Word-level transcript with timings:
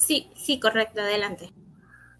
Sí, 0.00 0.30
sí, 0.34 0.58
correcto, 0.58 1.02
adelante. 1.02 1.52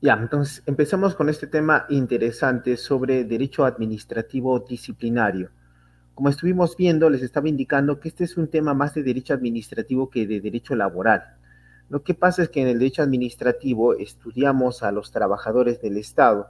Ya, 0.02 0.12
entonces 0.12 0.62
empezamos 0.67 1.15
con 1.15 1.30
este 1.30 1.47
tema 1.47 1.87
interesante 1.89 2.77
sobre 2.77 3.25
derecho 3.25 3.65
administrativo 3.65 4.61
disciplinario. 4.61 5.50
Como 6.14 6.29
estuvimos 6.29 6.77
viendo, 6.77 7.08
les 7.08 7.22
estaba 7.22 7.48
indicando 7.48 7.98
que 7.98 8.08
este 8.08 8.24
es 8.24 8.37
un 8.37 8.48
tema 8.48 8.74
más 8.74 8.93
de 8.93 9.03
derecho 9.03 9.32
administrativo 9.32 10.11
que 10.11 10.27
de 10.27 10.40
derecho 10.40 10.74
laboral. 10.77 11.38
Lo 11.88 12.03
que 12.03 12.12
pasa 12.12 12.43
es 12.43 12.51
que 12.51 12.61
en 12.61 12.69
el 12.69 12.79
derecho 12.79 13.03
administrativo 13.03 13.94
estudiamos 13.94 14.82
a 14.82 14.92
los 14.92 15.10
trabajadores 15.10 15.80
del 15.80 15.96
Estado, 15.96 16.48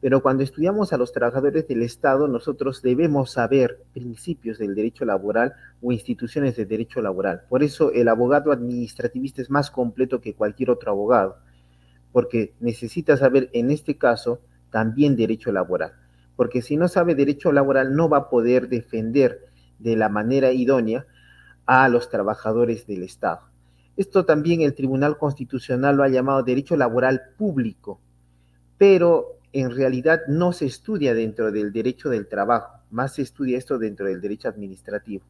pero 0.00 0.22
cuando 0.22 0.42
estudiamos 0.42 0.92
a 0.92 0.96
los 0.96 1.12
trabajadores 1.12 1.68
del 1.68 1.82
Estado, 1.82 2.26
nosotros 2.26 2.80
debemos 2.80 3.32
saber 3.32 3.82
principios 3.92 4.58
del 4.58 4.74
derecho 4.74 5.04
laboral 5.04 5.52
o 5.82 5.92
instituciones 5.92 6.56
de 6.56 6.64
derecho 6.64 7.02
laboral. 7.02 7.42
Por 7.48 7.62
eso 7.62 7.92
el 7.92 8.08
abogado 8.08 8.50
administrativista 8.50 9.42
es 9.42 9.50
más 9.50 9.70
completo 9.70 10.20
que 10.20 10.34
cualquier 10.34 10.70
otro 10.70 10.90
abogado, 10.92 11.36
porque 12.12 12.54
necesita 12.60 13.16
saber 13.18 13.50
en 13.52 13.70
este 13.70 13.98
caso 13.98 14.40
también 14.70 15.16
derecho 15.16 15.52
laboral, 15.52 15.92
porque 16.34 16.62
si 16.62 16.76
no 16.78 16.88
sabe 16.88 17.14
derecho 17.14 17.52
laboral 17.52 17.94
no 17.94 18.08
va 18.08 18.18
a 18.18 18.30
poder 18.30 18.68
defender 18.68 19.46
de 19.78 19.96
la 19.96 20.08
manera 20.08 20.52
idónea 20.52 21.06
a 21.66 21.88
los 21.88 22.08
trabajadores 22.08 22.86
del 22.86 23.02
Estado. 23.02 23.42
Esto 23.96 24.24
también 24.24 24.62
el 24.62 24.74
Tribunal 24.74 25.18
Constitucional 25.18 25.96
lo 25.96 26.04
ha 26.04 26.08
llamado 26.08 26.42
derecho 26.42 26.74
laboral 26.74 27.20
público, 27.36 28.00
pero 28.78 29.39
en 29.52 29.70
realidad 29.70 30.20
no 30.28 30.52
se 30.52 30.66
estudia 30.66 31.14
dentro 31.14 31.50
del 31.50 31.72
derecho 31.72 32.08
del 32.08 32.28
trabajo, 32.28 32.80
más 32.90 33.14
se 33.14 33.22
estudia 33.22 33.58
esto 33.58 33.78
dentro 33.78 34.06
del 34.06 34.20
derecho 34.20 34.48
administrativo. 34.48 35.24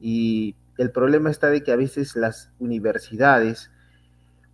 Y 0.00 0.54
el 0.78 0.90
problema 0.90 1.30
está 1.30 1.48
de 1.48 1.62
que 1.62 1.72
a 1.72 1.76
veces 1.76 2.16
las 2.16 2.50
universidades 2.58 3.70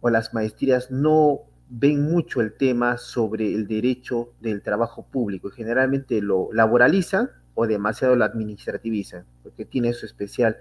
o 0.00 0.10
las 0.10 0.34
maestrías 0.34 0.90
no 0.90 1.42
ven 1.68 2.02
mucho 2.02 2.40
el 2.40 2.52
tema 2.52 2.98
sobre 2.98 3.54
el 3.54 3.66
derecho 3.66 4.32
del 4.40 4.62
trabajo 4.62 5.06
público. 5.06 5.50
Generalmente 5.50 6.20
lo 6.20 6.50
laboralizan 6.52 7.30
o 7.54 7.66
demasiado 7.66 8.16
lo 8.16 8.24
administrativizan, 8.24 9.24
porque 9.42 9.64
tiene 9.64 9.92
su 9.92 10.06
especial, 10.06 10.56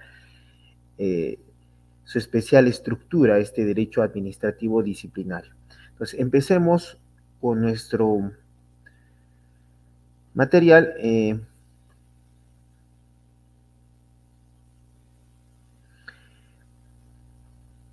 eh, 0.97 1.39
su 2.03 2.17
especial 2.17 2.67
estructura 2.67 3.39
este 3.39 3.65
derecho 3.65 4.01
administrativo 4.01 4.83
disciplinario. 4.83 5.53
Entonces, 5.91 6.19
empecemos 6.19 6.97
con 7.39 7.61
nuestro 7.61 8.31
material. 10.33 10.93
Eh, 10.97 11.39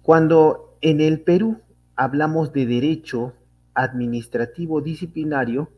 cuando 0.02 0.76
en 0.80 1.00
el 1.00 1.20
Perú 1.20 1.60
hablamos 1.96 2.52
de 2.52 2.66
derecho 2.66 3.34
administrativo 3.74 4.80
disciplinario, 4.80 5.70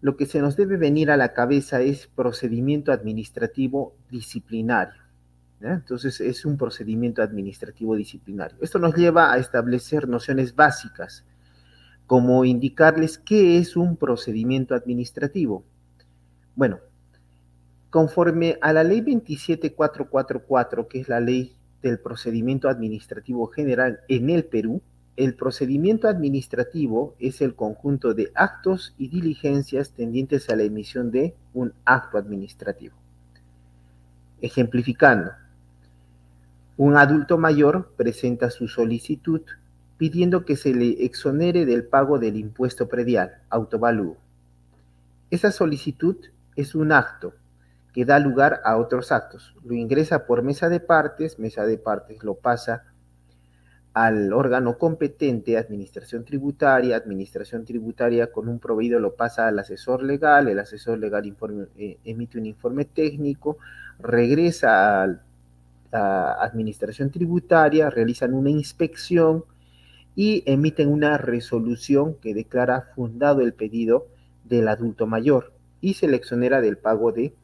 lo 0.00 0.16
que 0.16 0.26
se 0.26 0.40
nos 0.40 0.56
debe 0.56 0.76
venir 0.76 1.10
a 1.10 1.16
la 1.16 1.34
cabeza 1.34 1.80
es 1.80 2.06
procedimiento 2.06 2.92
administrativo 2.92 3.94
disciplinario. 4.10 5.00
Entonces 5.60 6.20
es 6.22 6.46
un 6.46 6.56
procedimiento 6.56 7.22
administrativo 7.22 7.94
disciplinario. 7.94 8.56
Esto 8.62 8.78
nos 8.78 8.94
lleva 8.94 9.30
a 9.30 9.36
establecer 9.36 10.08
nociones 10.08 10.56
básicas, 10.56 11.26
como 12.06 12.44
indicarles 12.46 13.18
qué 13.18 13.58
es 13.58 13.76
un 13.76 13.96
procedimiento 13.96 14.74
administrativo. 14.74 15.64
Bueno, 16.54 16.78
conforme 17.90 18.58
a 18.60 18.72
la 18.72 18.84
ley 18.84 19.00
27444, 19.00 20.88
que 20.88 21.00
es 21.00 21.08
la 21.08 21.20
ley 21.20 21.56
del 21.82 21.98
procedimiento 21.98 22.68
administrativo 22.68 23.46
general 23.48 24.00
en 24.08 24.30
el 24.30 24.44
Perú, 24.44 24.82
el 25.16 25.34
procedimiento 25.34 26.08
administrativo 26.08 27.14
es 27.18 27.40
el 27.40 27.54
conjunto 27.54 28.14
de 28.14 28.30
actos 28.34 28.94
y 28.96 29.08
diligencias 29.08 29.90
tendientes 29.90 30.48
a 30.48 30.56
la 30.56 30.62
emisión 30.62 31.10
de 31.10 31.34
un 31.52 31.74
acto 31.84 32.16
administrativo. 32.16 32.96
Ejemplificando, 34.40 35.32
un 36.78 36.96
adulto 36.96 37.36
mayor 37.36 37.92
presenta 37.96 38.50
su 38.50 38.66
solicitud 38.66 39.42
pidiendo 39.98 40.46
que 40.46 40.56
se 40.56 40.72
le 40.72 41.04
exonere 41.04 41.66
del 41.66 41.84
pago 41.84 42.18
del 42.18 42.36
impuesto 42.36 42.88
predial, 42.88 43.42
autovalúo. 43.50 44.16
Esa 45.30 45.52
solicitud 45.52 46.16
es 46.56 46.74
un 46.74 46.92
acto 46.92 47.34
que 47.92 48.04
da 48.04 48.18
lugar 48.18 48.60
a 48.64 48.76
otros 48.76 49.12
actos. 49.12 49.54
Lo 49.64 49.74
ingresa 49.74 50.26
por 50.26 50.42
mesa 50.42 50.68
de 50.68 50.80
partes, 50.80 51.38
mesa 51.38 51.64
de 51.64 51.78
partes 51.78 52.22
lo 52.22 52.34
pasa 52.34 52.84
al 53.92 54.32
órgano 54.32 54.78
competente, 54.78 55.58
administración 55.58 56.24
tributaria, 56.24 56.96
administración 56.96 57.64
tributaria 57.64 58.30
con 58.30 58.48
un 58.48 58.60
proveído 58.60 59.00
lo 59.00 59.16
pasa 59.16 59.48
al 59.48 59.58
asesor 59.58 60.04
legal, 60.04 60.46
el 60.46 60.60
asesor 60.60 60.98
legal 60.98 61.24
eh, 61.76 61.98
emite 62.04 62.38
un 62.38 62.46
informe 62.46 62.84
técnico, 62.84 63.58
regresa 63.98 65.02
a, 65.02 65.20
a 65.90 66.44
administración 66.44 67.10
tributaria, 67.10 67.90
realizan 67.90 68.32
una 68.32 68.50
inspección 68.50 69.44
y 70.14 70.44
emiten 70.46 70.88
una 70.88 71.18
resolución 71.18 72.14
que 72.14 72.32
declara 72.32 72.92
fundado 72.94 73.40
el 73.40 73.54
pedido 73.54 74.06
del 74.44 74.68
adulto 74.68 75.08
mayor 75.08 75.52
y 75.80 75.94
se 75.94 76.08
le 76.08 76.16
exonera 76.16 76.60
del 76.60 76.78
pago 76.78 77.12
de, 77.12 77.34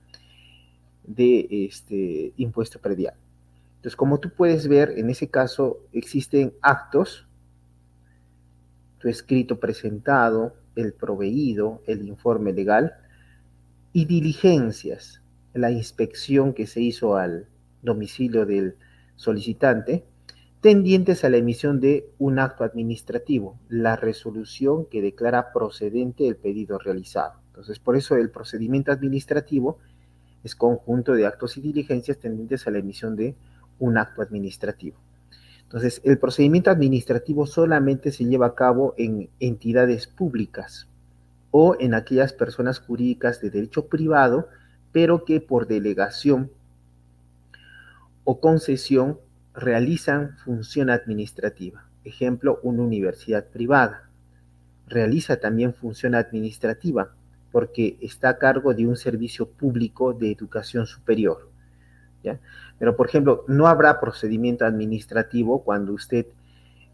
de 1.05 1.47
este 1.67 2.33
impuesto 2.37 2.79
predial. 2.81 3.15
Entonces, 3.77 3.97
como 3.97 4.19
tú 4.19 4.31
puedes 4.31 4.69
ver, 4.69 4.95
en 4.97 5.11
ese 5.11 5.29
caso 5.29 5.79
existen 5.93 6.53
actos, 6.61 7.27
tu 8.99 9.09
escrito 9.09 9.61
presentado, 9.61 10.55
el 10.75 10.93
proveído, 10.93 11.83
el 11.87 12.07
informe 12.07 12.53
legal 12.53 12.95
y 13.93 14.05
diligencias, 14.05 15.23
la 15.55 15.71
inspección 15.71 16.53
que 16.53 16.67
se 16.67 16.81
hizo 16.81 17.17
al 17.17 17.47
domicilio 17.83 18.45
del 18.45 18.77
solicitante, 19.17 20.05
tendientes 20.61 21.25
a 21.25 21.31
la 21.31 21.37
emisión 21.37 21.81
de 21.81 22.11
un 22.19 22.39
acto 22.39 22.65
administrativo, 22.65 23.59
la 23.69 23.97
resolución 23.97 24.87
que 24.87 25.01
declara 25.01 25.53
procedente 25.53 26.27
el 26.27 26.37
pedido 26.37 26.79
realizado. 26.79 27.46
Entonces, 27.57 27.79
por 27.79 27.97
eso 27.97 28.17
el 28.17 28.29
procedimiento 28.29 28.93
administrativo 28.93 29.79
es 30.45 30.55
conjunto 30.55 31.15
de 31.15 31.25
actos 31.25 31.57
y 31.57 31.63
diligencias 31.63 32.19
tendientes 32.19 32.67
a 32.67 32.71
la 32.71 32.79
emisión 32.79 33.17
de 33.17 33.35
un 33.79 33.97
acto 33.97 34.21
administrativo. 34.21 34.99
Entonces, 35.63 36.03
el 36.05 36.19
procedimiento 36.19 36.71
administrativo 36.71 37.47
solamente 37.47 38.13
se 38.13 38.27
lleva 38.27 38.49
a 38.49 38.55
cabo 38.55 38.93
en 38.99 39.31
entidades 39.41 40.07
públicas 40.07 40.87
o 41.51 41.77
en 41.81 41.95
aquellas 41.95 42.35
personas 42.35 42.79
jurídicas 42.79 43.41
de 43.41 43.49
derecho 43.49 43.87
privado, 43.87 44.51
pero 44.93 45.25
que 45.25 45.41
por 45.41 45.67
delegación 45.67 46.51
o 48.25 48.39
concesión 48.39 49.19
realizan 49.55 50.37
función 50.45 50.91
administrativa. 50.91 51.89
Ejemplo, 52.05 52.61
una 52.63 52.83
universidad 52.83 53.47
privada. 53.47 54.11
Realiza 54.89 55.39
también 55.39 55.73
función 55.73 56.15
administrativa 56.15 57.16
porque 57.57 57.97
está 58.03 58.29
a 58.29 58.37
cargo 58.37 58.75
de 58.75 58.87
un 58.87 58.97
servicio 58.97 59.49
público 59.49 60.13
de 60.13 60.31
educación 60.31 60.87
superior. 60.87 61.49
¿ya? 62.23 62.39
Pero, 62.79 62.99
por 62.99 63.09
ejemplo, 63.09 63.47
no 63.49 63.67
habrá 63.67 63.99
procedimiento 63.99 64.67
administrativo 64.67 65.65
cuando 65.65 65.95
usted 65.95 66.27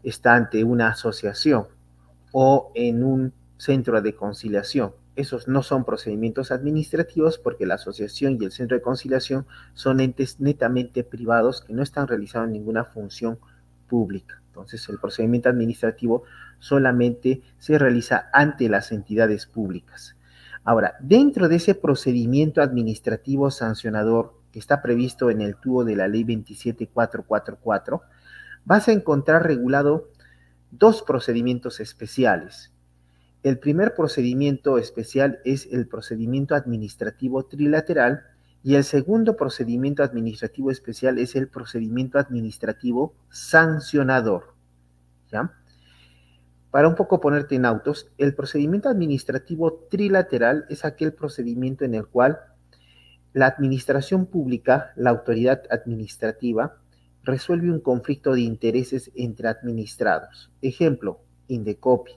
está 0.03 0.35
ante 0.35 0.63
una 0.63 0.87
asociación 0.87 1.67
o 2.31 2.71
en 2.75 3.03
un 3.03 3.33
centro 3.57 4.01
de 4.01 4.15
conciliación. 4.15 4.93
Esos 5.17 5.49
no 5.49 5.63
son 5.63 5.83
procedimientos 5.83 6.49
administrativos 6.49 7.37
porque 7.37 7.65
la 7.65 7.75
asociación 7.75 8.37
y 8.39 8.45
el 8.45 8.53
centro 8.53 8.77
de 8.77 8.83
conciliación 8.83 9.45
son 9.73 9.99
entes 9.99 10.39
netamente 10.39 11.03
privados 11.03 11.59
que 11.59 11.73
no 11.73 11.83
están 11.83 12.07
realizando 12.07 12.47
ninguna 12.47 12.85
función 12.85 13.37
pública. 13.89 14.41
Entonces, 14.47 14.87
el 14.87 14.97
procedimiento 14.97 15.49
administrativo 15.49 16.23
solamente 16.59 17.41
se 17.59 17.77
realiza 17.77 18.29
ante 18.31 18.69
las 18.69 18.93
entidades 18.93 19.45
públicas. 19.45 20.15
Ahora, 20.63 20.95
dentro 21.01 21.49
de 21.49 21.57
ese 21.57 21.75
procedimiento 21.75 22.61
administrativo 22.61 23.51
sancionador 23.51 24.33
que 24.51 24.59
está 24.59 24.81
previsto 24.81 25.29
en 25.29 25.41
el 25.41 25.55
tubo 25.57 25.83
de 25.83 25.95
la 25.95 26.07
ley 26.07 26.23
27444, 26.23 28.01
vas 28.65 28.87
a 28.87 28.93
encontrar 28.93 29.45
regulado 29.45 30.09
dos 30.71 31.01
procedimientos 31.03 31.79
especiales. 31.79 32.71
El 33.43 33.59
primer 33.59 33.93
procedimiento 33.93 34.77
especial 34.77 35.39
es 35.43 35.67
el 35.71 35.87
procedimiento 35.87 36.55
administrativo 36.55 37.43
trilateral 37.43 38.21
y 38.63 38.75
el 38.75 38.85
segundo 38.85 39.35
procedimiento 39.35 40.01
administrativo 40.01 40.71
especial 40.71 41.19
es 41.19 41.35
el 41.35 41.49
procedimiento 41.49 42.17
administrativo 42.17 43.13
sancionador. 43.29 44.53
¿Ya? 45.29 45.51
Para 46.73 46.87
un 46.87 46.95
poco 46.95 47.21
ponerte 47.21 47.53
en 47.53 47.65
autos, 47.65 48.09
el 48.17 48.33
procedimiento 48.33 48.89
administrativo 48.89 49.85
trilateral 49.91 50.65
es 50.69 50.85
aquel 50.85 51.13
procedimiento 51.13 51.85
en 51.85 51.93
el 51.93 52.07
cual 52.07 52.39
la 53.31 53.45
administración 53.45 54.25
pública, 54.25 54.91
la 54.95 55.11
autoridad 55.11 55.61
administrativa, 55.69 56.81
resuelve 57.21 57.69
un 57.69 57.79
conflicto 57.79 58.33
de 58.33 58.41
intereses 58.41 59.11
entre 59.13 59.49
administrados. 59.49 60.51
Ejemplo, 60.63 61.19
Indecopi. 61.47 62.13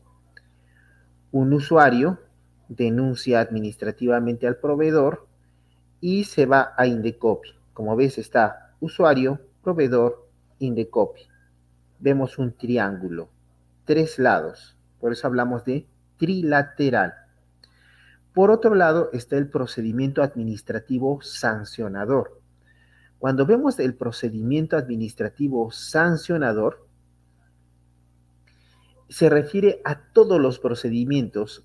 Un 1.33 1.53
usuario 1.53 2.19
denuncia 2.71 3.41
administrativamente 3.41 4.47
al 4.47 4.57
proveedor 4.57 5.29
y 6.01 6.25
se 6.25 6.47
va 6.47 6.73
a 6.79 6.87
Indecopi. 6.87 7.51
Como 7.75 7.95
ves 7.95 8.17
está 8.17 8.75
usuario, 8.81 9.39
proveedor, 9.63 10.31
Indecopi. 10.61 11.21
Vemos 11.99 12.39
un 12.39 12.57
triángulo, 12.57 13.29
tres 13.87 14.19
lados. 14.19 14.77
Por 15.01 15.13
eso 15.13 15.27
hablamos 15.27 15.65
de 15.65 15.89
trilateral. 16.19 17.15
Por 18.35 18.51
otro 18.51 18.75
lado 18.75 19.09
está 19.15 19.39
el 19.39 19.49
procedimiento 19.49 20.23
administrativo 20.23 21.23
sancionador. 21.23 22.43
Cuando 23.19 23.47
vemos 23.47 23.79
el 23.79 23.95
procedimiento 23.95 24.77
administrativo 24.77 25.71
sancionador, 25.71 26.87
se 29.09 29.31
refiere 29.31 29.81
a 29.85 30.03
todos 30.13 30.39
los 30.41 30.59
procedimientos 30.59 31.65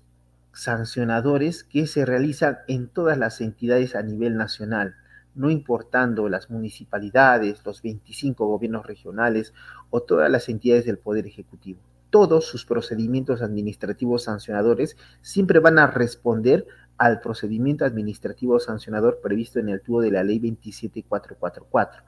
sancionadores 0.54 1.64
que 1.64 1.86
se 1.86 2.06
realizan 2.06 2.58
en 2.68 2.88
todas 2.88 3.18
las 3.18 3.40
entidades 3.40 3.94
a 3.94 4.02
nivel 4.02 4.36
nacional, 4.36 4.94
no 5.34 5.50
importando 5.50 6.28
las 6.28 6.50
municipalidades, 6.50 7.64
los 7.66 7.82
25 7.82 8.46
gobiernos 8.46 8.86
regionales 8.86 9.52
o 9.90 10.02
todas 10.02 10.30
las 10.30 10.48
entidades 10.48 10.86
del 10.86 10.98
Poder 10.98 11.26
Ejecutivo. 11.26 11.80
Todos 12.12 12.44
sus 12.44 12.66
procedimientos 12.66 13.40
administrativos 13.40 14.24
sancionadores 14.24 14.98
siempre 15.22 15.60
van 15.60 15.78
a 15.78 15.86
responder 15.86 16.66
al 16.98 17.20
procedimiento 17.20 17.86
administrativo 17.86 18.60
sancionador 18.60 19.20
previsto 19.22 19.60
en 19.60 19.70
el 19.70 19.80
tubo 19.80 20.02
de 20.02 20.10
la 20.10 20.22
ley 20.22 20.38
27444. 20.38 22.02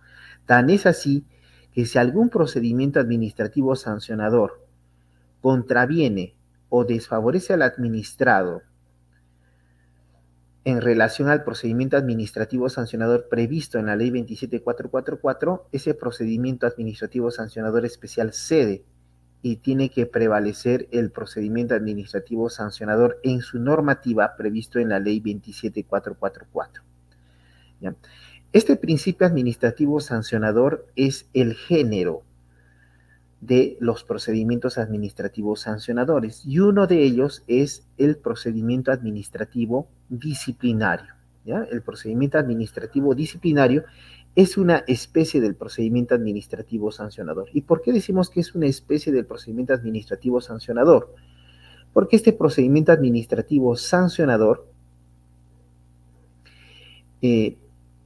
Tan 0.44 0.68
es 0.68 0.84
así 0.84 1.24
que 1.72 1.86
si 1.86 1.96
algún 1.96 2.28
procedimiento 2.28 3.00
administrativo 3.00 3.76
sancionador 3.76 4.62
contraviene 5.40 6.36
o 6.68 6.84
desfavorece 6.84 7.54
al 7.54 7.62
administrado 7.62 8.60
en 10.64 10.82
relación 10.82 11.30
al 11.30 11.44
procedimiento 11.44 11.96
administrativo 11.96 12.68
sancionador 12.68 13.30
previsto 13.30 13.78
en 13.78 13.86
la 13.86 13.96
ley 13.96 14.10
27444, 14.10 15.68
ese 15.72 15.94
procedimiento 15.94 16.66
administrativo 16.66 17.30
sancionador 17.30 17.86
especial 17.86 18.34
cede 18.34 18.84
y 19.44 19.56
tiene 19.56 19.90
que 19.90 20.06
prevalecer 20.06 20.88
el 20.90 21.10
procedimiento 21.10 21.74
administrativo 21.74 22.48
sancionador 22.48 23.20
en 23.22 23.42
su 23.42 23.58
normativa 23.58 24.36
previsto 24.38 24.78
en 24.78 24.88
la 24.88 24.98
ley 24.98 25.20
27444. 25.20 26.82
Este 28.54 28.76
principio 28.76 29.26
administrativo 29.26 30.00
sancionador 30.00 30.86
es 30.96 31.28
el 31.34 31.52
género 31.56 32.22
de 33.42 33.76
los 33.80 34.02
procedimientos 34.02 34.78
administrativos 34.78 35.60
sancionadores 35.60 36.46
y 36.46 36.60
uno 36.60 36.86
de 36.86 37.02
ellos 37.02 37.44
es 37.46 37.86
el 37.98 38.16
procedimiento 38.16 38.92
administrativo 38.92 39.88
disciplinario. 40.08 41.12
¿ya? 41.44 41.66
El 41.70 41.82
procedimiento 41.82 42.38
administrativo 42.38 43.14
disciplinario 43.14 43.84
es 44.36 44.56
una 44.56 44.84
especie 44.88 45.40
del 45.40 45.54
procedimiento 45.54 46.14
administrativo 46.14 46.90
sancionador. 46.90 47.48
¿Y 47.52 47.62
por 47.62 47.82
qué 47.82 47.92
decimos 47.92 48.30
que 48.30 48.40
es 48.40 48.54
una 48.54 48.66
especie 48.66 49.12
del 49.12 49.26
procedimiento 49.26 49.74
administrativo 49.74 50.40
sancionador? 50.40 51.14
Porque 51.92 52.16
este 52.16 52.32
procedimiento 52.32 52.90
administrativo 52.90 53.76
sancionador 53.76 54.66
eh, 57.22 57.56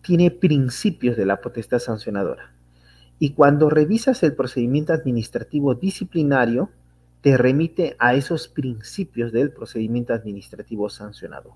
tiene 0.03 0.31
principios 0.31 1.17
de 1.17 1.27
la 1.27 1.41
potestad 1.41 1.79
sancionadora. 1.79 2.53
Y 3.19 3.31
cuando 3.31 3.69
revisas 3.69 4.23
el 4.23 4.35
procedimiento 4.35 4.93
administrativo 4.93 5.75
disciplinario, 5.75 6.71
te 7.21 7.37
remite 7.37 7.97
a 7.99 8.15
esos 8.15 8.49
principios 8.49 9.33
del 9.33 9.51
procedimiento 9.51 10.13
administrativo 10.13 10.89
sancionador. 10.89 11.55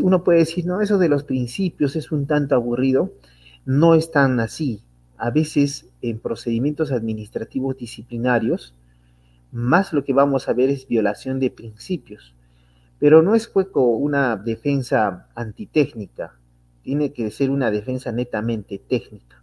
Uno 0.00 0.22
puede 0.22 0.40
decir, 0.40 0.64
no, 0.64 0.80
eso 0.80 0.98
de 0.98 1.08
los 1.08 1.24
principios 1.24 1.96
es 1.96 2.12
un 2.12 2.26
tanto 2.26 2.54
aburrido. 2.54 3.12
No 3.64 3.94
es 3.94 4.10
tan 4.10 4.40
así. 4.40 4.82
A 5.16 5.30
veces 5.30 5.88
en 6.00 6.18
procedimientos 6.18 6.90
administrativos 6.90 7.76
disciplinarios, 7.76 8.74
más 9.52 9.92
lo 9.92 10.02
que 10.02 10.12
vamos 10.12 10.48
a 10.48 10.52
ver 10.52 10.68
es 10.68 10.88
violación 10.88 11.38
de 11.38 11.50
principios. 11.50 12.34
Pero 12.98 13.22
no 13.22 13.34
es 13.34 13.50
una 13.74 14.36
defensa 14.36 15.28
antitécnica, 15.34 16.34
tiene 16.82 17.12
que 17.12 17.30
ser 17.30 17.50
una 17.50 17.70
defensa 17.70 18.10
netamente 18.10 18.78
técnica. 18.78 19.42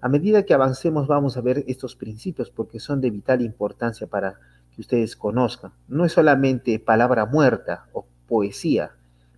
A 0.00 0.08
medida 0.08 0.44
que 0.44 0.54
avancemos 0.54 1.06
vamos 1.06 1.36
a 1.36 1.40
ver 1.40 1.64
estos 1.68 1.94
principios 1.96 2.50
porque 2.50 2.80
son 2.80 3.00
de 3.00 3.10
vital 3.10 3.40
importancia 3.40 4.06
para 4.06 4.38
que 4.74 4.80
ustedes 4.80 5.16
conozcan. 5.16 5.72
No 5.88 6.04
es 6.04 6.12
solamente 6.12 6.78
palabra 6.78 7.24
muerta 7.24 7.86
o 7.92 8.04
poesía, 8.26 8.92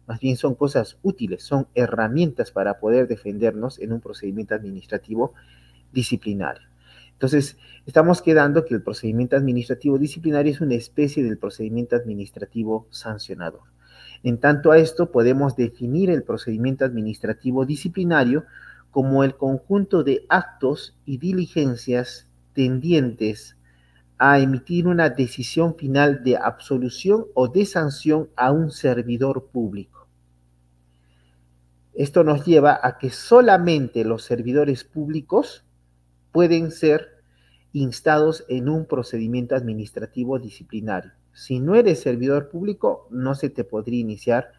más 0.07 0.21
bien 0.21 0.37
son 0.37 0.55
cosas 0.55 0.99
útiles, 1.03 1.43
son 1.43 1.67
herramientas 1.75 2.51
para 2.51 2.79
poder 2.79 3.09
defendernos 3.09 3.79
en 3.81 3.93
un 3.93 4.01
procedimiento 4.01 4.55
administrativo 4.55 5.35
disciplinario. 5.93 6.69
Entonces, 7.13 7.57
estamos 7.87 8.21
quedando 8.21 8.65
que 8.65 8.75
el 8.75 8.83
procedimiento 8.83 9.37
administrativo 9.37 9.99
disciplinario 9.99 10.53
es 10.53 10.61
una 10.61 10.75
especie 10.75 11.25
del 11.25 11.39
procedimiento 11.39 11.97
administrativo 11.97 12.87
sancionador. 12.91 13.63
En 14.23 14.39
tanto 14.39 14.71
a 14.71 14.79
esto, 14.79 15.11
podemos 15.11 15.57
definir 15.57 16.11
el 16.11 16.23
procedimiento 16.23 16.85
administrativo 16.85 17.65
disciplinario 17.65 18.45
como 18.91 19.25
el 19.25 19.37
conjunto 19.37 20.05
de 20.05 20.27
actos 20.29 20.97
y 21.05 21.19
diligencias 21.19 22.29
tendientes 22.53 23.57
a 24.19 24.39
emitir 24.39 24.87
una 24.87 25.11
decisión 25.11 25.75
final 25.77 26.23
de 26.25 26.37
absolución 26.37 27.27
o 27.35 27.49
de 27.49 27.67
sanción 27.67 28.29
a 28.37 28.51
un 28.51 28.71
servidor 28.71 29.49
público. 29.53 29.96
Esto 31.97 32.25
nos 32.25 32.45
lleva 32.45 32.79
a 32.83 32.99
que 32.99 33.09
solamente 33.09 34.05
los 34.05 34.23
servidores 34.23 34.85
públicos 34.85 35.65
pueden 36.31 36.71
ser 36.71 37.23
instados 37.73 38.45
en 38.49 38.69
un 38.69 38.85
procedimiento 38.85 39.57
administrativo 39.57 40.39
disciplinario. 40.39 41.13
Si 41.33 41.59
no 41.59 41.75
eres 41.75 42.01
servidor 42.01 42.51
público, 42.51 43.09
no 43.11 43.35
se 43.35 43.49
te 43.49 43.65
podría 43.65 44.01
iniciar 44.01 44.53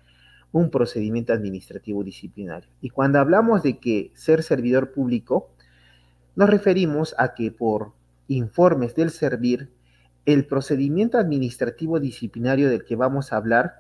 un 0.52 0.72
procedimiento 0.72 1.32
administrativo 1.32 2.04
disciplinario. 2.04 2.70
Y 2.82 2.90
cuando 2.90 3.20
hablamos 3.20 3.62
de 3.62 3.78
que 3.78 4.12
ser 4.16 4.42
servidor 4.42 4.92
público, 4.92 5.52
nos 6.36 6.50
referimos 6.50 7.14
a 7.20 7.36
que 7.36 7.52
por 7.52 7.94
informes 8.28 8.96
del 8.96 9.12
servir, 9.12 9.72
el 10.26 10.46
procedimiento 10.48 11.20
administrativo 11.20 12.00
disciplinario 12.00 12.68
del 12.70 12.84
que 12.84 12.96
vamos 12.96 13.32
a 13.32 13.38
hablar 13.38 13.76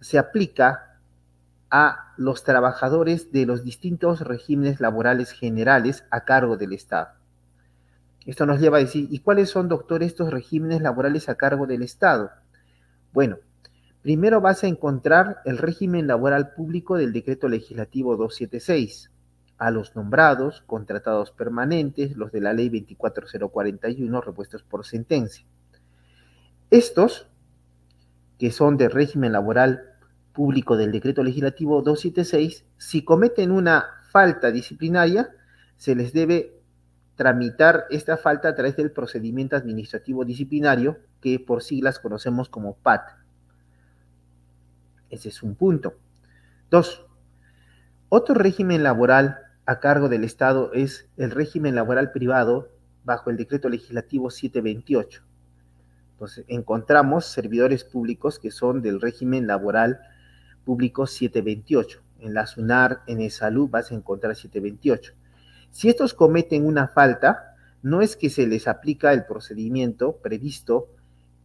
se 0.00 0.18
aplica 0.18 0.87
a 1.70 2.12
los 2.16 2.44
trabajadores 2.44 3.32
de 3.32 3.46
los 3.46 3.64
distintos 3.64 4.20
regímenes 4.20 4.80
laborales 4.80 5.32
generales 5.32 6.04
a 6.10 6.24
cargo 6.24 6.56
del 6.56 6.72
Estado. 6.72 7.08
Esto 8.26 8.46
nos 8.46 8.60
lleva 8.60 8.78
a 8.78 8.80
decir, 8.80 9.08
¿y 9.10 9.20
cuáles 9.20 9.50
son, 9.50 9.68
doctor, 9.68 10.02
estos 10.02 10.30
regímenes 10.30 10.82
laborales 10.82 11.28
a 11.28 11.36
cargo 11.36 11.66
del 11.66 11.82
Estado? 11.82 12.30
Bueno, 13.12 13.38
Primero 14.02 14.40
vas 14.40 14.62
a 14.62 14.68
encontrar 14.68 15.42
el 15.44 15.58
régimen 15.58 16.06
laboral 16.06 16.54
público 16.54 16.96
del 16.96 17.12
decreto 17.12 17.48
legislativo 17.48 18.16
276, 18.16 19.10
a 19.58 19.70
los 19.72 19.96
nombrados, 19.96 20.62
contratados 20.66 21.32
permanentes, 21.32 22.16
los 22.16 22.30
de 22.30 22.40
la 22.40 22.52
ley 22.52 22.68
24041, 22.68 24.20
repuestos 24.20 24.62
por 24.62 24.86
sentencia. 24.86 25.44
Estos, 26.70 27.28
que 28.38 28.52
son 28.52 28.76
del 28.76 28.92
régimen 28.92 29.32
laboral 29.32 29.87
público 30.38 30.76
del 30.76 30.92
decreto 30.92 31.24
legislativo 31.24 31.82
276, 31.82 32.64
si 32.76 33.02
cometen 33.02 33.50
una 33.50 33.86
falta 34.12 34.52
disciplinaria, 34.52 35.30
se 35.76 35.96
les 35.96 36.12
debe 36.12 36.62
tramitar 37.16 37.86
esta 37.90 38.16
falta 38.16 38.50
a 38.50 38.54
través 38.54 38.76
del 38.76 38.92
procedimiento 38.92 39.56
administrativo 39.56 40.24
disciplinario, 40.24 40.98
que 41.20 41.40
por 41.40 41.64
siglas 41.64 41.98
conocemos 41.98 42.48
como 42.48 42.76
PAT. 42.76 43.02
Ese 45.10 45.30
es 45.30 45.42
un 45.42 45.56
punto. 45.56 45.94
Dos, 46.70 47.04
otro 48.08 48.36
régimen 48.36 48.84
laboral 48.84 49.40
a 49.66 49.80
cargo 49.80 50.08
del 50.08 50.22
Estado 50.22 50.72
es 50.72 51.08
el 51.16 51.32
régimen 51.32 51.74
laboral 51.74 52.12
privado 52.12 52.68
bajo 53.02 53.30
el 53.30 53.36
decreto 53.36 53.68
legislativo 53.68 54.30
728. 54.30 55.20
Entonces, 56.12 56.44
encontramos 56.46 57.26
servidores 57.26 57.82
públicos 57.82 58.38
que 58.38 58.52
son 58.52 58.82
del 58.82 59.00
régimen 59.00 59.48
laboral 59.48 60.00
público 60.68 61.06
728. 61.06 62.02
En 62.18 62.34
la 62.34 62.46
SUNAR, 62.46 63.00
en 63.06 63.22
el 63.22 63.30
Salud, 63.30 63.70
vas 63.70 63.90
a 63.90 63.94
encontrar 63.94 64.36
728. 64.36 65.14
Si 65.70 65.88
estos 65.88 66.12
cometen 66.12 66.66
una 66.66 66.88
falta, 66.88 67.54
no 67.82 68.02
es 68.02 68.16
que 68.16 68.28
se 68.28 68.46
les 68.46 68.68
aplica 68.68 69.14
el 69.14 69.24
procedimiento 69.24 70.18
previsto 70.18 70.90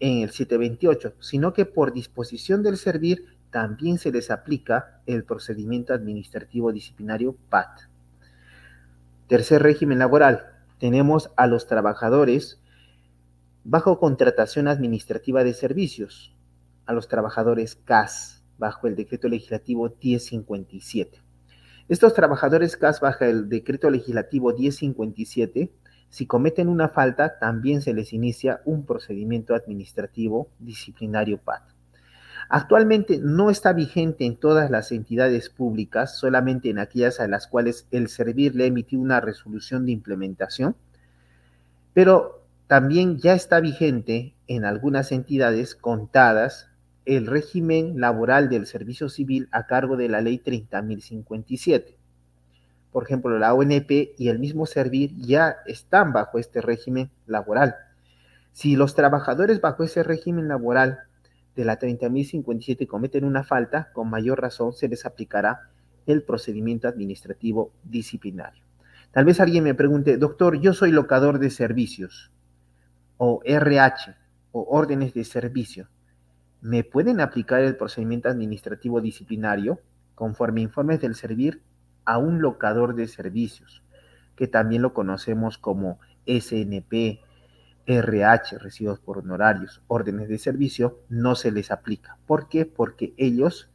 en 0.01 0.23
el 0.23 0.31
728, 0.31 1.13
sino 1.21 1.53
que 1.53 1.63
por 1.63 1.93
disposición 1.93 2.63
del 2.63 2.75
servir 2.75 3.37
también 3.49 3.97
se 3.97 4.11
les 4.11 4.29
aplica 4.29 4.99
el 5.05 5.23
procedimiento 5.23 5.93
administrativo 5.93 6.73
disciplinario 6.73 7.37
PAT. 7.47 7.79
Tercer 9.29 9.63
régimen 9.63 9.99
laboral. 9.99 10.49
tenemos 10.79 11.31
a 11.37 11.47
los 11.47 11.65
trabajadores 11.65 12.59
bajo 13.63 13.99
contratación 13.99 14.67
administrativa 14.67 15.45
de 15.45 15.53
servicios, 15.53 16.35
a 16.85 16.91
los 16.91 17.07
trabajadores 17.07 17.77
CAS, 17.85 18.42
bajo 18.57 18.87
el 18.87 18.95
decreto 18.95 19.27
legislativo 19.27 19.89
1057. 20.01 21.21
Estos 21.89 22.13
trabajadores 22.13 22.77
CAS, 22.77 23.01
bajo 23.01 23.25
el 23.25 23.49
decreto 23.49 23.89
legislativo 23.89 24.53
1057, 24.53 25.71
si 26.09 26.27
cometen 26.27 26.69
una 26.69 26.89
falta, 26.89 27.39
también 27.39 27.81
se 27.81 27.93
les 27.93 28.13
inicia 28.13 28.61
un 28.65 28.85
procedimiento 28.85 29.55
administrativo 29.55 30.49
disciplinario 30.59 31.39
PAT. 31.39 31.63
Actualmente 32.49 33.19
no 33.19 33.49
está 33.49 33.73
vigente 33.73 34.25
en 34.25 34.37
todas 34.37 34.69
las 34.69 34.91
entidades 34.91 35.49
públicas, 35.49 36.17
solamente 36.17 36.69
en 36.69 36.77
aquellas 36.77 37.19
a 37.19 37.27
las 37.27 37.47
cuales 37.47 37.87
el 37.91 38.09
servir 38.09 38.55
le 38.55 38.65
ha 38.65 38.67
emitido 38.67 39.01
una 39.01 39.21
resolución 39.21 39.85
de 39.85 39.93
implementación, 39.93 40.75
pero 41.93 42.45
también 42.67 43.17
ya 43.17 43.33
está 43.33 43.59
vigente 43.59 44.35
en 44.47 44.65
algunas 44.65 45.11
entidades 45.11 45.75
contadas 45.75 46.69
el 47.05 47.27
régimen 47.27 47.99
laboral 47.99 48.49
del 48.49 48.65
servicio 48.65 49.09
civil 49.09 49.49
a 49.51 49.65
cargo 49.65 49.97
de 49.97 50.09
la 50.09 50.21
ley 50.21 50.41
30.057. 50.43 51.95
Por 52.91 53.03
ejemplo, 53.03 53.37
la 53.39 53.53
ONP 53.53 54.15
y 54.17 54.29
el 54.29 54.39
mismo 54.39 54.65
servir 54.65 55.15
ya 55.17 55.57
están 55.65 56.13
bajo 56.13 56.37
este 56.37 56.61
régimen 56.61 57.09
laboral. 57.25 57.75
Si 58.51 58.75
los 58.75 58.93
trabajadores 58.93 59.61
bajo 59.61 59.83
ese 59.83 60.03
régimen 60.03 60.47
laboral 60.47 60.99
de 61.55 61.65
la 61.65 61.79
30.057 61.79 62.87
cometen 62.87 63.25
una 63.25 63.43
falta, 63.43 63.91
con 63.93 64.09
mayor 64.09 64.41
razón 64.41 64.73
se 64.73 64.87
les 64.87 65.05
aplicará 65.05 65.69
el 66.05 66.23
procedimiento 66.23 66.87
administrativo 66.87 67.71
disciplinario. 67.83 68.63
Tal 69.11 69.25
vez 69.25 69.39
alguien 69.39 69.63
me 69.63 69.75
pregunte, 69.75 70.17
doctor, 70.17 70.59
yo 70.59 70.73
soy 70.73 70.91
locador 70.91 71.39
de 71.39 71.49
servicios 71.49 72.31
o 73.17 73.41
RH 73.43 74.15
o 74.51 74.67
órdenes 74.69 75.13
de 75.13 75.23
servicio. 75.23 75.87
¿Me 76.63 76.85
pueden 76.85 77.19
aplicar 77.19 77.59
el 77.59 77.75
procedimiento 77.75 78.29
administrativo 78.29 79.01
disciplinario 79.01 79.81
conforme 80.15 80.61
informes 80.61 81.01
del 81.01 81.13
servir 81.13 81.61
a 82.05 82.17
un 82.17 82.41
locador 82.41 82.95
de 82.95 83.09
servicios, 83.09 83.83
que 84.37 84.47
también 84.47 84.81
lo 84.81 84.93
conocemos 84.93 85.57
como 85.57 85.99
SNP, 86.25 87.19
RH, 87.85 88.59
recibidos 88.59 88.99
por 88.99 89.17
honorarios, 89.17 89.81
órdenes 89.87 90.29
de 90.29 90.37
servicio, 90.37 91.01
no 91.09 91.35
se 91.35 91.51
les 91.51 91.69
aplica. 91.69 92.17
¿Por 92.25 92.47
qué? 92.47 92.65
Porque 92.65 93.13
ellos, 93.17 93.69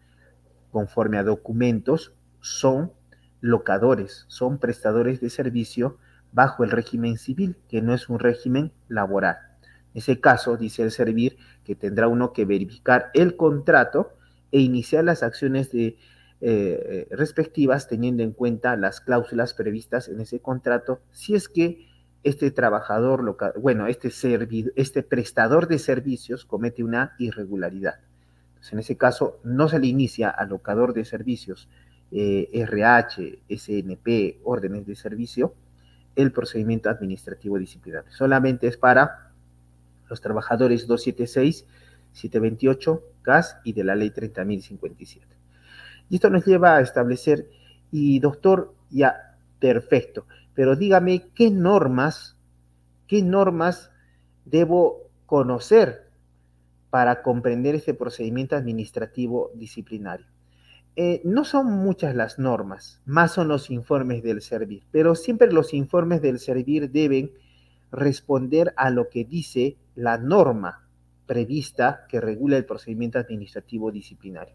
conforme 0.71 1.19
a 1.19 1.25
documentos, 1.25 2.15
son 2.41 2.95
locadores, 3.43 4.25
son 4.29 4.57
prestadores 4.57 5.21
de 5.21 5.29
servicio 5.29 5.99
bajo 6.33 6.65
el 6.65 6.71
régimen 6.71 7.19
civil, 7.19 7.59
que 7.69 7.83
no 7.83 7.93
es 7.93 8.09
un 8.09 8.19
régimen 8.19 8.73
laboral. 8.89 9.48
Ese 9.99 10.21
caso, 10.21 10.57
dice 10.57 10.83
el 10.83 10.91
servir 10.91 11.37
que 11.65 11.75
tendrá 11.75 12.09
uno 12.09 12.33
que 12.33 12.45
verificar 12.45 13.11
el 13.15 13.37
contrato 13.37 14.13
e 14.53 14.61
iniciar 14.61 15.05
las 15.05 15.23
acciones 15.23 15.71
de, 15.73 15.99
eh, 16.41 17.09
respectivas 17.11 17.89
teniendo 17.89 18.23
en 18.23 18.33
cuenta 18.33 18.77
las 18.77 19.01
cláusulas 19.01 19.55
previstas 19.55 20.09
en 20.09 20.21
ese 20.21 20.41
contrato, 20.41 21.01
si 21.11 21.35
es 21.35 21.49
que 21.49 21.87
este 22.23 22.51
trabajador, 22.51 23.37
bueno, 23.61 23.87
este, 23.87 24.11
este 24.77 25.03
prestador 25.03 25.69
de 25.69 25.79
servicios 25.79 26.45
comete 26.45 26.83
una 26.83 27.15
irregularidad. 27.19 28.01
Entonces, 28.49 28.73
en 28.73 28.79
ese 28.81 28.97
caso, 28.97 29.41
no 29.45 29.69
se 29.69 29.79
le 29.79 29.87
inicia 29.87 30.31
al 30.31 30.51
locador 30.51 30.95
de 30.95 31.05
servicios 31.05 31.69
RH, 32.11 33.23
eh, 33.23 33.57
SNP, 33.57 34.41
órdenes 34.45 34.87
de 34.87 34.97
servicio, 34.97 35.55
el 36.17 36.33
procedimiento 36.33 36.91
administrativo 36.91 37.59
disciplinario. 37.59 38.11
Solamente 38.11 38.67
es 38.67 38.77
para 38.77 39.28
los 40.09 40.21
trabajadores 40.21 40.87
276, 40.87 41.67
728, 42.13 43.03
CAS 43.23 43.59
y 43.65 43.73
de 43.73 43.85
la 43.85 43.95
ley 43.95 44.11
30.057. 44.11 45.21
Y 46.11 46.17
esto 46.17 46.31
nos 46.31 46.45
lleva 46.45 46.77
a 46.77 46.81
establecer, 46.81 47.51
y 47.91 48.19
doctor, 48.21 48.75
ya, 48.91 49.37
perfecto, 49.59 50.27
pero 50.55 50.77
dígame 50.77 51.29
qué 51.35 51.51
normas, 51.51 52.37
qué 53.07 53.23
normas 53.23 53.91
debo 54.45 55.11
conocer 55.27 56.09
para 56.91 57.23
comprender 57.23 57.75
este 57.75 57.95
procedimiento 57.95 58.57
administrativo 58.57 59.51
disciplinario. 59.55 60.27
Eh, 60.97 61.21
no 61.25 61.45
son 61.45 61.67
muchas 61.67 62.15
las 62.17 62.39
normas, 62.39 63.01
más 63.05 63.33
son 63.33 63.47
los 63.47 63.71
informes 63.71 64.23
del 64.23 64.43
servir, 64.43 64.83
pero 64.91 65.15
siempre 65.15 65.53
los 65.53 65.73
informes 65.75 66.23
del 66.23 66.41
servir 66.41 66.91
deben 66.91 67.31
responder 67.91 68.75
a 68.77 68.91
lo 68.91 69.09
que 69.09 69.25
dice 69.25 69.77
la 69.95 70.19
norma 70.19 70.87
prevista 71.27 72.07
que 72.09 72.21
regula 72.21 72.57
el 72.57 72.65
procedimiento 72.65 73.19
administrativo 73.19 73.91
disciplinario. 73.93 74.55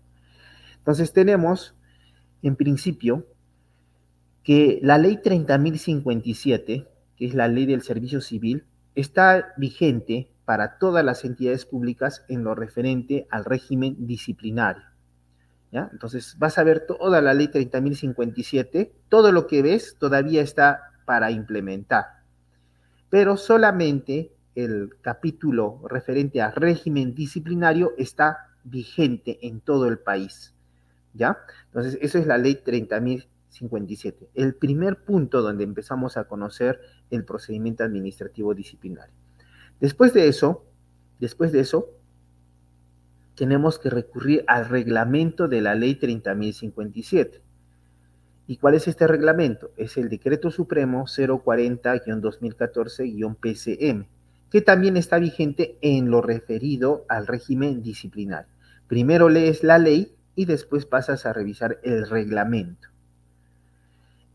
Entonces 0.77 1.13
tenemos, 1.13 1.75
en 2.41 2.55
principio, 2.55 3.27
que 4.43 4.79
la 4.81 4.97
ley 4.97 5.17
30.057, 5.23 6.87
que 7.15 7.25
es 7.25 7.33
la 7.33 7.47
ley 7.47 7.65
del 7.65 7.81
servicio 7.81 8.21
civil, 8.21 8.65
está 8.95 9.53
vigente 9.57 10.29
para 10.45 10.77
todas 10.77 11.05
las 11.05 11.23
entidades 11.23 11.65
públicas 11.65 12.25
en 12.27 12.43
lo 12.43 12.53
referente 12.53 13.27
al 13.29 13.45
régimen 13.45 14.05
disciplinario. 14.05 14.83
Entonces 15.71 16.35
vas 16.37 16.57
a 16.59 16.63
ver 16.63 16.85
toda 16.85 17.21
la 17.21 17.33
ley 17.33 17.47
30.057, 17.47 18.91
todo 19.09 19.31
lo 19.31 19.47
que 19.47 19.61
ves 19.63 19.95
todavía 19.99 20.41
está 20.41 20.81
para 21.05 21.31
implementar, 21.31 22.05
pero 23.13 23.37
solamente 23.37 24.31
el 24.55 24.89
capítulo 25.01 25.83
referente 25.87 26.41
a 26.41 26.49
régimen 26.49 27.13
disciplinario 27.13 27.93
está 27.95 28.47
vigente 28.63 29.37
en 29.45 29.61
todo 29.61 29.87
el 29.87 29.99
país. 29.99 30.55
¿Ya? 31.13 31.37
Entonces, 31.67 31.99
eso 32.01 32.17
es 32.17 32.25
la 32.25 32.39
ley 32.39 32.59
30.057, 32.65 34.29
el 34.33 34.55
primer 34.55 35.03
punto 35.03 35.43
donde 35.43 35.63
empezamos 35.63 36.17
a 36.17 36.23
conocer 36.23 36.81
el 37.11 37.23
procedimiento 37.23 37.83
administrativo 37.83 38.55
disciplinario. 38.55 39.13
Después 39.79 40.11
de 40.15 40.27
eso, 40.27 40.65
después 41.19 41.51
de 41.51 41.59
eso, 41.59 41.91
tenemos 43.35 43.77
que 43.77 43.91
recurrir 43.91 44.43
al 44.47 44.67
reglamento 44.69 45.47
de 45.47 45.61
la 45.61 45.75
ley 45.75 45.99
30.057. 45.99 47.42
¿Y 48.45 48.57
cuál 48.57 48.75
es 48.75 48.89
este 48.89 49.07
reglamento? 49.07 49.71
Es 49.77 49.95
el 49.97 50.09
Decreto 50.09 50.51
Supremo 50.51 51.05
040-2014-PCM, 51.05 54.05
que 54.49 54.61
también 54.61 54.97
está 54.97 55.17
vigente 55.17 55.77
en 55.81 56.11
lo 56.11 56.21
referido 56.21 57.05
al 57.07 57.25
régimen 57.25 57.81
disciplinario. 57.81 58.51
Primero 58.87 59.29
lees 59.29 59.63
la 59.63 59.77
ley 59.77 60.13
y 60.35 60.43
después 60.45 60.85
pasas 60.85 61.25
a 61.25 61.31
revisar 61.31 61.79
el 61.83 62.09
reglamento. 62.09 62.89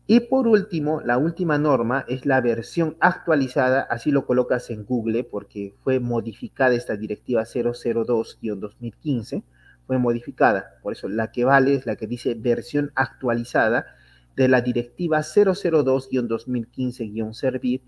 Y 0.07 0.21
por 0.21 0.47
último, 0.47 1.01
la 1.01 1.19
última 1.19 1.59
norma 1.59 2.03
es 2.07 2.25
la 2.25 2.41
versión 2.41 2.97
actualizada, 2.99 3.81
así 3.81 4.09
lo 4.09 4.25
colocas 4.25 4.71
en 4.71 4.85
Google 4.85 5.23
porque 5.23 5.75
fue 5.83 5.99
modificada 5.99 6.73
esta 6.73 6.95
directiva 6.95 7.43
002-2015, 7.43 9.43
fue 9.85 9.99
modificada. 9.99 10.79
Por 10.81 10.93
eso 10.93 11.07
la 11.07 11.31
que 11.31 11.45
vale 11.45 11.75
es 11.75 11.85
la 11.85 11.95
que 11.95 12.07
dice 12.07 12.33
versión 12.33 12.91
actualizada 12.95 13.85
de 14.39 14.47
la 14.47 14.61
directiva 14.61 15.19
002-2015-servir 15.19 17.81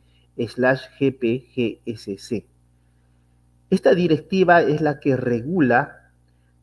slash 0.50 0.82
GPGSC. 1.00 2.46
Esta 3.70 3.96
directiva 3.96 4.62
es 4.62 4.82
la 4.82 5.00
que 5.00 5.16
regula 5.16 6.12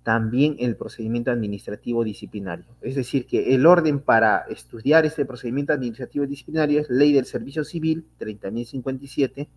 también 0.02 0.56
el 0.58 0.76
procedimiento 0.76 1.30
administrativo 1.30 2.04
disciplinario. 2.04 2.66
Es 2.82 2.96
decir, 2.96 3.26
que 3.26 3.54
el 3.54 3.64
orden 3.64 4.00
para 4.00 4.44
estudiar 4.50 5.06
este 5.06 5.24
procedimiento 5.24 5.72
administrativo 5.72 6.26
disciplinario 6.26 6.82
es 6.82 6.90
Ley 6.90 7.14
del 7.14 7.24
Servicio 7.24 7.64
Civil 7.64 8.04
30.057, 8.20 9.48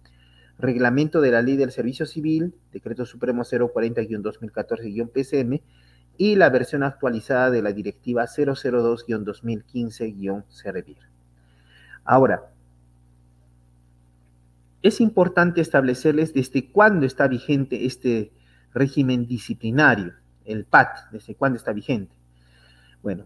Reglamento 0.59 1.19
de 1.19 1.31
la 1.31 1.41
Ley 1.41 1.57
del 1.57 1.71
Servicio 1.71 2.05
Civil, 2.05 2.53
Decreto 2.71 3.05
Supremo 3.05 3.43
040-2014-PCM, 3.43 5.59
y 6.21 6.35
la 6.35 6.51
versión 6.51 6.83
actualizada 6.83 7.49
de 7.49 7.63
la 7.63 7.73
Directiva 7.73 8.25
002-2015-Servir. 8.25 10.97
Ahora, 12.05 12.51
es 14.83 15.01
importante 15.01 15.61
establecerles 15.61 16.35
desde 16.35 16.69
cuándo 16.69 17.07
está 17.07 17.27
vigente 17.27 17.87
este 17.87 18.31
régimen 18.71 19.25
disciplinario 19.25 20.13
el 20.45 20.65
PAT, 20.65 21.09
desde 21.11 21.33
cuándo 21.33 21.57
está 21.57 21.73
vigente. 21.73 22.13
Bueno, 23.01 23.25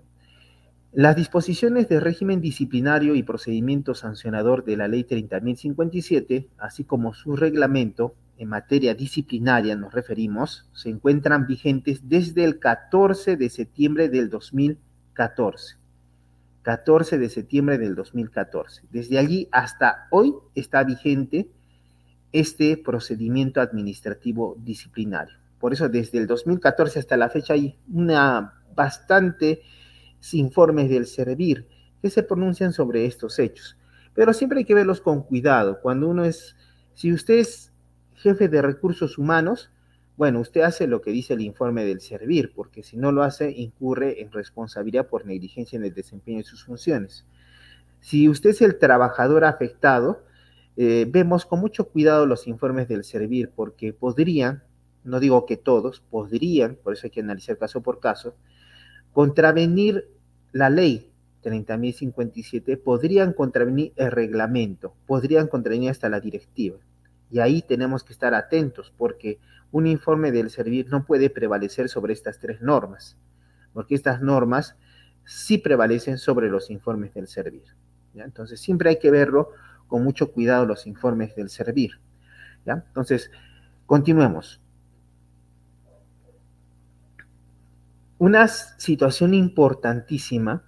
las 0.94 1.18
disposiciones 1.18 1.90
de 1.90 2.00
régimen 2.00 2.40
disciplinario 2.40 3.16
y 3.16 3.24
procedimiento 3.24 3.94
sancionador 3.94 4.64
de 4.64 4.78
la 4.78 4.88
Ley 4.88 5.04
30.057, 5.04 6.48
así 6.60 6.86
como 6.86 7.14
su 7.14 7.36
reglamento 7.36 8.16
en 8.38 8.50
materia 8.50 8.94
disciplinaria, 8.94 9.76
nos 9.76 9.94
referimos, 9.94 10.68
se 10.74 10.90
encuentran 10.90 11.48
vigentes 11.48 12.08
desde 12.10 12.44
el 12.44 12.60
14 12.60 13.38
de 13.38 13.50
septiembre 13.50 14.10
del 14.10 14.30
2014. 14.30 15.78
14 16.64 17.18
de 17.20 17.30
septiembre 17.30 17.78
del 17.78 17.96
2014. 17.96 18.84
Desde 18.92 19.20
allí 19.20 19.48
hasta 19.52 20.08
hoy 20.10 20.34
está 20.56 20.84
vigente 20.84 21.48
este 22.32 22.76
procedimiento 22.78 23.62
administrativo 23.62 24.58
disciplinario. 24.60 25.38
Por 25.60 25.74
eso 25.74 25.88
desde 25.88 26.18
el 26.18 26.28
2014 26.28 27.00
hasta 27.00 27.18
la 27.18 27.30
fecha 27.30 27.54
hay 27.54 27.78
una 27.92 28.62
bastante 28.76 29.62
informes 30.34 30.90
del 30.90 31.06
servir 31.06 31.68
que 32.02 32.10
se 32.10 32.24
pronuncian 32.24 32.74
sobre 32.74 33.06
estos 33.06 33.40
hechos. 33.40 33.78
Pero 34.14 34.34
siempre 34.34 34.60
hay 34.60 34.66
que 34.66 34.74
verlos 34.74 35.02
con 35.02 35.22
cuidado. 35.22 35.80
Cuando 35.82 36.08
uno 36.08 36.26
es, 36.26 36.56
si 36.94 37.14
usted 37.14 37.36
es 37.36 37.72
jefe 38.26 38.48
de 38.50 38.62
recursos 38.64 39.20
humanos, 39.20 39.70
bueno, 40.18 40.40
usted 40.40 40.62
hace 40.62 40.88
lo 40.88 41.02
que 41.02 41.12
dice 41.12 41.34
el 41.34 41.42
informe 41.42 41.86
del 41.86 42.02
servir, 42.02 42.54
porque 42.56 42.82
si 42.82 42.98
no 42.98 43.12
lo 43.12 43.22
hace, 43.22 43.52
incurre 43.52 44.22
en 44.22 44.32
responsabilidad 44.32 45.08
por 45.08 45.26
negligencia 45.26 45.78
en 45.78 45.86
el 45.86 45.94
desempeño 45.94 46.40
de 46.40 46.44
sus 46.44 46.64
funciones. 46.64 47.26
Si 48.00 48.28
usted 48.28 48.50
es 48.52 48.62
el 48.62 48.80
trabajador 48.80 49.46
afectado, 49.46 50.24
eh, 50.76 51.06
vemos 51.08 51.46
con 51.46 51.60
mucho 51.60 51.90
cuidado 51.90 52.26
los 52.26 52.48
informes 52.48 52.88
del 52.88 53.04
servir, 53.04 53.52
porque 53.56 53.94
podrían, 53.94 54.64
no 55.04 55.20
digo 55.20 55.46
que 55.46 55.58
todos, 55.58 56.02
podrían, 56.10 56.78
por 56.82 56.94
eso 56.94 57.06
hay 57.06 57.12
que 57.12 57.20
analizar 57.20 57.60
caso 57.60 57.82
por 57.82 58.00
caso, 58.00 58.36
contravenir 59.14 60.10
la 60.52 60.72
ley 60.72 61.12
30.057, 61.44 62.82
podrían 62.82 63.34
contravenir 63.34 63.94
el 63.98 64.12
reglamento, 64.12 64.96
podrían 65.06 65.48
contravenir 65.48 65.92
hasta 65.92 66.10
la 66.10 66.20
directiva. 66.20 66.78
Y 67.36 67.42
ahí 67.42 67.62
tenemos 67.62 68.06
que 68.06 68.14
estar 68.14 68.34
atentos 68.34 68.94
porque 68.98 69.40
un 69.74 69.88
informe 69.88 70.32
del 70.32 70.50
servir 70.50 70.88
no 70.90 71.04
puede 71.06 71.30
prevalecer 71.30 71.90
sobre 71.90 72.14
estas 72.14 72.40
tres 72.40 72.62
normas, 72.62 73.18
porque 73.74 73.94
estas 73.94 74.22
normas 74.22 74.78
sí 75.26 75.58
prevalecen 75.58 76.18
sobre 76.18 76.50
los 76.50 76.70
informes 76.70 77.14
del 77.14 77.28
servir. 77.28 77.66
Entonces 78.14 78.62
siempre 78.62 78.90
hay 78.90 79.00
que 79.00 79.12
verlo 79.12 79.50
con 79.88 80.02
mucho 80.02 80.32
cuidado 80.32 80.66
los 80.66 80.88
informes 80.88 81.36
del 81.36 81.50
servir. 81.50 82.00
Entonces, 82.66 83.30
continuemos. 83.86 84.62
Una 88.18 88.48
situación 88.48 89.34
importantísima 89.34 90.64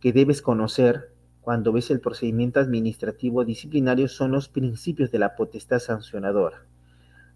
que 0.00 0.14
debes 0.14 0.40
conocer 0.40 1.13
cuando 1.44 1.72
ves 1.72 1.90
el 1.90 2.00
procedimiento 2.00 2.58
administrativo 2.58 3.44
disciplinario 3.44 4.08
son 4.08 4.32
los 4.32 4.48
principios 4.48 5.10
de 5.10 5.18
la 5.18 5.36
potestad 5.36 5.78
sancionadora. 5.78 6.64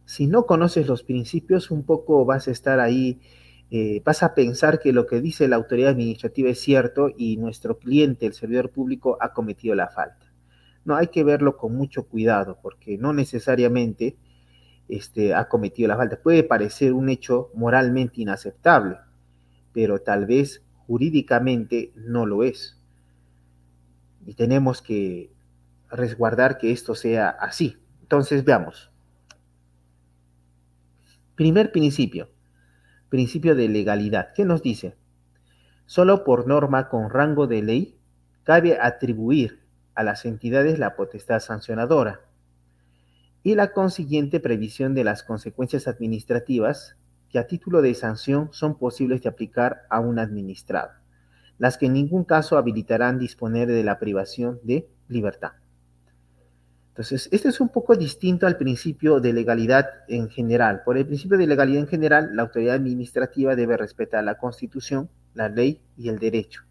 Si 0.06 0.26
no 0.26 0.46
conoces 0.46 0.86
los 0.86 1.02
principios, 1.02 1.70
un 1.70 1.84
poco 1.84 2.24
vas 2.24 2.48
a 2.48 2.50
estar 2.50 2.80
ahí, 2.80 3.20
eh, 3.70 4.00
vas 4.06 4.22
a 4.22 4.34
pensar 4.34 4.80
que 4.80 4.94
lo 4.94 5.06
que 5.06 5.20
dice 5.20 5.46
la 5.46 5.56
autoridad 5.56 5.90
administrativa 5.90 6.48
es 6.48 6.58
cierto 6.58 7.10
y 7.14 7.36
nuestro 7.36 7.78
cliente, 7.78 8.24
el 8.24 8.32
servidor 8.32 8.70
público, 8.70 9.18
ha 9.20 9.34
cometido 9.34 9.74
la 9.74 9.88
falta. 9.88 10.32
No, 10.86 10.96
hay 10.96 11.08
que 11.08 11.22
verlo 11.22 11.58
con 11.58 11.76
mucho 11.76 12.04
cuidado 12.04 12.58
porque 12.62 12.96
no 12.96 13.12
necesariamente 13.12 14.16
este, 14.88 15.34
ha 15.34 15.48
cometido 15.48 15.88
la 15.88 15.98
falta. 15.98 16.22
Puede 16.22 16.44
parecer 16.44 16.94
un 16.94 17.10
hecho 17.10 17.50
moralmente 17.52 18.22
inaceptable, 18.22 18.96
pero 19.74 20.00
tal 20.00 20.24
vez 20.24 20.64
jurídicamente 20.86 21.92
no 21.94 22.24
lo 22.24 22.42
es 22.42 22.77
y 24.28 24.34
tenemos 24.34 24.82
que 24.82 25.32
resguardar 25.88 26.58
que 26.58 26.70
esto 26.70 26.94
sea 26.94 27.30
así. 27.30 27.78
Entonces, 28.02 28.44
veamos. 28.44 28.92
Primer 31.34 31.72
principio, 31.72 32.28
principio 33.08 33.54
de 33.54 33.70
legalidad. 33.70 34.34
¿Qué 34.34 34.44
nos 34.44 34.62
dice? 34.62 34.98
Solo 35.86 36.24
por 36.24 36.46
norma 36.46 36.90
con 36.90 37.08
rango 37.08 37.46
de 37.46 37.62
ley 37.62 37.98
cabe 38.42 38.78
atribuir 38.78 39.62
a 39.94 40.02
las 40.02 40.26
entidades 40.26 40.78
la 40.78 40.94
potestad 40.94 41.40
sancionadora 41.40 42.20
y 43.42 43.54
la 43.54 43.72
consiguiente 43.72 44.40
previsión 44.40 44.92
de 44.92 45.04
las 45.04 45.22
consecuencias 45.22 45.88
administrativas 45.88 46.98
que 47.30 47.38
a 47.38 47.46
título 47.46 47.80
de 47.80 47.94
sanción 47.94 48.50
son 48.52 48.76
posibles 48.76 49.22
de 49.22 49.30
aplicar 49.30 49.86
a 49.88 50.00
un 50.00 50.18
administrado 50.18 50.97
las 51.58 51.76
que 51.76 51.86
en 51.86 51.94
ningún 51.94 52.24
caso 52.24 52.56
habilitarán 52.56 53.18
disponer 53.18 53.68
de 53.68 53.84
la 53.84 53.98
privación 53.98 54.60
de 54.62 54.88
libertad. 55.08 55.52
Entonces, 56.98 57.28
este 57.30 57.48
es 57.48 57.60
un 57.60 57.68
poco 57.68 57.94
distinto 57.94 58.46
al 58.46 58.56
principio 58.56 59.20
de 59.20 59.32
legalidad 59.32 59.86
en 60.08 60.28
general. 60.28 60.82
Por 60.84 60.98
el 60.98 61.06
principio 61.06 61.38
de 61.38 61.46
legalidad 61.46 61.82
en 61.82 61.86
general, 61.86 62.30
la 62.34 62.42
autoridad 62.42 62.74
administrativa 62.74 63.54
debe 63.54 63.76
respetar 63.76 64.24
la 64.24 64.36
constitución, 64.36 65.08
la 65.34 65.48
ley 65.48 65.80
y 65.96 66.08
el 66.08 66.18
derecho. 66.18 66.62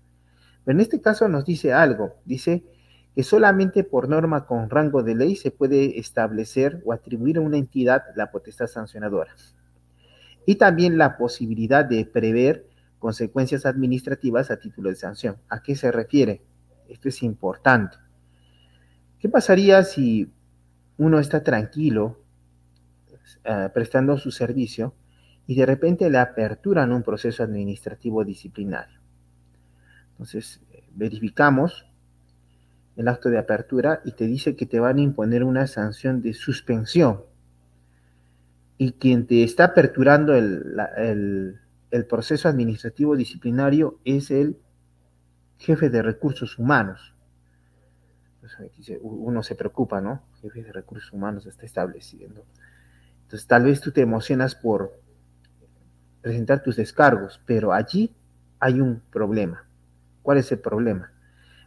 Pero 0.66 0.78
en 0.78 0.82
este 0.82 1.00
caso 1.00 1.30
nos 1.30 1.46
dice 1.46 1.72
algo, 1.72 2.16
dice 2.26 2.66
que 3.16 3.24
solamente 3.24 3.86
por 3.86 4.10
norma 4.10 4.46
con 4.46 4.70
rango 4.70 5.02
de 5.02 5.16
ley 5.16 5.38
se 5.38 5.50
puede 5.50 5.98
establecer 5.98 6.82
o 6.84 6.92
atribuir 6.92 7.38
a 7.38 7.42
una 7.42 7.58
entidad 7.58 8.04
la 8.18 8.30
potestad 8.30 8.68
sancionadora. 8.68 9.34
Y 10.46 10.56
también 10.56 10.98
la 10.98 11.18
posibilidad 11.18 11.86
de 11.86 12.04
prever 12.04 12.68
consecuencias 13.00 13.66
administrativas 13.66 14.52
a 14.52 14.58
título 14.58 14.90
de 14.90 14.96
sanción. 14.96 15.38
¿A 15.50 15.62
qué 15.62 15.76
se 15.76 15.92
refiere? 15.92 16.42
Esto 16.88 17.10
es 17.10 17.22
importante. 17.24 17.98
¿Qué 19.20 19.30
pasaría 19.30 19.84
si 19.84 20.32
uno 20.98 21.20
está 21.20 21.44
tranquilo 21.44 22.20
eh, 23.44 23.70
prestando 23.74 24.18
su 24.18 24.32
servicio 24.32 24.94
y 25.46 25.56
de 25.56 25.66
repente 25.66 26.10
le 26.10 26.18
aperturan 26.18 26.92
un 26.92 27.04
proceso 27.04 27.44
administrativo 27.44 28.24
disciplinario? 28.24 29.00
Entonces, 30.12 30.62
verificamos 30.96 31.86
el 32.96 33.08
acto 33.08 33.30
de 33.30 33.38
apertura 33.38 34.02
y 34.06 34.14
te 34.14 34.26
dice 34.26 34.56
que 34.56 34.66
te 34.66 34.80
van 34.80 34.98
a 34.98 35.02
imponer 35.02 35.44
una 35.44 35.68
sanción 35.68 36.22
de 36.22 36.34
suspensión. 36.34 37.22
Y 38.80 38.94
quien 38.94 39.28
te 39.28 39.44
está 39.44 39.66
aperturando 39.66 40.36
el 40.36 41.60
proceso 42.06 42.50
administrativo 42.50 43.16
disciplinario 43.16 44.00
es 44.04 44.32
el 44.32 44.58
jefe 45.58 45.90
de 45.90 46.02
recursos 46.02 46.58
humanos. 46.60 47.14
Uno 49.02 49.44
se 49.44 49.56
preocupa, 49.56 50.00
¿no? 50.02 50.24
Jefe 50.42 50.64
de 50.64 50.72
recursos 50.72 51.12
humanos 51.12 51.46
está 51.46 51.66
estableciendo. 51.66 52.46
Entonces, 53.24 53.48
tal 53.48 53.64
vez 53.66 53.82
tú 53.82 53.92
te 53.92 54.02
emocionas 54.02 54.56
por 54.56 55.02
presentar 56.22 56.64
tus 56.64 56.78
descargos, 56.78 57.42
pero 57.46 57.74
allí 57.74 58.16
hay 58.60 58.80
un 58.80 59.02
problema. 59.12 59.68
¿Cuál 60.22 60.38
es 60.38 60.52
el 60.52 60.60
problema? 60.60 61.12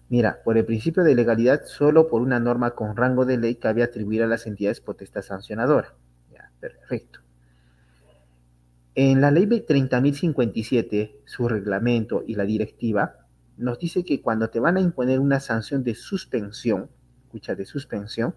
Mira, 0.08 0.42
por 0.42 0.58
el 0.58 0.64
principio 0.64 1.04
de 1.04 1.14
legalidad, 1.14 1.62
solo 1.64 2.08
por 2.08 2.20
una 2.20 2.40
norma 2.40 2.72
con 2.72 2.96
rango 2.96 3.24
de 3.24 3.38
ley 3.38 3.56
cabe 3.56 3.82
atribuir 3.82 4.22
a 4.22 4.26
las 4.26 4.46
entidades 4.46 4.80
potestad 4.80 5.22
sancionadora. 5.22 5.94
Ya, 6.32 6.50
perfecto. 6.58 7.20
En 9.02 9.22
la 9.22 9.30
ley 9.30 9.46
30.057, 9.46 11.22
su 11.24 11.48
reglamento 11.48 12.22
y 12.26 12.34
la 12.34 12.44
directiva, 12.44 13.16
nos 13.56 13.78
dice 13.78 14.04
que 14.04 14.20
cuando 14.20 14.50
te 14.50 14.60
van 14.60 14.76
a 14.76 14.82
imponer 14.82 15.20
una 15.20 15.40
sanción 15.40 15.82
de 15.82 15.94
suspensión, 15.94 16.90
escucha, 17.22 17.54
de 17.54 17.64
suspensión, 17.64 18.34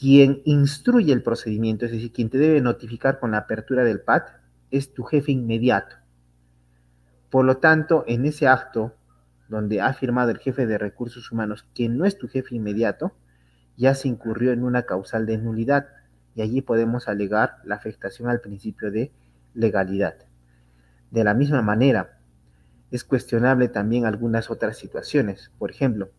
quien 0.00 0.40
instruye 0.46 1.12
el 1.12 1.22
procedimiento, 1.22 1.84
es 1.84 1.92
decir, 1.92 2.12
quien 2.12 2.30
te 2.30 2.38
debe 2.38 2.62
notificar 2.62 3.20
con 3.20 3.32
la 3.32 3.36
apertura 3.40 3.84
del 3.84 4.00
PAT, 4.00 4.26
es 4.70 4.94
tu 4.94 5.02
jefe 5.02 5.32
inmediato. 5.32 5.96
Por 7.28 7.44
lo 7.44 7.58
tanto, 7.58 8.04
en 8.06 8.24
ese 8.24 8.48
acto 8.48 8.94
donde 9.50 9.82
ha 9.82 9.92
firmado 9.92 10.30
el 10.30 10.38
jefe 10.38 10.64
de 10.64 10.78
recursos 10.78 11.30
humanos 11.30 11.66
que 11.74 11.90
no 11.90 12.06
es 12.06 12.16
tu 12.16 12.26
jefe 12.26 12.54
inmediato, 12.54 13.12
ya 13.76 13.94
se 13.94 14.08
incurrió 14.08 14.52
en 14.52 14.64
una 14.64 14.84
causal 14.84 15.26
de 15.26 15.36
nulidad 15.36 15.88
y 16.34 16.42
allí 16.42 16.62
podemos 16.62 17.08
alegar 17.08 17.58
la 17.64 17.76
afectación 17.76 18.28
al 18.28 18.40
principio 18.40 18.90
de 18.90 19.12
legalidad. 19.54 20.16
De 21.10 21.24
la 21.24 21.34
misma 21.34 21.62
manera, 21.62 22.18
es 22.90 23.04
cuestionable 23.04 23.68
también 23.68 24.06
algunas 24.06 24.50
otras 24.50 24.76
situaciones. 24.76 25.50
Por 25.58 25.70
ejemplo, 25.70 26.10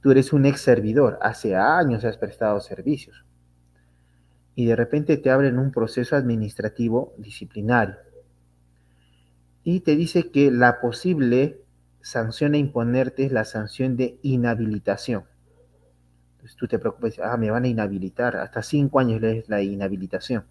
tú 0.00 0.10
eres 0.10 0.32
un 0.32 0.46
ex 0.46 0.60
servidor, 0.60 1.18
hace 1.22 1.56
años 1.56 2.04
has 2.04 2.16
prestado 2.18 2.60
servicios 2.60 3.24
y 4.54 4.66
de 4.66 4.76
repente 4.76 5.16
te 5.16 5.30
abren 5.30 5.58
un 5.58 5.72
proceso 5.72 6.14
administrativo 6.14 7.14
disciplinario 7.16 7.96
y 9.64 9.80
te 9.80 9.96
dice 9.96 10.30
que 10.30 10.50
la 10.50 10.80
posible 10.80 11.62
sanción 12.00 12.54
a 12.54 12.58
imponerte 12.58 13.24
es 13.24 13.32
la 13.32 13.44
sanción 13.44 13.96
de 13.96 14.18
inhabilitación. 14.22 15.24
Pues, 16.42 16.56
tú 16.56 16.66
te 16.66 16.80
preocupas, 16.80 17.20
ah, 17.22 17.36
me 17.36 17.52
van 17.52 17.62
a 17.64 17.68
inhabilitar, 17.68 18.36
hasta 18.36 18.62
cinco 18.62 18.98
años 18.98 19.22
es 19.22 19.48
la 19.48 19.62
inhabilitación. 19.62 20.44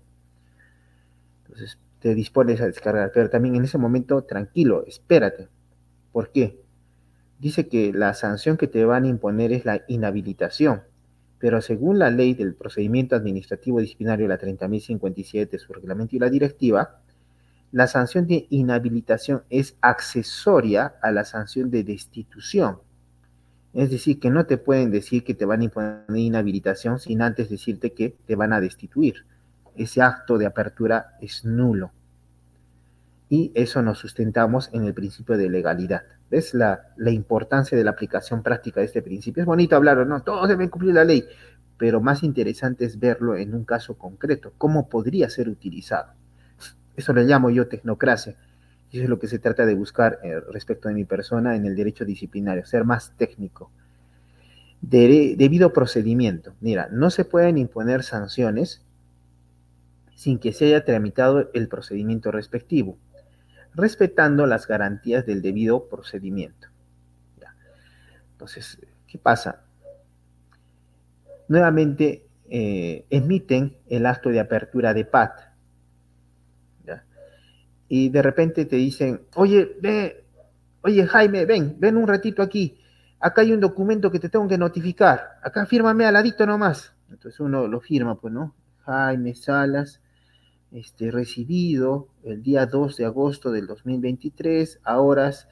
Entonces 1.43 1.77
te 1.99 2.15
dispones 2.15 2.61
a 2.61 2.67
descargar, 2.67 3.11
pero 3.13 3.29
también 3.29 3.55
en 3.57 3.65
ese 3.65 3.77
momento, 3.77 4.23
tranquilo, 4.23 4.85
espérate. 4.87 5.49
¿Por 6.13 6.31
qué? 6.31 6.61
Dice 7.39 7.67
que 7.67 7.91
la 7.91 8.13
sanción 8.13 8.55
que 8.55 8.67
te 8.67 8.85
van 8.85 9.03
a 9.03 9.07
imponer 9.07 9.51
es 9.51 9.65
la 9.65 9.81
inhabilitación, 9.89 10.83
pero 11.39 11.61
según 11.61 11.99
la 11.99 12.09
ley 12.09 12.35
del 12.35 12.55
procedimiento 12.55 13.17
administrativo 13.17 13.81
disciplinario, 13.81 14.29
la 14.29 14.39
30.057, 14.39 15.57
su 15.57 15.73
reglamento 15.73 16.15
y 16.15 16.19
la 16.19 16.29
directiva, 16.29 17.01
la 17.73 17.87
sanción 17.87 18.27
de 18.27 18.47
inhabilitación 18.49 19.43
es 19.49 19.75
accesoria 19.81 20.93
a 21.01 21.11
la 21.11 21.25
sanción 21.25 21.69
de 21.69 21.83
destitución. 21.83 22.79
Es 23.73 23.89
decir, 23.89 24.19
que 24.19 24.29
no 24.29 24.45
te 24.45 24.57
pueden 24.57 24.91
decir 24.91 25.23
que 25.23 25.33
te 25.33 25.45
van 25.45 25.61
a 25.61 25.63
imponer 25.65 26.03
inhabilitación 26.13 26.99
sin 26.99 27.21
antes 27.21 27.49
decirte 27.49 27.93
que 27.93 28.17
te 28.25 28.35
van 28.35 28.53
a 28.53 28.59
destituir. 28.59 29.25
Ese 29.75 30.01
acto 30.01 30.37
de 30.37 30.45
apertura 30.45 31.17
es 31.21 31.45
nulo. 31.45 31.91
Y 33.29 33.53
eso 33.55 33.81
nos 33.81 33.99
sustentamos 33.99 34.69
en 34.73 34.83
el 34.83 34.93
principio 34.93 35.37
de 35.37 35.49
legalidad. 35.49 36.01
¿Ves 36.29 36.53
la, 36.53 36.93
importancia 37.07 37.77
de 37.77 37.83
la 37.83 37.91
aplicación 37.91 38.43
práctica 38.43 38.81
de 38.81 38.87
este 38.87 39.01
principio? 39.01 39.41
Es 39.41 39.47
bonito 39.47 39.77
hablar, 39.77 40.05
¿no? 40.05 40.21
Todos 40.21 40.49
deben 40.49 40.67
cumplir 40.67 40.93
la 40.93 41.05
ley, 41.05 41.25
pero 41.77 42.01
más 42.01 42.23
interesante 42.23 42.83
es 42.83 42.99
verlo 42.99 43.37
en 43.37 43.55
un 43.55 43.63
caso 43.63 43.97
concreto, 43.97 44.51
cómo 44.57 44.89
podría 44.89 45.29
ser 45.29 45.47
utilizado. 45.47 46.11
Eso 46.95 47.13
le 47.13 47.23
llamo 47.23 47.49
yo 47.49 47.67
tecnocracia. 47.67 48.35
Y 48.91 48.97
eso 48.97 49.03
es 49.05 49.09
lo 49.09 49.19
que 49.19 49.27
se 49.27 49.39
trata 49.39 49.65
de 49.65 49.73
buscar 49.73 50.19
eh, 50.23 50.39
respecto 50.51 50.89
de 50.89 50.95
mi 50.95 51.05
persona 51.05 51.55
en 51.55 51.65
el 51.65 51.75
derecho 51.75 52.03
disciplinario, 52.03 52.65
ser 52.65 52.83
más 52.83 53.15
técnico. 53.17 53.71
debido 54.81 55.71
procedimiento. 55.71 56.53
Mira, 56.59 56.89
no 56.91 57.09
se 57.09 57.23
pueden 57.23 57.57
imponer 57.57 58.03
sanciones 58.03 58.83
sin 60.15 60.39
que 60.39 60.53
se 60.53 60.65
haya 60.65 60.83
tramitado 60.83 61.49
el 61.53 61.67
procedimiento 61.67 62.31
respectivo, 62.31 62.97
respetando 63.73 64.45
las 64.45 64.67
garantías 64.67 65.25
del 65.25 65.41
debido 65.41 65.87
procedimiento. 65.87 66.67
Entonces, 68.33 68.79
¿qué 69.07 69.19
pasa? 69.19 69.61
Nuevamente 71.47 72.25
eh, 72.49 73.05
emiten 73.09 73.77
el 73.87 74.05
acto 74.07 74.29
de 74.29 74.39
apertura 74.39 74.93
de 74.95 75.05
PAT 75.05 75.50
y 77.93 78.07
de 78.07 78.21
repente 78.21 78.63
te 78.63 78.77
dicen, 78.77 79.23
oye, 79.35 79.75
ve, 79.81 80.23
oye 80.81 81.05
Jaime, 81.05 81.45
ven, 81.45 81.75
ven 81.77 81.97
un 81.97 82.07
ratito 82.07 82.41
aquí, 82.41 82.77
acá 83.19 83.41
hay 83.41 83.51
un 83.51 83.59
documento 83.59 84.09
que 84.09 84.17
te 84.17 84.29
tengo 84.29 84.47
que 84.47 84.57
notificar, 84.57 85.31
acá 85.43 85.65
fírmame 85.65 86.05
al 86.05 86.13
ladito 86.13 86.45
nomás. 86.45 86.93
Entonces 87.09 87.37
uno 87.41 87.67
lo 87.67 87.81
firma, 87.81 88.15
pues, 88.17 88.33
¿no? 88.33 88.55
Jaime 88.85 89.35
Salas, 89.35 89.99
este, 90.71 91.11
recibido 91.11 92.07
el 92.23 92.41
día 92.41 92.65
2 92.65 92.95
de 92.95 93.03
agosto 93.03 93.51
del 93.51 93.67
2023 93.67 94.79
a 94.85 95.01
horas 95.01 95.49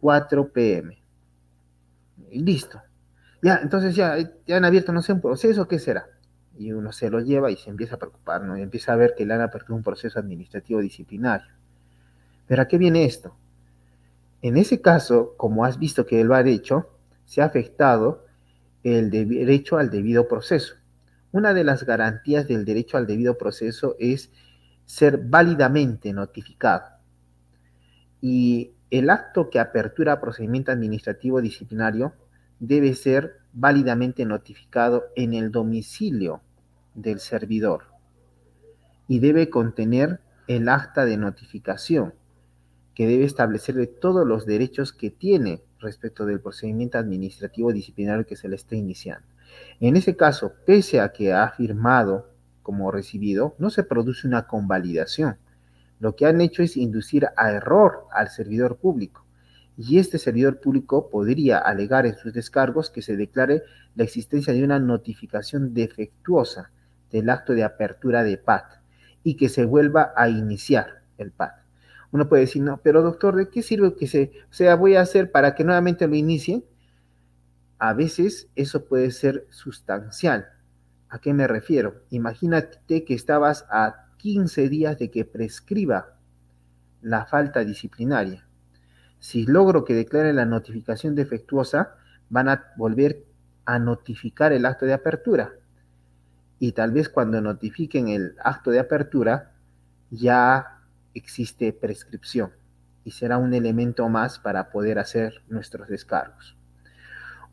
4 0.00 0.52
pm. 0.52 1.02
Y 2.30 2.40
listo. 2.40 2.82
Ya, 3.40 3.60
entonces 3.62 3.96
ya, 3.96 4.14
ya 4.46 4.58
han 4.58 4.66
abierto, 4.66 4.92
no 4.92 5.00
sé, 5.00 5.14
un 5.14 5.22
proceso, 5.22 5.66
¿qué 5.66 5.78
será? 5.78 6.04
Y 6.54 6.70
uno 6.70 6.92
se 6.92 7.08
lo 7.08 7.20
lleva 7.20 7.50
y 7.50 7.56
se 7.56 7.70
empieza 7.70 7.94
a 7.94 7.98
preocupar, 7.98 8.42
¿no? 8.42 8.58
Y 8.58 8.60
empieza 8.60 8.92
a 8.92 8.96
ver 8.96 9.14
que 9.16 9.24
le 9.24 9.32
han 9.32 9.40
apertado 9.40 9.74
un 9.74 9.82
proceso 9.82 10.18
administrativo 10.18 10.80
disciplinario. 10.80 11.56
Pero 12.48 12.62
¿a 12.62 12.66
qué 12.66 12.78
viene 12.78 13.04
esto? 13.04 13.36
En 14.42 14.56
ese 14.56 14.80
caso, 14.80 15.34
como 15.36 15.64
has 15.64 15.78
visto 15.78 16.06
que 16.06 16.20
él 16.20 16.28
lo 16.28 16.34
ha 16.34 16.40
hecho, 16.40 16.88
se 17.24 17.42
ha 17.42 17.44
afectado 17.44 18.24
el 18.82 19.10
derecho 19.10 19.76
al 19.76 19.90
debido 19.90 20.26
proceso. 20.26 20.74
Una 21.30 21.52
de 21.52 21.62
las 21.62 21.84
garantías 21.84 22.48
del 22.48 22.64
derecho 22.64 22.96
al 22.96 23.06
debido 23.06 23.36
proceso 23.36 23.96
es 23.98 24.30
ser 24.86 25.18
válidamente 25.18 26.12
notificado. 26.12 26.86
Y 28.20 28.72
el 28.90 29.10
acto 29.10 29.50
que 29.50 29.60
apertura 29.60 30.20
procedimiento 30.20 30.72
administrativo 30.72 31.42
disciplinario 31.42 32.14
debe 32.58 32.94
ser 32.94 33.40
válidamente 33.52 34.24
notificado 34.24 35.04
en 35.14 35.34
el 35.34 35.52
domicilio 35.52 36.40
del 36.94 37.20
servidor 37.20 37.84
y 39.06 39.18
debe 39.18 39.50
contener 39.50 40.20
el 40.46 40.68
acta 40.68 41.04
de 41.04 41.16
notificación 41.16 42.14
que 42.98 43.06
debe 43.06 43.26
establecerle 43.26 43.86
todos 43.86 44.26
los 44.26 44.44
derechos 44.44 44.92
que 44.92 45.12
tiene 45.12 45.62
respecto 45.78 46.26
del 46.26 46.40
procedimiento 46.40 46.98
administrativo 46.98 47.72
disciplinario 47.72 48.26
que 48.26 48.34
se 48.34 48.48
le 48.48 48.56
está 48.56 48.74
iniciando. 48.74 49.24
En 49.78 49.96
ese 49.96 50.16
caso, 50.16 50.54
pese 50.66 50.98
a 50.98 51.12
que 51.12 51.32
ha 51.32 51.48
firmado 51.50 52.28
como 52.60 52.90
recibido, 52.90 53.54
no 53.60 53.70
se 53.70 53.84
produce 53.84 54.26
una 54.26 54.48
convalidación. 54.48 55.36
Lo 56.00 56.16
que 56.16 56.26
han 56.26 56.40
hecho 56.40 56.64
es 56.64 56.76
inducir 56.76 57.28
a 57.36 57.52
error 57.52 58.08
al 58.10 58.30
servidor 58.30 58.78
público. 58.78 59.24
Y 59.76 60.00
este 60.00 60.18
servidor 60.18 60.58
público 60.58 61.08
podría 61.08 61.58
alegar 61.58 62.04
en 62.04 62.16
sus 62.16 62.32
descargos 62.32 62.90
que 62.90 63.02
se 63.02 63.16
declare 63.16 63.62
la 63.94 64.02
existencia 64.02 64.52
de 64.52 64.64
una 64.64 64.80
notificación 64.80 65.72
defectuosa 65.72 66.72
del 67.12 67.30
acto 67.30 67.52
de 67.52 67.62
apertura 67.62 68.24
de 68.24 68.38
PAT 68.38 68.64
y 69.22 69.36
que 69.36 69.48
se 69.48 69.64
vuelva 69.64 70.12
a 70.16 70.28
iniciar 70.28 71.04
el 71.16 71.30
PAT. 71.30 71.67
Uno 72.10 72.28
puede 72.28 72.42
decir, 72.42 72.62
no, 72.62 72.80
pero 72.82 73.02
doctor, 73.02 73.36
¿de 73.36 73.48
qué 73.50 73.62
sirve 73.62 73.94
que 73.94 74.06
se, 74.06 74.32
o 74.50 74.52
sea, 74.52 74.76
voy 74.76 74.96
a 74.96 75.02
hacer 75.02 75.30
para 75.30 75.54
que 75.54 75.64
nuevamente 75.64 76.06
lo 76.06 76.14
inicie? 76.14 76.64
A 77.78 77.92
veces 77.92 78.48
eso 78.56 78.86
puede 78.86 79.10
ser 79.10 79.46
sustancial. 79.50 80.48
¿A 81.10 81.20
qué 81.20 81.32
me 81.34 81.46
refiero? 81.46 82.02
Imagínate 82.10 83.04
que 83.04 83.14
estabas 83.14 83.66
a 83.70 84.08
15 84.18 84.68
días 84.68 84.98
de 84.98 85.10
que 85.10 85.24
prescriba 85.24 86.16
la 87.02 87.26
falta 87.26 87.64
disciplinaria. 87.64 88.46
Si 89.18 89.46
logro 89.46 89.84
que 89.84 89.94
declare 89.94 90.32
la 90.32 90.44
notificación 90.44 91.14
defectuosa, 91.14 91.94
van 92.30 92.48
a 92.48 92.72
volver 92.76 93.24
a 93.64 93.78
notificar 93.78 94.52
el 94.52 94.66
acto 94.66 94.86
de 94.86 94.94
apertura. 94.94 95.52
Y 96.58 96.72
tal 96.72 96.92
vez 96.92 97.08
cuando 97.08 97.40
notifiquen 97.40 98.08
el 98.08 98.34
acto 98.42 98.70
de 98.70 98.80
apertura, 98.80 99.52
ya 100.10 100.77
existe 101.18 101.72
prescripción 101.72 102.50
y 103.04 103.10
será 103.10 103.38
un 103.38 103.54
elemento 103.54 104.08
más 104.08 104.38
para 104.38 104.70
poder 104.70 104.98
hacer 104.98 105.42
nuestros 105.48 105.88
descargos. 105.88 106.56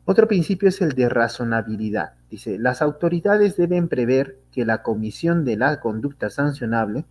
Otro 0.04 0.28
principio 0.28 0.68
es 0.68 0.80
el 0.80 0.92
de 0.92 1.08
razonabilidad. 1.08 2.14
Dice, 2.30 2.58
las 2.58 2.80
autoridades 2.80 3.56
deben 3.56 3.88
prever 3.88 4.38
que 4.52 4.64
la 4.64 4.82
comisión 4.82 5.44
de 5.44 5.56
la 5.56 5.80
conducta 5.80 6.30
sancionable 6.30 7.04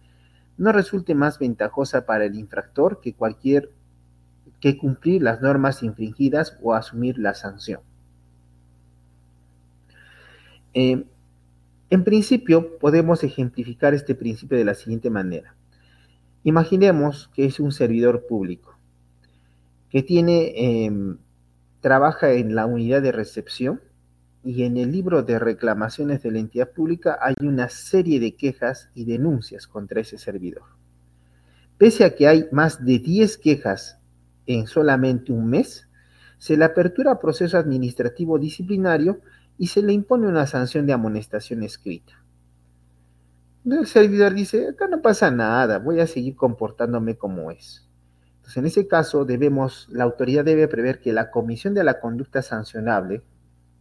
no 0.57 0.71
resulte 0.71 1.13
más 1.13 1.37
ventajosa 1.37 2.05
para 2.05 2.25
el 2.25 2.35
infractor 2.35 3.01
que 3.01 3.13
cualquier 3.13 3.71
que 4.61 4.77
cumplir 4.77 5.21
las 5.21 5.41
normas 5.41 5.83
infringidas 5.83 6.57
o 6.61 6.73
asumir 6.73 7.17
la 7.17 7.33
sanción. 7.33 7.81
Eh, 10.73 11.05
en 11.89 12.03
principio, 12.03 12.77
podemos 12.79 13.23
ejemplificar 13.23 13.93
este 13.93 14.15
principio 14.15 14.57
de 14.57 14.65
la 14.65 14.73
siguiente 14.73 15.09
manera. 15.09 15.55
Imaginemos 16.45 17.31
que 17.33 17.45
es 17.45 17.59
un 17.59 17.71
servidor 17.71 18.27
público 18.27 18.77
que 19.89 20.03
tiene, 20.03 20.53
em, 20.85 21.17
trabaja 21.81 22.33
en 22.33 22.53
la 22.53 22.67
unidad 22.67 23.01
de 23.01 23.11
recepción 23.11 23.81
y 24.43 24.61
en 24.61 24.77
el 24.77 24.91
libro 24.91 25.23
de 25.23 25.39
reclamaciones 25.39 26.21
de 26.21 26.31
la 26.31 26.37
entidad 26.37 26.69
pública 26.69 27.17
hay 27.19 27.33
una 27.41 27.67
serie 27.69 28.19
de 28.19 28.35
quejas 28.35 28.91
y 28.93 29.05
denuncias 29.05 29.65
contra 29.65 30.01
ese 30.01 30.19
servidor. 30.19 30.61
Pese 31.79 32.05
a 32.05 32.13
que 32.13 32.27
hay 32.27 32.45
más 32.51 32.85
de 32.85 32.99
10 32.99 33.39
quejas 33.39 33.97
en 34.45 34.67
solamente 34.67 35.31
un 35.31 35.49
mes, 35.49 35.89
se 36.37 36.57
le 36.57 36.65
apertura 36.65 37.17
proceso 37.17 37.57
administrativo 37.57 38.37
disciplinario 38.37 39.19
y 39.57 39.65
se 39.65 39.81
le 39.81 39.93
impone 39.93 40.27
una 40.27 40.45
sanción 40.45 40.85
de 40.85 40.93
amonestación 40.93 41.63
escrita. 41.63 42.23
El 43.65 43.87
servidor 43.87 44.35
dice, 44.35 44.69
acá 44.69 44.87
no 44.87 45.01
pasa 45.01 45.31
nada, 45.31 45.79
voy 45.79 45.99
a 45.99 46.05
seguir 46.05 46.35
comportándome 46.35 47.17
como 47.17 47.49
es. 47.49 47.89
Entonces, 48.35 48.57
en 48.57 48.65
ese 48.67 48.87
caso, 48.87 49.25
debemos, 49.25 49.87
la 49.89 50.03
autoridad 50.03 50.45
debe 50.45 50.67
prever 50.67 50.99
que 50.99 51.11
la 51.11 51.31
comisión 51.31 51.73
de 51.73 51.83
la 51.83 51.99
conducta 51.99 52.43
sancionable, 52.43 53.23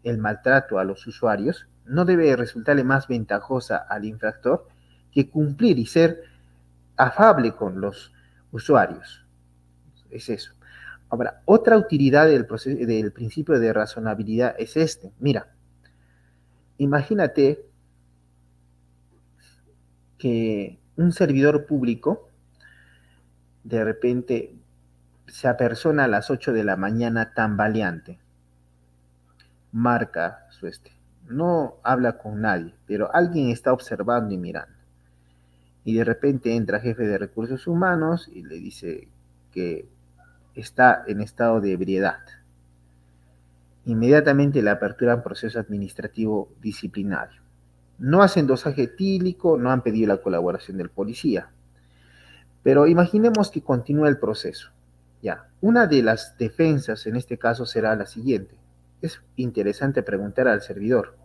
el 0.03 0.17
maltrato 0.17 0.79
a 0.79 0.85
los 0.85 1.07
usuarios, 1.07 1.69
no 1.85 2.07
debe 2.07 2.35
resultarle 2.35 2.83
más 2.83 3.09
ventajosa 3.09 3.77
al 3.77 4.07
infractor 4.07 4.67
que 5.13 5.29
cumplir 5.29 5.79
y 5.79 5.85
ser 5.85 6.23
afable 6.97 7.53
con 7.53 7.83
los 7.83 8.11
usuarios. 8.53 9.27
Es 10.09 10.31
eso. 10.31 10.53
Ahora, 11.11 11.43
otra 11.45 11.77
utilidad 11.77 12.27
del, 12.27 12.47
del 12.87 13.13
principio 13.13 13.59
de 13.61 13.73
razonabilidad 13.75 14.55
es 14.59 14.79
este. 14.79 15.13
Mira, 15.19 15.55
imagínate 16.79 17.67
que 20.19 20.79
un 20.97 21.13
servidor 21.13 21.67
público 21.67 22.29
de 23.65 23.85
repente 23.85 24.55
se 25.27 25.49
apersona 25.49 26.05
a 26.05 26.09
las 26.09 26.31
8 26.31 26.53
de 26.53 26.65
la 26.65 26.77
mañana 26.77 27.33
tambaleante, 27.35 28.19
marca 29.73 30.47
su 30.51 30.67
este, 30.67 30.93
no 31.29 31.77
habla 31.83 32.19
con 32.19 32.41
nadie, 32.41 32.75
pero 32.87 33.13
alguien 33.15 33.49
está 33.49 33.73
observando 33.73 34.35
y 34.35 34.39
mirando. 34.39 34.75
Y 35.85 35.95
de 35.95 36.05
repente 36.05 36.55
entra 36.55 36.81
jefe 36.81 37.07
de 37.07 37.19
recursos 37.19 37.67
humanos 37.67 38.29
y 38.33 38.43
le 38.43 38.57
dice 38.57 39.09
que 39.53 39.89
está 40.55 41.05
en 41.07 41.21
estado 41.21 41.61
de 41.61 41.73
ebriedad. 41.73 42.21
Inmediatamente 43.87 44.63
le 44.63 44.71
apertura 44.71 45.17
un 45.17 45.23
proceso 45.23 45.59
administrativo 45.59 46.49
disciplinario. 46.61 47.44
No 47.99 48.23
hacen 48.23 48.47
dosaje 48.47 48.85
etílico, 48.85 49.57
no 49.59 49.71
han 49.71 49.83
pedido 49.83 50.09
la 50.09 50.23
colaboración 50.23 50.77
del 50.79 50.91
policía. 50.91 51.51
Pero 52.63 52.87
imaginemos 52.87 53.51
que 53.51 53.63
continúa 53.63 54.09
el 54.09 54.19
proceso. 54.19 54.71
Ya, 55.23 55.49
una 55.61 55.87
de 55.87 56.03
las 56.03 56.37
defensas 56.39 57.07
en 57.07 57.17
este 57.17 57.39
caso 57.39 57.67
será 57.67 57.95
la 57.97 58.07
siguiente. 58.07 58.59
Es 59.01 59.21
interesante 59.37 60.03
preguntar 60.03 60.49
al 60.49 60.63
servidor, 60.63 61.17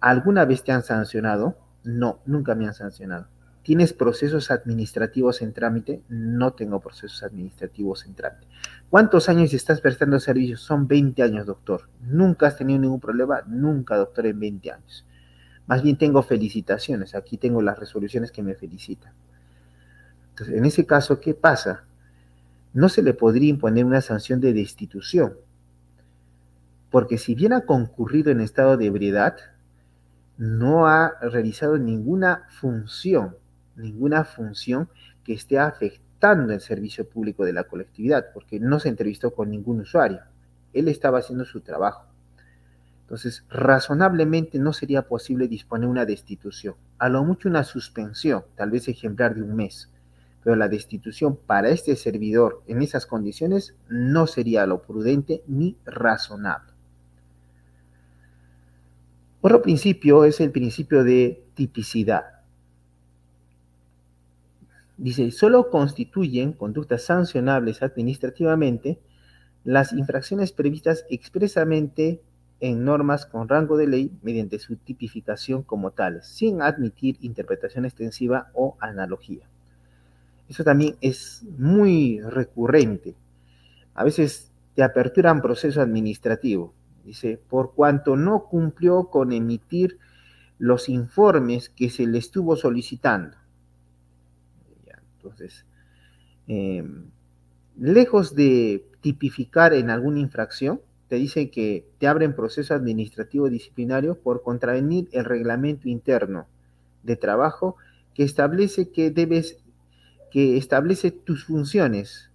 ¿alguna 0.00 0.44
vez 0.44 0.62
te 0.62 0.72
han 0.72 0.82
sancionado? 0.82 1.58
No, 1.82 2.20
nunca 2.26 2.54
me 2.54 2.66
han 2.66 2.74
sancionado. 2.74 3.28
¿Tienes 3.66 3.92
procesos 3.92 4.52
administrativos 4.52 5.42
en 5.42 5.52
trámite? 5.52 6.00
No 6.08 6.52
tengo 6.52 6.78
procesos 6.78 7.24
administrativos 7.24 8.06
en 8.06 8.14
trámite. 8.14 8.46
¿Cuántos 8.90 9.28
años 9.28 9.52
estás 9.52 9.80
prestando 9.80 10.20
servicios? 10.20 10.60
Son 10.60 10.86
20 10.86 11.20
años, 11.22 11.46
doctor. 11.46 11.88
¿Nunca 12.00 12.46
has 12.46 12.56
tenido 12.56 12.78
ningún 12.78 13.00
problema? 13.00 13.42
Nunca, 13.46 13.96
doctor, 13.96 14.26
en 14.26 14.38
20 14.38 14.70
años. 14.70 15.04
Más 15.66 15.82
bien 15.82 15.96
tengo 15.96 16.22
felicitaciones. 16.22 17.14
Aquí 17.14 17.38
tengo 17.38 17.62
las 17.62 17.78
resoluciones 17.78 18.30
que 18.30 18.42
me 18.42 18.54
felicitan. 18.54 19.12
Entonces, 20.30 20.56
en 20.56 20.64
ese 20.64 20.86
caso, 20.86 21.20
¿qué 21.20 21.34
pasa? 21.34 21.84
No 22.72 22.88
se 22.88 23.02
le 23.02 23.14
podría 23.14 23.50
imponer 23.50 23.84
una 23.84 24.00
sanción 24.00 24.40
de 24.40 24.52
destitución. 24.52 25.34
Porque 26.90 27.18
si 27.18 27.34
bien 27.34 27.52
ha 27.52 27.62
concurrido 27.62 28.30
en 28.30 28.40
estado 28.40 28.76
de 28.76 28.86
ebriedad, 28.86 29.36
no 30.36 30.86
ha 30.86 31.14
realizado 31.20 31.78
ninguna 31.78 32.46
función 32.50 33.36
ninguna 33.76 34.24
función 34.24 34.88
que 35.22 35.34
esté 35.34 35.58
afectando 35.58 36.52
el 36.52 36.60
servicio 36.60 37.08
público 37.08 37.44
de 37.44 37.52
la 37.52 37.64
colectividad, 37.64 38.26
porque 38.32 38.58
no 38.58 38.80
se 38.80 38.88
entrevistó 38.88 39.34
con 39.34 39.50
ningún 39.50 39.80
usuario. 39.80 40.20
Él 40.72 40.88
estaba 40.88 41.18
haciendo 41.18 41.44
su 41.44 41.60
trabajo. 41.60 42.06
Entonces, 43.06 43.44
razonablemente 43.48 44.58
no 44.58 44.72
sería 44.72 45.02
posible 45.02 45.46
disponer 45.46 45.88
una 45.88 46.04
destitución, 46.04 46.74
a 46.98 47.08
lo 47.08 47.22
mucho 47.22 47.48
una 47.48 47.62
suspensión, 47.62 48.42
tal 48.56 48.72
vez 48.72 48.88
ejemplar 48.88 49.36
de 49.36 49.42
un 49.42 49.54
mes, 49.54 49.88
pero 50.42 50.56
la 50.56 50.66
destitución 50.66 51.36
para 51.36 51.68
este 51.68 51.94
servidor 51.94 52.64
en 52.66 52.82
esas 52.82 53.06
condiciones 53.06 53.76
no 53.88 54.26
sería 54.26 54.66
lo 54.66 54.82
prudente 54.82 55.44
ni 55.46 55.76
razonable. 55.84 56.72
Otro 59.40 59.62
principio 59.62 60.24
es 60.24 60.40
el 60.40 60.50
principio 60.50 61.04
de 61.04 61.44
tipicidad. 61.54 62.24
Dice, 64.96 65.30
solo 65.30 65.70
constituyen 65.70 66.54
conductas 66.54 67.04
sancionables 67.04 67.84
administrativamente 67.84 68.98
las 69.62 69.92
infracciones 69.92 70.50
previstas 70.50 71.04
expresamente 71.08 72.20
en 72.60 72.84
normas 72.84 73.26
con 73.26 73.48
rango 73.48 73.76
de 73.76 73.86
ley 73.86 74.12
mediante 74.22 74.58
su 74.58 74.76
tipificación 74.76 75.62
como 75.62 75.90
tales, 75.90 76.26
sin 76.26 76.62
admitir 76.62 77.18
interpretación 77.20 77.84
extensiva 77.84 78.50
o 78.54 78.76
analogía. 78.80 79.48
Eso 80.48 80.64
también 80.64 80.96
es 81.00 81.44
muy 81.58 82.20
recurrente. 82.20 83.14
A 83.94 84.04
veces 84.04 84.50
te 84.74 84.82
aperturan 84.82 85.42
proceso 85.42 85.80
administrativo. 85.80 86.72
Dice, 87.04 87.40
por 87.48 87.74
cuanto 87.74 88.16
no 88.16 88.44
cumplió 88.44 89.10
con 89.10 89.32
emitir 89.32 89.98
los 90.58 90.88
informes 90.88 91.68
que 91.68 91.90
se 91.90 92.06
le 92.06 92.18
estuvo 92.18 92.56
solicitando 92.56 93.36
entonces, 95.26 95.66
em, 96.46 97.10
lejos 97.78 98.34
de 98.34 98.86
tipificar 99.00 99.74
en 99.74 99.90
alguna 99.90 100.20
infracción, 100.20 100.80
te 101.08 101.16
dicen 101.16 101.50
que 101.50 101.86
te 101.98 102.06
abren 102.06 102.34
proceso 102.34 102.74
administrativo 102.74 103.48
disciplinario 103.48 104.18
por 104.18 104.42
contravenir 104.42 105.08
el 105.12 105.24
reglamento 105.24 105.88
interno 105.88 106.46
de 107.02 107.16
trabajo 107.16 107.76
que 108.14 108.24
establece 108.24 108.90
que 108.90 109.10
debes, 109.10 109.58
que 110.30 110.56
establece 110.56 111.10
tus 111.10 111.44
funciones 111.44 112.30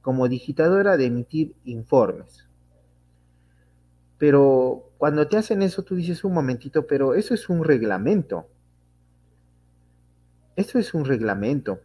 como 0.00 0.28
digitadora 0.28 0.96
de 0.96 1.06
emitir 1.06 1.54
informes. 1.64 2.46
Pero 4.16 4.90
cuando 4.98 5.28
te 5.28 5.36
hacen 5.36 5.62
eso, 5.62 5.82
tú 5.82 5.96
dices 5.96 6.24
un 6.24 6.34
momentito, 6.34 6.86
pero 6.86 7.14
eso 7.14 7.34
es 7.34 7.48
un 7.48 7.64
reglamento. 7.64 8.46
Eso 10.56 10.78
es 10.78 10.94
un 10.94 11.04
reglamento 11.04 11.80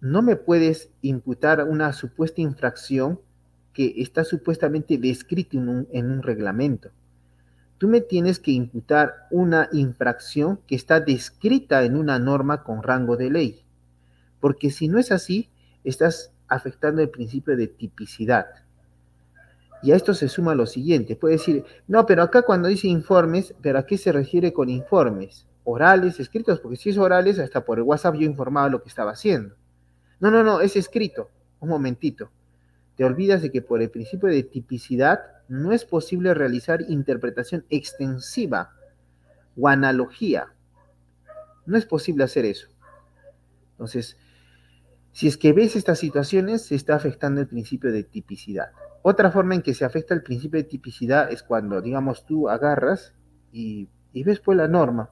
no 0.00 0.22
me 0.22 0.36
puedes 0.36 0.90
imputar 1.02 1.64
una 1.64 1.92
supuesta 1.92 2.40
infracción 2.40 3.20
que 3.78 4.02
está 4.02 4.24
supuestamente 4.24 4.98
descrita 4.98 5.56
en 5.56 5.68
un, 6.10 6.22
reglamento. 6.24 6.90
Tú 7.78 7.86
me 7.86 8.00
tienes 8.00 8.40
que 8.40 8.50
imputar 8.50 9.28
una 9.30 9.68
infracción 9.70 10.58
que 10.66 10.74
está 10.74 10.98
descrita 10.98 11.84
en 11.84 11.96
una 11.96 12.18
norma 12.18 12.64
con 12.64 12.82
rango 12.82 13.16
de 13.16 13.30
ley. 13.30 13.64
Porque 14.40 14.72
si 14.72 14.88
no 14.88 14.98
es 14.98 15.12
así, 15.12 15.48
estás 15.84 16.32
afectando 16.48 17.02
el 17.02 17.10
principio 17.10 17.56
de 17.56 17.68
tipicidad. 17.68 18.46
Y 19.80 19.92
a 19.92 19.94
esto 19.94 20.12
se 20.12 20.28
suma 20.28 20.56
lo 20.56 20.66
siguiente. 20.66 21.14
Puede 21.14 21.34
decir, 21.34 21.64
no, 21.86 22.04
pero 22.04 22.24
acá 22.24 22.42
cuando 22.42 22.66
dice 22.66 22.88
informes, 22.88 23.54
¿pero 23.62 23.78
a 23.78 23.86
qué 23.86 23.96
se 23.96 24.10
refiere 24.10 24.52
con 24.52 24.70
informes? 24.70 25.46
Orales, 25.62 26.18
escritos, 26.18 26.58
porque 26.58 26.78
si 26.78 26.90
es 26.90 26.98
orales, 26.98 27.38
hasta 27.38 27.64
por 27.64 27.78
el 27.78 27.84
WhatsApp 27.84 28.16
yo 28.16 28.26
informaba 28.26 28.70
lo 28.70 28.82
que 28.82 28.88
estaba 28.88 29.12
haciendo. 29.12 29.54
No, 30.18 30.32
no, 30.32 30.42
no, 30.42 30.62
es 30.62 30.74
escrito. 30.74 31.30
Un 31.60 31.68
momentito. 31.68 32.32
Te 32.98 33.04
olvidas 33.04 33.42
de 33.42 33.52
que 33.52 33.62
por 33.62 33.80
el 33.80 33.90
principio 33.90 34.28
de 34.28 34.42
tipicidad 34.42 35.20
no 35.46 35.70
es 35.70 35.84
posible 35.84 36.34
realizar 36.34 36.82
interpretación 36.88 37.64
extensiva 37.70 38.72
o 39.56 39.68
analogía. 39.68 40.48
No 41.64 41.78
es 41.78 41.86
posible 41.86 42.24
hacer 42.24 42.44
eso. 42.44 42.66
Entonces, 43.70 44.16
si 45.12 45.28
es 45.28 45.36
que 45.36 45.52
ves 45.52 45.76
estas 45.76 46.00
situaciones, 46.00 46.66
se 46.66 46.74
está 46.74 46.96
afectando 46.96 47.40
el 47.40 47.46
principio 47.46 47.92
de 47.92 48.02
tipicidad. 48.02 48.72
Otra 49.02 49.30
forma 49.30 49.54
en 49.54 49.62
que 49.62 49.74
se 49.74 49.84
afecta 49.84 50.12
el 50.12 50.24
principio 50.24 50.58
de 50.58 50.68
tipicidad 50.68 51.30
es 51.30 51.44
cuando, 51.44 51.80
digamos, 51.80 52.26
tú 52.26 52.48
agarras 52.48 53.14
y, 53.52 53.88
y 54.12 54.24
ves 54.24 54.40
pues 54.40 54.58
la 54.58 54.66
norma 54.66 55.10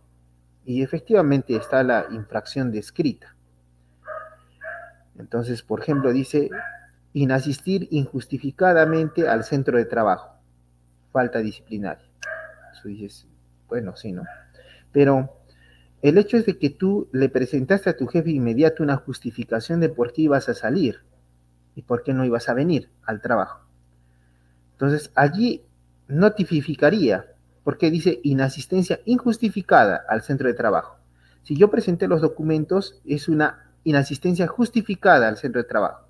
y 0.65 0.83
efectivamente 0.83 1.55
está 1.55 1.85
la 1.85 2.07
infracción 2.11 2.73
descrita. 2.73 3.37
Entonces, 5.17 5.63
por 5.63 5.81
ejemplo, 5.81 6.13
dice 6.13 6.51
inasistir 7.17 7.89
injustificadamente 7.93 9.27
al 9.27 9.43
centro 9.43 9.79
de 9.79 9.87
trabajo. 9.87 10.37
Falta 11.13 11.39
disciplinaria. 11.39 12.05
Eso 12.75 12.89
dices, 12.89 13.27
bueno, 13.69 13.97
sí, 13.97 14.13
¿no? 14.13 14.25
Pero 14.93 15.41
el 16.03 16.19
hecho 16.19 16.37
es 16.37 16.45
de 16.45 16.59
que 16.59 16.69
tú 16.69 17.09
le 17.13 17.31
presentaste 17.31 17.89
a 17.89 17.97
tu 17.97 18.07
jefe 18.07 18.33
inmediato 18.33 18.83
una 18.83 18.97
justificación 18.97 19.81
de 19.81 19.89
por 19.89 20.13
qué 20.13 20.23
ibas 20.23 20.51
a 20.51 20.55
salir 20.55 21.01
y 21.75 21.81
por 21.81 22.03
qué 22.03 22.13
no 22.13 22.27
ibas 22.27 22.51
a 22.51 22.55
venir 22.55 22.91
al 23.07 23.23
trabajo. 23.23 23.67
Entonces, 24.73 25.11
allí 25.15 25.65
notificaría, 26.09 27.33
porque 27.65 27.91
dice 27.91 28.21
inasistencia 28.25 29.01
injustificada 29.07 30.05
al 30.07 30.21
centro 30.21 30.49
de 30.49 30.55
trabajo. 30.55 30.99
Si 31.45 31.57
yo 31.57 31.71
presenté 31.71 32.09
los 32.09 32.21
documentos, 32.21 33.01
es 33.07 33.27
una 33.27 33.73
inasistencia 33.85 34.47
justificada 34.49 35.29
al 35.29 35.39
centro 35.39 35.63
de 35.63 35.69
trabajo. 35.69 36.06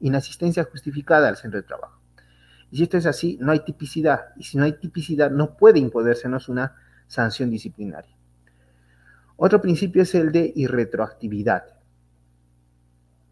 Inasistencia 0.00 0.64
justificada 0.64 1.28
al 1.28 1.36
centro 1.36 1.60
de 1.60 1.66
trabajo. 1.66 2.00
Y 2.70 2.78
si 2.78 2.82
esto 2.82 2.98
es 2.98 3.06
así, 3.06 3.38
no 3.40 3.52
hay 3.52 3.60
tipicidad. 3.60 4.28
Y 4.36 4.44
si 4.44 4.58
no 4.58 4.64
hay 4.64 4.72
tipicidad, 4.72 5.30
no 5.30 5.56
puede 5.56 5.78
imponérsenos 5.78 6.48
una 6.48 6.76
sanción 7.06 7.50
disciplinaria. 7.50 8.14
Otro 9.36 9.60
principio 9.60 10.02
es 10.02 10.14
el 10.14 10.32
de 10.32 10.52
irretroactividad. 10.56 11.64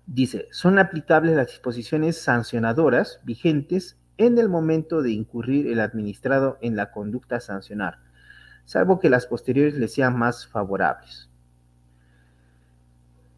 Dice, 0.07 0.48
son 0.50 0.79
aplicables 0.79 1.35
las 1.35 1.46
disposiciones 1.46 2.20
sancionadoras 2.20 3.20
vigentes 3.24 3.96
en 4.18 4.38
el 4.38 4.48
momento 4.48 5.03
de 5.03 5.11
incurrir 5.11 5.66
el 5.66 5.81
administrado 5.81 6.59
en 6.61 6.77
la 6.77 6.92
conducta 6.92 7.40
sancionar, 7.40 7.98
salvo 8.64 9.00
que 9.00 9.09
las 9.09 9.27
posteriores 9.27 9.74
le 9.74 9.88
sean 9.88 10.16
más 10.16 10.46
favorables. 10.46 11.31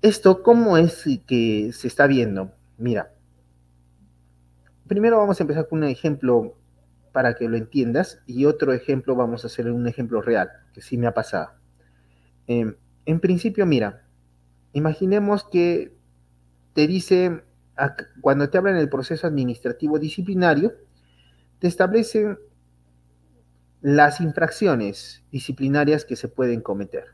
Esto, 0.03 0.43
¿cómo 0.43 0.77
es 0.77 1.05
que 1.27 1.71
se 1.73 1.87
está 1.87 2.07
viendo? 2.07 2.53
Mira, 2.79 3.13
primero 4.87 5.19
vamos 5.19 5.41
a 5.41 5.45
empezar 5.45 5.69
con 5.69 5.79
un 5.79 5.85
ejemplo 5.85 6.57
para 7.13 7.35
que 7.35 7.49
lo 7.49 7.57
entiendas 7.57 8.21
y 8.27 8.45
otro 8.45 8.73
ejemplo 8.73 9.15
vamos 9.15 9.45
a 9.45 9.47
hacer 9.47 9.71
un 9.71 9.87
ejemplo 9.87 10.21
real, 10.21 10.51
que 10.73 10.83
sí 10.83 10.99
me 10.99 11.07
ha 11.07 11.15
pasado. 11.15 11.53
Em, 12.47 12.77
en 13.07 13.21
principio, 13.21 13.67
mira, 13.67 14.07
imaginemos 14.73 15.45
que 15.45 15.97
te 16.75 16.87
dice, 16.87 17.43
cuando 18.21 18.51
te 18.51 18.59
hablan 18.59 18.77
del 18.77 18.89
proceso 18.89 19.27
administrativo 19.27 19.99
disciplinario, 19.99 20.75
te 21.59 21.69
establecen 21.69 22.39
las 23.81 24.21
infracciones 24.21 25.25
disciplinarias 25.31 26.05
que 26.05 26.17
se 26.17 26.29
pueden 26.29 26.61
cometer. 26.61 27.05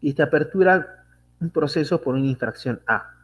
Y 0.00 0.14
te 0.14 0.22
aperturan 0.22 0.86
un 1.40 1.50
proceso 1.50 2.00
por 2.00 2.14
una 2.14 2.26
infracción 2.26 2.80
A. 2.86 3.21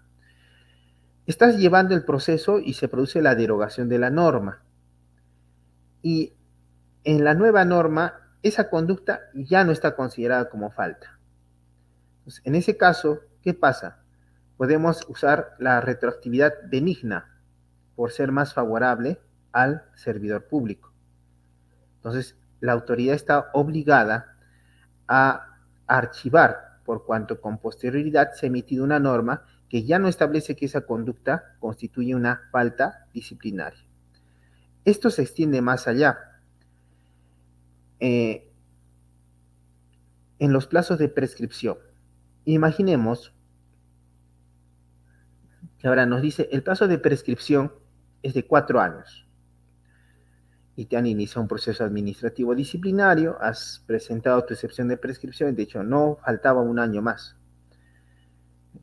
Estás 1.28 1.56
llevando 1.58 1.94
el 1.94 2.04
proceso 2.04 2.58
y 2.58 2.74
se 2.74 2.88
produce 2.88 3.22
la 3.22 3.36
derogación 3.36 3.88
de 3.88 4.00
la 4.00 4.10
norma. 4.10 4.64
Y 6.02 6.32
en 7.04 7.22
la 7.22 7.34
nueva 7.34 7.64
norma, 7.64 8.14
esa 8.42 8.68
conducta 8.68 9.20
ya 9.34 9.62
no 9.62 9.70
está 9.70 9.94
considerada 9.94 10.48
como 10.48 10.70
falta. 10.70 11.20
en 12.44 12.56
ese 12.56 12.76
caso, 12.76 13.20
¿qué 13.42 13.54
pasa? 13.54 14.00
podemos 14.58 15.08
usar 15.08 15.54
la 15.60 15.80
retroactividad 15.80 16.52
benigna 16.68 17.30
por 17.94 18.10
ser 18.10 18.32
más 18.32 18.52
favorable 18.52 19.20
al 19.52 19.84
servidor 19.94 20.48
público. 20.48 20.92
Entonces, 21.96 22.36
la 22.60 22.72
autoridad 22.72 23.14
está 23.14 23.50
obligada 23.54 24.36
a 25.06 25.58
archivar 25.86 26.80
por 26.84 27.06
cuanto 27.06 27.40
con 27.40 27.58
posterioridad 27.58 28.32
se 28.32 28.46
ha 28.46 28.48
emitido 28.48 28.82
una 28.82 28.98
norma 28.98 29.44
que 29.68 29.85
ya 29.85 29.98
no 29.98 30.09
establece 30.09 30.57
que 30.57 30.66
esa 30.66 30.83
conducta 30.83 31.57
constituye 31.61 32.14
una 32.14 32.42
falta 32.50 33.07
disciplinaria. 33.12 33.81
Esto 34.85 35.11
se 35.11 35.22
extiende 35.22 35.61
más 35.61 35.87
allá. 35.87 36.18
Eh, 38.00 38.48
en 40.38 40.52
los 40.52 40.66
plazos 40.66 40.98
de 40.98 41.09
prescripción. 41.09 41.78
Imaginemos 42.44 43.35
que 45.78 45.88
ahora 45.88 46.07
nos 46.07 46.22
dice 46.22 46.48
el 46.52 46.62
plazo 46.62 46.88
de 46.88 46.98
prescripción 46.98 47.72
es 48.22 48.35
de 48.35 48.46
cuatro 48.46 48.81
años 48.81 49.26
y 50.74 50.87
te 50.87 50.96
han 50.96 51.07
iniciado 51.07 51.42
un 51.42 51.48
proceso 51.48 51.85
administrativo 51.85 52.54
disciplinario, 52.54 53.37
has 53.40 53.83
presentado 53.87 54.44
tu 54.44 54.54
excepción 54.54 54.87
de 54.87 54.96
prescripción, 54.96 55.54
de 55.54 55.64
hecho 55.64 55.83
no 55.83 56.18
faltaba 56.24 56.62
un 56.62 56.78
año 56.78 57.02
más. 57.02 57.38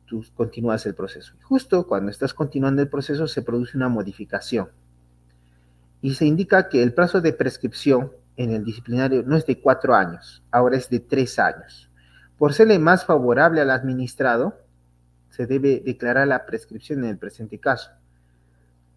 Tú 0.06 0.24
continúas 0.34 0.84
el 0.86 0.94
proceso. 0.94 1.34
Y 1.38 1.42
justo 1.42 1.86
cuando 1.86 2.10
estás 2.10 2.34
continuando 2.34 2.82
el 2.82 2.88
proceso 2.88 3.26
se 3.26 3.42
produce 3.42 3.76
una 3.76 3.88
modificación 3.88 4.68
y 6.02 6.14
se 6.14 6.26
indica 6.26 6.68
que 6.68 6.82
el 6.82 6.92
plazo 6.92 7.20
de 7.20 7.32
prescripción 7.32 8.12
en 8.36 8.50
el 8.50 8.64
disciplinario 8.64 9.22
no 9.22 9.36
es 9.36 9.46
de 9.46 9.60
cuatro 9.60 9.94
años, 9.94 10.42
ahora 10.50 10.76
es 10.76 10.90
de 10.90 11.00
tres 11.00 11.38
años. 11.38 11.90
Por 12.36 12.52
serle 12.52 12.78
más 12.78 13.06
favorable 13.06 13.62
al 13.62 13.70
administrado, 13.70 14.58
se 15.30 15.46
debe 15.46 15.82
declarar 15.84 16.28
la 16.28 16.44
prescripción 16.44 17.04
en 17.04 17.10
el 17.10 17.18
presente 17.18 17.58
caso, 17.58 17.90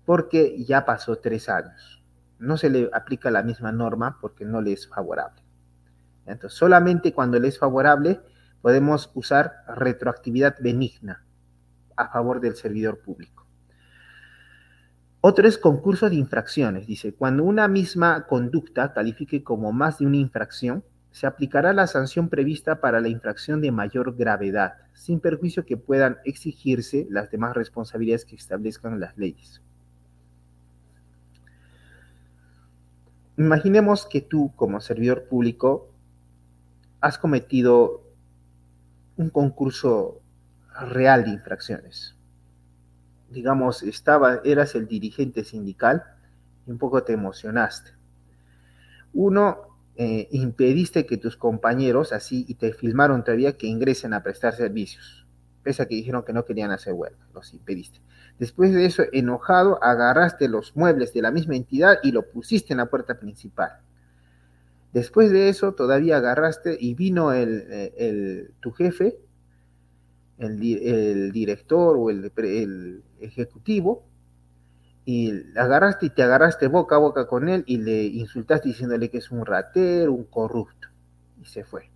porque 0.06 0.62
ya 0.66 0.86
pasó 0.86 1.16
tres 1.18 1.48
años 1.48 2.00
no 2.40 2.58
se 2.58 2.70
le 2.70 2.90
aplica 2.94 3.30
la 3.30 3.44
misma 3.44 3.72
norma 3.72 4.18
porque 4.20 4.46
no 4.46 4.62
le 4.62 4.74
es 4.74 4.88
favorable. 4.88 5.44
Entonces, 6.26 6.58
solamente 6.58 7.14
cuando 7.14 7.38
le 7.40 7.50
es 7.50 7.60
favorable 7.60 8.22
podemos 8.62 9.12
usar 9.14 9.64
retroactividad 9.68 10.56
benigna 10.60 11.24
a 11.96 12.10
favor 12.10 12.40
del 12.40 12.56
servidor 12.56 13.00
público. 13.00 13.46
Otro 15.22 15.48
es 15.48 15.58
concurso 15.58 16.10
de 16.10 16.16
infracciones. 16.16 16.88
Dice, 16.88 17.14
cuando 17.14 17.44
una 17.44 17.68
misma 17.68 18.26
conducta 18.26 18.94
califique 18.94 19.44
como 19.44 19.74
más 19.74 20.00
de 20.00 20.06
una 20.06 20.18
infracción, 20.18 20.84
se 21.12 21.28
aplicará 21.28 21.74
la 21.74 21.88
sanción 21.88 22.30
prevista 22.30 22.80
para 22.80 23.02
la 23.02 23.10
infracción 23.10 23.62
de 23.62 23.72
mayor 23.72 24.16
gravedad, 24.16 24.76
sin 24.94 25.20
perjuicio 25.20 25.66
que 25.66 25.76
puedan 25.76 26.18
exigirse 26.24 27.08
las 27.10 27.32
demás 27.32 27.56
responsabilidades 27.56 28.26
que 28.26 28.36
establezcan 28.36 29.00
las 29.00 29.18
leyes. 29.18 29.62
Imaginemos 33.38 34.06
que 34.06 34.22
tú 34.22 34.54
como 34.56 34.80
servidor 34.82 35.28
público 35.28 35.90
has 37.02 37.18
cometido 37.18 38.09
un 39.20 39.30
concurso 39.30 40.22
real 40.82 41.26
de 41.26 41.32
infracciones. 41.32 42.16
Digamos, 43.30 43.84
estaba, 43.84 44.40
eras 44.46 44.76
el 44.76 44.88
dirigente 44.88 45.44
sindical 45.44 46.04
y 46.66 46.72
un 46.72 46.78
poco 46.78 47.04
te 47.04 47.14
emocionaste. 47.14 47.92
Uno, 49.14 49.78
eh, 49.98 50.30
impediste 50.32 51.06
que 51.06 51.18
tus 51.18 51.36
compañeros, 51.36 52.14
así, 52.14 52.46
y 52.48 52.56
te 52.56 52.72
filmaron 52.72 53.26
todavía, 53.26 53.58
que 53.58 53.68
ingresen 53.68 54.14
a 54.14 54.24
prestar 54.24 54.56
servicios, 54.56 55.28
pese 55.64 55.84
a 55.84 55.88
que 55.88 55.96
dijeron 55.96 56.24
que 56.24 56.32
no 56.32 56.46
querían 56.46 56.72
hacer 56.72 56.94
huelga, 56.94 57.28
los 57.34 57.54
impediste. 57.54 58.00
Después 58.40 58.74
de 58.74 58.86
eso, 58.86 59.04
enojado, 59.12 59.84
agarraste 59.84 60.48
los 60.48 60.78
muebles 60.78 61.12
de 61.14 61.22
la 61.22 61.32
misma 61.32 61.58
entidad 61.58 61.98
y 62.04 62.14
lo 62.14 62.30
pusiste 62.32 62.72
en 62.72 62.78
la 62.78 62.86
puerta 62.86 63.20
principal. 63.20 63.82
Después 64.94 65.32
de 65.32 65.50
eso, 65.50 65.74
todavía 65.74 66.18
agarraste 66.18 66.78
y 66.80 66.96
vino 66.96 67.32
el, 67.32 68.54
tu 68.60 68.72
jefe, 68.72 69.20
el, 70.40 71.32
director 71.32 71.96
o 71.98 72.10
el, 72.10 73.04
ejecutivo, 73.20 74.06
y 75.06 75.32
agarraste 75.58 76.08
y 76.08 76.10
te 76.10 76.24
agarraste 76.24 76.68
boca 76.68 76.96
a 76.96 77.00
boca 77.00 77.28
con 77.28 77.50
él 77.50 77.64
y 77.66 77.78
le 77.78 78.04
insultaste 78.04 78.70
diciéndole 78.70 79.10
que 79.10 79.20
es 79.20 79.32
un 79.32 79.46
ratero, 79.46 80.14
un 80.14 80.26
corrupto, 80.26 80.88
y 81.42 81.46
se 81.46 81.64
fue. 81.64 81.92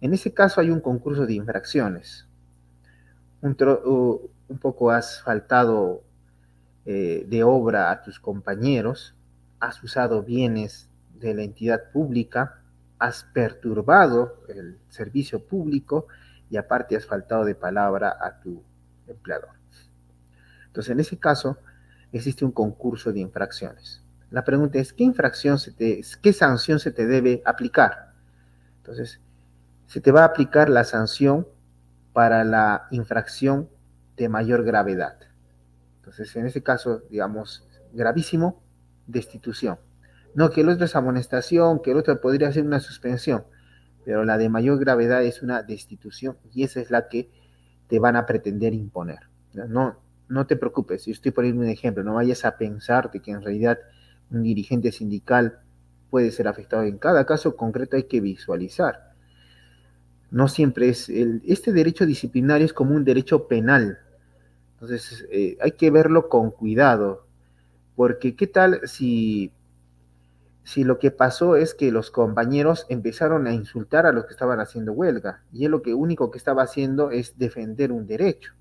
En 0.00 0.14
ese 0.14 0.32
caso 0.32 0.60
hay 0.60 0.70
un 0.70 0.80
concurso 0.80 1.26
de 1.26 1.34
infracciones. 1.34 2.26
Un, 3.40 3.56
un 4.48 4.58
poco 4.58 4.90
has 4.90 5.22
faltado 5.22 6.02
eh, 6.86 7.24
de 7.28 7.44
obra 7.44 7.90
a 7.90 8.02
tus 8.02 8.18
compañeros, 8.18 9.14
has 9.60 9.82
usado 9.82 10.22
bienes 10.22 10.87
de 11.20 11.34
la 11.34 11.42
entidad 11.42 11.90
pública, 11.92 12.62
has 12.98 13.24
perturbado 13.32 14.42
el 14.48 14.78
servicio 14.88 15.44
público 15.44 16.06
y 16.50 16.56
aparte 16.56 16.96
has 16.96 17.06
faltado 17.06 17.44
de 17.44 17.54
palabra 17.54 18.16
a 18.20 18.40
tu 18.40 18.62
empleador. 19.06 19.50
Entonces, 20.66 20.90
en 20.90 21.00
ese 21.00 21.18
caso, 21.18 21.58
existe 22.12 22.44
un 22.44 22.52
concurso 22.52 23.12
de 23.12 23.20
infracciones. 23.20 24.02
La 24.30 24.44
pregunta 24.44 24.78
es, 24.78 24.92
¿qué 24.92 25.04
infracción 25.04 25.58
se 25.58 25.72
te, 25.72 26.02
qué 26.22 26.32
sanción 26.32 26.78
se 26.78 26.90
te 26.92 27.06
debe 27.06 27.42
aplicar? 27.44 28.12
Entonces, 28.78 29.20
se 29.86 30.00
te 30.00 30.12
va 30.12 30.22
a 30.22 30.26
aplicar 30.26 30.68
la 30.68 30.84
sanción 30.84 31.48
para 32.12 32.44
la 32.44 32.88
infracción 32.90 33.68
de 34.16 34.28
mayor 34.28 34.64
gravedad. 34.64 35.18
Entonces, 35.96 36.34
en 36.36 36.46
ese 36.46 36.62
caso, 36.62 37.02
digamos, 37.10 37.66
gravísimo, 37.92 38.62
destitución. 39.06 39.78
No 40.34 40.50
que 40.50 40.60
el 40.60 40.68
otro 40.68 40.84
es 40.84 40.94
amonestación, 40.96 41.80
que 41.82 41.92
el 41.92 41.96
otro 41.96 42.20
podría 42.20 42.52
ser 42.52 42.64
una 42.64 42.80
suspensión, 42.80 43.44
pero 44.04 44.24
la 44.24 44.38
de 44.38 44.48
mayor 44.48 44.78
gravedad 44.78 45.22
es 45.22 45.42
una 45.42 45.62
destitución 45.62 46.36
y 46.52 46.64
esa 46.64 46.80
es 46.80 46.90
la 46.90 47.08
que 47.08 47.30
te 47.88 47.98
van 47.98 48.16
a 48.16 48.26
pretender 48.26 48.74
imponer. 48.74 49.20
No, 49.52 49.98
no 50.28 50.46
te 50.46 50.56
preocupes, 50.56 51.06
yo 51.06 51.12
estoy 51.12 51.32
poniendo 51.32 51.62
un 51.62 51.68
ejemplo, 51.68 52.04
no 52.04 52.14
vayas 52.14 52.44
a 52.44 52.56
pensar 52.56 53.10
que 53.10 53.30
en 53.30 53.42
realidad 53.42 53.78
un 54.30 54.42
dirigente 54.42 54.92
sindical 54.92 55.60
puede 56.10 56.30
ser 56.30 56.48
afectado. 56.48 56.84
En 56.84 56.98
cada 56.98 57.24
caso 57.26 57.56
concreto 57.56 57.96
hay 57.96 58.04
que 58.04 58.20
visualizar. 58.20 59.12
No 60.30 60.46
siempre 60.48 60.90
es, 60.90 61.08
el, 61.08 61.42
este 61.46 61.72
derecho 61.72 62.04
disciplinario 62.04 62.66
es 62.66 62.72
como 62.72 62.94
un 62.94 63.04
derecho 63.04 63.48
penal, 63.48 63.98
entonces, 64.80 65.26
eh, 65.32 65.58
hay 65.60 65.72
que 65.72 65.90
verlo 65.90 66.28
con 66.28 66.52
cuidado, 66.52 67.26
porque 67.96 68.36
¿qué 68.36 68.46
tal 68.46 68.80
si, 68.84 69.50
si 70.68 70.84
lo 70.84 70.98
que 70.98 71.10
pasó 71.10 71.56
es 71.56 71.74
que 71.74 71.90
los 71.90 72.10
compañeros 72.10 72.86
empezaron 72.88 73.46
a 73.46 73.52
insultar 73.52 74.06
a 74.06 74.12
los 74.12 74.26
que 74.26 74.32
estaban 74.32 74.60
haciendo 74.60 74.92
huelga 74.92 75.42
y 75.52 75.64
él 75.64 75.70
lo 75.70 75.82
que 75.82 75.94
único 75.94 76.30
que 76.30 76.38
estaba 76.38 76.62
haciendo 76.62 77.10
es 77.10 77.38
defender 77.38 77.90
un 77.90 78.06
derecho? 78.06 78.52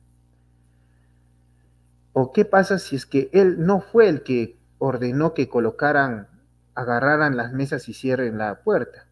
¿O 2.13 2.31
qué 2.31 2.45
pasa 2.45 2.79
si 2.79 2.95
es 2.95 3.05
que 3.05 3.29
él 3.33 3.65
no 3.65 3.81
fue 3.81 4.07
el 4.07 4.23
que 4.23 4.57
ordenó 4.77 5.33
que 5.33 5.49
colocaran, 5.49 6.27
agarraran 6.75 7.35
las 7.35 7.53
mesas 7.53 7.89
y 7.89 7.93
cierren 7.93 8.37
la 8.37 8.63
puerta? 8.63 9.07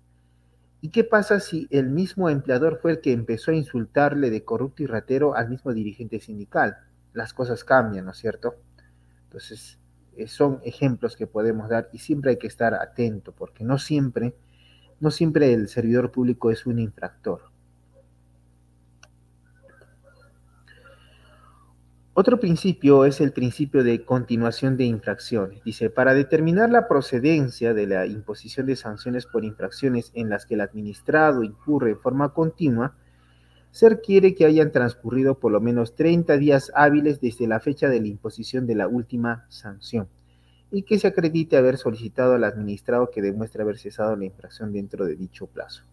¿Y 0.82 0.90
qué 0.90 1.04
pasa 1.04 1.40
si 1.40 1.68
el 1.72 1.90
mismo 1.90 2.30
empleador 2.30 2.80
fue 2.82 2.92
el 2.92 3.02
que 3.02 3.12
empezó 3.12 3.52
a 3.52 3.56
insultarle 3.56 4.30
de 4.30 4.44
corrupto 4.44 4.84
y 4.84 4.86
ratero 4.86 5.36
al 5.36 5.50
mismo 5.50 5.74
dirigente 5.74 6.20
sindical? 6.20 6.78
las 7.16 7.34
cosas 7.34 7.64
cambian, 7.64 8.06
¿no 8.06 8.12
es 8.12 8.18
cierto? 8.18 8.56
Entonces, 9.24 9.80
son 10.28 10.60
ejemplos 10.64 11.16
que 11.16 11.28
podemos 11.28 11.70
dar 11.70 11.90
y 11.92 12.00
siempre 12.00 12.32
hay 12.32 12.38
que 12.38 12.48
estar 12.48 12.74
atento 12.74 13.32
porque 13.32 13.64
no 13.64 13.78
siempre, 13.78 14.36
no 15.00 15.12
siempre 15.12 15.54
el 15.54 15.68
servidor 15.68 16.12
público 16.12 16.52
es 16.52 16.66
un 16.66 16.80
infractor. 16.80 17.42
Otro 22.18 22.40
principio 22.40 23.04
es 23.04 23.20
el 23.20 23.34
principio 23.34 23.84
de 23.84 24.06
continuación 24.06 24.78
de 24.78 24.86
infracciones. 24.86 25.62
Dice, 25.66 25.90
para 25.90 26.14
determinar 26.14 26.70
la 26.70 26.88
procedencia 26.88 27.74
de 27.74 27.88
la 27.88 28.06
imposición 28.06 28.68
de 28.68 28.78
sanciones 28.78 29.26
por 29.26 29.44
infracciones 29.44 30.12
en 30.14 30.30
las 30.30 30.46
que 30.46 30.54
el 30.54 30.62
administrado 30.62 31.44
incurre 31.44 31.92
en 31.92 32.00
forma 32.00 32.34
continua, 32.34 32.96
se 33.76 33.90
requiere 33.90 34.36
que 34.36 34.46
hayan 34.46 34.72
transcurrido 34.72 35.38
por 35.38 35.52
lo 35.52 35.60
menos 35.60 35.96
30 35.96 36.38
días 36.38 36.72
hábiles 36.76 37.20
desde 37.20 37.46
la 37.46 37.60
fecha 37.60 37.90
de 37.90 38.00
la 38.00 38.08
imposición 38.08 38.66
de 38.68 38.76
la 38.76 38.88
última 38.88 39.46
sanción 39.50 40.08
y 40.72 40.84
que 40.84 40.98
se 40.98 41.08
acredite 41.08 41.58
haber 41.58 41.76
solicitado 41.76 42.36
al 42.36 42.46
administrado 42.46 43.12
que 43.12 43.22
demuestre 43.22 43.64
haber 43.64 43.78
cesado 43.78 44.16
la 44.16 44.24
infracción 44.24 44.72
dentro 44.72 45.06
de 45.06 45.18
dicho 45.18 45.48
plazo. 45.48 45.84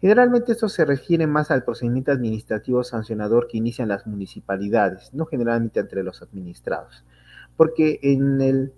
Generalmente 0.00 0.52
esto 0.52 0.68
se 0.68 0.84
refiere 0.84 1.26
más 1.26 1.50
al 1.50 1.64
procedimiento 1.64 2.12
administrativo 2.12 2.84
sancionador 2.84 3.48
que 3.48 3.58
inician 3.58 3.88
las 3.88 4.06
municipalidades, 4.06 5.12
no 5.12 5.26
generalmente 5.26 5.80
entre 5.80 6.04
los 6.04 6.22
administrados, 6.22 7.04
porque 7.56 7.98
en 8.00 8.40
el, 8.40 8.72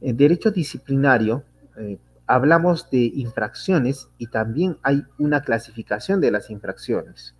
derecho 0.00 0.52
disciplinario 0.52 1.44
eh, 1.76 1.98
hablamos 2.26 2.88
de 2.88 3.12
infracciones 3.14 4.08
y 4.16 4.28
también 4.28 4.78
hay 4.82 5.04
una 5.18 5.42
clasificación 5.42 6.18
de 6.22 6.30
las 6.30 6.48
infracciones 6.48 7.34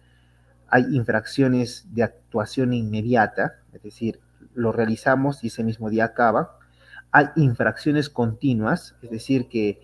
hay 0.73 0.87
infracciones 0.97 1.87
de 1.93 2.03
actuación 2.03 2.73
inmediata, 2.73 3.57
es 3.75 3.83
decir, 3.83 4.20
lo 4.55 4.73
realizamos 4.73 5.45
y 5.45 5.49
ese 5.49 5.62
mismo 5.62 5.91
día 5.91 6.07
acaba. 6.07 6.57
Hay 7.11 7.27
infracciones 7.37 8.09
continuas, 8.09 8.97
es 9.03 9.11
decir, 9.11 9.51
que 9.51 9.83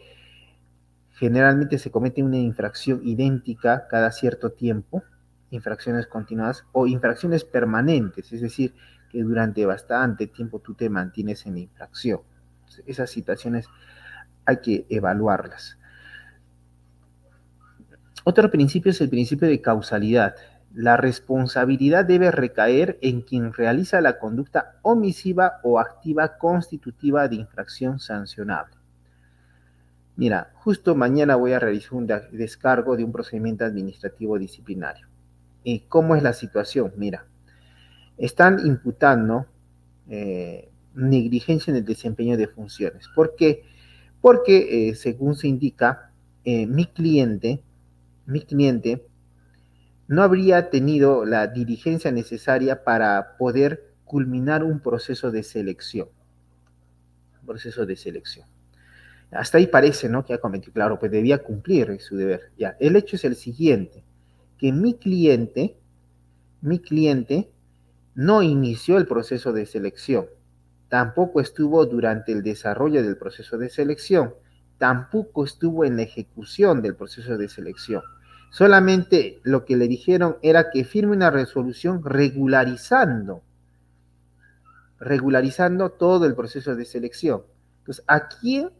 generalmente 1.10 1.76
se 1.78 1.90
comete 1.90 2.22
una 2.22 2.38
infracción 2.38 3.02
idéntica 3.04 3.86
cada 3.86 4.10
cierto 4.12 4.52
tiempo, 4.52 5.02
infracciones 5.50 6.06
continuadas 6.06 6.64
o 6.72 6.86
infracciones 6.86 7.44
permanentes, 7.44 8.32
es 8.32 8.40
decir, 8.40 8.74
que 9.10 9.22
durante 9.22 9.66
bastante 9.66 10.26
tiempo 10.26 10.58
tú 10.60 10.72
te 10.72 10.88
mantienes 10.88 11.44
en 11.44 11.58
infracción. 11.58 12.20
Esas 12.86 13.10
situaciones 13.10 13.66
hay 14.46 14.56
que 14.62 14.86
evaluarlas. 14.88 15.76
Otro 18.24 18.50
principio 18.50 18.90
es 18.90 19.02
el 19.02 19.10
principio 19.10 19.46
de 19.48 19.60
causalidad. 19.60 20.34
La 20.78 20.96
responsabilidad 20.96 22.04
debe 22.04 22.30
recaer 22.30 23.00
en 23.02 23.22
quien 23.22 23.52
realiza 23.52 24.00
la 24.00 24.20
conducta 24.20 24.78
omisiva 24.82 25.54
o 25.64 25.80
activa 25.80 26.38
constitutiva 26.38 27.26
de 27.26 27.34
infracción 27.34 27.98
sancionable. 27.98 28.76
Mira, 30.14 30.52
justo 30.54 30.94
mañana 30.94 31.34
voy 31.34 31.52
a 31.52 31.58
realizar 31.58 31.94
un 31.94 32.06
descargo 32.06 32.96
de 32.96 33.02
un 33.02 33.10
procedimiento 33.10 33.64
administrativo 33.64 34.38
disciplinario. 34.38 35.08
¿Y 35.64 35.80
cómo 35.80 36.14
es 36.14 36.22
la 36.22 36.32
situación? 36.32 36.92
Mira, 36.96 37.26
están 38.16 38.64
imputando 38.64 39.46
eh, 40.08 40.70
negligencia 40.94 41.72
en 41.72 41.78
el 41.78 41.84
desempeño 41.84 42.36
de 42.36 42.46
funciones. 42.46 43.08
¿Por 43.16 43.34
qué? 43.34 43.64
Porque, 44.20 44.90
eh, 44.90 44.94
según 44.94 45.34
se 45.34 45.48
indica, 45.48 46.12
eh, 46.44 46.68
mi 46.68 46.86
cliente, 46.86 47.64
mi 48.26 48.42
cliente 48.42 49.08
no 50.08 50.22
habría 50.22 50.70
tenido 50.70 51.24
la 51.24 51.46
diligencia 51.46 52.10
necesaria 52.10 52.82
para 52.82 53.36
poder 53.36 53.92
culminar 54.04 54.64
un 54.64 54.80
proceso 54.80 55.30
de 55.30 55.42
selección. 55.42 56.08
Proceso 57.46 57.86
de 57.86 57.96
selección. 57.96 58.46
Hasta 59.30 59.58
ahí 59.58 59.66
parece, 59.66 60.08
¿no? 60.08 60.24
Que 60.24 60.32
ha 60.32 60.38
cometido, 60.38 60.72
claro, 60.72 60.98
pues 60.98 61.12
debía 61.12 61.38
cumplir 61.38 62.00
su 62.00 62.16
deber. 62.16 62.50
Ya, 62.58 62.76
el 62.80 62.96
hecho 62.96 63.16
es 63.16 63.24
el 63.24 63.36
siguiente, 63.36 64.02
que 64.56 64.72
mi 64.72 64.94
cliente, 64.94 65.76
mi 66.62 66.78
cliente 66.78 67.50
no 68.14 68.42
inició 68.42 68.96
el 68.96 69.06
proceso 69.06 69.52
de 69.52 69.66
selección, 69.66 70.26
tampoco 70.88 71.40
estuvo 71.40 71.84
durante 71.84 72.32
el 72.32 72.42
desarrollo 72.42 73.02
del 73.02 73.18
proceso 73.18 73.58
de 73.58 73.68
selección, 73.68 74.34
tampoco 74.78 75.44
estuvo 75.44 75.84
en 75.84 75.96
la 75.96 76.02
ejecución 76.02 76.80
del 76.80 76.96
proceso 76.96 77.36
de 77.36 77.48
selección. 77.48 78.02
Solamente 78.50 79.40
lo 79.42 79.64
que 79.64 79.76
le 79.76 79.88
dijeron 79.88 80.36
era 80.42 80.70
que 80.70 80.84
firme 80.84 81.14
una 81.16 81.30
resolución 81.30 82.02
regularizando, 82.04 83.42
regularizando 84.98 85.90
todo 85.90 86.26
el 86.26 86.34
proceso 86.34 86.74
de 86.74 86.84
selección. 86.84 87.42
Entonces, 87.80 88.04
¿a 88.06 88.28
quién 88.28 88.70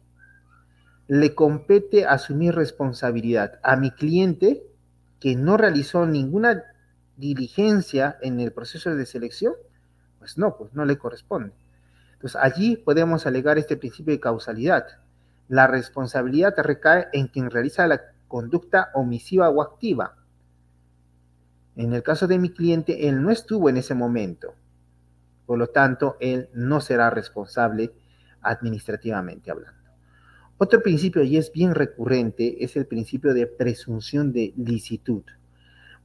le 1.07 1.35
compete 1.35 2.05
asumir 2.05 2.55
responsabilidad? 2.55 3.59
A 3.63 3.75
mi 3.75 3.91
cliente 3.91 4.63
que 5.19 5.35
no 5.35 5.57
realizó 5.57 6.05
ninguna 6.05 6.63
diligencia 7.17 8.17
en 8.21 8.39
el 8.39 8.51
proceso 8.51 8.95
de 8.95 9.05
selección. 9.05 9.53
Pues 10.17 10.37
no, 10.37 10.57
pues 10.57 10.73
no 10.73 10.85
le 10.85 10.97
corresponde. 10.97 11.53
Entonces, 12.13 12.39
allí 12.41 12.75
podemos 12.75 13.25
alegar 13.25 13.57
este 13.57 13.77
principio 13.77 14.13
de 14.13 14.19
causalidad. 14.19 14.85
La 15.47 15.67
responsabilidad 15.67 16.53
recae 16.57 17.07
en 17.13 17.27
quien 17.27 17.49
realiza 17.49 17.87
la 17.87 18.01
conducta 18.29 18.91
omisiva 18.93 19.49
o 19.49 19.61
activa. 19.61 20.15
En 21.75 21.91
el 21.93 22.03
caso 22.03 22.27
de 22.27 22.39
mi 22.39 22.51
cliente, 22.51 23.09
él 23.09 23.21
no 23.21 23.31
estuvo 23.31 23.67
en 23.67 23.75
ese 23.75 23.95
momento. 23.95 24.53
Por 25.45 25.57
lo 25.57 25.67
tanto, 25.67 26.15
él 26.21 26.47
no 26.53 26.79
será 26.79 27.09
responsable 27.09 27.91
administrativamente 28.41 29.51
hablando. 29.51 29.77
Otro 30.57 30.81
principio, 30.83 31.23
y 31.23 31.37
es 31.37 31.51
bien 31.51 31.73
recurrente, 31.73 32.63
es 32.63 32.75
el 32.75 32.85
principio 32.85 33.33
de 33.33 33.47
presunción 33.47 34.31
de 34.31 34.53
licitud. 34.57 35.23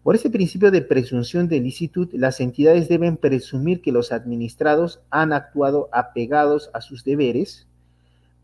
Por 0.03 0.15
ese 0.15 0.31
principio 0.31 0.71
de 0.71 0.83
presunción 0.83 1.49
de 1.49 1.61
licitud, 1.61 2.09
las 2.13 2.41
entidades 2.41 2.89
deben 2.89 3.17
presumir 3.17 3.83
que 3.83 3.93
los 3.93 4.13
administrados 4.13 5.01
han 5.11 5.33
actuado 5.33 5.89
apegados 5.93 6.71
a 6.73 6.81
sus 6.81 7.05
deberes 7.05 7.67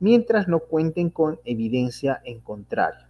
mientras 0.01 0.49
no 0.49 0.61
cuenten 0.61 1.11
con 1.11 1.39
evidencia 1.45 2.21
en 2.25 2.41
contrario. 2.41 3.10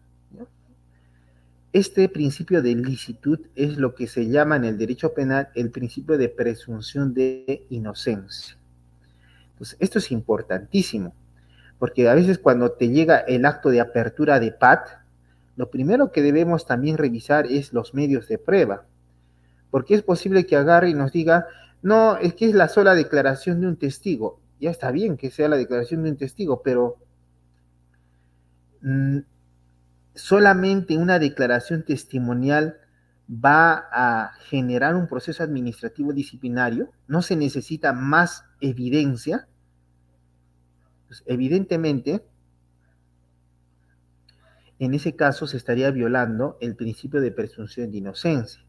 Este 1.72 2.08
principio 2.08 2.62
de 2.62 2.74
licitud 2.74 3.38
es 3.54 3.78
lo 3.78 3.94
que 3.94 4.08
se 4.08 4.28
llama 4.28 4.56
en 4.56 4.64
el 4.64 4.76
derecho 4.76 5.14
penal 5.14 5.50
el 5.54 5.70
principio 5.70 6.18
de 6.18 6.28
presunción 6.28 7.14
de 7.14 7.64
inocencia. 7.70 8.56
Entonces, 9.52 9.76
esto 9.78 9.98
es 9.98 10.10
importantísimo, 10.10 11.14
porque 11.78 12.08
a 12.08 12.14
veces 12.14 12.38
cuando 12.38 12.72
te 12.72 12.88
llega 12.88 13.18
el 13.18 13.46
acto 13.46 13.70
de 13.70 13.80
apertura 13.80 14.40
de 14.40 14.50
PAT, 14.50 14.88
lo 15.54 15.70
primero 15.70 16.10
que 16.10 16.22
debemos 16.22 16.66
también 16.66 16.98
revisar 16.98 17.46
es 17.46 17.72
los 17.72 17.94
medios 17.94 18.26
de 18.26 18.38
prueba, 18.38 18.84
porque 19.70 19.94
es 19.94 20.02
posible 20.02 20.46
que 20.46 20.56
agarre 20.56 20.90
y 20.90 20.94
nos 20.94 21.12
diga, 21.12 21.46
no, 21.82 22.16
es 22.16 22.34
que 22.34 22.48
es 22.48 22.54
la 22.54 22.68
sola 22.68 22.96
declaración 22.96 23.60
de 23.60 23.68
un 23.68 23.76
testigo. 23.76 24.40
Ya 24.58 24.70
está 24.70 24.90
bien 24.90 25.16
que 25.16 25.30
sea 25.30 25.48
la 25.48 25.56
declaración 25.56 26.02
de 26.02 26.10
un 26.10 26.16
testigo, 26.16 26.62
pero 26.62 26.96
mm, 28.82 29.18
solamente 30.14 30.96
una 30.96 31.18
declaración 31.18 31.84
testimonial 31.84 32.78
va 33.28 33.88
a 33.92 34.32
generar 34.48 34.96
un 34.96 35.06
proceso 35.06 35.42
administrativo 35.42 36.12
disciplinario, 36.12 36.90
no 37.06 37.22
se 37.22 37.36
necesita 37.36 37.92
más 37.92 38.44
evidencia. 38.60 39.46
Pues, 41.06 41.22
evidentemente, 41.26 42.24
en 44.80 44.94
ese 44.94 45.14
caso 45.14 45.46
se 45.46 45.58
estaría 45.58 45.90
violando 45.90 46.56
el 46.60 46.74
principio 46.74 47.20
de 47.20 47.30
presunción 47.30 47.90
de 47.90 47.98
inocencia, 47.98 48.64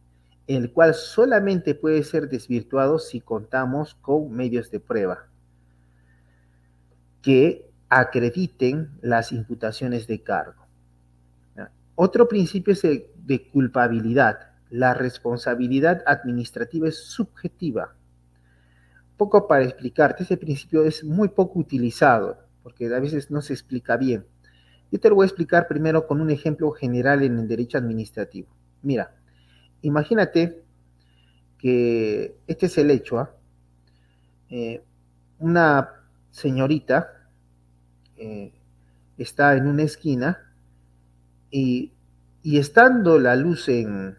el 0.46 0.72
cual 0.72 0.94
solamente 0.94 1.74
puede 1.74 2.04
ser 2.04 2.30
desvirtuado 2.30 3.00
si 3.00 3.22
contamos 3.22 3.96
con 3.96 4.32
medios 4.32 4.70
de 4.70 4.80
prueba 4.80 5.28
que 7.22 7.72
acrediten 7.90 8.92
las 9.02 9.32
imputaciones 9.32 10.08
de 10.08 10.24
cargo. 10.24 10.61
Otro 11.96 12.28
principio 12.28 12.74
es 12.74 12.84
el 12.84 13.08
de 13.16 13.48
culpabilidad. 13.50 14.52
La 14.70 14.94
responsabilidad 14.94 16.04
administrativa 16.06 16.88
es 16.88 16.98
subjetiva. 16.98 17.96
Poco 19.18 19.48
para 19.48 19.64
explicarte, 19.64 20.24
ese 20.24 20.38
principio 20.38 20.84
es 20.84 21.04
muy 21.04 21.30
poco 21.30 21.60
utilizado, 21.60 22.38
porque 22.64 22.94
a 22.94 23.00
veces 23.00 23.30
no 23.30 23.42
se 23.42 23.54
explica 23.54 23.98
bien. 23.98 24.26
Yo 24.92 25.00
te 25.00 25.10
lo 25.10 25.16
voy 25.16 25.24
a 25.24 25.28
explicar 25.28 25.68
primero 25.68 26.08
con 26.08 26.22
un 26.22 26.30
ejemplo 26.32 26.72
general 26.72 27.24
en 27.24 27.38
el 27.38 27.48
derecho 27.48 27.78
administrativo. 27.78 28.50
Mira, 28.82 29.14
imagínate 29.82 30.64
que 31.58 32.36
este 32.48 32.66
es 32.66 32.78
el 32.78 32.92
hecho. 32.92 33.20
¿ah? 33.20 33.32
Eh, 34.50 34.84
una 35.40 35.90
señorita 36.32 37.28
eh, 38.18 38.52
está 39.18 39.56
en 39.56 39.68
una 39.68 39.84
esquina 39.84 40.51
y, 41.52 41.92
estando 42.44 43.20
la 43.20 43.36
luz 43.36 43.68
en, 43.70 44.18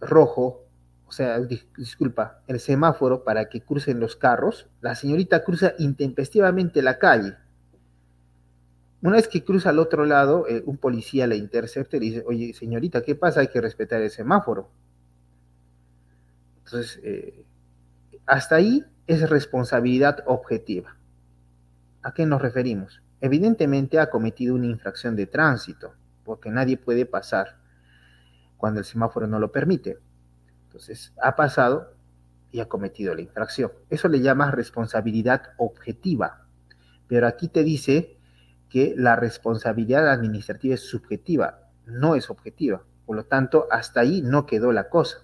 rojo, 0.00 0.64
o 1.06 1.12
sea, 1.12 1.38
disculpa, 1.76 2.40
el 2.46 2.58
semáforo 2.60 3.24
para 3.24 3.48
que 3.48 3.60
crucen 3.60 4.00
los 4.00 4.16
carros, 4.16 4.68
la 4.80 4.94
señorita 4.94 5.44
cruza 5.44 5.74
intempestivamente 5.78 6.80
la 6.80 6.98
calle. 6.98 7.36
Una 9.02 9.16
vez 9.16 9.28
que 9.28 9.44
cruza 9.44 9.70
al 9.70 9.80
otro 9.80 10.06
lado, 10.06 10.46
eh, 10.48 10.62
un 10.64 10.78
policía 10.78 11.26
la 11.26 11.34
intercepta 11.34 11.96
y 11.96 12.00
le 12.00 12.06
dice, 12.06 12.24
oye, 12.26 12.54
señorita, 12.54 13.02
¿qué 13.02 13.16
pasa? 13.16 13.40
Hay 13.40 13.48
que 13.48 13.60
respetar 13.60 14.00
el 14.00 14.10
semáforo. 14.10 14.70
Entonces, 16.64 17.00
eh, 17.02 17.44
hasta 18.26 18.56
ahí 18.56 18.84
es 19.06 19.28
responsabilidad 19.28 20.22
objetiva. 20.26 20.96
¿A 22.02 22.14
qué 22.14 22.26
nos 22.26 22.40
referimos? 22.40 23.02
Evidentemente 23.22 24.00
ha 24.00 24.10
cometido 24.10 24.56
una 24.56 24.66
infracción 24.66 25.14
de 25.14 25.26
tránsito, 25.26 25.94
porque 26.24 26.50
nadie 26.50 26.76
puede 26.76 27.06
pasar 27.06 27.56
cuando 28.56 28.80
el 28.80 28.84
semáforo 28.84 29.28
no 29.28 29.38
lo 29.38 29.52
permite. 29.52 29.98
Entonces, 30.64 31.14
ha 31.22 31.36
pasado 31.36 31.94
y 32.50 32.58
ha 32.58 32.68
cometido 32.68 33.14
la 33.14 33.22
infracción. 33.22 33.72
Eso 33.90 34.08
le 34.08 34.20
llama 34.20 34.50
responsabilidad 34.50 35.42
objetiva. 35.56 36.46
Pero 37.06 37.28
aquí 37.28 37.46
te 37.46 37.62
dice 37.62 38.18
que 38.68 38.94
la 38.96 39.14
responsabilidad 39.14 40.08
administrativa 40.08 40.74
es 40.74 40.80
subjetiva, 40.80 41.60
no 41.86 42.16
es 42.16 42.28
objetiva. 42.28 42.82
Por 43.06 43.16
lo 43.16 43.24
tanto, 43.24 43.68
hasta 43.70 44.00
ahí 44.00 44.20
no 44.22 44.46
quedó 44.46 44.72
la 44.72 44.88
cosa. 44.88 45.18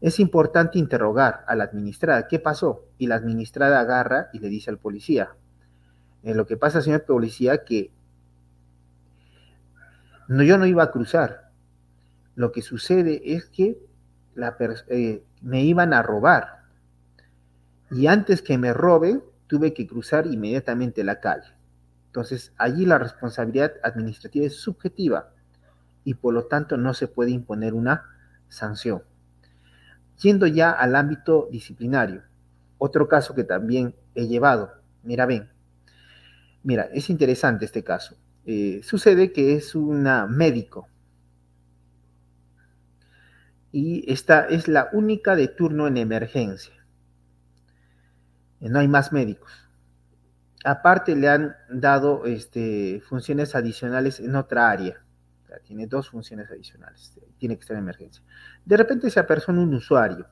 Es 0.00 0.20
importante 0.20 0.78
interrogar 0.78 1.44
a 1.48 1.56
la 1.56 1.64
administrada, 1.64 2.28
¿qué 2.28 2.38
pasó? 2.38 2.84
Y 2.96 3.08
la 3.08 3.16
administrada 3.16 3.80
agarra 3.80 4.28
y 4.32 4.38
le 4.38 4.48
dice 4.48 4.70
al 4.70 4.78
policía, 4.78 5.30
en 6.28 6.36
lo 6.36 6.46
que 6.46 6.58
pasa, 6.58 6.82
señor 6.82 7.06
policía, 7.06 7.64
que 7.64 7.90
yo 10.28 10.58
no 10.58 10.66
iba 10.66 10.82
a 10.82 10.90
cruzar. 10.90 11.50
Lo 12.34 12.52
que 12.52 12.60
sucede 12.60 13.22
es 13.34 13.46
que 13.46 13.78
eh, 14.88 15.24
me 15.40 15.64
iban 15.64 15.94
a 15.94 16.02
robar. 16.02 16.64
Y 17.90 18.08
antes 18.08 18.42
que 18.42 18.58
me 18.58 18.74
roben, 18.74 19.24
tuve 19.46 19.72
que 19.72 19.86
cruzar 19.86 20.26
inmediatamente 20.26 21.02
la 21.02 21.18
calle. 21.18 21.48
Entonces, 22.08 22.52
allí 22.58 22.84
la 22.84 22.98
responsabilidad 22.98 23.72
administrativa 23.82 24.44
es 24.44 24.56
subjetiva 24.56 25.30
y 26.04 26.12
por 26.12 26.34
lo 26.34 26.44
tanto 26.44 26.76
no 26.76 26.92
se 26.92 27.08
puede 27.08 27.30
imponer 27.30 27.72
una 27.72 28.04
sanción. 28.50 29.02
Yendo 30.20 30.46
ya 30.46 30.72
al 30.72 30.94
ámbito 30.94 31.48
disciplinario, 31.50 32.22
otro 32.76 33.08
caso 33.08 33.34
que 33.34 33.44
también 33.44 33.94
he 34.14 34.26
llevado, 34.26 34.74
mira, 35.02 35.24
ven, 35.24 35.48
mira, 36.68 36.90
es 36.92 37.08
interesante 37.08 37.64
este 37.64 37.82
caso. 37.82 38.14
Eh, 38.44 38.82
sucede 38.84 39.32
que 39.32 39.54
es 39.54 39.74
una 39.74 40.26
médico 40.26 40.86
y 43.72 44.04
esta 44.12 44.44
es 44.46 44.68
la 44.68 44.90
única 44.92 45.34
de 45.34 45.48
turno 45.48 45.86
en 45.86 45.96
emergencia. 45.96 46.74
No 48.60 48.80
hay 48.80 48.88
más 48.88 49.12
médicos. 49.12 49.50
Aparte 50.62 51.16
le 51.16 51.30
han 51.30 51.56
dado 51.70 52.26
este, 52.26 53.00
funciones 53.00 53.54
adicionales 53.54 54.20
en 54.20 54.36
otra 54.36 54.70
área. 54.70 55.02
tiene 55.66 55.86
dos 55.86 56.10
funciones 56.10 56.50
adicionales. 56.50 57.18
Tiene 57.38 57.56
que 57.56 57.62
estar 57.62 57.78
en 57.78 57.84
emergencia. 57.84 58.22
De 58.66 58.76
repente 58.76 59.08
se 59.08 59.20
apersona 59.20 59.62
un 59.62 59.72
usuario 59.72 60.26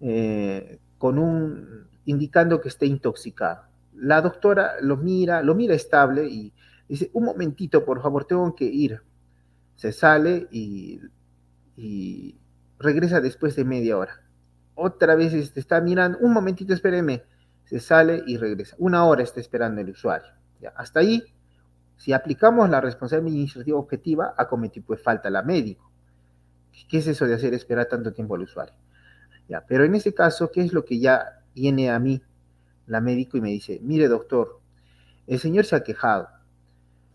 eh, 0.00 0.80
con 0.98 1.18
un 1.18 1.88
indicando 2.04 2.60
que 2.60 2.68
esté 2.68 2.84
intoxicado. 2.84 3.69
La 3.94 4.20
doctora 4.20 4.74
lo 4.80 4.96
mira, 4.96 5.42
lo 5.42 5.54
mira 5.54 5.74
estable 5.74 6.26
y 6.26 6.52
dice, 6.88 7.10
un 7.12 7.24
momentito, 7.24 7.84
por 7.84 8.02
favor, 8.02 8.24
tengo 8.24 8.54
que 8.54 8.64
ir. 8.64 9.02
Se 9.76 9.92
sale 9.92 10.48
y, 10.50 11.00
regresa 12.78 13.20
después 13.20 13.56
de 13.56 13.64
media 13.64 13.96
hora. 13.96 14.22
Otra 14.74 15.14
vez 15.14 15.34
este, 15.34 15.60
está 15.60 15.80
mirando, 15.80 16.18
un 16.20 16.32
momentito, 16.32 16.72
espéreme. 16.72 17.22
Se 17.64 17.80
sale 17.80 18.22
y 18.26 18.36
regresa. 18.36 18.76
Una 18.78 19.04
hora 19.04 19.22
está 19.22 19.40
esperando 19.40 19.80
el 19.80 19.90
usuario. 19.90 20.32
Hasta 20.74 21.00
ahí, 21.00 21.22
si 21.96 22.12
aplicamos 22.12 22.68
la 22.68 22.80
responsabilidad 22.80 23.32
administrativa 23.32 23.78
objetiva, 23.78 24.34
ha 24.36 24.48
cometido 24.48 24.86
pues 24.86 25.02
falta 25.02 25.30
la 25.30 25.42
médico. 25.42 25.90
¿Qué 26.88 26.98
es 26.98 27.06
eso 27.06 27.26
de 27.26 27.34
hacer 27.34 27.54
esperar 27.54 27.86
tanto 27.86 28.12
tiempo 28.12 28.34
al 28.34 28.42
usuario? 28.42 28.74
Pero 29.68 29.84
en 29.84 29.94
ese 29.94 30.14
caso, 30.14 30.50
¿qué 30.50 30.62
es 30.62 30.72
lo 30.72 30.84
que 30.84 30.98
ya 30.98 31.42
viene 31.54 31.90
a 31.90 31.98
mí 31.98 32.22
la 32.90 33.00
médico 33.00 33.38
y 33.38 33.40
me 33.40 33.50
dice, 33.50 33.78
mire 33.82 34.08
doctor, 34.08 34.58
el 35.28 35.38
señor 35.38 35.64
se 35.64 35.76
ha 35.76 35.84
quejado. 35.84 36.28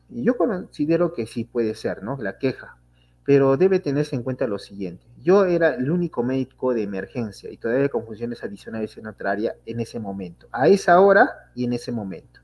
Y 0.09 0.23
yo 0.23 0.37
considero 0.37 1.13
que 1.13 1.27
sí 1.27 1.43
puede 1.43 1.75
ser, 1.75 2.01
¿no? 2.01 2.17
La 2.17 2.37
queja. 2.37 2.77
Pero 3.25 3.57
debe 3.57 3.79
tenerse 3.79 4.15
en 4.15 4.23
cuenta 4.23 4.47
lo 4.47 4.57
siguiente. 4.57 5.05
Yo 5.21 5.45
era 5.45 5.75
el 5.75 5.91
único 5.91 6.23
médico 6.23 6.73
de 6.73 6.83
emergencia 6.83 7.51
y 7.51 7.57
todavía 7.57 7.89
con 7.89 8.05
funciones 8.05 8.41
adicionales 8.43 8.95
en 8.97 9.07
otra 9.07 9.31
área 9.31 9.55
en 9.65 9.81
ese 9.81 9.99
momento. 9.99 10.47
A 10.51 10.69
esa 10.69 10.99
hora 11.01 11.51
y 11.55 11.65
en 11.65 11.73
ese 11.73 11.91
momento. 11.91 12.39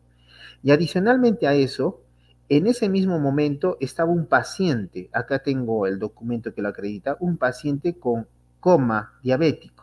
Y 0.62 0.72
adicionalmente 0.72 1.48
a 1.48 1.54
eso, 1.54 2.02
en 2.50 2.68
ese 2.68 2.90
mismo 2.90 3.18
momento 3.20 3.78
estaba 3.80 4.12
un 4.12 4.26
paciente, 4.26 5.10
acá 5.14 5.40
tengo 5.40 5.88
el 5.88 6.00
documento 6.00 6.54
que 6.54 6.62
lo 6.62 6.68
acredita, 6.68 7.16
un 7.22 7.38
paciente 7.38 7.98
con 7.98 8.28
coma 8.60 9.14
diabético 9.24 9.82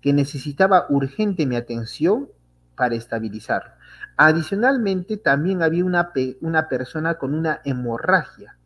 que 0.00 0.12
necesitaba 0.12 0.86
urgente 0.88 1.46
mi 1.46 1.56
atención 1.56 2.28
para 2.78 2.94
estabilizarlo. 2.94 3.72
Adicionalmente, 4.16 5.16
también 5.16 5.62
había 5.62 5.84
una, 5.84 6.12
una 6.40 6.68
persona 6.68 7.14
con 7.14 7.34
una 7.34 7.60
hemorragia 7.64 8.56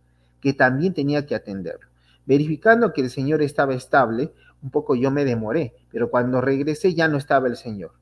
que 0.40 0.52
también 0.52 0.92
tenía 0.92 1.24
que 1.24 1.34
atenderlo. 1.34 1.88
Verificando 2.26 2.92
que 2.92 3.00
el 3.00 3.10
señor 3.10 3.40
estaba 3.40 3.74
estable, 3.74 4.34
un 4.62 4.70
poco 4.70 4.94
yo 4.94 5.10
me 5.10 5.24
demoré, 5.24 5.74
pero 5.90 6.10
cuando 6.10 6.42
regresé 6.42 6.94
ya 6.94 7.08
no 7.08 7.16
estaba 7.16 7.48
el 7.48 7.56
señor. 7.56 7.92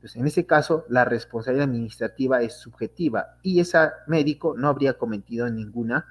Pues 0.00 0.16
en 0.16 0.26
ese 0.26 0.46
caso, 0.46 0.84
la 0.88 1.04
responsabilidad 1.04 1.68
administrativa 1.68 2.42
es 2.42 2.54
subjetiva 2.54 3.36
y 3.42 3.60
ese 3.60 3.78
médico 4.08 4.56
no 4.58 4.66
habría 4.66 4.98
cometido 4.98 5.48
ninguna 5.48 6.06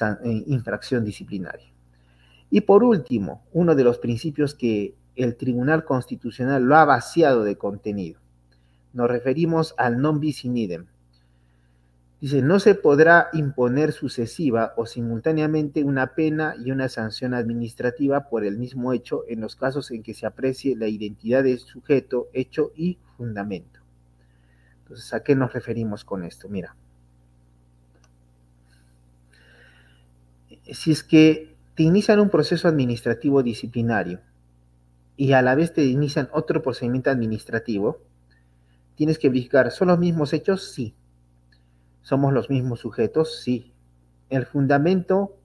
eh, 0.00 0.42
infracción 0.48 1.04
disciplinaria. 1.04 1.72
Y 2.50 2.62
por 2.62 2.82
último, 2.82 3.46
uno 3.52 3.76
de 3.76 3.84
los 3.84 3.98
principios 3.98 4.54
que 4.54 4.96
el 5.16 5.36
Tribunal 5.36 5.84
Constitucional 5.84 6.62
lo 6.64 6.76
ha 6.76 6.84
vaciado 6.84 7.44
de 7.44 7.56
contenido. 7.56 8.20
Nos 8.92 9.08
referimos 9.08 9.74
al 9.76 10.00
non 10.00 10.20
bis 10.20 10.44
in 10.44 10.56
idem. 10.56 10.86
Dice, 12.20 12.40
no 12.40 12.58
se 12.58 12.74
podrá 12.74 13.28
imponer 13.32 13.92
sucesiva 13.92 14.72
o 14.76 14.86
simultáneamente 14.86 15.84
una 15.84 16.14
pena 16.14 16.54
y 16.64 16.70
una 16.70 16.88
sanción 16.88 17.34
administrativa 17.34 18.28
por 18.30 18.44
el 18.44 18.56
mismo 18.56 18.92
hecho 18.92 19.24
en 19.28 19.40
los 19.40 19.56
casos 19.56 19.90
en 19.90 20.02
que 20.02 20.14
se 20.14 20.24
aprecie 20.24 20.76
la 20.76 20.88
identidad 20.88 21.44
del 21.44 21.58
sujeto, 21.58 22.28
hecho 22.32 22.72
y 22.76 22.98
fundamento. 23.16 23.80
Entonces, 24.78 25.12
¿a 25.12 25.22
qué 25.22 25.34
nos 25.34 25.52
referimos 25.52 26.04
con 26.04 26.24
esto? 26.24 26.48
Mira, 26.48 26.74
si 30.72 30.92
es 30.92 31.02
que 31.02 31.54
te 31.74 31.82
inician 31.82 32.20
un 32.20 32.30
proceso 32.30 32.68
administrativo 32.68 33.42
disciplinario 33.42 34.20
y 35.16 35.32
a 35.32 35.42
la 35.42 35.54
vez 35.54 35.72
te 35.72 35.84
inician 35.84 36.28
otro 36.32 36.62
procedimiento 36.62 37.10
administrativo, 37.10 38.02
tienes 38.96 39.18
que 39.18 39.28
verificar, 39.28 39.70
¿son 39.70 39.88
los 39.88 39.98
mismos 39.98 40.32
hechos? 40.32 40.72
Sí. 40.72 40.94
¿Somos 42.02 42.32
los 42.32 42.50
mismos 42.50 42.80
sujetos? 42.80 43.40
Sí. 43.42 43.72
El 44.28 44.46
fundamento 44.46 45.38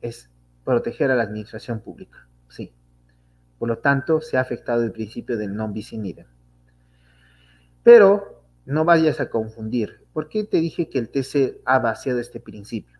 es 0.00 0.30
proteger 0.64 1.10
a 1.10 1.16
la 1.16 1.22
administración 1.22 1.80
pública. 1.80 2.28
Sí. 2.48 2.72
Por 3.58 3.68
lo 3.68 3.78
tanto, 3.78 4.20
se 4.20 4.36
ha 4.36 4.40
afectado 4.40 4.82
el 4.84 4.92
principio 4.92 5.36
del 5.36 5.54
non 5.54 5.72
bis 5.72 5.92
in 5.92 6.06
idem. 6.06 6.26
Pero 7.82 8.44
no 8.66 8.84
vayas 8.84 9.20
a 9.20 9.30
confundir. 9.30 10.04
¿Por 10.12 10.28
qué 10.28 10.44
te 10.44 10.58
dije 10.58 10.88
que 10.88 10.98
el 10.98 11.08
TC 11.08 11.62
ha 11.64 11.78
vaciado 11.78 12.20
este 12.20 12.38
principio? 12.38 12.97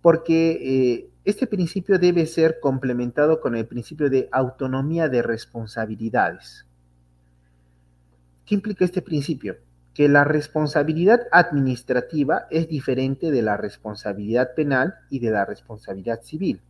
Porque 0.00 0.50
eh, 0.50 1.10
este 1.24 1.46
principio 1.46 1.98
debe 1.98 2.24
ser 2.26 2.58
complementado 2.60 3.40
con 3.40 3.54
el 3.54 3.66
principio 3.66 4.08
de 4.08 4.28
autonomía 4.32 5.08
de 5.08 5.22
responsabilidades. 5.22 6.64
¿Qué 8.46 8.54
implica 8.54 8.86
este 8.86 9.02
principio? 9.02 9.58
Que 9.92 10.08
la 10.08 10.24
responsabilidad 10.24 11.26
administrativa 11.32 12.46
es 12.50 12.66
diferente 12.66 13.30
de 13.30 13.42
la 13.42 13.58
responsabilidad 13.58 14.54
penal 14.54 14.94
y 15.10 15.18
de 15.18 15.30
la 15.30 15.44
responsabilidad 15.44 16.22
civil. 16.22 16.62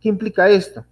¿Qué 0.00 0.08
implica 0.08 0.48
esto? 0.48 0.84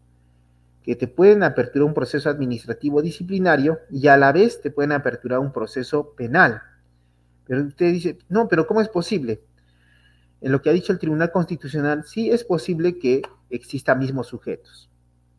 Que 0.83 0.97
te 0.97 1.07
pueden 1.07 1.45
aperturar 1.45 1.87
un 1.87 1.95
proceso 1.95 2.29
administrativo 2.29 3.03
disciplinario 3.03 3.79
y 3.89 4.09
a 4.09 4.17
la 4.17 4.33
vez 4.33 4.61
te 4.61 4.73
pueden 4.73 4.91
aperturar 4.91 5.39
un 5.39 5.53
proceso 5.53 6.13
penal. 6.17 6.61
Pero 7.47 7.63
usted 7.63 7.93
dice, 7.93 8.19
no, 8.29 8.49
pero 8.49 8.67
¿cómo 8.67 8.81
es 8.81 8.89
posible? 8.89 9.43
En 10.43 10.53
lo 10.53 10.61
que 10.61 10.71
ha 10.71 10.73
dicho 10.73 10.93
el 10.93 10.99
Tribunal 10.99 11.31
Constitucional, 11.31 12.05
sí 12.05 12.31
es 12.31 12.45
posible 12.45 12.99
que 12.99 13.23
existan 13.49 13.99
mismos 13.99 14.27
sujetos. 14.27 14.91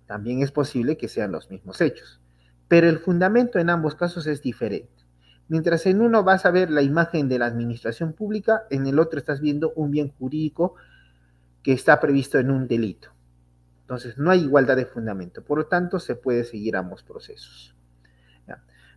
También 0.07 0.41
es 0.41 0.51
posible 0.51 0.97
que 0.97 1.07
sean 1.07 1.31
los 1.31 1.49
mismos 1.49 1.81
hechos. 1.81 2.21
Pero 2.67 2.87
el 2.87 2.99
fundamento 2.99 3.59
en 3.59 3.69
ambos 3.69 3.95
casos 3.95 4.25
es 4.27 4.41
diferente. 4.41 4.89
Mientras 5.49 5.85
en 5.85 6.01
uno 6.01 6.23
vas 6.23 6.45
a 6.45 6.51
ver 6.51 6.71
la 6.71 6.81
imagen 6.81 7.27
de 7.27 7.37
la 7.37 7.45
administración 7.45 8.13
pública, 8.13 8.63
en 8.69 8.87
el 8.87 8.97
otro 8.97 9.19
estás 9.19 9.41
viendo 9.41 9.73
un 9.75 9.91
bien 9.91 10.09
jurídico 10.17 10.75
que 11.61 11.73
está 11.73 11.99
previsto 11.99 12.39
en 12.39 12.49
un 12.49 12.67
delito. 12.67 13.09
Entonces, 13.81 14.17
no 14.17 14.31
hay 14.31 14.41
igualdad 14.41 14.77
de 14.77 14.85
fundamento. 14.85 15.43
Por 15.43 15.57
lo 15.57 15.65
tanto, 15.65 15.99
se 15.99 16.15
puede 16.15 16.45
seguir 16.45 16.77
ambos 16.77 17.03
procesos. 17.03 17.75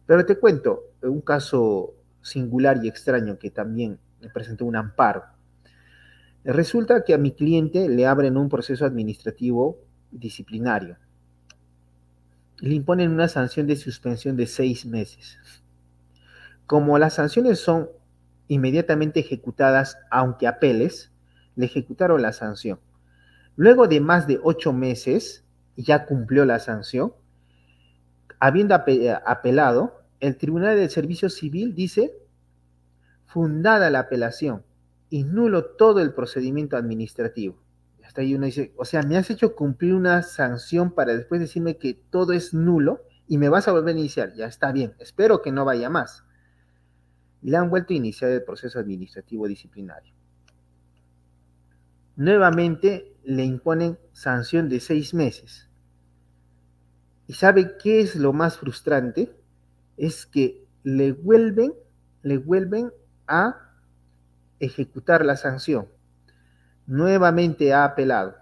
Pero 0.07 0.25
te 0.25 0.39
cuento 0.39 0.93
un 1.03 1.21
caso 1.21 1.95
singular 2.23 2.79
y 2.83 2.89
extraño 2.89 3.39
que 3.39 3.51
también 3.51 3.99
presentó 4.33 4.65
un 4.65 4.77
amparo. 4.77 5.25
Resulta 6.49 7.03
que 7.03 7.12
a 7.12 7.18
mi 7.18 7.32
cliente 7.32 7.88
le 7.88 8.07
abren 8.07 8.36
un 8.36 8.49
proceso 8.49 8.84
administrativo 8.84 9.80
disciplinario. 10.12 10.97
Le 12.61 12.72
imponen 12.72 13.11
una 13.11 13.26
sanción 13.26 13.66
de 13.66 13.74
suspensión 13.74 14.36
de 14.36 14.47
seis 14.47 14.86
meses. 14.86 15.38
Como 16.66 17.01
las 17.01 17.14
sanciones 17.14 17.59
son 17.59 17.88
inmediatamente 18.47 19.18
ejecutadas, 19.18 19.99
aunque 20.09 20.47
apeles, 20.47 21.11
le 21.57 21.66
ejecutaron 21.66 22.22
la 22.22 22.32
sanción. 22.32 22.78
Luego 23.57 23.88
de 23.88 24.01
más 24.01 24.28
de 24.28 24.38
ocho 24.40 24.72
meses, 24.72 25.44
ya 25.76 26.07
cumplió 26.07 26.44
la 26.44 26.61
sanción. 26.61 27.12
Habiendo 28.38 28.76
apelado, 28.76 30.05
el 30.20 30.36
Tribunal 30.36 30.76
del 30.76 30.90
Servicio 30.90 31.28
Civil 31.28 31.74
dice, 31.74 32.12
fundada 33.24 33.90
la 33.90 33.99
apelación, 33.99 34.62
y 35.11 35.25
nulo 35.25 35.65
todo 35.65 36.01
el 36.01 36.13
procedimiento 36.13 36.77
administrativo. 36.77 37.59
Hasta 38.05 38.21
ahí 38.21 38.35
uno 38.35 38.47
dice, 38.47 38.73
o 38.77 38.85
sea, 38.85 39.03
me 39.03 39.17
has 39.17 39.31
hecho 39.31 39.55
cumplir 39.55 39.95
una 39.95 40.23
sanción 40.23 40.93
para 40.93 41.15
después 41.15 41.41
decirme 41.41 41.77
que 41.77 41.95
todo 41.95 42.33
es 42.33 42.55
nulo 42.55 43.03
y 43.29 43.39
me 43.39 43.49
vas 43.49 43.69
a 43.69 43.73
volver 43.73 43.97
a 43.97 43.99
iniciar. 43.99 44.33
Ya 44.35 44.47
está 44.47 44.73
bien, 44.73 44.95
espero 44.99 45.43
que 45.43 45.53
no 45.53 45.65
vaya 45.65 45.91
más. 45.91 46.25
Le 47.43 47.57
han 47.57 47.69
vuelto 47.69 47.93
a 47.93 47.97
iniciar 47.97 48.31
el 48.31 48.45
proceso 48.45 48.79
administrativo 48.79 49.47
disciplinario. 49.47 50.15
Nuevamente 52.17 53.17
le 53.25 53.45
imponen 53.45 53.99
sanción 54.13 54.69
de 54.69 54.81
seis 54.81 55.13
meses. 55.13 55.69
¿Y 57.27 57.35
sabe 57.35 57.77
qué 57.77 58.01
es 58.01 58.17
lo 58.17 58.33
más 58.33 58.57
frustrante? 58.57 59.37
Es 59.97 60.27
que 60.27 60.65
le 60.85 61.13
vuelven, 61.13 61.75
le 62.23 62.39
vuelven 62.39 62.93
a 63.27 63.66
ejecutar 64.61 65.25
la 65.25 65.37
sanción. 65.37 65.87
Nuevamente 66.87 67.73
ha 67.73 67.85
apelado. 67.85 68.37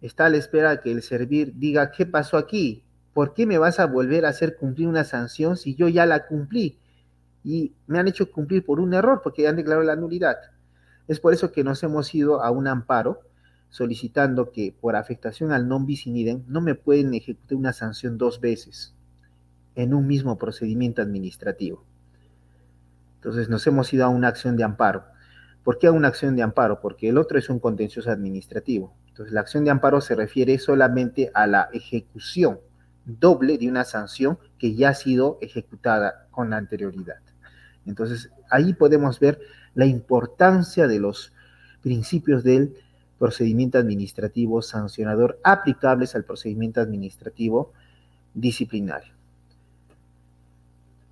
Está 0.00 0.26
a 0.26 0.30
la 0.30 0.36
espera 0.36 0.80
que 0.80 0.90
el 0.90 1.02
servir 1.02 1.54
diga, 1.56 1.90
¿qué 1.90 2.06
pasó 2.06 2.36
aquí? 2.36 2.84
¿Por 3.14 3.34
qué 3.34 3.46
me 3.46 3.58
vas 3.58 3.78
a 3.78 3.86
volver 3.86 4.24
a 4.24 4.30
hacer 4.30 4.56
cumplir 4.56 4.88
una 4.88 5.04
sanción 5.04 5.56
si 5.56 5.74
yo 5.74 5.88
ya 5.88 6.06
la 6.06 6.26
cumplí? 6.26 6.78
Y 7.44 7.74
me 7.86 7.98
han 7.98 8.08
hecho 8.08 8.30
cumplir 8.30 8.64
por 8.64 8.80
un 8.80 8.94
error 8.94 9.20
porque 9.22 9.46
han 9.46 9.56
declarado 9.56 9.84
la 9.84 9.96
nulidad. 9.96 10.36
Es 11.08 11.20
por 11.20 11.32
eso 11.32 11.52
que 11.52 11.64
nos 11.64 11.82
hemos 11.82 12.14
ido 12.14 12.42
a 12.42 12.50
un 12.50 12.66
amparo 12.66 13.20
solicitando 13.70 14.52
que 14.52 14.74
por 14.78 14.96
afectación 14.96 15.50
al 15.50 15.66
non 15.66 15.86
bis 15.86 16.06
no 16.46 16.60
me 16.60 16.74
pueden 16.74 17.14
ejecutar 17.14 17.56
una 17.56 17.72
sanción 17.72 18.18
dos 18.18 18.40
veces 18.40 18.94
en 19.74 19.94
un 19.94 20.06
mismo 20.06 20.36
procedimiento 20.36 21.00
administrativo. 21.00 21.82
Entonces 23.16 23.48
nos 23.48 23.66
hemos 23.66 23.92
ido 23.92 24.04
a 24.04 24.08
una 24.08 24.28
acción 24.28 24.56
de 24.56 24.64
amparo. 24.64 25.04
¿Por 25.64 25.78
qué 25.78 25.90
una 25.90 26.08
acción 26.08 26.34
de 26.36 26.42
amparo? 26.42 26.80
Porque 26.80 27.08
el 27.08 27.18
otro 27.18 27.38
es 27.38 27.48
un 27.48 27.58
contencioso 27.58 28.10
administrativo. 28.10 28.94
Entonces 29.08 29.32
la 29.32 29.40
acción 29.40 29.64
de 29.64 29.70
amparo 29.70 30.00
se 30.00 30.14
refiere 30.14 30.58
solamente 30.58 31.30
a 31.34 31.46
la 31.46 31.68
ejecución 31.72 32.58
doble 33.04 33.58
de 33.58 33.68
una 33.68 33.84
sanción 33.84 34.38
que 34.58 34.74
ya 34.74 34.90
ha 34.90 34.94
sido 34.94 35.38
ejecutada 35.40 36.26
con 36.30 36.52
anterioridad. 36.52 37.20
Entonces 37.86 38.30
ahí 38.50 38.74
podemos 38.74 39.20
ver 39.20 39.40
la 39.74 39.86
importancia 39.86 40.86
de 40.86 41.00
los 41.00 41.32
principios 41.82 42.44
del 42.44 42.76
procedimiento 43.18 43.78
administrativo 43.78 44.62
sancionador 44.62 45.38
aplicables 45.44 46.14
al 46.14 46.24
procedimiento 46.24 46.80
administrativo 46.80 47.72
disciplinario. 48.34 49.12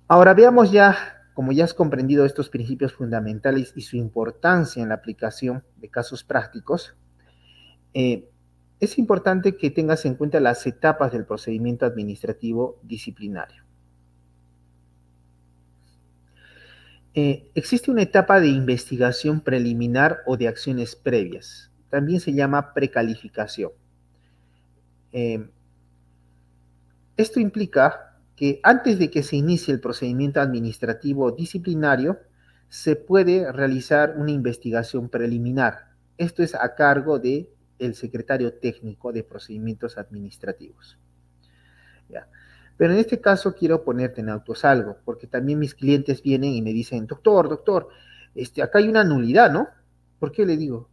Ahora 0.07 0.33
veamos 0.33 0.71
ya, 0.71 1.20
como 1.33 1.51
ya 1.51 1.63
has 1.63 1.73
comprendido 1.73 2.25
estos 2.25 2.49
principios 2.49 2.93
fundamentales 2.93 3.73
y 3.75 3.81
su 3.81 3.97
importancia 3.97 4.81
en 4.81 4.89
la 4.89 4.95
aplicación 4.95 5.63
de 5.77 5.89
casos 5.89 6.23
prácticos, 6.23 6.95
eh, 7.93 8.29
es 8.79 8.97
importante 8.97 9.55
que 9.57 9.69
tengas 9.69 10.05
en 10.05 10.15
cuenta 10.15 10.39
las 10.39 10.65
etapas 10.65 11.11
del 11.11 11.25
procedimiento 11.25 11.85
administrativo 11.85 12.79
disciplinario. 12.83 13.63
Eh, 17.13 17.49
existe 17.55 17.91
una 17.91 18.03
etapa 18.03 18.39
de 18.39 18.47
investigación 18.47 19.41
preliminar 19.41 20.19
o 20.25 20.37
de 20.37 20.47
acciones 20.47 20.95
previas 20.95 21.71
también 21.91 22.21
se 22.21 22.33
llama 22.33 22.73
precalificación. 22.73 23.71
Eh, 25.11 25.45
esto 27.17 27.39
implica 27.39 28.10
que 28.35 28.59
antes 28.63 28.97
de 28.97 29.11
que 29.11 29.23
se 29.23 29.35
inicie 29.35 29.73
el 29.73 29.79
procedimiento 29.79 30.41
administrativo 30.41 31.31
disciplinario, 31.31 32.19
se 32.69 32.95
puede 32.95 33.51
realizar 33.51 34.15
una 34.17 34.31
investigación 34.31 35.09
preliminar. 35.09 35.91
Esto 36.17 36.41
es 36.43 36.55
a 36.55 36.75
cargo 36.75 37.19
del 37.19 37.49
el 37.79 37.95
secretario 37.95 38.53
técnico 38.53 39.11
de 39.11 39.23
procedimientos 39.23 39.97
administrativos. 39.97 40.97
Pero 42.77 42.93
en 42.93 42.99
este 42.99 43.21
caso 43.21 43.53
quiero 43.53 43.83
ponerte 43.83 44.21
en 44.21 44.29
autos 44.29 44.65
algo, 44.65 44.97
porque 45.05 45.27
también 45.27 45.59
mis 45.59 45.75
clientes 45.75 46.23
vienen 46.23 46.53
y 46.53 46.61
me 46.63 46.73
dicen, 46.73 47.05
doctor, 47.05 47.47
doctor, 47.47 47.89
este, 48.33 48.63
acá 48.63 48.79
hay 48.79 48.87
una 48.87 49.03
nulidad, 49.03 49.51
¿no? 49.51 49.67
¿Por 50.17 50.31
qué 50.31 50.45
le 50.45 50.57
digo? 50.57 50.89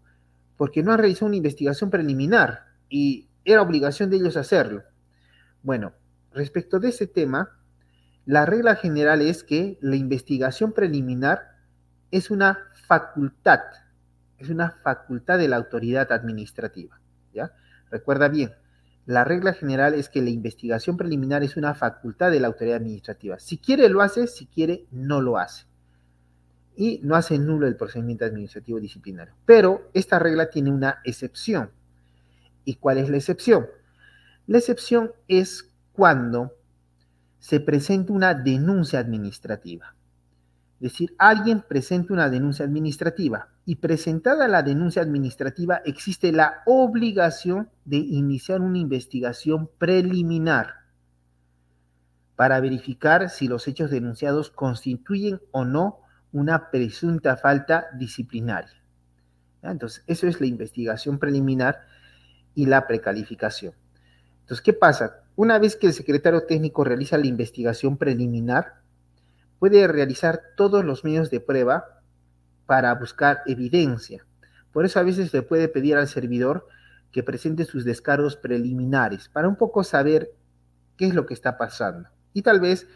porque 0.59 0.83
no 0.83 0.93
han 0.93 0.99
realizado 0.99 1.27
una 1.27 1.37
investigación 1.37 1.89
preliminar 1.89 2.67
y 2.91 3.29
era 3.45 3.63
obligación 3.63 4.11
de 4.11 4.17
ellos 4.17 4.37
hacerlo. 4.37 4.83
Bueno, 5.63 5.93
respecto 6.33 6.79
de 6.79 6.89
ese 6.91 7.07
tema, 7.07 7.59
la 8.25 8.45
regla 8.47 8.77
general 8.77 9.23
es 9.23 9.43
que 9.43 9.79
la 9.81 9.97
investigación 9.97 10.73
preliminar 10.73 11.57
es 12.11 12.31
una 12.31 12.59
facultad, 12.87 13.61
es 14.39 14.51
una 14.51 14.71
facultad 14.83 15.39
de 15.39 15.49
la 15.49 15.57
autoridad 15.57 16.13
administrativa, 16.13 17.01
¿ya? 17.33 17.53
Recuerda 17.91 18.29
bien, 18.29 18.53
la 19.07 19.25
regla 19.25 19.55
general 19.55 19.95
es 19.95 20.11
que 20.11 20.21
la 20.21 20.29
investigación 20.29 20.99
preliminar 20.99 21.43
es 21.43 21.57
una 21.57 21.75
facultad 21.75 22.31
de 22.31 22.41
la 22.41 22.49
autoridad 22.49 22.77
administrativa. 22.77 23.39
Si 23.39 23.57
quiere 23.57 23.89
lo 23.89 24.03
hace, 24.03 24.27
si 24.27 24.45
quiere 24.45 24.85
no 24.91 25.23
lo 25.23 25.39
hace 25.39 25.65
y 26.77 27.01
no 27.03 27.17
hace 27.17 27.39
nulo 27.39 27.67
el 27.67 27.77
procedimiento 27.77 28.27
administrativo 28.27 28.79
disciplinario. 28.79 29.35
Pero 29.47 29.91
esta 29.95 30.19
regla 30.19 30.51
tiene 30.51 30.71
una 30.71 31.01
excepción. 31.05 31.71
¿Y 32.67 32.75
cuál 32.75 32.99
es 32.99 33.09
la 33.09 33.17
excepción? 33.17 33.67
La 34.47 34.59
excepción 34.59 35.13
es 35.27 35.73
cuando 35.99 36.53
se 37.41 37.59
presenta 37.59 38.13
una 38.13 38.33
denuncia 38.33 39.01
administrativa. 39.01 39.97
Es 40.81 40.93
decir, 40.93 41.17
alguien 41.19 41.65
presenta 41.69 42.13
una 42.13 42.31
denuncia 42.31 42.65
administrativa 42.65 43.49
y 43.65 43.75
presentada 43.75 44.47
la 44.47 44.63
denuncia 44.63 45.03
administrativa 45.03 45.83
existe 45.85 46.31
la 46.31 46.63
obligación 46.67 47.69
de 47.85 47.97
iniciar 47.97 48.61
una 48.61 48.79
investigación 48.79 49.69
preliminar 49.77 50.69
para 52.37 52.61
verificar 52.61 53.29
si 53.29 53.49
los 53.49 53.67
hechos 53.67 53.91
denunciados 53.91 54.51
constituyen 54.51 55.41
o 55.51 55.65
no 55.65 55.99
una 56.31 56.71
presunta 56.71 57.37
falta 57.37 57.87
disciplinaria. 57.99 58.85
Entonces, 59.63 60.05
eso 60.07 60.29
es 60.29 60.41
la 60.41 60.47
investigación 60.47 61.19
preliminar 61.19 61.81
y 62.55 62.67
la 62.67 62.87
precalificación. 62.87 63.75
Entonces, 64.43 64.63
¿qué 64.63 64.73
pasa? 64.73 65.25
Una 65.39 65.61
vez 65.61 65.77
que 65.77 65.87
el 65.87 65.93
secretario 65.93 66.47
técnico 66.47 66.83
realiza 66.83 67.17
la 67.17 67.29
investigación 67.29 67.97
preliminar, 67.97 68.81
puede 69.61 69.87
realizar 69.87 70.43
todos 70.57 70.85
los 70.85 71.05
medios 71.05 71.31
de 71.31 71.39
prueba 71.39 72.03
para 72.67 72.93
buscar 72.97 73.43
evidencia. 73.47 74.27
Por 74.73 74.85
eso 74.85 74.99
a 74.99 75.05
veces 75.05 75.33
le 75.33 75.43
puede 75.43 75.69
pedir 75.69 75.95
al 75.95 76.09
servidor 76.09 76.67
que 77.13 77.23
presente 77.23 77.67
sus 77.67 77.85
descargos 77.85 78.35
preliminares 78.35 79.29
para 79.29 79.47
un 79.47 79.55
poco 79.55 79.85
saber 79.85 80.33
qué 80.97 81.07
es 81.07 81.15
lo 81.15 81.25
que 81.25 81.35
está 81.35 81.57
pasando 81.57 82.09
y 82.33 82.43
tal 82.43 82.59
vez 82.59 82.89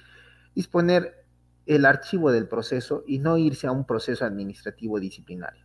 disponer 0.52 1.24
el 1.66 1.84
archivo 1.84 2.32
del 2.32 2.48
proceso 2.48 3.04
y 3.06 3.20
no 3.20 3.38
irse 3.38 3.68
a 3.68 3.72
un 3.72 3.86
proceso 3.86 4.24
administrativo 4.24 4.98
disciplinario. 4.98 5.64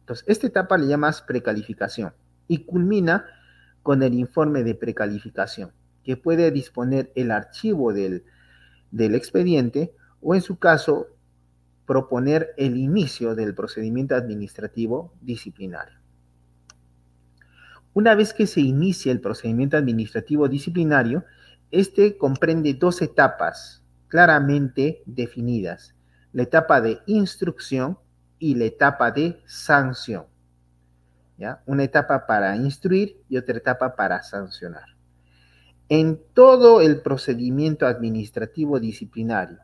Entonces, 0.00 0.26
esta 0.28 0.46
etapa 0.46 0.76
le 0.76 0.88
llamas 0.88 1.22
precalificación 1.22 2.12
y 2.48 2.66
culmina 2.66 3.24
con 3.82 4.02
el 4.02 4.12
informe 4.12 4.62
de 4.62 4.74
precalificación, 4.74 5.72
que 6.04 6.16
puede 6.16 6.50
disponer 6.50 7.12
el 7.14 7.30
archivo 7.30 7.92
del, 7.92 8.24
del 8.90 9.14
expediente 9.14 9.94
o 10.20 10.34
en 10.34 10.40
su 10.40 10.58
caso 10.58 11.08
proponer 11.86 12.54
el 12.56 12.76
inicio 12.76 13.34
del 13.34 13.54
procedimiento 13.54 14.14
administrativo 14.14 15.12
disciplinario. 15.20 15.98
Una 17.94 18.14
vez 18.14 18.32
que 18.32 18.46
se 18.46 18.60
inicia 18.60 19.12
el 19.12 19.20
procedimiento 19.20 19.76
administrativo 19.76 20.48
disciplinario, 20.48 21.24
este 21.70 22.16
comprende 22.16 22.74
dos 22.74 23.02
etapas 23.02 23.82
claramente 24.08 25.02
definidas, 25.06 25.94
la 26.32 26.42
etapa 26.42 26.80
de 26.80 27.00
instrucción 27.06 27.98
y 28.38 28.54
la 28.54 28.64
etapa 28.64 29.10
de 29.10 29.42
sanción. 29.46 30.26
¿ya? 31.36 31.62
Una 31.66 31.84
etapa 31.84 32.26
para 32.26 32.56
instruir 32.56 33.22
y 33.28 33.36
otra 33.36 33.56
etapa 33.56 33.94
para 33.94 34.22
sancionar. 34.22 34.91
En 35.94 36.18
todo 36.32 36.80
el 36.80 37.02
procedimiento 37.02 37.84
administrativo 37.84 38.80
disciplinario 38.80 39.58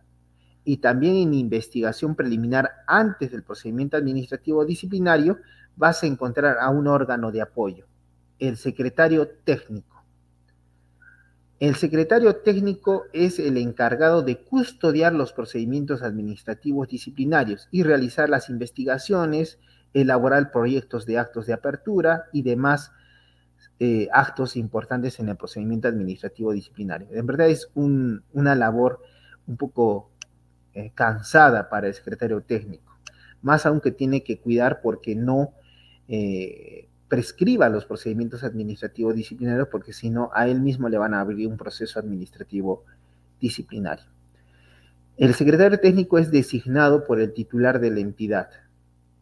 y 0.62 0.76
también 0.76 1.16
en 1.16 1.32
investigación 1.32 2.14
preliminar 2.14 2.70
antes 2.86 3.30
del 3.30 3.42
procedimiento 3.42 3.96
administrativo 3.96 4.66
disciplinario, 4.66 5.38
vas 5.74 6.02
a 6.02 6.06
encontrar 6.06 6.58
a 6.60 6.68
un 6.68 6.86
órgano 6.86 7.32
de 7.32 7.40
apoyo, 7.40 7.86
el 8.38 8.58
secretario 8.58 9.26
técnico. 9.42 10.04
El 11.60 11.76
secretario 11.76 12.36
técnico 12.36 13.06
es 13.14 13.38
el 13.38 13.56
encargado 13.56 14.20
de 14.20 14.36
custodiar 14.36 15.14
los 15.14 15.32
procedimientos 15.32 16.02
administrativos 16.02 16.88
disciplinarios 16.88 17.68
y 17.70 17.84
realizar 17.84 18.28
las 18.28 18.50
investigaciones, 18.50 19.58
elaborar 19.94 20.52
proyectos 20.52 21.06
de 21.06 21.16
actos 21.16 21.46
de 21.46 21.54
apertura 21.54 22.24
y 22.34 22.42
demás 22.42 22.92
eh, 23.80 24.08
actos 24.12 24.56
importantes 24.56 25.20
en 25.20 25.28
el 25.28 25.36
procedimiento 25.36 25.86
administrativo 25.86 26.52
disciplinario. 26.52 27.06
En 27.12 27.26
verdad 27.26 27.48
es 27.48 27.70
una 27.74 28.54
labor 28.56 29.00
un 29.46 29.56
poco 29.56 30.10
eh, 30.74 30.90
cansada 30.94 31.68
para 31.68 31.86
el 31.86 31.94
secretario 31.94 32.40
técnico, 32.40 32.98
más 33.40 33.66
aún 33.66 33.80
que 33.80 33.92
tiene 33.92 34.24
que 34.24 34.40
cuidar 34.40 34.80
porque 34.82 35.14
no 35.14 35.52
eh, 36.08 36.88
prescriba 37.06 37.68
los 37.68 37.84
procedimientos 37.84 38.42
administrativos 38.42 39.14
disciplinarios 39.14 39.68
porque 39.70 39.92
si 39.92 40.10
no 40.10 40.30
a 40.34 40.48
él 40.48 40.60
mismo 40.60 40.88
le 40.88 40.98
van 40.98 41.14
a 41.14 41.20
abrir 41.20 41.46
un 41.46 41.56
proceso 41.56 42.00
administrativo 42.00 42.84
disciplinario. 43.40 44.06
El 45.16 45.34
secretario 45.34 45.78
técnico 45.78 46.18
es 46.18 46.30
designado 46.30 47.04
por 47.04 47.20
el 47.20 47.32
titular 47.32 47.80
de 47.80 47.90
la 47.90 48.00
entidad. 48.00 48.50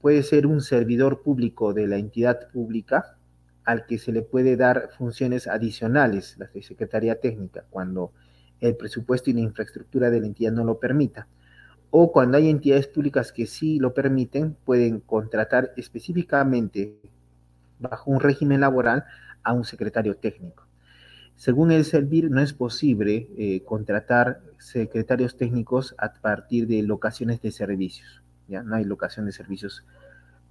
Puede 0.01 0.23
ser 0.23 0.47
un 0.47 0.61
servidor 0.61 1.23
público 1.23 1.73
de 1.73 1.87
la 1.87 1.97
entidad 1.97 2.49
pública 2.53 3.17
al 3.67 3.85
que 3.85 3.99
se 3.99 4.13
le 4.13 4.23
puede 4.23 4.57
dar 4.57 4.91
funciones 4.97 5.47
adicionales, 5.49 6.39
de 6.55 6.63
Secretaría 6.63 7.21
Técnica, 7.21 7.65
cuando 7.69 8.13
el 8.61 8.77
presupuesto 8.77 9.29
y 9.29 9.35
la 9.35 9.41
infraestructura 9.41 10.09
de 10.09 10.21
la 10.21 10.27
entidad 10.27 10.53
no 10.53 10.65
lo 10.65 10.79
permita. 10.79 11.29
O 11.91 12.13
cuando 12.13 12.39
hay 12.39 12.49
entidades 12.49 12.87
públicas 12.87 13.33
que 13.33 13.47
sí 13.47 13.79
lo 13.79 13.93
permiten, 13.93 14.57
pueden 14.65 15.01
contratar 15.01 15.73
específicamente 15.77 16.97
bajo 17.79 18.11
un 18.11 18.21
régimen 18.21 18.61
laboral 18.61 19.05
a 19.43 19.53
un 19.53 19.65
secretario 19.65 20.17
técnico. 20.17 20.67
Según 21.35 21.71
el 21.71 21.85
Servir, 21.85 22.31
no 22.31 22.41
es 22.41 22.53
posible 22.55 23.29
eh, 23.37 23.63
contratar 23.65 24.41
secretarios 24.59 25.37
técnicos 25.37 25.95
a 25.99 26.13
partir 26.15 26.67
de 26.67 26.83
locaciones 26.83 27.43
de 27.43 27.51
servicios. 27.51 28.23
Ya 28.49 28.63
no 28.63 28.77
hay 28.77 28.85
locación 28.85 29.27
de 29.27 29.33
servicios 29.33 29.85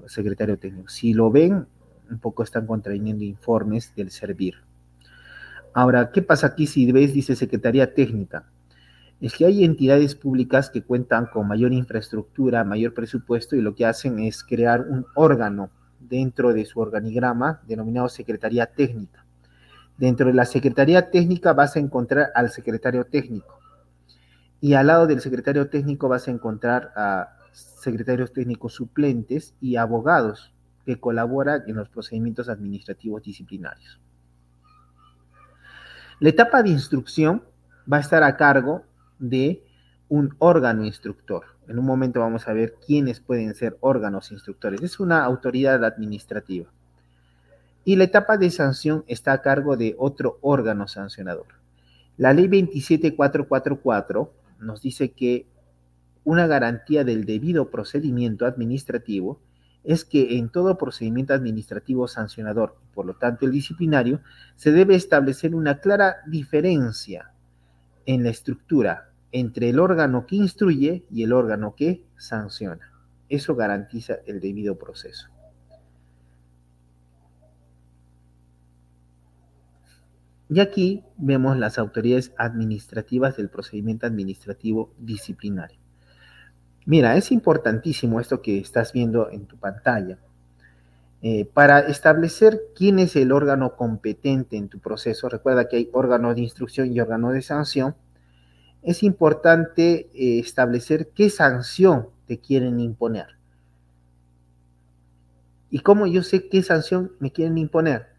secretario 0.06 0.60
técnico. 0.60 0.90
Si 0.90 1.14
lo 1.14 1.32
ven, 1.32 1.68
un 2.10 2.20
poco 2.20 2.44
están 2.44 2.68
contrayendo 2.68 3.24
informes 3.24 3.94
del 3.96 4.12
Servir. 4.12 4.56
Ahora, 5.74 6.12
¿qué 6.12 6.22
pasa 6.22 6.48
aquí 6.48 6.68
si 6.68 6.92
ves, 6.92 7.14
dice 7.14 7.36
Secretaría 7.36 7.94
Técnica? 7.94 8.46
Es 9.20 9.36
que 9.36 9.46
hay 9.46 9.64
entidades 9.64 10.16
públicas 10.16 10.70
que 10.70 10.84
cuentan 10.84 11.28
con 11.28 11.48
mayor 11.48 11.74
infraestructura, 11.74 12.64
mayor 12.64 12.94
presupuesto 12.94 13.56
y 13.56 13.62
lo 13.62 13.76
que 13.76 13.86
hacen 13.86 14.20
es 14.20 14.44
crear 14.44 14.82
un 14.82 15.06
órgano 15.16 15.70
dentro 16.00 16.54
de 16.54 16.66
su 16.66 16.80
organigrama 16.80 17.62
denominado 17.68 18.10
Secretaría 18.10 18.68
Técnica. 18.68 19.26
Dentro 19.98 20.28
de 20.28 20.34
la 20.34 20.46
Secretaría 20.46 21.10
Técnica 21.12 21.54
vas 21.54 21.76
a 21.76 21.80
encontrar 21.80 22.32
al 22.36 22.52
secretario 22.52 23.06
técnico 23.06 23.60
y 24.66 24.74
al 24.74 24.88
lado 24.88 25.06
del 25.06 25.22
secretario 25.22 25.70
técnico 25.70 26.10
vas 26.10 26.28
a 26.28 26.32
encontrar 26.32 26.92
a 26.96 27.38
secretarios 27.52 28.34
técnicos 28.34 28.74
suplentes 28.74 29.54
y 29.62 29.76
abogados 29.76 30.55
que 30.86 31.00
colaboran 31.00 31.64
en 31.68 31.76
los 31.76 31.90
procedimientos 31.90 32.50
administrativos 32.50 33.24
disciplinarios. 33.24 34.00
La 36.20 36.30
etapa 36.30 36.64
de 36.64 36.70
instrucción 36.70 37.44
va 37.92 37.98
a 37.98 38.02
estar 38.02 38.24
a 38.24 38.38
cargo 38.38 38.84
de 39.20 39.64
un 40.08 40.36
órgano 40.40 40.86
instructor. 40.86 41.44
En 41.68 41.80
un 41.80 41.86
momento 41.86 42.20
vamos 42.20 42.48
a 42.48 42.54
ver 42.54 42.76
quiénes 42.86 43.20
pueden 43.20 43.56
ser 43.56 43.78
órganos 43.82 44.32
instructores. 44.32 44.82
Es 44.82 45.00
una 45.00 45.24
autoridad 45.26 45.84
administrativa. 45.84 46.72
Y 47.84 47.96
la 47.96 48.06
etapa 48.06 48.38
de 48.38 48.50
sanción 48.50 49.04
está 49.08 49.34
a 49.34 49.42
cargo 49.42 49.78
de 49.78 49.96
otro 49.98 50.38
órgano 50.42 50.88
sancionador. 50.88 51.48
La 52.18 52.34
ley 52.34 52.48
27444 52.48 54.32
nos 54.60 54.82
dice 54.82 55.12
que 55.12 55.48
una 56.24 56.48
garantía 56.48 57.04
del 57.04 57.26
debido 57.26 57.70
procedimiento 57.70 58.46
administrativo 58.46 59.40
es 59.86 60.04
que 60.04 60.38
en 60.38 60.50
todo 60.50 60.78
procedimiento 60.78 61.34
administrativo 61.34 62.08
sancionador, 62.08 62.76
por 62.94 63.06
lo 63.06 63.16
tanto 63.16 63.46
el 63.46 63.52
disciplinario, 63.52 64.20
se 64.56 64.72
debe 64.72 64.96
establecer 64.96 65.56
una 65.56 65.80
clara 65.80 66.18
diferencia 66.26 67.32
en 68.06 68.24
la 68.24 68.30
estructura 68.30 69.12
entre 69.32 69.70
el 69.70 69.80
órgano 69.80 70.26
que 70.26 70.38
instruye 70.38 71.06
y 71.12 71.24
el 71.24 71.34
órgano 71.34 71.76
que 71.76 72.04
sanciona. 72.18 72.92
Eso 73.30 73.56
garantiza 73.56 74.16
el 74.26 74.40
debido 74.40 74.78
proceso. 74.78 75.30
Y 80.48 80.60
aquí 80.60 81.04
vemos 81.18 81.58
las 81.58 81.80
autoridades 81.80 82.34
administrativas 82.38 83.36
del 83.36 83.50
procedimiento 83.50 84.06
administrativo 84.06 84.94
disciplinario. 85.00 85.85
Mira, 86.86 87.18
es 87.18 87.32
importantísimo 87.32 88.20
esto 88.20 88.42
que 88.42 88.60
estás 88.60 88.94
viendo 88.94 89.30
en 89.32 89.48
tu 89.48 89.58
pantalla. 89.58 90.20
Eh, 91.22 91.50
para 91.52 91.80
establecer 91.80 92.62
quién 92.76 93.00
es 93.00 93.16
el 93.16 93.32
órgano 93.32 93.76
competente 93.76 94.58
en 94.58 94.70
tu 94.70 94.80
proceso, 94.80 95.28
recuerda 95.28 95.68
que 95.68 95.78
hay 95.78 95.90
órgano 95.92 96.36
de 96.36 96.42
instrucción 96.42 96.94
y 96.94 97.00
órgano 97.00 97.32
de 97.32 97.42
sanción, 97.42 97.96
es 98.84 99.02
importante 99.02 100.12
eh, 100.14 100.40
establecer 100.40 101.10
qué 101.16 101.32
sanción 101.32 102.10
te 102.28 102.40
quieren 102.40 102.80
imponer. 102.80 103.30
¿Y 105.72 105.80
cómo 105.80 106.06
yo 106.06 106.22
sé 106.22 106.48
qué 106.48 106.62
sanción 106.62 107.14
me 107.20 107.32
quieren 107.32 107.58
imponer? 107.58 108.10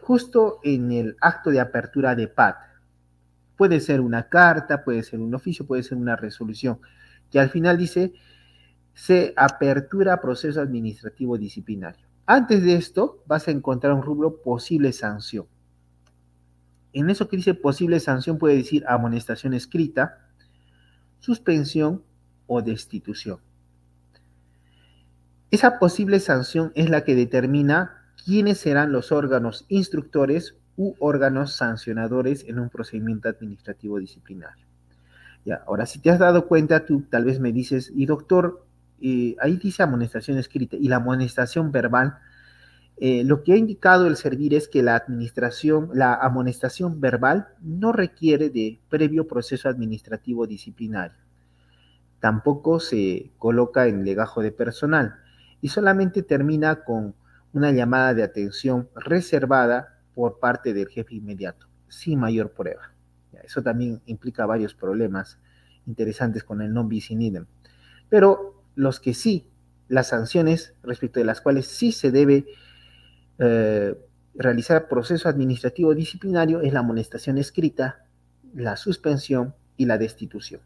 Justo 0.00 0.60
en 0.64 0.90
el 0.92 1.16
acto 1.20 1.50
de 1.50 1.60
apertura 1.60 2.14
de 2.14 2.28
PAT. 2.28 2.56
Puede 3.56 3.80
ser 3.80 4.00
una 4.00 4.30
carta, 4.30 4.82
puede 4.82 5.02
ser 5.02 5.20
un 5.20 5.34
oficio, 5.34 5.66
puede 5.66 5.82
ser 5.82 5.98
una 5.98 6.16
resolución, 6.16 6.80
que 7.34 7.40
al 7.40 7.50
final 7.50 7.76
dice, 7.76 8.12
se 8.92 9.34
apertura 9.36 10.20
proceso 10.20 10.60
administrativo 10.60 11.36
disciplinario. 11.36 12.06
Antes 12.26 12.62
de 12.62 12.76
esto, 12.76 13.24
vas 13.26 13.48
a 13.48 13.50
encontrar 13.50 13.92
un 13.92 14.02
rubro 14.02 14.40
posible 14.40 14.92
sanción. 14.92 15.46
En 16.92 17.10
eso 17.10 17.28
que 17.28 17.36
dice 17.36 17.54
posible 17.54 17.98
sanción 17.98 18.38
puede 18.38 18.54
decir 18.54 18.84
amonestación 18.86 19.52
escrita, 19.52 20.28
suspensión 21.18 22.04
o 22.46 22.62
destitución. 22.62 23.40
Esa 25.50 25.80
posible 25.80 26.20
sanción 26.20 26.70
es 26.76 26.88
la 26.88 27.02
que 27.02 27.16
determina 27.16 28.12
quiénes 28.24 28.58
serán 28.58 28.92
los 28.92 29.10
órganos 29.10 29.66
instructores 29.68 30.54
u 30.76 30.94
órganos 31.00 31.54
sancionadores 31.56 32.44
en 32.44 32.60
un 32.60 32.70
procedimiento 32.70 33.28
administrativo 33.28 33.98
disciplinario. 33.98 34.63
Ya, 35.44 35.62
ahora, 35.66 35.86
si 35.86 35.98
te 35.98 36.10
has 36.10 36.18
dado 36.18 36.46
cuenta, 36.46 36.86
tú 36.86 37.02
tal 37.10 37.24
vez 37.24 37.38
me 37.38 37.52
dices, 37.52 37.92
y 37.94 38.06
doctor, 38.06 38.64
eh, 39.00 39.36
ahí 39.40 39.56
dice 39.56 39.82
amonestación 39.82 40.38
escrita 40.38 40.76
y 40.76 40.88
la 40.88 40.96
amonestación 40.96 41.70
verbal 41.70 42.18
eh, 42.96 43.24
lo 43.24 43.42
que 43.42 43.52
ha 43.52 43.56
indicado 43.56 44.06
el 44.06 44.16
servir 44.16 44.54
es 44.54 44.68
que 44.68 44.82
la 44.82 44.94
administración, 44.94 45.90
la 45.94 46.14
amonestación 46.14 47.00
verbal 47.00 47.48
no 47.60 47.92
requiere 47.92 48.50
de 48.50 48.80
previo 48.88 49.26
proceso 49.26 49.68
administrativo 49.68 50.46
disciplinario. 50.46 51.18
Tampoco 52.20 52.78
se 52.80 53.32
coloca 53.38 53.88
en 53.88 54.04
legajo 54.04 54.42
de 54.42 54.52
personal 54.52 55.16
y 55.60 55.68
solamente 55.68 56.22
termina 56.22 56.84
con 56.84 57.14
una 57.52 57.72
llamada 57.72 58.14
de 58.14 58.22
atención 58.22 58.88
reservada 58.94 59.98
por 60.14 60.38
parte 60.38 60.72
del 60.72 60.88
jefe 60.88 61.16
inmediato, 61.16 61.66
sin 61.88 62.20
mayor 62.20 62.52
prueba. 62.52 62.93
Eso 63.42 63.62
también 63.62 64.00
implica 64.06 64.46
varios 64.46 64.74
problemas 64.74 65.38
interesantes 65.86 66.44
con 66.44 66.62
el 66.62 66.72
non 66.72 66.88
bis 66.88 67.10
in 67.10 67.22
idem. 67.22 67.46
Pero 68.08 68.62
los 68.74 69.00
que 69.00 69.14
sí, 69.14 69.48
las 69.88 70.08
sanciones 70.08 70.74
respecto 70.82 71.20
de 71.20 71.26
las 71.26 71.40
cuales 71.40 71.66
sí 71.66 71.92
se 71.92 72.10
debe 72.10 72.46
eh, 73.38 73.94
realizar 74.34 74.88
proceso 74.88 75.28
administrativo 75.28 75.94
disciplinario 75.94 76.60
es 76.60 76.72
la 76.72 76.80
amonestación 76.80 77.38
escrita, 77.38 78.06
la 78.54 78.76
suspensión 78.76 79.54
y 79.76 79.86
la 79.86 79.98
destitución. 79.98 80.60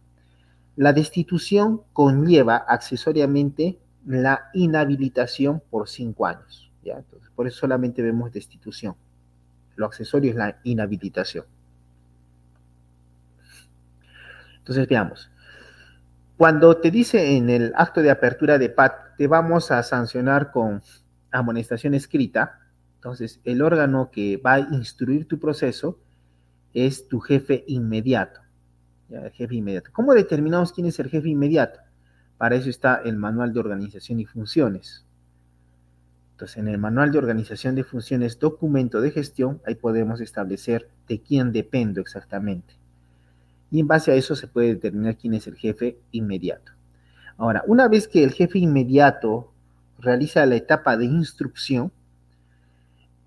La 0.76 0.92
destitución 0.92 1.82
conlleva 1.92 2.56
accesoriamente 2.56 3.78
la 4.06 4.50
inhabilitación 4.54 5.62
por 5.70 5.88
cinco 5.88 6.26
años. 6.26 6.70
¿ya? 6.82 6.98
Entonces, 6.98 7.30
por 7.34 7.46
eso 7.46 7.58
solamente 7.58 8.00
vemos 8.02 8.32
destitución. 8.32 8.94
Lo 9.76 9.86
accesorio 9.86 10.30
es 10.30 10.36
la 10.36 10.60
inhabilitación. 10.64 11.44
Entonces, 14.68 14.86
veamos. 14.86 15.30
Cuando 16.36 16.76
te 16.76 16.90
dice 16.90 17.38
en 17.38 17.48
el 17.48 17.72
acto 17.74 18.02
de 18.02 18.10
apertura 18.10 18.58
de 18.58 18.68
PAT, 18.68 19.16
te 19.16 19.26
vamos 19.26 19.70
a 19.70 19.82
sancionar 19.82 20.50
con 20.52 20.82
amonestación 21.30 21.94
escrita, 21.94 22.60
entonces 22.96 23.40
el 23.44 23.62
órgano 23.62 24.10
que 24.10 24.36
va 24.36 24.54
a 24.54 24.60
instruir 24.60 25.26
tu 25.26 25.40
proceso 25.40 25.98
es 26.74 27.08
tu 27.08 27.18
jefe 27.18 27.64
inmediato. 27.66 28.42
el 29.08 29.30
jefe 29.30 29.54
inmediato. 29.54 29.88
¿Cómo 29.90 30.12
determinamos 30.12 30.74
quién 30.74 30.86
es 30.86 30.98
el 30.98 31.08
jefe 31.08 31.30
inmediato? 31.30 31.80
Para 32.36 32.54
eso 32.54 32.68
está 32.68 33.00
el 33.02 33.16
manual 33.16 33.54
de 33.54 33.60
organización 33.60 34.20
y 34.20 34.26
funciones. 34.26 35.06
Entonces, 36.32 36.58
en 36.58 36.68
el 36.68 36.76
manual 36.76 37.10
de 37.10 37.16
organización 37.16 37.74
de 37.74 37.84
funciones, 37.84 38.38
documento 38.38 39.00
de 39.00 39.12
gestión, 39.12 39.62
ahí 39.66 39.76
podemos 39.76 40.20
establecer 40.20 40.90
de 41.08 41.22
quién 41.22 41.52
dependo 41.52 42.02
exactamente. 42.02 42.77
Y 43.70 43.80
en 43.80 43.86
base 43.86 44.12
a 44.12 44.14
eso 44.14 44.34
se 44.34 44.46
puede 44.46 44.68
determinar 44.68 45.16
quién 45.16 45.34
es 45.34 45.46
el 45.46 45.56
jefe 45.56 45.98
inmediato. 46.10 46.72
Ahora, 47.36 47.62
una 47.66 47.88
vez 47.88 48.08
que 48.08 48.24
el 48.24 48.32
jefe 48.32 48.58
inmediato 48.58 49.52
realiza 49.98 50.46
la 50.46 50.56
etapa 50.56 50.96
de 50.96 51.04
instrucción, 51.04 51.92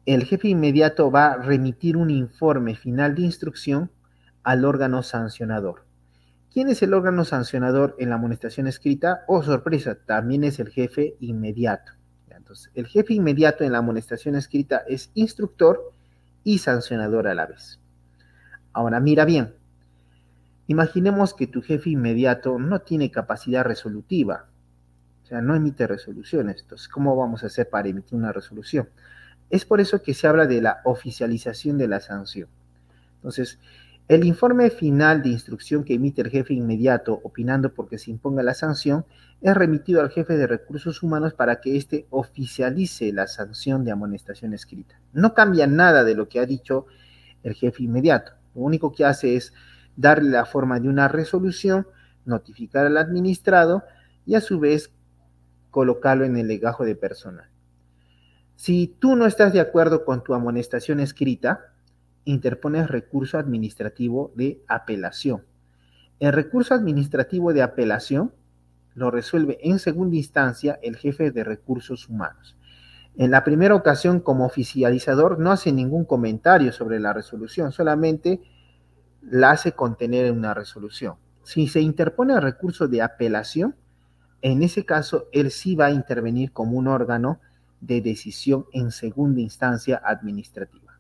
el 0.06 0.26
jefe 0.26 0.50
inmediato 0.50 1.12
va 1.12 1.28
a 1.28 1.38
remitir 1.38 1.96
un 1.96 2.10
informe 2.10 2.76
final 2.76 3.16
de 3.16 3.22
instrucción 3.22 3.92
al 4.44 4.66
órgano 4.66 5.04
sancionador. 5.04 5.86
¿Quién 6.52 6.68
es 6.68 6.82
el 6.82 6.94
órgano 6.94 7.24
sancionador 7.24 7.96
en 8.00 8.10
la 8.10 8.16
amonestación 8.16 8.68
escrita? 8.68 9.22
Oh, 9.28 9.44
sorpresa, 9.44 9.96
también 9.96 10.44
es 10.44 10.60
el 10.60 10.70
jefe 10.70 11.16
inmediato. 11.20 11.94
Entonces, 12.30 12.72
el 12.76 12.88
jefe 12.88 13.14
inmediato 13.14 13.64
en 13.64 13.72
la 13.72 13.78
amonestación 13.78 14.36
escrita 14.36 14.84
es 14.88 15.12
instructor 15.14 15.94
y 16.44 16.58
sancionador 16.58 17.28
a 17.28 17.36
la 17.36 17.46
vez. 17.46 17.80
Ahora, 18.74 19.00
mira 19.00 19.24
bien. 19.24 19.54
Imaginemos 20.68 21.34
que 21.34 21.48
tu 21.48 21.62
jefe 21.62 21.90
inmediato 21.90 22.58
no 22.60 22.82
tiene 22.82 23.12
capacidad 23.12 23.64
resolutiva, 23.64 24.48
o 25.24 25.26
sea, 25.26 25.42
no 25.42 25.56
emite 25.56 25.88
resoluciones. 25.88 26.62
Entonces, 26.62 26.88
¿cómo 26.88 27.16
vamos 27.16 27.44
a 27.44 27.48
hacer 27.48 27.70
para 27.70 27.90
emitir 27.90 28.18
una 28.18 28.32
resolución? 28.32 28.90
Es 29.50 29.66
por 29.66 29.82
eso 29.82 30.02
que 30.02 30.14
se 30.14 30.28
habla 30.28 30.48
de 30.48 30.62
la 30.62 30.82
oficialización 30.86 31.78
de 31.78 31.88
la 31.88 32.00
sanción. 32.00 32.48
Entonces, 33.16 33.60
el 34.08 34.26
informe 34.26 34.70
final 34.70 35.22
de 35.22 35.30
instrucción 35.30 35.84
que 35.84 35.94
emite 35.94 36.22
el 36.22 36.30
jefe 36.30 36.54
inmediato, 36.54 37.22
opinando 37.24 37.74
porque 37.74 37.98
se 37.98 38.12
imponga 38.12 38.44
la 38.44 38.54
sanción, 38.54 39.06
es 39.42 39.56
remitido 39.56 40.02
al 40.02 40.10
jefe 40.10 40.36
de 40.36 40.48
recursos 40.48 41.02
humanos 41.02 41.34
para 41.34 41.62
que 41.62 41.78
éste 41.78 42.08
oficialice 42.10 43.14
la 43.14 43.28
sanción 43.28 43.86
de 43.86 43.92
amonestación 43.92 44.54
escrita. 44.54 45.00
No 45.14 45.34
cambia 45.34 45.66
nada 45.66 46.04
de 46.04 46.16
lo 46.16 46.28
que 46.28 46.40
ha 46.40 46.46
dicho 46.46 46.88
el 47.44 47.54
jefe 47.54 47.84
inmediato. 47.84 48.34
Lo 48.54 48.62
único 48.64 48.92
que 48.92 49.06
hace 49.06 49.36
es 49.36 49.54
darle 49.96 50.30
la 50.30 50.46
forma 50.46 50.80
de 50.80 50.90
una 50.90 51.08
resolución, 51.08 51.88
notificar 52.26 52.86
al 52.86 52.98
administrado 52.98 53.84
y 54.26 54.36
a 54.36 54.42
su 54.42 54.60
vez 54.60 54.92
colocarlo 55.70 56.26
en 56.26 56.38
el 56.38 56.48
legajo 56.48 56.86
de 56.86 56.96
personal. 56.96 57.50
Si 58.56 58.88
tú 59.00 59.16
no 59.16 59.26
estás 59.26 59.54
de 59.54 59.60
acuerdo 59.60 60.06
con 60.06 60.24
tu 60.24 60.34
amonestación 60.34 61.00
escrita, 61.00 61.74
interpones 62.26 62.90
recurso 62.90 63.38
administrativo 63.38 64.32
de 64.36 64.62
apelación. 64.68 65.44
El 66.20 66.34
recurso 66.34 66.76
administrativo 66.76 67.54
de 67.54 67.64
apelación 67.64 68.32
lo 68.94 69.10
resuelve 69.10 69.58
en 69.62 69.80
segunda 69.80 70.18
instancia 70.18 70.78
el 70.84 70.98
jefe 70.98 71.32
de 71.32 71.44
recursos 71.44 72.10
humanos. 72.10 72.56
En 73.18 73.32
la 73.32 73.44
primera 73.44 73.76
ocasión, 73.76 74.20
como 74.20 74.46
oficializador, 74.46 75.40
no 75.40 75.52
hace 75.52 75.72
ningún 75.72 76.06
comentario 76.06 76.72
sobre 76.72 77.00
la 77.00 77.14
resolución, 77.14 77.72
solamente 77.72 78.42
la 79.22 79.52
hace 79.52 79.74
contener 79.74 80.26
en 80.26 80.38
una 80.38 80.54
resolución. 80.54 81.16
Si 81.44 81.68
se 81.68 81.82
interpone 81.82 82.34
el 82.34 82.42
recurso 82.42 82.88
de 82.88 83.02
apelación, 83.02 83.76
en 84.42 84.64
ese 84.64 84.86
caso, 84.86 85.28
él 85.32 85.52
sí 85.52 85.76
va 85.76 85.88
a 85.88 85.92
intervenir 85.92 86.52
como 86.52 86.78
un 86.78 86.88
órgano 86.88 87.40
de 87.80 88.02
decisión 88.02 88.66
en 88.74 88.92
segunda 88.92 89.42
instancia 89.42 90.02
administrativa. 90.04 91.00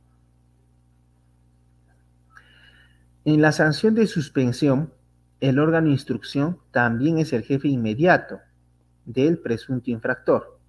En 3.24 3.42
la 3.42 3.52
sanción 3.52 3.94
de 3.94 4.08
suspensión, 4.08 4.92
el 5.40 5.60
órgano 5.60 5.88
de 5.88 5.94
instrucción 5.94 6.60
también 6.72 7.20
es 7.20 7.34
el 7.34 7.44
jefe 7.44 7.68
inmediato 7.68 8.40
del 9.06 9.40
presunto 9.40 9.92
infractor. 9.92 10.60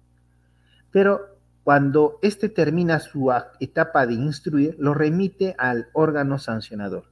Pero 0.91 1.37
cuando 1.63 2.19
éste 2.21 2.49
termina 2.49 2.99
su 2.99 3.31
etapa 3.59 4.05
de 4.05 4.13
instruir, 4.15 4.75
lo 4.79 4.93
remite 4.93 5.55
al 5.57 5.87
órgano 5.93 6.37
sancionador, 6.37 7.05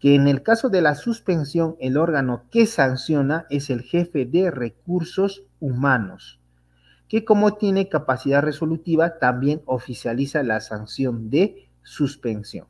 que 0.00 0.14
en 0.14 0.28
el 0.28 0.42
caso 0.42 0.68
de 0.68 0.80
la 0.80 0.94
suspensión, 0.94 1.76
el 1.80 1.96
órgano 1.96 2.44
que 2.50 2.66
sanciona 2.66 3.46
es 3.50 3.70
el 3.70 3.82
jefe 3.82 4.24
de 4.24 4.50
recursos 4.50 5.42
humanos, 5.60 6.38
que 7.08 7.24
como 7.24 7.54
tiene 7.54 7.88
capacidad 7.88 8.42
resolutiva, 8.42 9.18
también 9.18 9.62
oficializa 9.64 10.42
la 10.42 10.60
sanción 10.60 11.30
de 11.30 11.68
suspensión. 11.82 12.66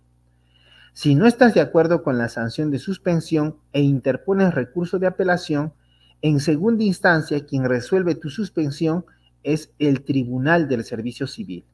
Si 0.95 1.15
no 1.15 1.27
estás 1.27 1.55
de 1.55 1.61
acuerdo 1.61 2.03
con 2.03 2.19
la 2.19 2.29
sanción 2.29 2.71
de 2.71 2.79
suspensión 2.79 3.57
e 3.73 3.83
interpones 3.83 4.55
recurso 4.55 4.99
de 4.99 5.07
apelación, 5.07 5.73
en 6.23 6.41
segunda 6.41 6.83
instancia 6.83 7.47
quien 7.47 7.65
resuelve 7.65 8.17
tu 8.17 8.31
suspensión 8.31 9.05
es 9.45 9.73
el 9.79 10.03
Tribunal 10.03 10.67
del 10.67 10.85
Servicio 10.85 11.27
Civil. 11.27 11.65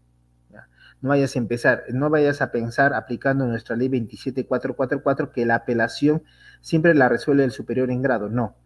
No 1.05 1.11
vayas 1.11 1.37
a 1.37 1.39
empezar, 1.39 1.85
no 1.93 2.09
vayas 2.09 2.41
a 2.41 2.51
pensar 2.51 2.95
aplicando 2.95 3.47
nuestra 3.47 3.77
ley 3.77 3.89
27444 3.91 5.33
que 5.33 5.45
la 5.45 5.57
apelación 5.57 6.23
siempre 6.63 6.95
la 6.95 7.11
resuelve 7.11 7.45
el 7.45 7.51
superior 7.51 7.91
en 7.91 8.01
grado. 8.01 8.31
No. 8.31 8.57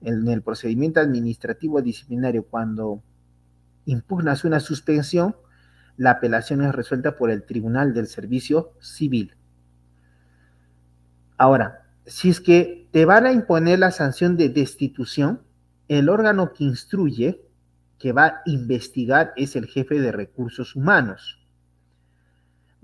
En 0.00 0.26
el 0.26 0.42
procedimiento 0.42 0.98
administrativo 0.98 1.80
disciplinario, 1.80 2.44
cuando 2.44 3.04
impugnas 3.84 4.44
una 4.44 4.58
suspensión, 4.58 5.36
la 5.96 6.10
apelación 6.10 6.60
es 6.60 6.74
resuelta 6.74 7.16
por 7.16 7.30
el 7.30 7.44
Tribunal 7.44 7.94
del 7.94 8.08
Servicio 8.08 8.72
Civil. 8.80 9.36
Ahora, 11.38 11.86
si 12.04 12.30
es 12.30 12.40
que 12.40 12.88
te 12.90 13.04
van 13.04 13.26
a 13.26 13.32
imponer 13.32 13.78
la 13.78 13.92
sanción 13.92 14.36
de 14.36 14.48
destitución, 14.48 15.42
el 15.86 16.08
órgano 16.08 16.52
que 16.52 16.64
instruye, 16.64 17.46
que 18.00 18.10
va 18.10 18.26
a 18.26 18.42
investigar, 18.46 19.32
es 19.36 19.54
el 19.54 19.66
jefe 19.66 20.00
de 20.00 20.10
recursos 20.10 20.74
humanos. 20.74 21.43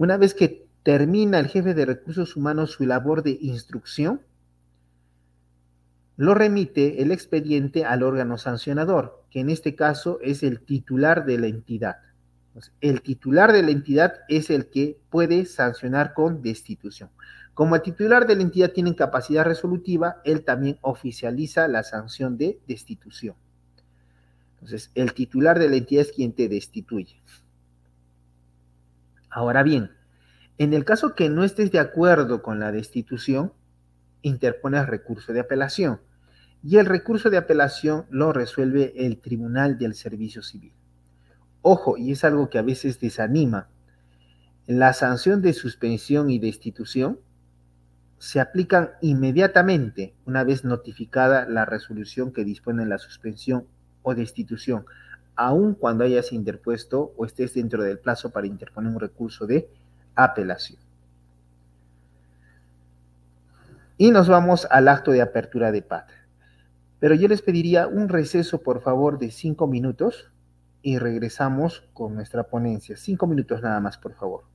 Una 0.01 0.16
vez 0.16 0.32
que 0.32 0.66
termina 0.82 1.38
el 1.38 1.48
jefe 1.48 1.74
de 1.74 1.84
recursos 1.84 2.34
humanos 2.34 2.70
su 2.70 2.86
labor 2.86 3.22
de 3.22 3.36
instrucción, 3.38 4.22
lo 6.16 6.32
remite 6.32 7.03
el 7.03 7.12
expediente 7.12 7.84
al 7.84 8.03
órgano 8.03 8.38
sancionador, 8.38 9.22
que 9.30 9.40
en 9.40 9.51
este 9.51 9.74
caso 9.74 10.18
es 10.22 10.42
el 10.42 10.62
titular 10.62 11.26
de 11.26 11.38
la 11.38 11.48
entidad. 11.48 11.96
El 12.80 13.03
titular 13.03 13.53
de 13.53 13.62
la 13.62 13.72
entidad 13.72 14.14
es 14.30 14.48
el 14.48 14.70
que 14.70 14.98
puede 15.11 15.44
sancionar 15.44 16.14
con 16.14 16.40
destitución. 16.40 17.11
Como 17.53 17.76
el 17.76 17.82
titular 17.82 18.26
de 18.26 18.36
la 18.36 18.42
entidad 18.42 18.72
tiene 18.72 18.96
capacidad 18.96 19.44
resolutiva, 19.44 20.22
él 20.24 20.44
también 20.46 20.78
oficializa 20.80 21.68
la 21.68 21.82
sanción 21.82 22.38
de 22.38 22.59
destitución. 22.66 23.36
Entonces, 24.55 24.92
el 24.94 25.12
titular 25.12 25.59
de 25.59 25.68
la 25.68 25.76
entidad 25.76 26.07
es 26.07 26.12
quien 26.12 26.32
te 26.32 26.48
destituye. 26.48 27.20
Ahora 29.31 29.62
bien, 29.62 29.93
en 30.59 30.74
el 30.74 30.85
caso 30.85 31.14
que 31.14 31.31
no 31.31 31.45
estés 31.45 31.70
de 31.70 31.78
acuerdo 31.78 32.43
con 32.43 32.61
la 32.61 32.72
destitución, 32.72 33.53
interpones 34.22 34.87
recurso 34.87 35.33
de 35.33 35.41
apelación. 35.41 36.01
Y 36.62 36.76
el 36.76 36.87
recurso 36.87 37.31
de 37.31 37.39
apelación 37.39 38.05
lo 38.11 38.33
resuelve 38.33 38.93
el 39.07 39.18
Tribunal 39.18 39.78
del 39.78 39.95
Servicio 39.95 40.43
Civil. 40.43 40.74
Ojo, 41.62 41.97
y 41.97 42.12
es 42.12 42.24
algo 42.24 42.51
que 42.51 42.59
a 42.59 42.62
veces 42.62 43.01
desanima, 43.01 43.68
la 44.66 44.93
sanción 44.93 45.43
de 45.43 45.53
suspensión 45.53 46.31
y 46.31 46.39
destitución 46.39 47.18
se 48.18 48.41
aplican 48.41 48.91
inmediatamente 49.01 50.14
una 50.26 50.45
vez 50.45 50.64
notificada 50.64 51.47
la 51.47 51.64
resolución 51.64 52.33
que 52.33 52.45
dispone 52.45 52.85
la 52.85 52.99
suspensión 52.99 53.66
o 54.03 54.14
destitución, 54.14 54.85
aun 55.41 55.72
cuando 55.74 56.05
hayas 56.05 56.32
interpuesto 56.32 57.14
o 57.16 57.24
estés 57.24 57.55
dentro 57.55 57.82
del 57.82 57.99
plazo 57.99 58.30
para 58.30 58.47
interponer 58.47 58.93
un 58.93 59.01
recurso 59.01 59.47
de 59.47 59.70
apelación. 60.14 60.78
Y 63.97 64.11
nos 64.11 64.28
vamos 64.28 64.68
al 64.70 64.86
acto 64.88 65.12
de 65.12 65.22
apertura 65.22 65.72
de 65.72 65.80
PAT. 65.80 66.11
Pero 66.99 67.14
yo 67.14 67.26
les 67.26 67.41
pediría 67.41 67.86
un 67.86 68.11
receso, 68.11 68.62
por 68.62 68.82
favor, 68.82 69.18
de 69.18 69.30
cinco 69.30 69.66
minutos 69.66 70.30
y 70.82 70.99
regresamos 70.99 71.88
con 71.95 72.14
nuestra 72.14 72.43
ponencia. 72.43 72.99
Cinco 72.99 73.26
minutos 73.26 73.62
nada 73.62 73.80
más, 73.80 73.97
por 73.97 74.12
favor. 74.12 74.49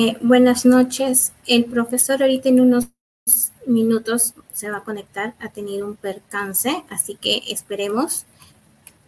Eh, 0.00 0.16
buenas 0.20 0.64
noches. 0.64 1.32
El 1.44 1.64
profesor 1.64 2.22
ahorita 2.22 2.48
en 2.48 2.60
unos 2.60 2.86
minutos 3.66 4.32
se 4.52 4.70
va 4.70 4.76
a 4.76 4.84
conectar. 4.84 5.34
Ha 5.40 5.48
tenido 5.48 5.88
un 5.88 5.96
percance, 5.96 6.84
así 6.88 7.16
que 7.16 7.42
esperemos. 7.48 8.24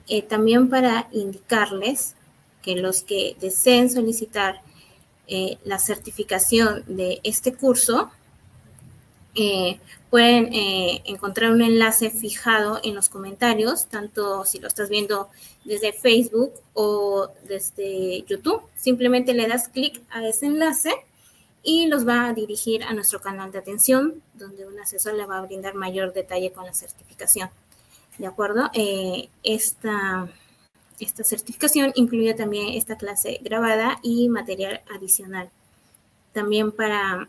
Eh, 0.09 0.22
también 0.22 0.68
para 0.68 1.07
indicarles 1.12 2.16
que 2.61 2.74
los 2.74 3.03
que 3.03 3.36
deseen 3.41 3.88
solicitar 3.88 4.62
eh, 5.28 5.59
la 5.62 5.78
certificación 5.78 6.82
de 6.88 7.20
este 7.22 7.55
curso 7.55 8.11
pueden 10.11 10.49
encontrar 11.05 11.53
un 11.53 11.62
enlace 11.62 12.11
fijado 12.11 12.81
en 12.83 12.95
los 12.95 13.09
comentarios, 13.09 13.87
tanto 13.87 14.45
si 14.45 14.59
lo 14.59 14.68
estás 14.68 14.89
viendo 14.89 15.28
desde 15.64 15.93
Facebook 15.93 16.53
o 16.74 17.28
desde 17.47 18.22
YouTube. 18.22 18.62
Simplemente 18.76 19.35
le 19.35 19.47
das 19.47 19.68
clic 19.68 20.01
a 20.11 20.26
ese 20.26 20.47
enlace 20.47 20.93
y 21.62 21.87
los 21.87 22.07
va 22.07 22.26
a 22.26 22.33
dirigir 22.33 22.83
a 22.85 22.93
nuestro 22.93 23.20
canal 23.20 23.53
de 23.53 23.59
atención, 23.59 24.22
donde 24.35 24.66
un 24.66 24.78
asesor 24.81 25.14
le 25.14 25.26
va 25.26 25.39
a 25.39 25.43
brindar 25.43 25.74
mayor 25.74 26.12
detalle 26.12 26.53
con 26.53 26.64
la 26.64 26.72
certificación. 26.72 27.51
¿De 28.18 28.26
acuerdo? 28.26 28.70
Eh, 28.74 29.28
esta, 29.43 30.28
esta 30.99 31.24
certificación 31.24 31.93
incluye 31.95 32.35
también 32.35 32.68
esta 32.68 32.97
clase 32.97 33.41
grabada 33.43 33.99
y 34.03 34.28
material 34.28 34.83
adicional. 34.95 35.51
También 36.33 36.72
para, 36.72 37.28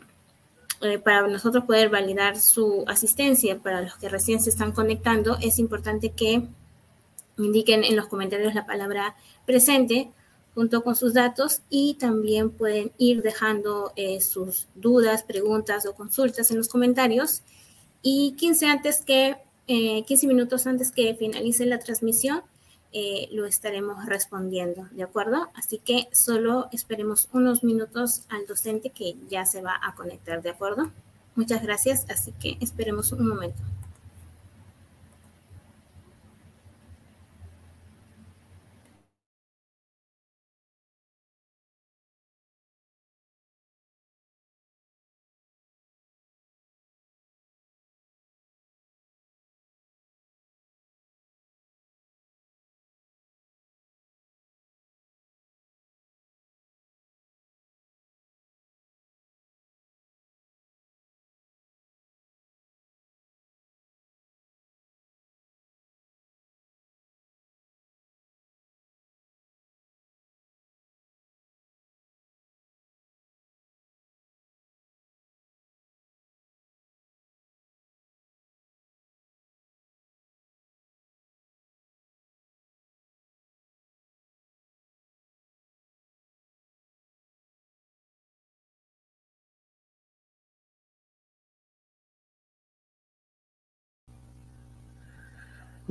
eh, 0.82 0.98
para 0.98 1.26
nosotros 1.28 1.64
poder 1.64 1.88
validar 1.88 2.38
su 2.38 2.84
asistencia 2.86 3.58
para 3.58 3.82
los 3.82 3.96
que 3.96 4.08
recién 4.08 4.40
se 4.40 4.50
están 4.50 4.72
conectando, 4.72 5.38
es 5.40 5.58
importante 5.58 6.10
que 6.10 6.48
indiquen 7.38 7.84
en 7.84 7.96
los 7.96 8.08
comentarios 8.08 8.54
la 8.54 8.66
palabra 8.66 9.14
presente 9.46 10.10
junto 10.54 10.84
con 10.84 10.96
sus 10.96 11.14
datos 11.14 11.62
y 11.70 11.94
también 11.94 12.50
pueden 12.50 12.92
ir 12.98 13.22
dejando 13.22 13.92
eh, 13.96 14.20
sus 14.20 14.68
dudas, 14.74 15.22
preguntas 15.22 15.86
o 15.86 15.94
consultas 15.94 16.50
en 16.50 16.58
los 16.58 16.68
comentarios. 16.68 17.42
Y 18.02 18.34
15, 18.36 18.66
antes 18.66 19.04
que, 19.04 19.36
15 19.66 20.04
eh, 20.12 20.28
minutos 20.28 20.66
antes 20.66 20.90
que 20.90 21.14
finalice 21.14 21.64
la 21.64 21.78
transmisión 21.78 22.42
eh, 22.92 23.28
lo 23.32 23.46
estaremos 23.46 24.06
respondiendo, 24.06 24.88
¿de 24.92 25.02
acuerdo? 25.02 25.50
Así 25.54 25.78
que 25.78 26.08
solo 26.12 26.68
esperemos 26.72 27.28
unos 27.32 27.64
minutos 27.64 28.24
al 28.28 28.46
docente 28.46 28.90
que 28.90 29.16
ya 29.28 29.46
se 29.46 29.62
va 29.62 29.78
a 29.82 29.94
conectar, 29.94 30.42
¿de 30.42 30.50
acuerdo? 30.50 30.90
Muchas 31.34 31.62
gracias, 31.62 32.04
así 32.10 32.32
que 32.32 32.58
esperemos 32.60 33.12
un 33.12 33.26
momento. 33.26 33.62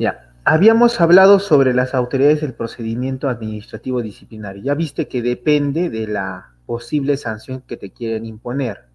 Ya, 0.01 0.33
habíamos 0.45 0.99
hablado 0.99 1.37
sobre 1.37 1.75
las 1.75 1.93
autoridades 1.93 2.41
del 2.41 2.55
procedimiento 2.55 3.29
administrativo 3.29 4.01
disciplinario. 4.01 4.63
Ya 4.63 4.73
viste 4.73 5.07
que 5.07 5.21
depende 5.21 5.91
de 5.91 6.07
la 6.07 6.55
posible 6.65 7.17
sanción 7.17 7.61
que 7.61 7.77
te 7.77 7.91
quieren 7.91 8.25
imponer. 8.25 8.87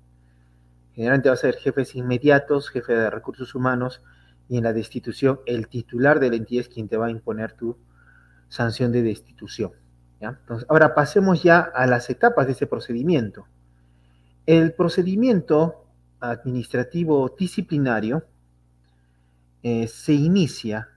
Generalmente 0.95 1.29
va 1.29 1.35
a 1.35 1.39
ser 1.39 1.55
jefes 1.55 1.95
inmediatos, 1.95 2.71
jefe 2.71 2.93
de 2.93 3.09
recursos 3.09 3.55
humanos, 3.55 4.03
y 4.49 4.59
en 4.59 4.65
la 4.65 4.73
destitución 4.73 5.39
el 5.47 5.69
titular 5.69 6.19
de 6.19 6.31
la 6.31 6.35
entidad 6.35 6.63
es 6.63 6.69
quien 6.69 6.89
te 6.89 6.97
va 6.97 7.07
a 7.07 7.11
imponer 7.11 7.53
tu 7.53 7.79
sanción 8.49 8.91
de 8.91 9.05
destitución. 9.05 9.71
Entonces, 10.19 10.67
ahora 10.69 10.93
pasemos 10.93 11.41
ya 11.41 11.61
a 11.61 11.87
las 11.87 12.11
etapas 12.11 12.47
de 12.47 12.55
ese 12.55 12.67
procedimiento. 12.67 13.47
El 14.45 14.73
procedimiento 14.73 15.87
administrativo 16.19 17.33
disciplinario 17.39 18.25
eh, 19.63 19.87
se 19.87 20.13
inicia 20.13 20.89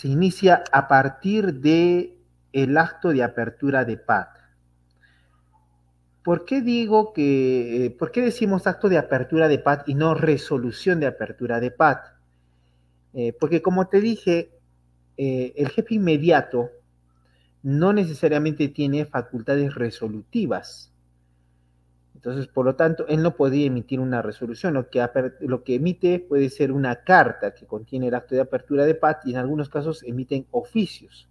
se 0.00 0.08
inicia 0.08 0.64
a 0.72 0.88
partir 0.88 1.56
de 1.60 2.16
el 2.54 2.78
acto 2.78 3.10
de 3.10 3.22
apertura 3.22 3.84
de 3.84 3.98
PAT. 3.98 4.30
¿Por 6.24 6.46
qué 6.46 6.62
digo 6.62 7.12
que, 7.12 7.84
eh, 7.84 7.90
por 7.90 8.10
qué 8.10 8.22
decimos 8.22 8.66
acto 8.66 8.88
de 8.88 8.96
apertura 8.96 9.46
de 9.46 9.58
PAT 9.58 9.86
y 9.90 9.94
no 9.94 10.14
resolución 10.14 11.00
de 11.00 11.06
apertura 11.06 11.60
de 11.60 11.70
PAT? 11.70 12.02
Eh, 13.12 13.34
porque 13.38 13.60
como 13.60 13.88
te 13.88 14.00
dije, 14.00 14.58
eh, 15.18 15.52
el 15.54 15.68
jefe 15.68 15.96
inmediato 15.96 16.70
no 17.62 17.92
necesariamente 17.92 18.68
tiene 18.68 19.04
facultades 19.04 19.74
resolutivas. 19.74 20.94
Entonces, 22.20 22.48
por 22.48 22.66
lo 22.66 22.76
tanto, 22.76 23.06
él 23.08 23.22
no 23.22 23.34
podría 23.34 23.64
emitir 23.64 23.98
una 23.98 24.20
resolución. 24.20 24.74
Lo 24.74 24.90
que, 24.90 25.02
lo 25.40 25.64
que 25.64 25.76
emite 25.76 26.18
puede 26.18 26.50
ser 26.50 26.70
una 26.70 26.96
carta 26.96 27.54
que 27.54 27.64
contiene 27.64 28.08
el 28.08 28.14
acto 28.14 28.34
de 28.34 28.42
apertura 28.42 28.84
de 28.84 28.94
PAT 28.94 29.26
y 29.26 29.30
en 29.30 29.38
algunos 29.38 29.70
casos 29.70 30.02
emiten 30.02 30.46
oficios. 30.50 31.30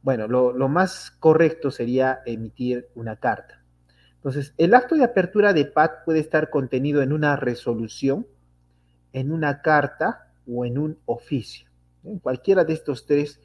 Bueno, 0.00 0.26
lo, 0.26 0.54
lo 0.54 0.70
más 0.70 1.10
correcto 1.10 1.70
sería 1.70 2.20
emitir 2.24 2.88
una 2.94 3.16
carta. 3.16 3.62
Entonces, 4.14 4.54
el 4.56 4.72
acto 4.72 4.94
de 4.94 5.04
apertura 5.04 5.52
de 5.52 5.66
PAT 5.66 6.02
puede 6.06 6.20
estar 6.20 6.48
contenido 6.48 7.02
en 7.02 7.12
una 7.12 7.36
resolución, 7.36 8.26
en 9.12 9.30
una 9.30 9.60
carta 9.60 10.30
o 10.50 10.64
en 10.64 10.78
un 10.78 10.98
oficio. 11.04 11.68
En 12.04 12.20
cualquiera 12.20 12.64
de 12.64 12.72
estos 12.72 13.04
tres 13.04 13.38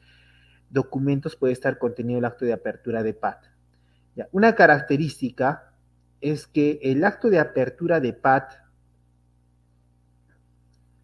documentos 0.70 1.36
puede 1.36 1.52
estar 1.52 1.76
contenido 1.76 2.18
el 2.18 2.24
acto 2.24 2.46
de 2.46 2.54
apertura 2.54 3.02
de 3.02 3.12
PAT. 3.12 3.44
Una 4.32 4.54
característica 4.54 5.73
es 6.24 6.46
que 6.46 6.80
el 6.82 7.04
acto 7.04 7.28
de 7.28 7.38
apertura 7.38 8.00
de 8.00 8.14
PAT 8.14 8.54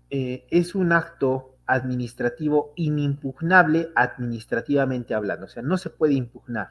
eh, 0.09 0.47
es 0.51 0.75
un 0.75 0.93
acto 0.93 1.59
administrativo 1.67 2.73
inimpugnable 2.75 3.91
administrativamente 3.95 5.13
hablando, 5.15 5.45
o 5.45 5.49
sea, 5.49 5.63
no 5.63 5.77
se 5.77 5.91
puede 5.91 6.15
impugnar. 6.15 6.71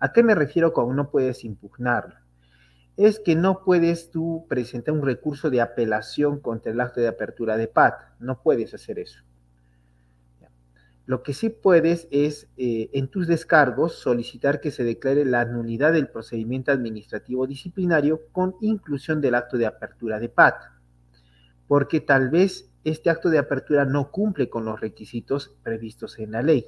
¿A 0.00 0.12
qué 0.12 0.24
me 0.24 0.34
refiero 0.34 0.72
con 0.72 0.96
no 0.96 1.12
puedes 1.12 1.44
impugnarlo? 1.44 2.16
Es 2.96 3.20
que 3.20 3.36
no 3.36 3.62
puedes 3.64 4.10
tú 4.10 4.46
presentar 4.48 4.92
un 4.92 5.02
recurso 5.02 5.48
de 5.48 5.60
apelación 5.60 6.40
contra 6.40 6.72
el 6.72 6.80
acto 6.80 7.00
de 7.00 7.06
apertura 7.06 7.56
de 7.56 7.68
PAT, 7.68 7.94
no 8.18 8.42
puedes 8.42 8.74
hacer 8.74 8.98
eso. 8.98 9.22
Lo 11.06 11.22
que 11.22 11.34
sí 11.34 11.50
puedes 11.50 12.08
es, 12.10 12.48
eh, 12.56 12.88
en 12.94 13.08
tus 13.08 13.26
descargos, 13.26 13.94
solicitar 13.94 14.60
que 14.60 14.70
se 14.70 14.84
declare 14.84 15.24
la 15.24 15.44
nulidad 15.44 15.92
del 15.92 16.08
procedimiento 16.08 16.72
administrativo 16.72 17.46
disciplinario 17.46 18.22
con 18.32 18.56
inclusión 18.62 19.20
del 19.20 19.34
acto 19.34 19.58
de 19.58 19.66
apertura 19.66 20.18
de 20.18 20.30
PAT, 20.30 20.54
porque 21.68 22.00
tal 22.00 22.30
vez 22.30 22.70
este 22.84 23.10
acto 23.10 23.28
de 23.28 23.38
apertura 23.38 23.84
no 23.84 24.10
cumple 24.10 24.48
con 24.48 24.64
los 24.64 24.80
requisitos 24.80 25.54
previstos 25.62 26.18
en 26.18 26.32
la 26.32 26.42
ley. 26.42 26.66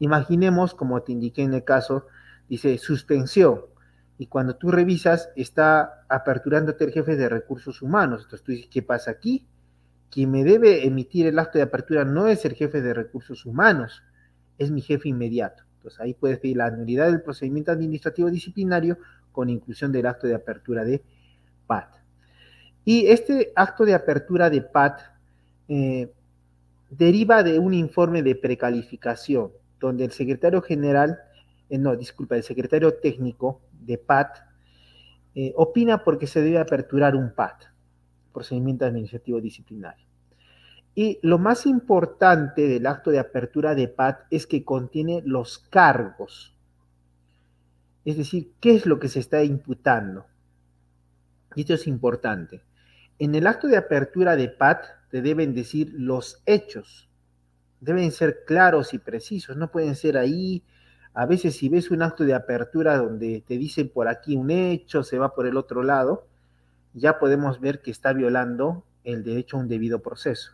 Imaginemos, 0.00 0.74
como 0.74 1.02
te 1.02 1.12
indiqué 1.12 1.42
en 1.42 1.54
el 1.54 1.64
caso, 1.64 2.06
dice 2.48 2.76
suspensión, 2.76 3.62
y 4.18 4.26
cuando 4.26 4.56
tú 4.56 4.70
revisas, 4.70 5.30
está 5.36 6.04
aperturándote 6.08 6.84
el 6.84 6.92
jefe 6.92 7.16
de 7.16 7.28
recursos 7.28 7.82
humanos. 7.82 8.22
Entonces 8.22 8.44
tú 8.44 8.52
dices, 8.52 8.68
¿qué 8.70 8.82
pasa 8.82 9.10
aquí? 9.10 9.46
Quien 10.10 10.30
me 10.30 10.44
debe 10.44 10.86
emitir 10.86 11.26
el 11.26 11.38
acto 11.38 11.58
de 11.58 11.64
apertura 11.64 12.04
no 12.04 12.28
es 12.28 12.44
el 12.44 12.54
jefe 12.54 12.80
de 12.80 12.94
recursos 12.94 13.44
humanos, 13.44 14.02
es 14.58 14.70
mi 14.70 14.80
jefe 14.80 15.08
inmediato. 15.08 15.64
Entonces 15.76 16.00
ahí 16.00 16.14
puedes 16.14 16.38
pedir 16.38 16.56
la 16.56 16.70
nulidad 16.70 17.10
del 17.10 17.22
procedimiento 17.22 17.72
administrativo 17.72 18.30
disciplinario 18.30 18.98
con 19.32 19.48
inclusión 19.50 19.92
del 19.92 20.06
acto 20.06 20.26
de 20.26 20.34
apertura 20.34 20.84
de 20.84 21.02
PAT. 21.66 21.94
Y 22.84 23.06
este 23.08 23.52
acto 23.54 23.84
de 23.84 23.94
apertura 23.94 24.48
de 24.48 24.62
PAT 24.62 25.00
eh, 25.68 26.10
deriva 26.90 27.42
de 27.42 27.58
un 27.58 27.74
informe 27.74 28.22
de 28.22 28.34
precalificación, 28.36 29.50
donde 29.78 30.04
el 30.04 30.12
secretario 30.12 30.62
general 30.62 31.18
eh, 31.68 31.78
no, 31.78 31.96
disculpa, 31.96 32.36
el 32.36 32.42
secretario 32.42 32.94
técnico 32.94 33.60
de 33.72 33.98
PAT 33.98 34.38
eh, 35.34 35.52
opina 35.56 36.02
porque 36.02 36.26
se 36.26 36.40
debe 36.40 36.58
aperturar 36.58 37.16
un 37.16 37.34
PAT, 37.34 37.64
procedimiento 38.36 38.84
administrativo 38.84 39.40
disciplinario. 39.40 40.06
Y 40.94 41.18
lo 41.22 41.38
más 41.38 41.64
importante 41.64 42.68
del 42.68 42.86
acto 42.86 43.10
de 43.10 43.18
apertura 43.18 43.74
de 43.74 43.88
PAT 43.88 44.26
es 44.30 44.46
que 44.46 44.62
contiene 44.62 45.22
los 45.24 45.58
cargos. 45.58 46.54
Es 48.04 48.18
decir, 48.18 48.52
qué 48.60 48.74
es 48.74 48.84
lo 48.84 48.98
que 48.98 49.08
se 49.08 49.20
está 49.20 49.42
imputando. 49.42 50.26
Y 51.54 51.62
esto 51.62 51.72
es 51.72 51.86
importante. 51.86 52.62
En 53.18 53.34
el 53.34 53.46
acto 53.46 53.68
de 53.68 53.78
apertura 53.78 54.36
de 54.36 54.50
PAT 54.50 54.84
te 55.10 55.22
deben 55.22 55.54
decir 55.54 55.94
los 55.94 56.42
hechos. 56.44 57.08
Deben 57.80 58.12
ser 58.12 58.44
claros 58.46 58.92
y 58.92 58.98
precisos. 58.98 59.56
No 59.56 59.70
pueden 59.70 59.96
ser 59.96 60.18
ahí. 60.18 60.62
A 61.14 61.24
veces 61.24 61.56
si 61.56 61.70
ves 61.70 61.90
un 61.90 62.02
acto 62.02 62.24
de 62.24 62.34
apertura 62.34 62.98
donde 62.98 63.42
te 63.48 63.56
dicen 63.56 63.88
por 63.88 64.08
aquí 64.08 64.36
un 64.36 64.50
hecho, 64.50 65.02
se 65.02 65.18
va 65.18 65.34
por 65.34 65.46
el 65.46 65.56
otro 65.56 65.82
lado, 65.82 66.26
ya 66.96 67.18
podemos 67.18 67.60
ver 67.60 67.82
que 67.82 67.90
está 67.90 68.12
violando 68.14 68.84
el 69.04 69.22
derecho 69.22 69.56
a 69.56 69.60
un 69.60 69.68
debido 69.68 70.00
proceso. 70.00 70.52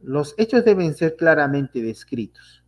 Los 0.00 0.34
hechos 0.36 0.64
deben 0.64 0.94
ser 0.94 1.16
claramente 1.16 1.80
descritos. 1.80 2.64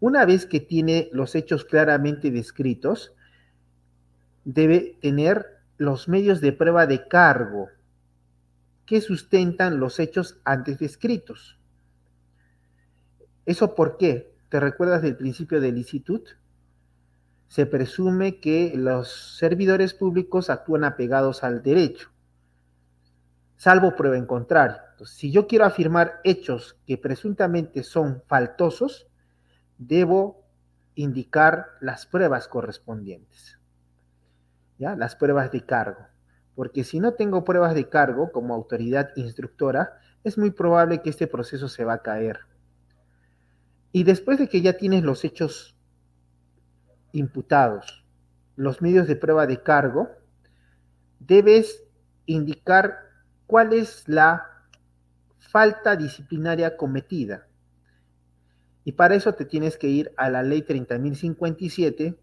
Una 0.00 0.26
vez 0.26 0.44
que 0.44 0.60
tiene 0.60 1.08
los 1.12 1.34
hechos 1.34 1.64
claramente 1.64 2.30
descritos, 2.30 3.14
debe 4.44 4.98
tener 5.00 5.46
los 5.78 6.08
medios 6.08 6.40
de 6.40 6.52
prueba 6.52 6.86
de 6.86 7.06
cargo 7.08 7.68
que 8.86 9.00
sustentan 9.00 9.78
los 9.78 9.98
hechos 10.00 10.40
antes 10.44 10.78
descritos. 10.78 11.58
¿Eso 13.46 13.74
por 13.76 13.96
qué? 13.96 14.34
¿Te 14.48 14.58
recuerdas 14.58 15.02
del 15.02 15.16
principio 15.16 15.60
de 15.60 15.72
licitud? 15.72 16.22
Se 17.48 17.66
presume 17.66 18.40
que 18.40 18.72
los 18.76 19.36
servidores 19.38 19.94
públicos 19.94 20.50
actúan 20.50 20.84
apegados 20.84 21.44
al 21.44 21.62
derecho, 21.62 22.10
salvo 23.56 23.96
prueba 23.96 24.16
en 24.16 24.26
contrario 24.26 24.86
si 25.04 25.30
yo 25.30 25.46
quiero 25.46 25.64
afirmar 25.64 26.20
hechos 26.24 26.78
que 26.86 26.96
presuntamente 26.96 27.82
son 27.82 28.22
faltosos, 28.26 29.08
debo 29.76 30.44
indicar 30.94 31.66
las 31.80 32.06
pruebas 32.06 32.48
correspondientes. 32.48 33.58
¿Ya? 34.78 34.96
Las 34.96 35.16
pruebas 35.16 35.50
de 35.52 35.64
cargo. 35.64 36.06
Porque 36.54 36.84
si 36.84 37.00
no 37.00 37.12
tengo 37.12 37.44
pruebas 37.44 37.74
de 37.74 37.88
cargo 37.88 38.32
como 38.32 38.54
autoridad 38.54 39.10
instructora, 39.16 39.98
es 40.24 40.38
muy 40.38 40.50
probable 40.50 41.02
que 41.02 41.10
este 41.10 41.26
proceso 41.26 41.68
se 41.68 41.84
va 41.84 41.94
a 41.94 42.02
caer. 42.02 42.40
Y 43.92 44.04
después 44.04 44.38
de 44.38 44.48
que 44.48 44.62
ya 44.62 44.74
tienes 44.74 45.02
los 45.02 45.24
hechos 45.24 45.76
imputados, 47.12 48.04
los 48.56 48.80
medios 48.80 49.06
de 49.06 49.16
prueba 49.16 49.46
de 49.46 49.62
cargo, 49.62 50.08
debes 51.18 51.84
indicar 52.24 53.05
cuál 53.46 53.72
es 53.72 54.04
la 54.08 54.46
falta 55.38 55.96
disciplinaria 55.96 56.76
cometida. 56.76 57.46
Y 58.84 58.92
para 58.92 59.14
eso 59.14 59.34
te 59.34 59.44
tienes 59.44 59.76
que 59.76 59.88
ir 59.88 60.12
a 60.16 60.30
la 60.30 60.42
ley 60.42 60.62
30.057, 60.62 62.16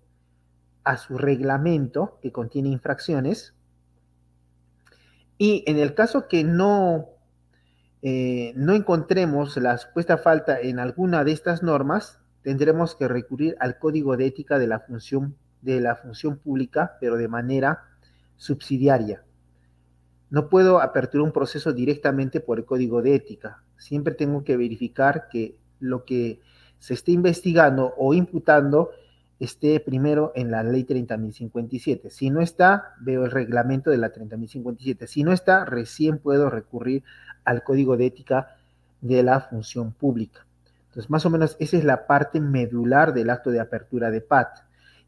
a 0.83 0.97
su 0.97 1.17
reglamento 1.17 2.19
que 2.21 2.31
contiene 2.31 2.69
infracciones. 2.69 3.53
Y 5.37 5.63
en 5.67 5.77
el 5.77 5.93
caso 5.93 6.27
que 6.27 6.43
no, 6.43 7.09
eh, 8.01 8.53
no 8.55 8.73
encontremos 8.73 9.57
la 9.57 9.77
supuesta 9.77 10.17
falta 10.17 10.59
en 10.59 10.79
alguna 10.79 11.23
de 11.23 11.31
estas 11.31 11.63
normas, 11.63 12.21
tendremos 12.43 12.95
que 12.95 13.07
recurrir 13.07 13.55
al 13.59 13.79
código 13.79 14.15
de 14.15 14.27
ética 14.27 14.59
de 14.59 14.67
la 14.67 14.79
función, 14.79 15.35
de 15.61 15.81
la 15.81 15.95
función 15.95 16.37
pública, 16.37 16.97
pero 16.99 17.17
de 17.17 17.27
manera 17.27 17.83
subsidiaria. 18.35 19.23
No 20.33 20.49
puedo 20.49 20.81
aperturar 20.81 21.25
un 21.27 21.31
proceso 21.31 21.73
directamente 21.73 22.39
por 22.39 22.57
el 22.57 22.65
código 22.65 23.03
de 23.03 23.13
ética. 23.13 23.61
Siempre 23.77 24.15
tengo 24.15 24.43
que 24.43 24.57
verificar 24.57 25.27
que 25.29 25.55
lo 25.79 26.05
que 26.05 26.41
se 26.79 26.95
esté 26.95 27.11
investigando 27.11 27.93
o 27.97 28.15
imputando 28.15 28.89
esté 29.39 29.79
primero 29.79 30.31
en 30.33 30.49
la 30.49 30.63
ley 30.63 30.85
30.057. 30.85 32.09
Si 32.09 32.31
no 32.31 32.41
está, 32.41 32.95
veo 32.99 33.25
el 33.25 33.29
reglamento 33.29 33.91
de 33.91 33.99
la 33.99 34.11
30.057. 34.11 35.05
Si 35.05 35.23
no 35.23 35.33
está, 35.33 35.65
recién 35.65 36.17
puedo 36.17 36.49
recurrir 36.49 37.03
al 37.45 37.61
código 37.61 37.95
de 37.95 38.07
ética 38.07 38.57
de 39.01 39.21
la 39.21 39.39
función 39.39 39.91
pública. 39.91 40.47
Entonces, 40.87 41.11
más 41.11 41.27
o 41.27 41.29
menos 41.29 41.55
esa 41.59 41.77
es 41.77 41.83
la 41.83 42.07
parte 42.07 42.39
medular 42.39 43.13
del 43.13 43.29
acto 43.29 43.51
de 43.51 43.59
apertura 43.59 44.09
de 44.09 44.21
PAT. 44.21 44.61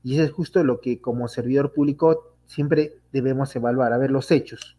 Y 0.03 0.13
eso 0.13 0.23
es 0.23 0.31
justo 0.31 0.63
lo 0.63 0.81
que 0.81 1.01
como 1.01 1.27
servidor 1.27 1.73
público 1.73 2.35
siempre 2.45 2.99
debemos 3.11 3.55
evaluar, 3.55 3.91
a 3.91 3.97
ver 3.97 4.11
los 4.11 4.29
hechos 4.29 4.77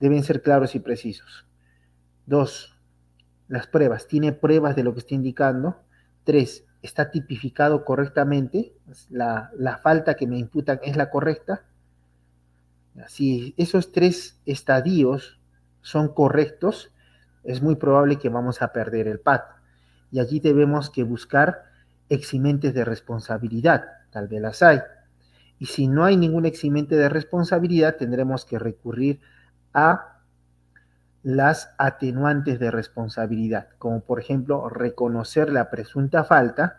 deben 0.00 0.22
ser 0.22 0.42
claros 0.42 0.74
y 0.74 0.80
precisos. 0.80 1.46
Dos, 2.26 2.76
las 3.48 3.66
pruebas. 3.66 4.06
¿Tiene 4.06 4.32
pruebas 4.32 4.76
de 4.76 4.82
lo 4.82 4.92
que 4.92 5.00
está 5.00 5.14
indicando? 5.14 5.82
Tres, 6.24 6.64
¿está 6.82 7.10
tipificado 7.10 7.84
correctamente? 7.84 8.74
La, 9.10 9.50
la 9.56 9.78
falta 9.78 10.14
que 10.14 10.26
me 10.26 10.38
imputan 10.38 10.80
es 10.82 10.96
la 10.96 11.10
correcta. 11.10 11.64
Si 13.08 13.54
esos 13.56 13.92
tres 13.92 14.40
estadios 14.46 15.40
son 15.82 16.12
correctos, 16.12 16.92
es 17.44 17.62
muy 17.62 17.76
probable 17.76 18.18
que 18.18 18.28
vamos 18.28 18.62
a 18.62 18.72
perder 18.72 19.06
el 19.06 19.20
PAT. 19.20 19.44
Y 20.10 20.18
allí 20.18 20.40
debemos 20.40 20.90
que 20.90 21.04
buscar 21.04 21.64
eximentes 22.08 22.74
de 22.74 22.84
responsabilidad, 22.84 23.84
tal 24.10 24.28
vez 24.28 24.40
las 24.40 24.62
hay. 24.62 24.80
Y 25.58 25.66
si 25.66 25.88
no 25.88 26.04
hay 26.04 26.16
ningún 26.16 26.46
eximente 26.46 26.96
de 26.96 27.08
responsabilidad, 27.08 27.96
tendremos 27.96 28.44
que 28.44 28.58
recurrir 28.58 29.20
a 29.20 29.35
las 31.22 31.74
atenuantes 31.76 32.58
de 32.58 32.70
responsabilidad, 32.70 33.68
como 33.78 34.00
por 34.00 34.20
ejemplo 34.20 34.68
reconocer 34.68 35.52
la 35.52 35.70
presunta 35.70 36.24
falta 36.24 36.78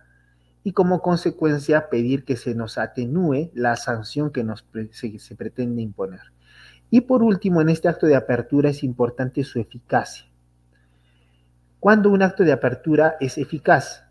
y 0.63 0.71
como 0.71 1.01
consecuencia 1.01 1.89
pedir 1.89 2.25
que 2.25 2.37
se 2.37 2.55
nos 2.55 2.77
atenúe 2.77 3.51
la 3.53 3.75
sanción 3.75 4.31
que 4.31 4.43
nos 4.43 4.65
se, 4.91 5.35
pretende 5.35 5.81
imponer. 5.81 6.21
Y 6.89 7.01
por 7.01 7.23
último, 7.23 7.61
en 7.61 7.69
este 7.69 7.89
acto 7.89 8.07
de 8.07 8.15
apertura 8.15 8.69
es 8.69 8.83
importante 8.83 9.43
su 9.43 9.59
eficacia. 9.59 10.25
Cuando 11.79 12.09
un 12.09 12.21
acto 12.21 12.43
de 12.43 12.53
apertura 12.53 13.17
es 13.19 13.37
eficaz? 13.37 14.05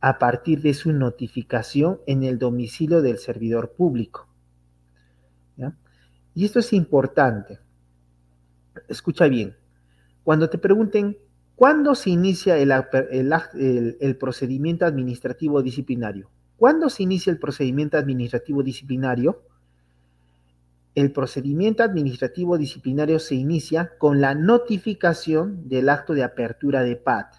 A 0.00 0.18
partir 0.18 0.62
de 0.62 0.72
su 0.72 0.92
notificación 0.92 2.00
en 2.06 2.22
el 2.22 2.38
domicilio 2.38 3.02
del 3.02 3.18
servidor 3.18 3.72
público. 3.72 4.28
Y 6.32 6.44
esto 6.44 6.60
es 6.60 6.72
importante 6.72 7.58
escucha 8.88 9.28
bien, 9.28 9.56
cuando 10.24 10.50
te 10.50 10.58
pregunten 10.58 11.18
cuándo 11.56 11.94
se 11.94 12.10
inicia 12.10 12.56
el, 12.58 14.16
procedimiento 14.18 14.86
administrativo 14.86 15.62
disciplinario, 15.62 16.30
¿cuándo 16.56 16.88
se 16.90 17.02
inicia 17.02 17.30
el 17.30 17.38
procedimiento 17.38 17.96
administrativo 17.96 18.62
disciplinario? 18.62 19.42
El 20.94 21.12
procedimiento 21.12 21.82
administrativo 21.82 22.58
disciplinario 22.58 23.18
se 23.18 23.36
inicia 23.36 23.92
con 23.98 24.20
la 24.20 24.34
notificación 24.34 25.68
del 25.68 25.88
acto 25.88 26.14
de 26.14 26.24
apertura 26.24 26.82
de 26.82 26.96
PAT. 26.96 27.34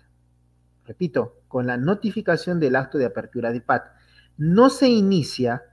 Repito, 0.86 1.42
con 1.52 1.68
la 1.68 1.76
notificación 1.76 2.62
del 2.62 2.78
acto 2.78 2.98
de 2.98 3.06
apertura 3.06 3.52
de 3.52 3.60
PAT. 3.60 3.84
No 4.38 4.70
se 4.70 4.88
inicia, 4.88 5.64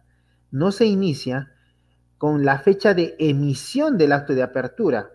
no 0.50 0.72
se 0.72 0.86
inicia 0.86 1.52
con 2.18 2.44
la 2.44 2.58
fecha 2.58 2.94
de 2.94 3.14
emisión 3.20 3.96
del 3.96 4.10
acto 4.10 4.34
de 4.34 4.42
apertura. 4.42 5.08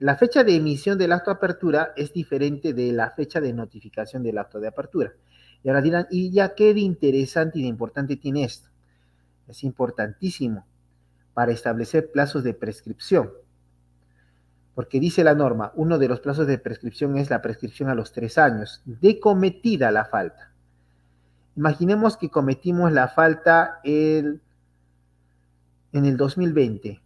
La 0.00 0.16
fecha 0.16 0.42
de 0.42 0.56
emisión 0.56 0.98
del 0.98 1.12
acto 1.12 1.30
de 1.30 1.36
apertura 1.36 1.92
es 1.96 2.12
diferente 2.12 2.74
de 2.74 2.92
la 2.92 3.10
fecha 3.10 3.40
de 3.40 3.52
notificación 3.52 4.24
del 4.24 4.38
acto 4.38 4.58
de 4.58 4.66
apertura. 4.66 5.12
Y 5.62 5.68
ahora 5.68 5.82
dirán, 5.82 6.06
¿y 6.10 6.32
ya 6.32 6.54
qué 6.54 6.74
de 6.74 6.80
interesante 6.80 7.60
y 7.60 7.62
de 7.62 7.68
importante 7.68 8.16
tiene 8.16 8.42
esto? 8.42 8.68
Es 9.46 9.62
importantísimo 9.62 10.66
para 11.32 11.52
establecer 11.52 12.10
plazos 12.10 12.42
de 12.42 12.54
prescripción. 12.54 13.30
Porque 14.74 14.98
dice 14.98 15.22
la 15.22 15.36
norma, 15.36 15.70
uno 15.76 15.98
de 15.98 16.08
los 16.08 16.18
plazos 16.18 16.48
de 16.48 16.58
prescripción 16.58 17.16
es 17.16 17.30
la 17.30 17.40
prescripción 17.40 17.88
a 17.88 17.94
los 17.94 18.12
tres 18.12 18.36
años, 18.36 18.82
de 18.84 19.20
cometida 19.20 19.92
la 19.92 20.06
falta. 20.06 20.52
Imaginemos 21.56 22.16
que 22.16 22.30
cometimos 22.30 22.90
la 22.90 23.06
falta 23.06 23.78
el, 23.84 24.40
en 25.92 26.04
el 26.04 26.16
2020 26.16 27.03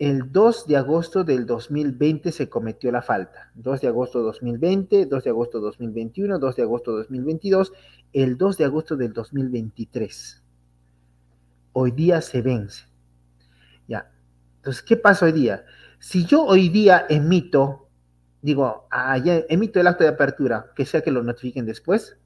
el 0.00 0.32
2 0.32 0.66
de 0.66 0.78
agosto 0.78 1.24
del 1.24 1.44
2020 1.44 2.32
se 2.32 2.48
cometió 2.48 2.90
la 2.90 3.02
falta. 3.02 3.52
2 3.54 3.82
de 3.82 3.88
agosto 3.88 4.22
2020, 4.22 5.04
2 5.04 5.24
de 5.24 5.28
agosto 5.28 5.60
2021, 5.60 6.38
2 6.38 6.56
de 6.56 6.62
agosto 6.62 6.92
2022, 6.92 7.70
el 8.14 8.38
2 8.38 8.56
de 8.56 8.64
agosto 8.64 8.96
del 8.96 9.12
2023. 9.12 10.42
Hoy 11.74 11.90
día 11.90 12.22
se 12.22 12.40
vence. 12.40 12.86
Ya. 13.88 14.10
Entonces, 14.56 14.82
¿qué 14.82 14.96
pasa 14.96 15.26
hoy 15.26 15.32
día? 15.32 15.66
Si 15.98 16.24
yo 16.24 16.44
hoy 16.44 16.70
día 16.70 17.04
emito, 17.10 17.90
digo, 18.40 18.88
ah, 18.90 19.18
emito 19.22 19.80
el 19.80 19.86
acto 19.86 20.04
de 20.04 20.10
apertura, 20.10 20.72
que 20.74 20.86
sea 20.86 21.02
que 21.02 21.10
lo 21.10 21.22
notifiquen 21.22 21.66
después, 21.66 22.16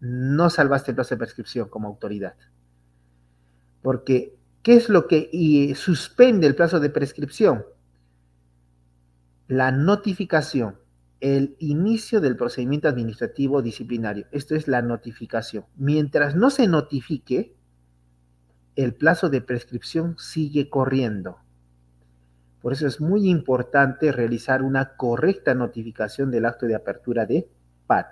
no 0.00 0.50
salvaste 0.50 0.90
el 0.90 0.96
plazo 0.96 1.14
de 1.14 1.18
prescripción 1.20 1.70
como 1.70 1.88
autoridad. 1.88 2.34
Porque, 3.80 4.36
¿qué 4.62 4.74
es 4.76 4.88
lo 4.88 5.06
que 5.06 5.74
suspende 5.76 6.46
el 6.46 6.54
plazo 6.54 6.80
de 6.80 6.90
prescripción? 6.90 7.64
La 9.48 9.72
notificación, 9.72 10.78
el 11.20 11.56
inicio 11.58 12.20
del 12.20 12.36
procedimiento 12.36 12.88
administrativo 12.88 13.62
disciplinario. 13.62 14.26
Esto 14.32 14.54
es 14.54 14.68
la 14.68 14.82
notificación. 14.82 15.64
Mientras 15.76 16.36
no 16.36 16.50
se 16.50 16.66
notifique, 16.66 17.54
el 18.76 18.94
plazo 18.94 19.28
de 19.28 19.40
prescripción 19.40 20.16
sigue 20.18 20.70
corriendo. 20.70 21.38
Por 22.60 22.72
eso 22.72 22.86
es 22.86 23.00
muy 23.00 23.28
importante 23.28 24.12
realizar 24.12 24.62
una 24.62 24.96
correcta 24.96 25.54
notificación 25.54 26.30
del 26.30 26.46
acto 26.46 26.66
de 26.66 26.74
apertura 26.74 27.26
de 27.26 27.48
PAT. 27.86 28.06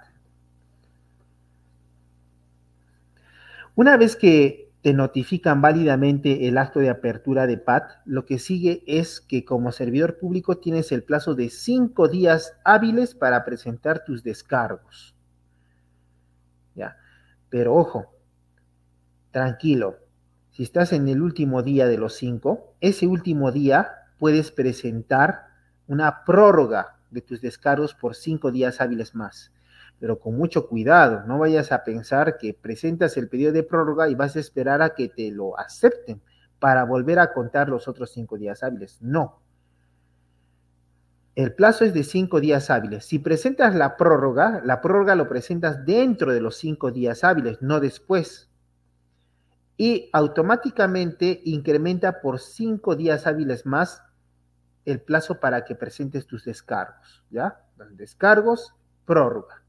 Una 3.74 3.96
vez 3.96 4.16
que 4.16 4.67
notifican 4.92 5.60
válidamente 5.60 6.48
el 6.48 6.58
acto 6.58 6.80
de 6.80 6.90
apertura 6.90 7.46
de 7.46 7.58
PAT, 7.58 7.90
lo 8.04 8.26
que 8.26 8.38
sigue 8.38 8.82
es 8.86 9.20
que 9.20 9.44
como 9.44 9.72
servidor 9.72 10.18
público 10.18 10.58
tienes 10.58 10.92
el 10.92 11.02
plazo 11.02 11.34
de 11.34 11.50
cinco 11.50 12.08
días 12.08 12.54
hábiles 12.64 13.14
para 13.14 13.44
presentar 13.44 14.04
tus 14.04 14.22
descargos. 14.22 15.14
¿Ya? 16.74 16.96
Pero 17.48 17.74
ojo, 17.74 18.12
tranquilo, 19.30 19.96
si 20.50 20.62
estás 20.62 20.92
en 20.92 21.08
el 21.08 21.22
último 21.22 21.62
día 21.62 21.86
de 21.86 21.98
los 21.98 22.14
cinco, 22.14 22.74
ese 22.80 23.06
último 23.06 23.52
día 23.52 23.90
puedes 24.18 24.50
presentar 24.50 25.46
una 25.86 26.24
prórroga 26.24 26.98
de 27.10 27.22
tus 27.22 27.40
descargos 27.40 27.94
por 27.94 28.14
cinco 28.14 28.50
días 28.50 28.80
hábiles 28.80 29.14
más. 29.14 29.52
Pero 30.00 30.18
con 30.18 30.36
mucho 30.36 30.68
cuidado, 30.68 31.24
no 31.26 31.38
vayas 31.38 31.72
a 31.72 31.82
pensar 31.82 32.38
que 32.38 32.54
presentas 32.54 33.16
el 33.16 33.28
pedido 33.28 33.52
de 33.52 33.64
prórroga 33.64 34.08
y 34.08 34.14
vas 34.14 34.36
a 34.36 34.40
esperar 34.40 34.80
a 34.80 34.94
que 34.94 35.08
te 35.08 35.30
lo 35.30 35.58
acepten 35.58 36.22
para 36.58 36.84
volver 36.84 37.18
a 37.18 37.32
contar 37.32 37.68
los 37.68 37.88
otros 37.88 38.10
cinco 38.12 38.38
días 38.38 38.62
hábiles. 38.62 39.00
No. 39.00 39.40
El 41.34 41.54
plazo 41.54 41.84
es 41.84 41.94
de 41.94 42.02
cinco 42.02 42.40
días 42.40 42.68
hábiles. 42.68 43.04
Si 43.04 43.20
presentas 43.20 43.74
la 43.74 43.96
prórroga, 43.96 44.60
la 44.64 44.80
prórroga 44.80 45.14
lo 45.14 45.28
presentas 45.28 45.84
dentro 45.84 46.32
de 46.32 46.40
los 46.40 46.56
cinco 46.56 46.90
días 46.90 47.22
hábiles, 47.22 47.62
no 47.62 47.78
después. 47.78 48.50
Y 49.76 50.10
automáticamente 50.12 51.40
incrementa 51.44 52.20
por 52.20 52.40
cinco 52.40 52.96
días 52.96 53.26
hábiles 53.28 53.66
más 53.66 54.02
el 54.84 55.00
plazo 55.00 55.38
para 55.38 55.64
que 55.64 55.76
presentes 55.76 56.26
tus 56.26 56.44
descargos, 56.44 57.24
¿ya? 57.30 57.60
Los 57.76 57.96
descargos, 57.96 58.74
prórroga. 59.04 59.62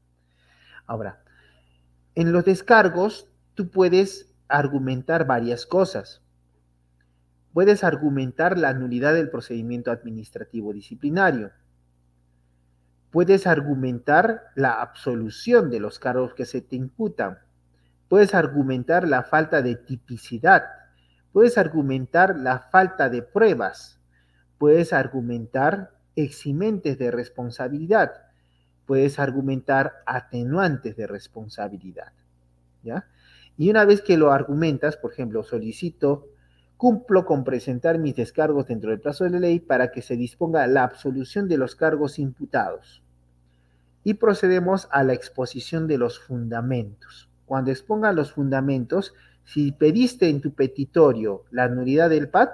Ahora, 0.90 1.22
en 2.16 2.32
los 2.32 2.44
descargos 2.44 3.28
tú 3.54 3.70
puedes 3.70 4.34
argumentar 4.48 5.24
varias 5.24 5.64
cosas. 5.64 6.20
Puedes 7.52 7.84
argumentar 7.84 8.58
la 8.58 8.74
nulidad 8.74 9.14
del 9.14 9.30
procedimiento 9.30 9.92
administrativo 9.92 10.72
disciplinario. 10.72 11.52
Puedes 13.12 13.46
argumentar 13.46 14.50
la 14.56 14.80
absolución 14.80 15.70
de 15.70 15.78
los 15.78 16.00
cargos 16.00 16.34
que 16.34 16.44
se 16.44 16.60
te 16.60 16.74
imputan. 16.74 17.38
Puedes 18.08 18.34
argumentar 18.34 19.06
la 19.06 19.22
falta 19.22 19.62
de 19.62 19.76
tipicidad. 19.76 20.64
Puedes 21.32 21.56
argumentar 21.56 22.36
la 22.36 22.58
falta 22.58 23.08
de 23.08 23.22
pruebas 23.22 24.00
puedes 24.58 24.92
argumentar 24.92 25.92
eximentes 26.16 26.98
de 26.98 27.10
responsabilidad, 27.10 28.29
puedes 28.90 29.20
argumentar 29.20 30.02
atenuantes 30.04 30.96
de 30.96 31.06
responsabilidad. 31.06 32.12
¿ya? 32.82 33.06
Y 33.56 33.70
una 33.70 33.84
vez 33.84 34.02
que 34.02 34.16
lo 34.16 34.32
argumentas, 34.32 34.96
por 34.96 35.12
ejemplo, 35.12 35.44
solicito, 35.44 36.26
cumplo 36.76 37.24
con 37.24 37.44
presentar 37.44 38.00
mis 38.00 38.16
descargos 38.16 38.66
dentro 38.66 38.90
del 38.90 38.98
plazo 38.98 39.22
de 39.22 39.30
la 39.30 39.38
ley 39.38 39.60
para 39.60 39.92
que 39.92 40.02
se 40.02 40.16
disponga 40.16 40.66
la 40.66 40.82
absolución 40.82 41.46
de 41.46 41.56
los 41.56 41.76
cargos 41.76 42.18
imputados. 42.18 43.04
Y 44.02 44.14
procedemos 44.14 44.88
a 44.90 45.04
la 45.04 45.12
exposición 45.12 45.86
de 45.86 45.96
los 45.96 46.18
fundamentos. 46.18 47.30
Cuando 47.46 47.70
exponga 47.70 48.12
los 48.12 48.32
fundamentos, 48.32 49.14
si 49.44 49.70
pediste 49.70 50.28
en 50.28 50.40
tu 50.40 50.52
petitorio 50.52 51.44
la 51.52 51.68
nulidad 51.68 52.10
del 52.10 52.28
PAT, 52.28 52.50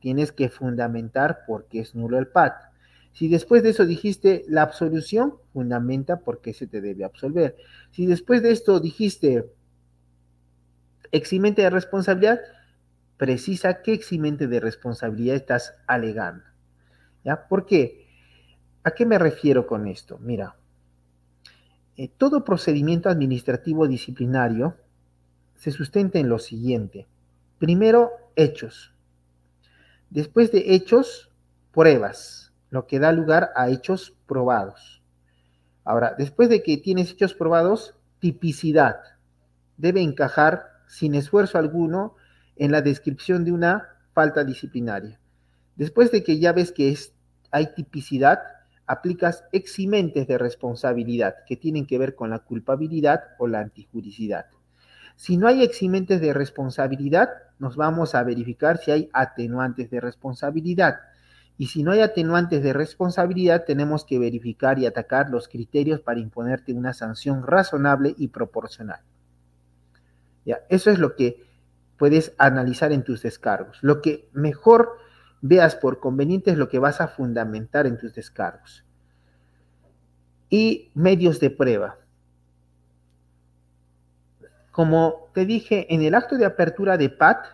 tienes 0.00 0.32
que 0.32 0.48
fundamentar 0.48 1.44
por 1.46 1.66
qué 1.66 1.78
es 1.78 1.94
nulo 1.94 2.18
el 2.18 2.26
PAT. 2.26 2.73
Si 3.14 3.28
después 3.28 3.62
de 3.62 3.70
eso 3.70 3.86
dijiste 3.86 4.44
la 4.48 4.62
absolución, 4.62 5.34
fundamenta 5.52 6.20
por 6.20 6.40
qué 6.40 6.52
se 6.52 6.66
te 6.66 6.80
debe 6.80 7.04
absolver. 7.04 7.56
Si 7.92 8.06
después 8.06 8.42
de 8.42 8.50
esto 8.50 8.80
dijiste 8.80 9.52
eximente 11.12 11.62
de 11.62 11.70
responsabilidad, 11.70 12.40
precisa 13.16 13.82
qué 13.82 13.92
eximente 13.92 14.48
de 14.48 14.58
responsabilidad 14.58 15.36
estás 15.36 15.74
alegando. 15.86 16.42
¿Ya? 17.24 17.46
¿Por 17.46 17.66
qué? 17.66 18.08
¿A 18.82 18.90
qué 18.90 19.06
me 19.06 19.18
refiero 19.18 19.68
con 19.68 19.86
esto? 19.86 20.18
Mira, 20.18 20.56
eh, 21.96 22.08
todo 22.08 22.44
procedimiento 22.44 23.08
administrativo 23.08 23.86
disciplinario 23.86 24.76
se 25.54 25.70
sustenta 25.70 26.18
en 26.18 26.28
lo 26.28 26.40
siguiente. 26.40 27.06
Primero, 27.58 28.10
hechos. 28.34 28.92
Después 30.10 30.50
de 30.50 30.74
hechos, 30.74 31.30
pruebas, 31.72 32.43
lo 32.74 32.88
que 32.88 32.98
da 32.98 33.12
lugar 33.12 33.52
a 33.54 33.68
hechos 33.68 34.16
probados. 34.26 35.00
Ahora, 35.84 36.16
después 36.18 36.48
de 36.48 36.64
que 36.64 36.76
tienes 36.76 37.12
hechos 37.12 37.32
probados, 37.32 37.94
tipicidad. 38.18 38.96
Debe 39.76 40.02
encajar 40.02 40.64
sin 40.88 41.14
esfuerzo 41.14 41.56
alguno 41.56 42.16
en 42.56 42.72
la 42.72 42.82
descripción 42.82 43.44
de 43.44 43.52
una 43.52 43.90
falta 44.12 44.42
disciplinaria. 44.42 45.20
Después 45.76 46.10
de 46.10 46.24
que 46.24 46.40
ya 46.40 46.52
ves 46.52 46.72
que 46.72 46.98
hay 47.52 47.74
tipicidad, 47.74 48.40
aplicas 48.88 49.44
eximentes 49.52 50.26
de 50.26 50.36
responsabilidad 50.36 51.36
que 51.46 51.56
tienen 51.56 51.86
que 51.86 51.98
ver 51.98 52.16
con 52.16 52.30
la 52.30 52.40
culpabilidad 52.40 53.22
o 53.38 53.46
la 53.46 53.60
antijuricidad. 53.60 54.46
Si 55.14 55.36
no 55.36 55.46
hay 55.46 55.62
eximentes 55.62 56.20
de 56.20 56.34
responsabilidad, 56.34 57.28
nos 57.60 57.76
vamos 57.76 58.16
a 58.16 58.24
verificar 58.24 58.78
si 58.78 58.90
hay 58.90 59.10
atenuantes 59.12 59.90
de 59.90 60.00
responsabilidad. 60.00 60.96
Y 61.56 61.68
si 61.68 61.82
no 61.82 61.92
hay 61.92 62.00
atenuantes 62.00 62.62
de 62.62 62.72
responsabilidad, 62.72 63.64
tenemos 63.64 64.04
que 64.04 64.18
verificar 64.18 64.78
y 64.78 64.86
atacar 64.86 65.30
los 65.30 65.48
criterios 65.48 66.00
para 66.00 66.18
imponerte 66.18 66.72
una 66.72 66.92
sanción 66.92 67.46
razonable 67.46 68.14
y 68.18 68.28
proporcional. 68.28 69.00
¿Ya? 70.44 70.60
Eso 70.68 70.90
es 70.90 70.98
lo 70.98 71.14
que 71.14 71.44
puedes 71.96 72.34
analizar 72.38 72.92
en 72.92 73.04
tus 73.04 73.22
descargos. 73.22 73.78
Lo 73.82 74.02
que 74.02 74.28
mejor 74.32 74.98
veas 75.42 75.76
por 75.76 76.00
conveniente 76.00 76.50
es 76.50 76.58
lo 76.58 76.68
que 76.68 76.80
vas 76.80 77.00
a 77.00 77.08
fundamentar 77.08 77.86
en 77.86 77.98
tus 77.98 78.14
descargos. 78.14 78.84
Y 80.50 80.90
medios 80.94 81.38
de 81.38 81.50
prueba. 81.50 81.98
Como 84.72 85.30
te 85.32 85.46
dije, 85.46 85.94
en 85.94 86.02
el 86.02 86.16
acto 86.16 86.36
de 86.36 86.46
apertura 86.46 86.96
de 86.96 87.10
PAT 87.10 87.46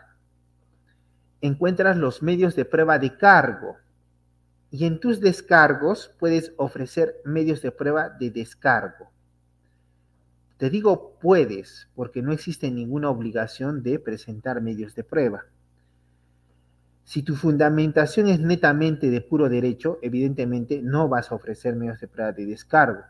encuentras 1.43 1.99
los 1.99 2.23
medios 2.23 2.57
de 2.57 2.65
prueba 2.65 2.99
de 2.99 3.17
cargo 3.17 3.77
y 4.71 4.85
en 4.85 5.01
tus 5.01 5.21
descargos 5.21 6.15
puedes 6.19 6.53
ofrecer 6.57 7.17
medios 7.25 7.61
de 7.63 7.73
prueba 7.73 8.09
de 8.09 8.31
descargo. 8.31 9.11
Te 10.59 10.71
digo 10.71 11.19
puedes 11.21 11.89
porque 11.95 12.23
no 12.23 12.33
existe 12.33 12.71
ninguna 12.71 13.11
obligación 13.11 13.83
de 13.83 13.99
presentar 13.99 14.61
medios 14.61 14.95
de 14.95 15.05
prueba. 15.05 15.47
Si 17.05 17.23
tu 17.23 17.35
fundamentación 17.35 18.29
es 18.29 18.39
netamente 18.39 19.11
de 19.11 19.21
puro 19.21 19.49
derecho, 19.49 19.99
evidentemente 20.03 20.81
no 20.83 21.09
vas 21.09 21.33
a 21.33 21.35
ofrecer 21.35 21.75
medios 21.75 21.99
de 21.99 22.07
prueba 22.07 22.33
de 22.33 22.47
descargo. 22.47 23.03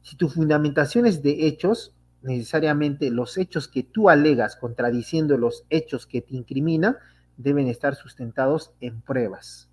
Si 0.00 0.16
tu 0.16 0.28
fundamentación 0.28 1.04
es 1.04 1.22
de 1.22 1.46
hechos, 1.46 1.92
necesariamente 2.22 3.10
los 3.10 3.36
hechos 3.36 3.68
que 3.68 3.82
tú 3.82 4.08
alegas 4.08 4.56
contradiciendo 4.56 5.36
los 5.36 5.66
hechos 5.68 6.06
que 6.06 6.22
te 6.22 6.34
incrimina 6.34 6.96
deben 7.36 7.68
estar 7.68 7.94
sustentados 7.94 8.72
en 8.80 9.02
pruebas. 9.02 9.68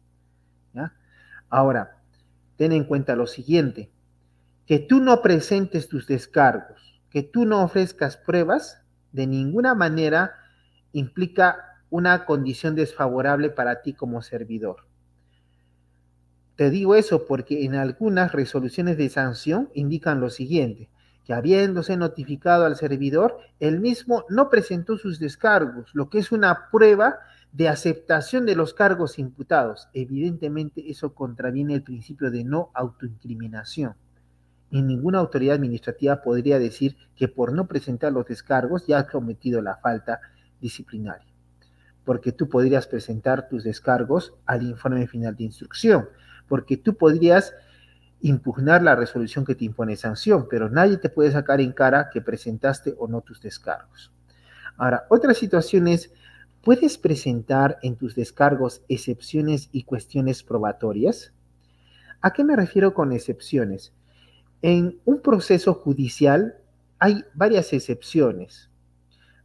Ahora, 1.53 1.97
ten 2.55 2.71
en 2.71 2.83
cuenta 2.83 3.15
lo 3.15 3.27
siguiente, 3.27 3.91
que 4.65 4.79
tú 4.79 4.99
no 4.99 5.21
presentes 5.21 5.87
tus 5.87 6.07
descargos, 6.07 6.99
que 7.11 7.21
tú 7.21 7.45
no 7.45 7.61
ofrezcas 7.61 8.17
pruebas, 8.17 8.81
de 9.11 9.27
ninguna 9.27 9.75
manera 9.75 10.33
implica 10.93 11.77
una 11.91 12.25
condición 12.25 12.73
desfavorable 12.73 13.51
para 13.51 13.83
ti 13.83 13.93
como 13.93 14.23
servidor. 14.23 14.87
Te 16.55 16.71
digo 16.71 16.95
eso 16.95 17.27
porque 17.27 17.65
en 17.65 17.75
algunas 17.75 18.31
resoluciones 18.31 18.97
de 18.97 19.09
sanción 19.09 19.69
indican 19.75 20.21
lo 20.21 20.31
siguiente, 20.31 20.89
que 21.23 21.33
habiéndose 21.35 21.97
notificado 21.97 22.65
al 22.65 22.77
servidor, 22.77 23.37
el 23.59 23.79
mismo 23.79 24.25
no 24.27 24.49
presentó 24.49 24.97
sus 24.97 25.19
descargos, 25.19 25.91
lo 25.93 26.09
que 26.09 26.17
es 26.17 26.31
una 26.31 26.71
prueba 26.71 27.19
de 27.53 27.69
aceptación 27.69 28.45
de 28.45 28.55
los 28.55 28.73
cargos 28.73 29.19
imputados. 29.19 29.87
Evidentemente 29.93 30.89
eso 30.89 31.13
contraviene 31.13 31.75
el 31.75 31.83
principio 31.83 32.29
de 32.31 32.43
no 32.43 32.71
autoincriminación. 32.73 33.95
y 34.69 34.81
ninguna 34.81 35.19
autoridad 35.19 35.53
administrativa 35.53 36.23
podría 36.23 36.57
decir 36.57 36.97
que 37.15 37.27
por 37.27 37.53
no 37.53 37.67
presentar 37.67 38.11
los 38.11 38.25
descargos 38.25 38.87
ya 38.87 38.97
has 38.97 39.07
cometido 39.07 39.61
la 39.61 39.77
falta 39.77 40.19
disciplinaria. 40.59 41.31
Porque 42.03 42.31
tú 42.31 42.49
podrías 42.49 42.87
presentar 42.87 43.47
tus 43.47 43.63
descargos 43.63 44.33
al 44.47 44.63
informe 44.63 45.05
final 45.05 45.35
de 45.35 45.43
instrucción, 45.43 46.09
porque 46.47 46.75
tú 46.77 46.95
podrías 46.95 47.53
impugnar 48.21 48.81
la 48.81 48.95
resolución 48.95 49.45
que 49.45 49.53
te 49.53 49.65
impone 49.65 49.95
sanción, 49.95 50.47
pero 50.49 50.69
nadie 50.69 50.97
te 50.97 51.09
puede 51.09 51.31
sacar 51.31 51.61
en 51.61 51.71
cara 51.71 52.09
que 52.09 52.21
presentaste 52.21 52.95
o 52.97 53.07
no 53.07 53.21
tus 53.21 53.41
descargos. 53.41 54.11
Ahora, 54.77 55.05
otra 55.09 55.35
situación 55.35 55.87
es, 55.87 56.11
¿puedes 56.63 56.97
presentar 56.97 57.77
en 57.83 57.97
tus 57.97 58.15
descargos 58.15 58.81
excepciones 58.87 59.69
y 59.71 59.83
cuestiones 59.83 60.43
probatorias? 60.43 61.33
¿A 62.21 62.31
qué 62.31 62.45
me 62.45 62.55
refiero 62.55 62.93
con 62.93 63.11
excepciones? 63.11 63.93
En 64.61 64.97
un 65.03 65.21
proceso 65.21 65.73
judicial 65.73 66.55
hay 66.99 67.25
varias 67.33 67.73
excepciones. 67.73 68.69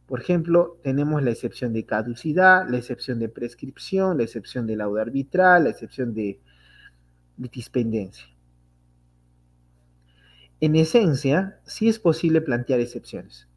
Por 0.07 0.21
ejemplo, 0.21 0.79
tenemos 0.81 1.21
la 1.21 1.31
excepción 1.31 1.73
de 1.73 1.85
caducidad, 1.85 2.67
la 2.69 2.77
excepción 2.77 3.19
de 3.19 3.27
prescripción, 3.27 4.17
la 4.17 4.23
excepción 4.23 4.65
de 4.65 4.77
laudo 4.77 5.01
arbitral, 5.01 5.65
la 5.65 5.71
excepción 5.71 6.13
de 6.13 6.39
litispendencia. 7.37 8.25
En 10.61 10.77
esencia, 10.77 11.59
sí 11.65 11.89
es 11.89 11.99
posible 11.99 12.39
plantear 12.39 12.79
excepciones. 12.79 13.48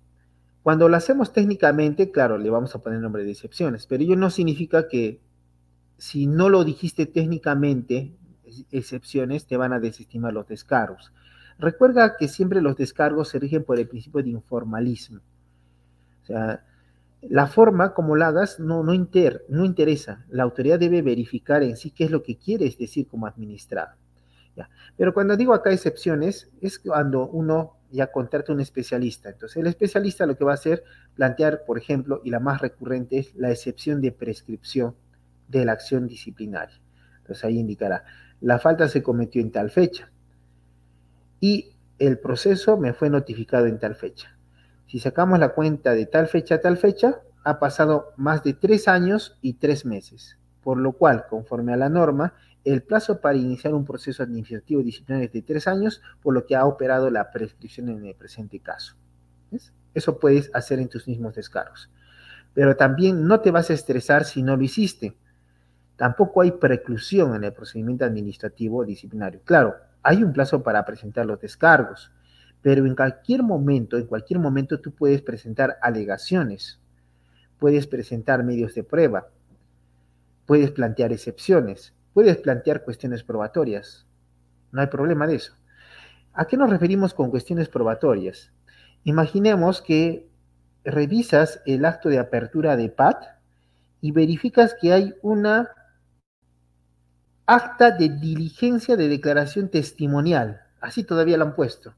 Cuando 0.62 0.88
lo 0.88 0.96
hacemos 0.96 1.32
técnicamente, 1.32 2.10
claro, 2.10 2.38
le 2.38 2.50
vamos 2.50 2.74
a 2.74 2.82
poner 2.82 3.00
nombre 3.00 3.24
de 3.24 3.32
excepciones, 3.32 3.86
pero 3.86 4.02
ello 4.02 4.16
no 4.16 4.30
significa 4.30 4.88
que 4.88 5.20
si 5.98 6.26
no 6.26 6.48
lo 6.48 6.64
dijiste 6.64 7.06
técnicamente, 7.06 8.12
excepciones, 8.70 9.46
te 9.46 9.56
van 9.56 9.72
a 9.72 9.80
desestimar 9.80 10.32
los 10.32 10.46
descargos. 10.46 11.12
Recuerda 11.58 12.16
que 12.16 12.28
siempre 12.28 12.60
los 12.60 12.76
descargos 12.76 13.28
se 13.28 13.38
rigen 13.38 13.64
por 13.64 13.78
el 13.78 13.88
principio 13.88 14.22
de 14.22 14.30
informalismo. 14.30 15.20
O 16.22 16.26
sea, 16.26 16.64
la 17.22 17.46
forma 17.46 17.94
como 17.94 18.16
la 18.16 18.28
hagas 18.28 18.58
no, 18.58 18.82
no, 18.82 18.94
inter, 18.94 19.44
no 19.48 19.64
interesa. 19.64 20.24
La 20.28 20.42
autoridad 20.42 20.78
debe 20.78 21.02
verificar 21.02 21.62
en 21.62 21.76
sí 21.76 21.90
qué 21.90 22.04
es 22.04 22.10
lo 22.10 22.22
que 22.22 22.36
quieres 22.36 22.78
decir 22.78 23.06
como 23.06 23.26
administrado. 23.26 23.92
¿ya? 24.56 24.68
Pero 24.96 25.14
cuando 25.14 25.36
digo 25.36 25.54
acá 25.54 25.70
excepciones, 25.70 26.50
es 26.60 26.78
cuando 26.78 27.28
uno 27.28 27.76
ya 27.92 28.10
contrata 28.10 28.52
un 28.52 28.60
especialista. 28.60 29.28
Entonces, 29.28 29.58
el 29.58 29.66
especialista 29.66 30.26
lo 30.26 30.36
que 30.36 30.44
va 30.44 30.52
a 30.52 30.54
hacer, 30.54 30.82
plantear, 31.14 31.64
por 31.64 31.78
ejemplo, 31.78 32.20
y 32.24 32.30
la 32.30 32.40
más 32.40 32.60
recurrente 32.60 33.18
es 33.18 33.34
la 33.36 33.50
excepción 33.50 34.00
de 34.00 34.12
prescripción 34.12 34.96
de 35.48 35.64
la 35.64 35.72
acción 35.72 36.08
disciplinaria. 36.08 36.80
Entonces, 37.18 37.44
ahí 37.44 37.58
indicará, 37.58 38.04
la 38.40 38.58
falta 38.58 38.88
se 38.88 39.02
cometió 39.02 39.40
en 39.40 39.52
tal 39.52 39.70
fecha 39.70 40.10
y 41.38 41.76
el 41.98 42.18
proceso 42.18 42.76
me 42.76 42.94
fue 42.94 43.10
notificado 43.10 43.66
en 43.66 43.78
tal 43.78 43.94
fecha. 43.94 44.36
Si 44.86 44.98
sacamos 44.98 45.38
la 45.38 45.50
cuenta 45.50 45.94
de 45.94 46.06
tal 46.06 46.26
fecha 46.26 46.56
a 46.56 46.60
tal 46.60 46.76
fecha, 46.76 47.20
ha 47.44 47.58
pasado 47.58 48.12
más 48.16 48.42
de 48.42 48.54
tres 48.54 48.88
años 48.88 49.38
y 49.40 49.54
tres 49.54 49.84
meses, 49.84 50.38
por 50.62 50.78
lo 50.78 50.92
cual, 50.92 51.26
conforme 51.28 51.72
a 51.72 51.76
la 51.76 51.88
norma, 51.88 52.34
el 52.64 52.82
plazo 52.82 53.20
para 53.20 53.36
iniciar 53.36 53.74
un 53.74 53.84
proceso 53.84 54.22
administrativo 54.22 54.82
disciplinario 54.82 55.26
es 55.26 55.32
de 55.32 55.42
tres 55.42 55.66
años, 55.66 56.00
por 56.22 56.34
lo 56.34 56.46
que 56.46 56.54
ha 56.54 56.64
operado 56.64 57.10
la 57.10 57.30
prescripción 57.30 57.88
en 57.88 58.06
el 58.06 58.14
presente 58.14 58.60
caso. 58.60 58.94
Eso 59.94 60.18
puedes 60.18 60.50
hacer 60.54 60.78
en 60.78 60.88
tus 60.88 61.06
mismos 61.08 61.34
descargos. 61.34 61.90
Pero 62.54 62.76
también 62.76 63.26
no 63.26 63.40
te 63.40 63.50
vas 63.50 63.70
a 63.70 63.74
estresar 63.74 64.24
si 64.24 64.42
no 64.42 64.56
lo 64.56 64.62
hiciste. 64.62 65.16
Tampoco 65.96 66.42
hay 66.42 66.52
preclusión 66.52 67.34
en 67.34 67.44
el 67.44 67.52
procedimiento 67.52 68.04
administrativo 68.04 68.84
disciplinario. 68.84 69.40
Claro, 69.44 69.74
hay 70.02 70.22
un 70.22 70.32
plazo 70.32 70.62
para 70.62 70.84
presentar 70.84 71.26
los 71.26 71.40
descargos, 71.40 72.12
pero 72.60 72.86
en 72.86 72.94
cualquier 72.94 73.42
momento, 73.42 73.98
en 73.98 74.06
cualquier 74.06 74.38
momento 74.38 74.80
tú 74.80 74.92
puedes 74.92 75.22
presentar 75.22 75.78
alegaciones, 75.82 76.80
puedes 77.58 77.86
presentar 77.86 78.44
medios 78.44 78.74
de 78.74 78.84
prueba, 78.84 79.28
puedes 80.46 80.70
plantear 80.70 81.12
excepciones, 81.12 81.94
puedes 82.12 82.36
plantear 82.38 82.84
cuestiones 82.84 83.22
probatorias. 83.22 84.06
No 84.70 84.80
hay 84.80 84.86
problema 84.88 85.26
de 85.26 85.36
eso. 85.36 85.54
¿A 86.32 86.46
qué 86.46 86.56
nos 86.56 86.70
referimos 86.70 87.14
con 87.14 87.30
cuestiones 87.30 87.68
probatorias? 87.68 88.52
Imaginemos 89.04 89.82
que 89.82 90.28
revisas 90.84 91.60
el 91.66 91.84
acto 91.84 92.08
de 92.08 92.18
apertura 92.18 92.76
de 92.76 92.88
PAT 92.88 93.24
y 94.00 94.12
verificas 94.12 94.74
que 94.80 94.92
hay 94.92 95.14
una 95.22 95.70
acta 97.46 97.90
de 97.90 98.08
diligencia 98.08 98.96
de 98.96 99.08
declaración 99.08 99.68
testimonial. 99.68 100.62
Así 100.80 101.04
todavía 101.04 101.36
lo 101.36 101.44
han 101.44 101.54
puesto. 101.54 101.94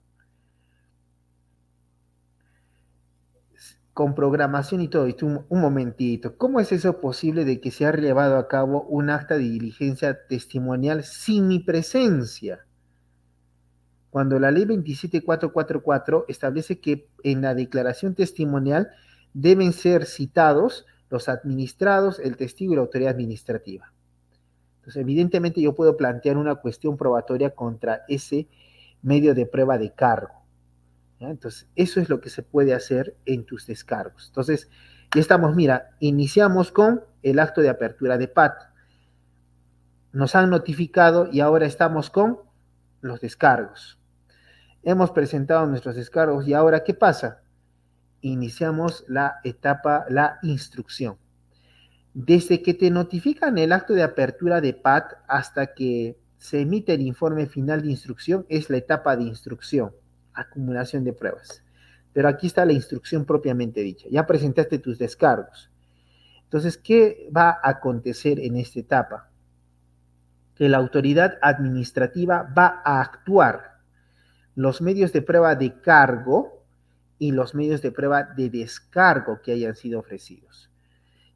Con 3.95 4.15
programación 4.15 4.83
y 4.83 4.89
todo. 4.89 5.07
un, 5.49 5.61
momentito. 5.61 6.37
¿Cómo 6.37 6.61
es 6.61 6.73
eso 6.73 7.01
posible 7.01 7.45
de 7.45 7.61
que 7.61 7.71
se 7.71 7.87
ha 7.87 7.93
llevado 7.93 8.37
a 8.37 8.49
cabo 8.49 8.83
un 8.83 9.09
acta 9.09 9.39
de 9.39 9.45
diligencia 9.45 10.27
testimonial 10.27 11.05
sin 11.05 11.49
mi 11.49 11.61
presencia? 11.61 12.67
Cuando 14.11 14.39
la 14.39 14.51
ley 14.51 14.65
27444 14.65 16.27
establece 16.29 16.81
que 16.81 17.09
en 17.23 17.43
la 17.43 17.55
declaración 17.55 18.15
testimonial 18.15 18.91
deben 19.33 19.73
ser 19.73 20.07
citados 20.07 20.87
los 21.11 21.29
administrados, 21.29 22.19
el 22.19 22.37
testigo 22.37 22.73
y 22.73 22.77
la 22.77 22.83
autoridad 22.83 23.13
administrativa. 23.13 23.93
Entonces, 24.77 25.01
evidentemente 25.01 25.61
yo 25.63 25.75
puedo 25.75 25.97
plantear 25.97 26.37
una 26.37 26.57
cuestión 26.57 26.97
probatoria 26.97 27.55
contra 27.55 28.03
ese 28.09 28.49
medio 29.01 29.35
de 29.35 29.47
prueba 29.47 29.79
de 29.79 29.93
cargo. 29.93 30.44
Entonces, 31.31 31.69
eso 31.77 32.01
es 32.01 32.09
lo 32.09 32.21
que 32.21 32.31
se 32.31 32.43
puede 32.43 32.75
hacer 32.75 33.17
en 33.27 33.45
tus 33.45 33.67
descargos. 33.67 34.27
Entonces, 34.29 34.69
ya 35.15 35.21
estamos, 35.21 35.55
mira, 35.55 35.91
iniciamos 36.01 36.73
con 36.73 37.05
el 37.23 37.39
acto 37.39 37.61
de 37.61 37.69
apertura 37.69 38.19
de 38.19 38.29
PAT. 38.29 38.55
Nos 40.13 40.35
han 40.35 40.51
notificado 40.51 41.29
y 41.31 41.41
ahora 41.41 41.67
estamos 41.67 42.11
con 42.11 42.41
los 43.01 43.21
descargos. 43.21 43.99
Hemos 44.83 45.11
presentado 45.11 45.67
nuestros 45.67 45.97
descargos 45.97 46.47
y 46.47 46.55
ahora, 46.55 46.85
¿qué 46.85 46.95
pasa? 46.95 47.43
Iniciamos 48.21 49.05
la 49.09 49.41
etapa, 49.45 50.05
la 50.09 50.39
instrucción. 50.43 51.17
Desde 52.13 52.63
que 52.63 52.75
te 52.75 52.91
notifican 52.91 53.59
el 53.59 53.73
acto 53.73 53.93
de 53.93 54.03
apertura 54.03 54.61
de 54.61 54.75
PAT 54.75 55.13
hasta 55.27 55.75
que 55.75 56.19
se 56.39 56.61
emite 56.61 56.93
el 56.93 57.01
informe 57.01 57.47
final 57.47 57.83
de 57.83 57.91
instrucción 57.91 58.45
es 58.49 58.69
la 58.69 58.77
etapa 58.77 59.17
de 59.17 59.25
instrucción, 59.25 59.93
acumulación 60.35 61.05
de 61.05 61.13
pruebas. 61.13 61.63
Pero 62.13 62.29
aquí 62.29 62.47
está 62.47 62.65
la 62.65 62.73
instrucción 62.73 63.25
propiamente 63.25 63.81
dicha. 63.81 64.07
Ya 64.11 64.27
presentaste 64.27 64.79
tus 64.79 64.99
descargos. 64.99 65.71
Entonces, 66.45 66.79
¿qué 66.79 67.29
va 67.37 67.51
a 67.51 67.71
acontecer 67.71 68.39
en 68.39 68.57
esta 68.57 68.79
etapa? 68.79 69.31
Que 70.55 70.69
la 70.69 70.79
autoridad 70.79 71.39
administrativa 71.43 72.49
va 72.57 72.83
a 72.85 73.01
actuar 73.01 73.81
los 74.55 74.81
medios 74.81 75.13
de 75.13 75.23
prueba 75.23 75.57
de 75.57 75.81
cargo 75.81 76.65
y 77.19 77.33
los 77.33 77.55
medios 77.55 77.83
de 77.83 77.91
prueba 77.91 78.23
de 78.23 78.51
descargo 78.51 79.41
que 79.43 79.53
hayan 79.53 79.75
sido 79.75 79.99
ofrecidos. 79.99 80.71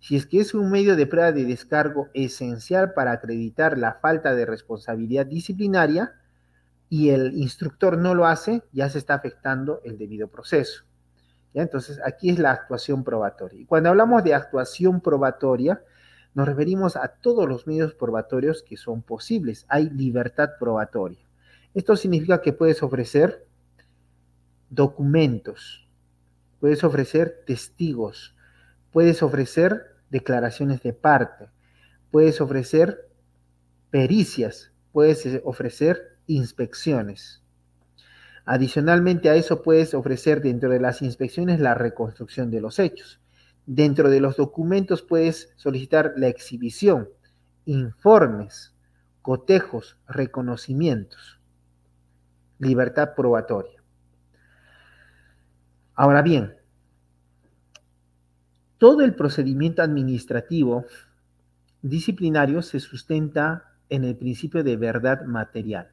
Si 0.01 0.15
es 0.15 0.27
que 0.27 0.41
es 0.41 0.55
un 0.55 0.71
medio 0.71 0.95
de 0.95 1.07
prueba 1.07 1.33
de 1.33 1.45
descargo 1.45 2.09
esencial 2.15 2.93
para 2.95 3.13
acreditar 3.13 3.77
la 3.77 3.95
falta 3.95 4.35
de 4.35 4.47
responsabilidad 4.47 5.27
disciplinaria 5.27 6.15
y 6.89 7.11
el 7.11 7.37
instructor 7.37 7.99
no 7.99 8.15
lo 8.15 8.27
hace, 8.27 8.63
ya 8.73 8.89
se 8.89 8.99
está 8.99 9.15
afectando 9.15 9.81
el 9.85 9.99
debido 9.99 10.29
proceso. 10.29 10.85
Entonces, 11.55 12.01
aquí 12.05 12.31
es 12.31 12.39
la 12.39 12.53
actuación 12.53 13.05
probatoria. 13.05 13.61
Y 13.61 13.65
cuando 13.65 13.89
hablamos 13.89 14.23
de 14.23 14.35
actuación 14.35 15.01
probatoria, 15.01 15.83
nos 16.35 16.47
referimos 16.47 16.97
a 16.97 17.09
todos 17.09 17.49
los 17.49 17.67
medios 17.67 17.95
probatorios 17.95 18.63
que 18.63 18.77
son 18.77 19.03
posibles. 19.03 19.67
Hay 19.69 19.91
libertad 19.91 20.51
probatoria. 20.59 21.19
Esto 21.75 21.97
significa 21.97 22.43
que 22.43 22.53
puedes 22.53 22.83
ofrecer 22.83 23.47
documentos, 24.71 25.89
puedes 26.61 26.85
ofrecer 26.85 27.43
testigos, 27.47 28.37
Puedes 28.93 29.23
ofrecer 29.23 29.97
declaraciones 30.11 30.83
de 30.83 30.93
parte, 30.95 31.51
puedes 32.11 32.41
ofrecer 32.41 33.11
pericias, 33.91 34.73
puedes 34.93 35.27
eh, 35.27 35.43
ofrecer 35.45 36.18
inspecciones. 36.29 37.43
Adicionalmente 38.45 39.29
a 39.29 39.35
eso 39.35 39.63
puedes 39.63 39.93
ofrecer 39.93 40.41
dentro 40.41 40.71
de 40.71 40.81
las 40.81 41.03
inspecciones 41.03 41.59
la 41.59 41.75
reconstrucción 41.75 42.51
de 42.51 42.61
los 42.61 42.79
hechos. 42.79 43.21
Dentro 43.67 44.09
de 44.09 44.21
los 44.21 44.37
documentos 44.37 45.03
puedes 45.03 45.53
solicitar 45.57 46.15
la 46.17 46.29
exhibición, 46.29 47.09
informes, 47.65 48.75
cotejos, 49.21 49.99
reconocimientos, 50.07 51.41
libertad 52.59 53.15
probatoria. 53.15 53.83
Ahora 55.95 56.23
bien, 56.23 56.55
todo 58.79 59.03
el 59.03 59.15
procedimiento 59.15 59.83
administrativo 59.83 60.87
disciplinario 61.83 62.63
se 62.63 62.81
sustenta 62.81 63.75
en 63.89 64.05
el 64.05 64.17
principio 64.17 64.63
de 64.65 64.77
verdad 64.77 65.25
material. 65.25 65.91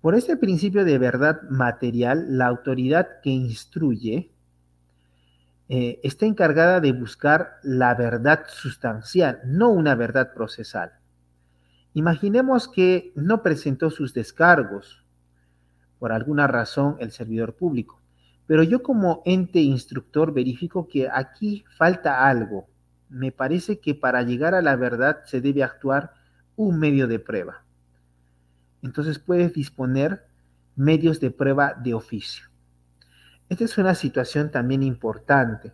Por 0.00 0.14
este 0.14 0.38
principio 0.38 0.86
de 0.86 0.96
verdad 0.96 1.42
material, 1.50 2.38
la 2.38 2.46
autoridad 2.46 3.20
que 3.22 3.28
instruye 3.28 4.32
eh, 5.68 6.00
está 6.02 6.24
encargada 6.24 6.80
de 6.80 6.92
buscar 6.92 7.58
la 7.62 7.94
verdad 7.94 8.44
sustancial, 8.48 9.40
no 9.44 9.68
una 9.68 9.94
verdad 9.94 10.32
procesal. 10.32 10.92
Imaginemos 11.92 12.66
que 12.66 13.12
no 13.14 13.42
presentó 13.42 13.90
sus 13.90 14.14
descargos 14.14 15.04
por 15.98 16.12
alguna 16.12 16.46
razón 16.46 16.96
el 16.98 17.10
servidor 17.10 17.54
público, 17.54 18.00
pero 18.46 18.62
yo 18.62 18.82
como 18.82 19.20
ente 19.26 19.60
instructor 19.60 20.32
verifico 20.32 20.88
que 20.88 21.10
aquí 21.12 21.62
falta 21.76 22.26
algo. 22.26 22.68
Me 23.10 23.32
parece 23.32 23.80
que 23.80 23.94
para 23.94 24.22
llegar 24.22 24.54
a 24.54 24.62
la 24.62 24.76
verdad 24.76 25.18
se 25.26 25.42
debe 25.42 25.62
actuar 25.62 26.14
un 26.56 26.78
medio 26.78 27.06
de 27.06 27.18
prueba. 27.18 27.64
Entonces 28.82 29.18
puedes 29.18 29.52
disponer 29.52 30.26
medios 30.76 31.20
de 31.20 31.30
prueba 31.30 31.74
de 31.74 31.94
oficio. 31.94 32.46
Esta 33.48 33.64
es 33.64 33.76
una 33.78 33.94
situación 33.94 34.50
también 34.50 34.82
importante, 34.82 35.72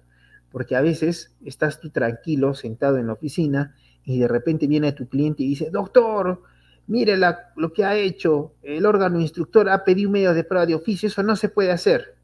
porque 0.51 0.77
a 0.77 0.81
veces 0.81 1.37
estás 1.45 1.81
tú 1.81 1.91
tranquilo, 1.91 2.55
sentado 2.55 2.97
en 2.97 3.07
la 3.07 3.12
oficina, 3.12 3.74
y 4.05 4.19
de 4.19 4.28
repente 4.28 4.66
viene 4.66 4.93
tu 4.93 5.09
cliente 5.09 5.43
y 5.43 5.49
dice, 5.49 5.70
doctor, 5.70 6.43
mire 6.87 7.19
lo 7.57 7.73
que 7.73 7.85
ha 7.85 7.97
hecho, 7.97 8.55
el 8.62 8.87
órgano 8.87 9.20
instructor 9.20 9.69
ha 9.69 9.85
pedido 9.85 10.11
medios 10.11 10.35
de 10.35 10.45
prueba 10.45 10.65
de 10.65 10.74
oficio, 10.74 11.09
eso 11.09 11.23
no 11.23 11.37
se 11.37 11.49
puede 11.49 11.73
hacer. 11.73 12.16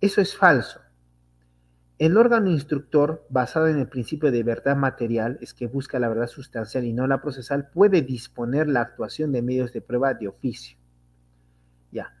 Eso 0.00 0.20
es 0.20 0.36
falso. 0.36 0.80
El 2.00 2.16
órgano 2.16 2.50
instructor, 2.50 3.26
basado 3.28 3.68
en 3.68 3.78
el 3.78 3.86
principio 3.86 4.30
de 4.30 4.42
verdad 4.42 4.74
material, 4.74 5.36
es 5.42 5.52
que 5.52 5.66
busca 5.66 5.98
la 5.98 6.08
verdad 6.08 6.28
sustancial 6.28 6.86
y 6.86 6.94
no 6.94 7.06
la 7.06 7.20
procesal, 7.20 7.68
puede 7.68 8.00
disponer 8.00 8.68
la 8.68 8.80
actuación 8.80 9.32
de 9.32 9.42
medios 9.42 9.74
de 9.74 9.82
prueba 9.82 10.14
de 10.14 10.26
oficio. 10.26 10.78
Ya, 11.92 12.14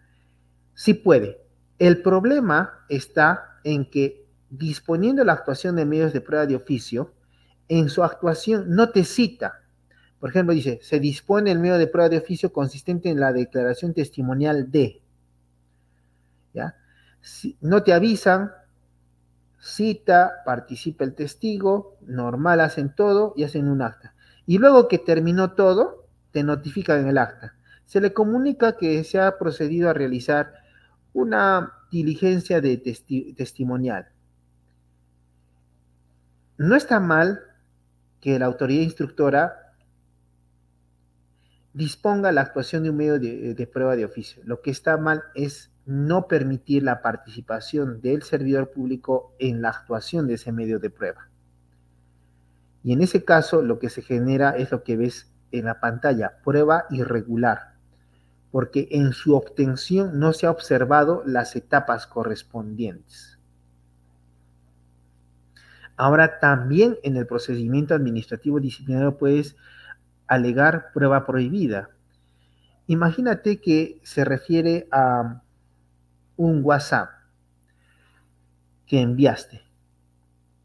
sí 0.74 0.92
puede. 0.92 1.40
El 1.78 2.02
problema 2.02 2.84
está 2.90 3.58
en 3.64 3.88
que 3.88 4.26
disponiendo 4.50 5.24
la 5.24 5.32
actuación 5.32 5.76
de 5.76 5.86
medios 5.86 6.12
de 6.12 6.20
prueba 6.20 6.44
de 6.44 6.56
oficio, 6.56 7.14
en 7.66 7.88
su 7.88 8.04
actuación 8.04 8.68
no 8.68 8.90
te 8.90 9.02
cita. 9.02 9.62
Por 10.18 10.28
ejemplo, 10.28 10.52
dice, 10.52 10.78
se 10.82 11.00
dispone 11.00 11.52
el 11.52 11.58
medio 11.58 11.78
de 11.78 11.86
prueba 11.86 12.10
de 12.10 12.18
oficio 12.18 12.52
consistente 12.52 13.08
en 13.08 13.18
la 13.18 13.32
declaración 13.32 13.94
testimonial 13.94 14.70
de. 14.70 15.00
¿Ya? 16.52 16.76
Si, 17.22 17.56
no 17.62 17.82
te 17.82 17.94
avisan, 17.94 18.52
cita, 19.60 20.42
participa 20.44 21.04
el 21.04 21.14
testigo, 21.14 21.98
normal 22.00 22.60
hacen 22.60 22.94
todo 22.94 23.34
y 23.36 23.44
hacen 23.44 23.68
un 23.68 23.82
acta. 23.82 24.14
Y 24.46 24.58
luego 24.58 24.88
que 24.88 24.98
terminó 24.98 25.52
todo, 25.52 26.08
te 26.32 26.42
notifican 26.42 27.00
en 27.00 27.08
el 27.08 27.18
acta. 27.18 27.54
Se 27.84 28.00
le 28.00 28.12
comunica 28.12 28.76
que 28.76 29.04
se 29.04 29.20
ha 29.20 29.38
procedido 29.38 29.90
a 29.90 29.92
realizar 29.92 30.54
una 31.12 31.72
diligencia 31.90 32.60
de 32.60 32.76
testimonial. 33.36 34.08
No 36.56 36.76
está 36.76 37.00
mal 37.00 37.40
que 38.20 38.38
la 38.38 38.46
autoridad 38.46 38.82
instructora 38.82 39.74
disponga 41.72 42.32
la 42.32 42.42
actuación 42.42 42.82
de 42.82 42.90
un 42.90 42.96
medio 42.96 43.18
de, 43.18 43.54
de 43.54 43.66
prueba 43.66 43.96
de 43.96 44.04
oficio. 44.04 44.42
Lo 44.44 44.60
que 44.60 44.70
está 44.70 44.96
mal 44.96 45.22
es 45.34 45.70
no 45.90 46.28
permitir 46.28 46.84
la 46.84 47.02
participación 47.02 48.00
del 48.00 48.22
servidor 48.22 48.70
público 48.70 49.34
en 49.40 49.60
la 49.60 49.70
actuación 49.70 50.28
de 50.28 50.34
ese 50.34 50.52
medio 50.52 50.78
de 50.78 50.88
prueba. 50.88 51.28
Y 52.84 52.92
en 52.92 53.02
ese 53.02 53.24
caso 53.24 53.60
lo 53.60 53.80
que 53.80 53.90
se 53.90 54.00
genera 54.00 54.50
es 54.50 54.70
lo 54.70 54.84
que 54.84 54.96
ves 54.96 55.32
en 55.50 55.64
la 55.64 55.80
pantalla, 55.80 56.38
prueba 56.44 56.84
irregular, 56.90 57.74
porque 58.52 58.86
en 58.92 59.12
su 59.12 59.34
obtención 59.34 60.20
no 60.20 60.32
se 60.32 60.46
ha 60.46 60.52
observado 60.52 61.24
las 61.26 61.56
etapas 61.56 62.06
correspondientes. 62.06 63.40
Ahora 65.96 66.38
también 66.38 66.98
en 67.02 67.16
el 67.16 67.26
procedimiento 67.26 67.94
administrativo 67.94 68.60
disciplinario 68.60 69.18
puedes 69.18 69.56
alegar 70.28 70.92
prueba 70.94 71.26
prohibida. 71.26 71.90
Imagínate 72.86 73.60
que 73.60 74.00
se 74.04 74.24
refiere 74.24 74.86
a 74.92 75.42
un 76.40 76.64
WhatsApp 76.64 77.10
que 78.86 79.02
enviaste, 79.02 79.60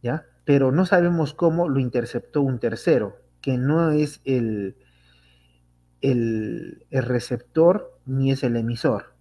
¿ya? 0.01 0.25
Pero 0.45 0.71
no 0.71 0.85
sabemos 0.85 1.33
cómo 1.33 1.67
lo 1.67 1.79
interceptó 1.81 2.41
un 2.41 2.59
tercero, 2.59 3.17
que 3.41 3.57
no 3.57 3.91
es 3.91 4.21
el, 4.23 4.77
el, 5.99 6.85
el 6.91 7.03
receptor 7.03 7.99
ni 8.05 8.31
es 8.31 8.43
el 8.45 8.55
emisor. 8.55 9.15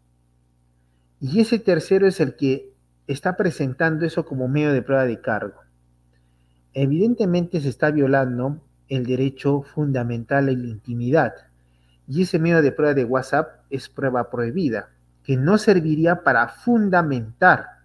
Y 1.19 1.41
ese 1.41 1.59
tercero 1.59 2.07
es 2.07 2.21
el 2.21 2.37
que 2.37 2.73
está 3.09 3.37
presentando 3.37 4.07
eso 4.07 4.25
como 4.25 4.47
medio 4.47 4.73
de 4.73 4.83
prueba 4.83 5.07
de 5.07 5.21
cargo. 5.21 5.61
Evidentemente 6.73 7.61
se 7.61 7.69
está 7.69 7.91
violando 7.91 8.63
el 8.89 9.07
derecho 9.07 9.63
fundamental 9.63 10.49
a 10.49 10.53
la 10.53 10.69
intimidad. 10.69 11.35
Y 12.07 12.23
ese 12.23 12.39
medio 12.39 12.63
de 12.63 12.71
prueba 12.71 12.95
de 12.95 13.05
WhatsApp 13.05 13.65
es 13.71 13.89
prueba 13.89 14.31
prohibida 14.31 14.94
que 15.25 15.37
no 15.37 15.59
serviría 15.59 16.23
para 16.23 16.49
fundamentar 16.49 17.79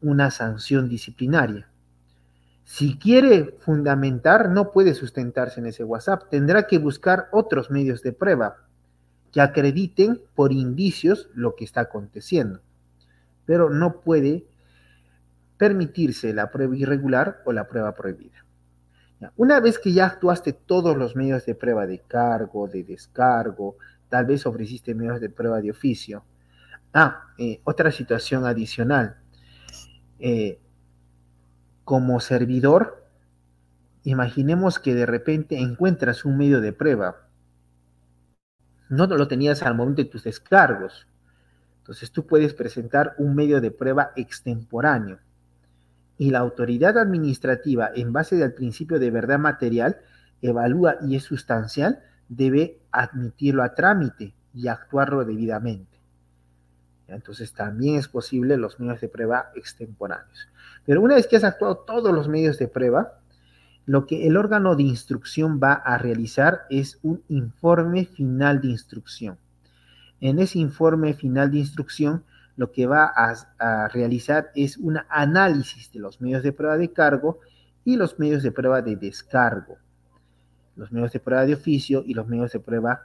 una 0.00 0.30
sanción 0.30 0.88
disciplinaria. 0.88 1.68
Si 2.64 2.96
quiere 2.96 3.56
fundamentar, 3.60 4.48
no 4.48 4.70
puede 4.72 4.94
sustentarse 4.94 5.60
en 5.60 5.66
ese 5.66 5.84
WhatsApp. 5.84 6.30
Tendrá 6.30 6.66
que 6.66 6.78
buscar 6.78 7.28
otros 7.32 7.70
medios 7.70 8.02
de 8.02 8.12
prueba 8.12 8.56
que 9.32 9.40
acrediten 9.40 10.22
por 10.34 10.52
indicios 10.52 11.28
lo 11.34 11.56
que 11.56 11.64
está 11.64 11.82
aconteciendo. 11.82 12.60
Pero 13.44 13.68
no 13.68 14.00
puede 14.00 14.46
permitirse 15.58 16.32
la 16.32 16.50
prueba 16.50 16.76
irregular 16.76 17.42
o 17.44 17.52
la 17.52 17.66
prueba 17.66 17.94
prohibida. 17.94 18.44
Una 19.36 19.60
vez 19.60 19.78
que 19.78 19.92
ya 19.92 20.06
actuaste 20.06 20.52
todos 20.52 20.96
los 20.96 21.16
medios 21.16 21.46
de 21.46 21.54
prueba 21.54 21.86
de 21.86 22.00
cargo, 22.00 22.68
de 22.68 22.84
descargo, 22.84 23.76
tal 24.08 24.26
vez 24.26 24.46
ofreciste 24.46 24.94
medios 24.94 25.20
de 25.20 25.30
prueba 25.30 25.60
de 25.60 25.70
oficio, 25.70 26.24
Ah, 26.96 27.34
eh, 27.38 27.60
otra 27.64 27.90
situación 27.90 28.46
adicional. 28.46 29.16
Eh, 30.20 30.60
como 31.82 32.20
servidor, 32.20 33.04
imaginemos 34.04 34.78
que 34.78 34.94
de 34.94 35.04
repente 35.04 35.58
encuentras 35.58 36.24
un 36.24 36.38
medio 36.38 36.60
de 36.60 36.72
prueba. 36.72 37.26
No 38.88 39.08
lo 39.08 39.26
tenías 39.26 39.62
al 39.64 39.74
momento 39.74 40.02
de 40.02 40.08
tus 40.08 40.22
descargos. 40.22 41.08
Entonces 41.78 42.12
tú 42.12 42.28
puedes 42.28 42.54
presentar 42.54 43.16
un 43.18 43.34
medio 43.34 43.60
de 43.60 43.72
prueba 43.72 44.12
extemporáneo. 44.14 45.18
Y 46.16 46.30
la 46.30 46.38
autoridad 46.38 46.96
administrativa, 46.96 47.90
en 47.92 48.12
base 48.12 48.40
al 48.44 48.54
principio 48.54 49.00
de 49.00 49.10
verdad 49.10 49.40
material, 49.40 49.98
evalúa 50.42 50.98
y 51.02 51.16
es 51.16 51.24
sustancial, 51.24 52.04
debe 52.28 52.78
admitirlo 52.92 53.64
a 53.64 53.74
trámite 53.74 54.32
y 54.54 54.68
actuarlo 54.68 55.24
debidamente. 55.24 55.93
Entonces 57.08 57.52
también 57.52 57.96
es 57.96 58.08
posible 58.08 58.56
los 58.56 58.80
medios 58.80 59.00
de 59.00 59.08
prueba 59.08 59.50
extemporáneos. 59.54 60.48
Pero 60.86 61.00
una 61.00 61.16
vez 61.16 61.26
que 61.26 61.36
has 61.36 61.44
actuado 61.44 61.78
todos 61.78 62.12
los 62.12 62.28
medios 62.28 62.58
de 62.58 62.68
prueba, 62.68 63.18
lo 63.86 64.06
que 64.06 64.26
el 64.26 64.36
órgano 64.36 64.76
de 64.76 64.84
instrucción 64.84 65.60
va 65.62 65.74
a 65.74 65.98
realizar 65.98 66.62
es 66.70 66.98
un 67.02 67.22
informe 67.28 68.06
final 68.06 68.60
de 68.60 68.68
instrucción. 68.68 69.38
En 70.20 70.38
ese 70.38 70.58
informe 70.58 71.12
final 71.12 71.50
de 71.50 71.58
instrucción, 71.58 72.24
lo 72.56 72.70
que 72.72 72.86
va 72.86 73.12
a, 73.14 73.88
realizar 73.88 74.50
es 74.54 74.76
un 74.78 74.98
análisis 75.08 75.90
de 75.92 76.00
los 76.00 76.20
medios 76.20 76.42
de 76.42 76.52
prueba 76.52 76.78
de 76.78 76.92
cargo 76.92 77.40
y 77.84 77.96
los 77.96 78.18
medios 78.18 78.42
de 78.42 78.52
prueba 78.52 78.80
de 78.80 78.96
descargo, 78.96 79.76
los 80.76 80.90
medios 80.92 81.12
de 81.12 81.20
prueba 81.20 81.44
de 81.44 81.54
oficio 81.54 82.02
y 82.06 82.14
los 82.14 82.26
medios 82.26 82.52
de 82.52 82.60
prueba 82.60 83.02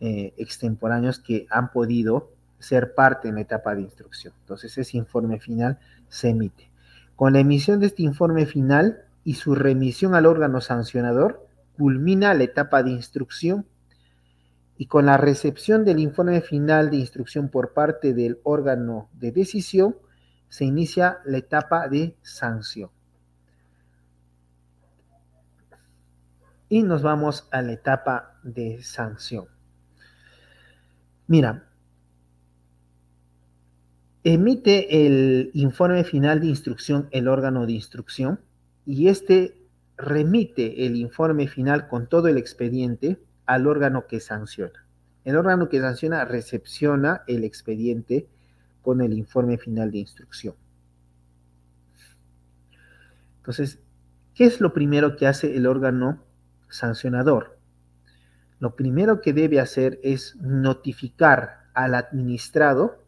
eh, 0.00 0.34
extemporáneos 0.36 1.18
que 1.20 1.46
han 1.50 1.70
podido 1.70 2.32
ser 2.58 2.94
parte 2.94 3.28
en 3.28 3.36
la 3.36 3.42
etapa 3.42 3.74
de 3.74 3.82
instrucción. 3.82 4.34
Entonces 4.40 4.76
ese 4.78 4.96
informe 4.96 5.38
final 5.40 5.78
se 6.08 6.30
emite. 6.30 6.70
Con 7.16 7.32
la 7.32 7.40
emisión 7.40 7.80
de 7.80 7.86
este 7.86 8.02
informe 8.02 8.46
final 8.46 9.04
y 9.22 9.34
su 9.34 9.54
remisión 9.54 10.14
al 10.14 10.26
órgano 10.26 10.60
sancionador, 10.60 11.46
culmina 11.76 12.34
la 12.34 12.44
etapa 12.44 12.82
de 12.82 12.90
instrucción 12.90 13.66
y 14.76 14.86
con 14.86 15.06
la 15.06 15.16
recepción 15.16 15.84
del 15.84 16.00
informe 16.00 16.40
final 16.40 16.90
de 16.90 16.96
instrucción 16.96 17.48
por 17.48 17.72
parte 17.72 18.12
del 18.12 18.40
órgano 18.42 19.08
de 19.12 19.30
decisión, 19.30 19.96
se 20.48 20.64
inicia 20.64 21.18
la 21.24 21.38
etapa 21.38 21.88
de 21.88 22.16
sanción. 22.22 22.90
Y 26.68 26.82
nos 26.82 27.02
vamos 27.02 27.48
a 27.52 27.62
la 27.62 27.72
etapa 27.72 28.40
de 28.42 28.82
sanción. 28.82 29.46
Mira, 31.26 31.68
Emite 34.26 35.06
el 35.06 35.50
informe 35.52 36.02
final 36.02 36.40
de 36.40 36.46
instrucción 36.46 37.08
el 37.10 37.28
órgano 37.28 37.66
de 37.66 37.72
instrucción 37.72 38.40
y 38.86 39.08
este 39.08 39.60
remite 39.98 40.86
el 40.86 40.96
informe 40.96 41.46
final 41.46 41.88
con 41.88 42.08
todo 42.08 42.28
el 42.28 42.38
expediente 42.38 43.18
al 43.44 43.66
órgano 43.66 44.06
que 44.06 44.20
sanciona. 44.20 44.86
El 45.24 45.36
órgano 45.36 45.68
que 45.68 45.78
sanciona 45.78 46.24
recepciona 46.24 47.22
el 47.26 47.44
expediente 47.44 48.26
con 48.80 49.02
el 49.02 49.12
informe 49.12 49.58
final 49.58 49.90
de 49.90 49.98
instrucción. 49.98 50.54
Entonces, 53.36 53.78
¿qué 54.34 54.46
es 54.46 54.58
lo 54.58 54.72
primero 54.72 55.16
que 55.16 55.26
hace 55.26 55.54
el 55.54 55.66
órgano 55.66 56.24
sancionador? 56.70 57.58
Lo 58.58 58.74
primero 58.74 59.20
que 59.20 59.34
debe 59.34 59.60
hacer 59.60 60.00
es 60.02 60.34
notificar 60.36 61.64
al 61.74 61.94
administrado 61.94 63.03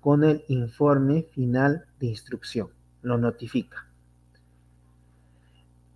con 0.00 0.24
el 0.24 0.44
informe 0.48 1.24
final 1.32 1.84
de 1.98 2.06
instrucción. 2.06 2.68
Lo 3.02 3.18
notifica. 3.18 3.86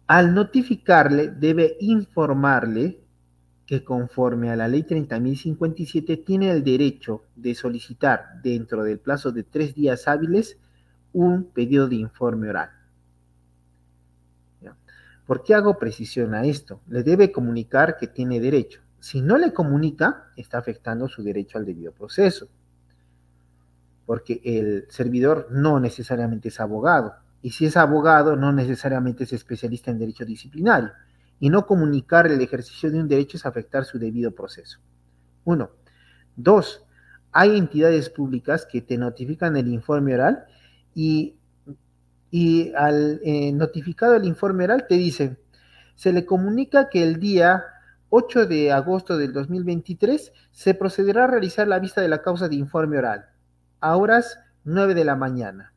Al 0.07 0.35
notificarle, 0.35 1.29
debe 1.29 1.77
informarle 1.81 3.01
que 3.67 3.85
conforme 3.85 4.51
a 4.51 4.57
la 4.57 4.69
ley 4.69 4.83
30.057 4.83 6.25
tiene 6.25 6.51
el 6.51 6.63
derecho 6.63 7.23
de 7.37 7.55
solicitar 7.55 8.43
dentro 8.43 8.85
del 8.85 8.99
plazo 8.99 9.33
de 9.33 9.45
tres 9.45 9.75
días 9.75 10.09
hábiles 10.09 10.59
un 11.13 11.45
pedido 11.45 11.89
de 11.89 11.97
informe 11.97 12.51
oral. 12.51 12.71
¿Por 15.27 15.45
qué 15.45 15.55
hago 15.55 15.79
precisión 15.79 16.35
a 16.35 16.45
esto? 16.45 16.81
Le 16.89 17.03
debe 17.03 17.31
comunicar 17.31 17.97
que 17.97 18.09
tiene 18.09 18.41
derecho. 18.41 18.81
Si 18.99 19.21
no 19.21 19.39
le 19.39 19.53
comunica, 19.53 20.33
está 20.37 20.59
afectando 20.59 21.09
su 21.09 21.23
derecho 21.23 21.59
al 21.59 21.65
debido 21.65 21.93
proceso. 21.93 22.49
Porque 24.07 24.41
el 24.45 24.87
servidor 24.91 25.49
no 25.51 25.81
necesariamente 25.81 26.49
es 26.49 26.61
abogado. 26.61 27.15
Y 27.43 27.51
si 27.51 27.67
es 27.67 27.77
abogado, 27.77 28.37
no 28.37 28.53
necesariamente 28.53 29.25
es 29.25 29.33
especialista 29.33 29.91
en 29.91 29.99
derecho 29.99 30.25
disciplinario 30.25 30.93
y 31.43 31.51
no 31.51 31.67
comunicar 31.67 32.29
el 32.29 32.41
ejercicio 32.41 32.89
de 32.89 33.01
un 33.01 33.09
derecho 33.09 33.37
es 33.37 33.45
afectar 33.45 33.85
su 33.85 33.99
debido 33.99 34.31
proceso. 34.31 34.79
Uno. 35.43 35.71
Dos, 36.37 36.85
hay 37.33 37.59
entidades 37.59 38.11
públicas 38.11 38.65
que 38.65 38.81
te 38.81 38.97
notifican 38.97 39.57
el 39.57 39.67
informe 39.67 40.15
oral 40.15 40.45
y, 40.95 41.35
y 42.31 42.73
al 42.77 43.21
eh, 43.25 43.51
notificado 43.51 44.15
el 44.15 44.25
informe 44.25 44.63
oral 44.63 44.87
te 44.89 44.95
dicen, 44.95 45.37
se 45.97 46.13
le 46.13 46.25
comunica 46.25 46.89
que 46.89 47.03
el 47.03 47.19
día 47.19 47.65
8 48.11 48.47
de 48.47 48.71
agosto 48.71 49.17
del 49.17 49.33
2023 49.33 50.33
se 50.53 50.75
procederá 50.75 51.25
a 51.25 51.27
realizar 51.27 51.67
la 51.67 51.81
vista 51.81 52.01
de 52.01 52.09
la 52.09 52.23
causa 52.23 52.49
de 52.49 52.55
informe 52.55 52.99
oral 52.99 53.27
a 53.83 53.97
horas 53.97 54.39
9 54.65 54.95
de 54.95 55.05
la 55.05 55.17
mañana. 55.17 55.75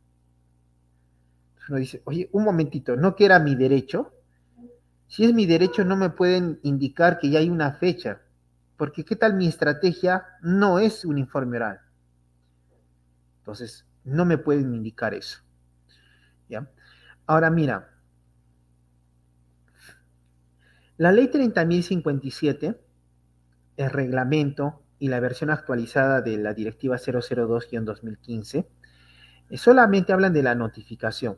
Uno 1.67 1.79
dice, 1.79 2.01
oye, 2.05 2.29
un 2.31 2.43
momentito, 2.43 2.95
¿no 2.95 3.15
que 3.15 3.25
era 3.25 3.39
mi 3.39 3.55
derecho? 3.55 4.13
Si 5.07 5.25
es 5.25 5.33
mi 5.33 5.45
derecho, 5.45 5.83
no 5.83 5.97
me 5.97 6.11
pueden 6.11 6.59
indicar 6.61 7.19
que 7.19 7.29
ya 7.29 7.39
hay 7.39 7.49
una 7.49 7.73
fecha, 7.73 8.21
porque 8.77 9.03
¿qué 9.03 9.15
tal 9.15 9.33
mi 9.33 9.47
estrategia 9.47 10.25
no 10.41 10.79
es 10.79 11.03
un 11.03 11.17
informe 11.17 11.57
oral? 11.57 11.81
Entonces, 13.39 13.85
no 14.03 14.23
me 14.23 14.37
pueden 14.37 14.73
indicar 14.73 15.15
eso. 15.15 15.39
¿Ya? 16.47 16.69
Ahora 17.25 17.49
mira, 17.49 17.89
la 20.97 21.11
ley 21.11 21.27
30.057, 21.27 22.77
el 23.77 23.89
reglamento 23.89 24.84
y 25.05 25.07
la 25.07 25.19
versión 25.19 25.51
actualizada 25.51 26.21
de 26.21 26.35
la 26.37 26.55
directiva 26.55 26.95
002-2015 26.97 28.65
eh, 29.51 29.57
solamente 29.57 30.13
hablan 30.13 30.33
de 30.33 30.41
la 30.41 30.55
notificación. 30.55 31.37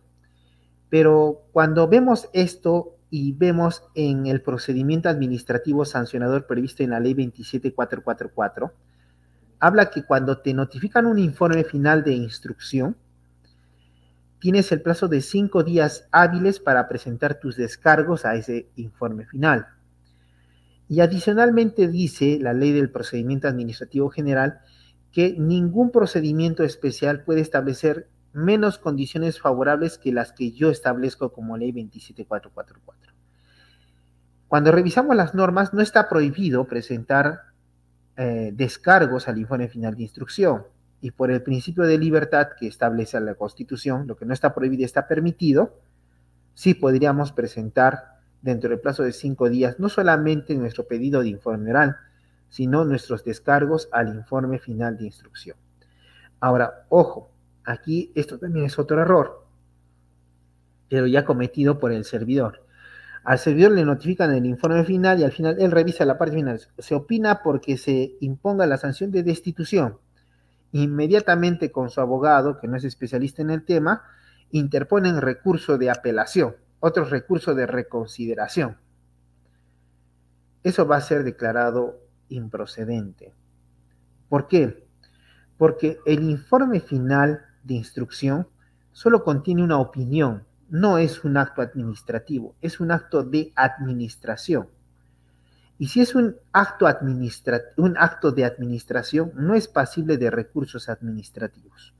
Pero 0.89 1.41
cuando 1.51 1.89
vemos 1.89 2.29
esto 2.31 2.95
y 3.09 3.33
vemos 3.33 3.83
en 3.93 4.25
el 4.25 4.41
procedimiento 4.41 5.09
administrativo 5.09 5.83
sancionador 5.83 6.47
previsto 6.47 6.81
en 6.81 6.91
la 6.91 7.01
ley 7.01 7.13
27444, 7.13 8.71
habla 9.59 9.89
que 9.89 10.03
cuando 10.03 10.37
te 10.37 10.53
notifican 10.53 11.05
un 11.05 11.19
informe 11.19 11.65
final 11.65 12.05
de 12.05 12.13
instrucción, 12.13 12.95
tienes 14.39 14.71
el 14.71 14.81
plazo 14.81 15.09
de 15.09 15.19
cinco 15.19 15.63
días 15.63 16.07
hábiles 16.13 16.61
para 16.61 16.87
presentar 16.87 17.37
tus 17.37 17.57
descargos 17.57 18.23
a 18.23 18.35
ese 18.35 18.69
informe 18.77 19.25
final. 19.25 19.67
Y 20.89 21.01
adicionalmente 21.01 21.87
dice 21.87 22.39
la 22.41 22.53
ley 22.53 22.71
del 22.71 22.89
procedimiento 22.89 23.47
administrativo 23.47 24.09
general 24.09 24.59
que 25.11 25.35
ningún 25.37 25.91
procedimiento 25.91 26.63
especial 26.63 27.23
puede 27.23 27.41
establecer 27.41 28.09
menos 28.33 28.77
condiciones 28.77 29.39
favorables 29.39 29.97
que 29.97 30.13
las 30.13 30.31
que 30.31 30.51
yo 30.51 30.69
establezco 30.69 31.33
como 31.33 31.57
ley 31.57 31.71
27444. 31.71 33.13
Cuando 34.47 34.71
revisamos 34.71 35.15
las 35.15 35.33
normas, 35.33 35.73
no 35.73 35.81
está 35.81 36.07
prohibido 36.07 36.65
presentar 36.67 37.41
eh, 38.15 38.51
descargos 38.53 39.27
al 39.27 39.37
informe 39.37 39.67
final 39.67 39.95
de 39.95 40.03
instrucción. 40.03 40.63
Y 41.01 41.11
por 41.11 41.31
el 41.31 41.43
principio 41.43 41.83
de 41.83 41.97
libertad 41.97 42.49
que 42.57 42.67
establece 42.67 43.19
la 43.19 43.35
Constitución, 43.35 44.07
lo 44.07 44.15
que 44.15 44.25
no 44.25 44.33
está 44.33 44.55
prohibido 44.55 44.85
está 44.85 45.07
permitido, 45.07 45.79
sí 46.53 46.73
podríamos 46.73 47.31
presentar 47.33 48.16
dentro 48.41 48.69
del 48.69 48.79
plazo 48.79 49.03
de 49.03 49.13
cinco 49.13 49.49
días 49.49 49.79
no 49.79 49.89
solamente 49.89 50.55
nuestro 50.55 50.87
pedido 50.87 51.21
de 51.21 51.29
informe 51.29 51.71
oral, 51.71 51.97
sino 52.49 52.85
nuestros 52.85 53.23
descargos 53.23 53.89
al 53.91 54.09
informe 54.09 54.59
final 54.59 54.97
de 54.97 55.05
instrucción. 55.05 55.57
Ahora, 56.39 56.85
ojo, 56.89 57.31
Aquí 57.67 58.13
esto 58.15 58.39
también 58.39 58.65
es 58.65 58.79
otro 58.79 59.01
error, 59.01 59.45
pero 60.87 61.05
ya 61.05 61.25
cometido 61.25 61.79
por 61.79 61.91
el 61.91 62.05
servidor. 62.05 62.63
Al 63.25 63.39
servidor 63.39 63.73
le 63.73 63.83
notifican 63.83 64.33
el 64.33 64.45
informe 64.45 64.85
final 64.85 65.19
y 65.19 65.25
al 65.25 65.33
final 65.33 65.57
él 65.59 65.71
revisa 65.71 66.05
la 66.05 66.17
parte 66.17 66.33
final. 66.33 66.61
Se 66.77 66.95
opina 66.95 67.43
porque 67.43 67.75
se 67.75 68.13
imponga 68.21 68.65
la 68.67 68.77
sanción 68.77 69.11
de 69.11 69.21
destitución. 69.21 69.97
Inmediatamente 70.71 71.73
con 71.73 71.89
su 71.89 71.99
abogado, 71.99 72.57
que 72.57 72.69
no 72.69 72.77
es 72.77 72.85
especialista 72.85 73.41
en 73.41 73.49
el 73.49 73.65
tema, 73.65 74.03
interponen 74.51 75.19
recurso 75.19 75.77
de 75.77 75.89
apelación, 75.89 76.55
otro 76.79 77.05
recurso 77.05 77.55
de 77.55 77.65
reconsideración. 77.65 78.77
Eso 80.63 80.87
va 80.87 80.97
a 80.97 81.01
ser 81.01 81.23
declarado 81.23 81.99
improcedente. 82.29 83.33
¿Por 84.29 84.47
qué? 84.47 84.85
Porque 85.57 85.99
el 86.05 86.23
informe 86.23 86.81
final 86.81 87.41
de 87.63 87.75
instrucción 87.75 88.47
solo 88.91 89.23
contiene 89.23 89.63
una 89.63 89.79
opinión, 89.79 90.45
no 90.69 90.97
es 90.97 91.23
un 91.23 91.37
acto 91.37 91.61
administrativo, 91.61 92.55
es 92.61 92.79
un 92.79 92.91
acto 92.91 93.23
de 93.23 93.53
administración. 93.55 94.67
Y 95.79 95.87
si 95.87 96.01
es 96.01 96.15
un 96.15 96.35
acto, 96.51 96.87
un 97.77 97.97
acto 97.97 98.31
de 98.31 98.45
administración, 98.45 99.31
no 99.35 99.53
es 99.53 99.67
pasible 99.67 100.17
de 100.17 100.31
recursos 100.31 100.89
administrativos. 100.89 101.93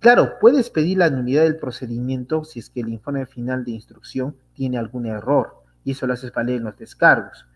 Claro, 0.00 0.38
puedes 0.40 0.70
pedir 0.70 0.98
la 0.98 1.10
nulidad 1.10 1.42
del 1.42 1.56
procedimiento 1.56 2.44
si 2.44 2.60
es 2.60 2.70
que 2.70 2.80
el 2.80 2.88
informe 2.88 3.26
final 3.26 3.64
de 3.64 3.72
instrucción 3.72 4.36
tiene 4.52 4.78
algún 4.78 5.06
error, 5.06 5.62
y 5.84 5.92
eso 5.92 6.06
lo 6.06 6.12
haces 6.12 6.32
valer 6.32 6.56
en 6.56 6.64
los 6.64 6.76
descargos. 6.76 7.46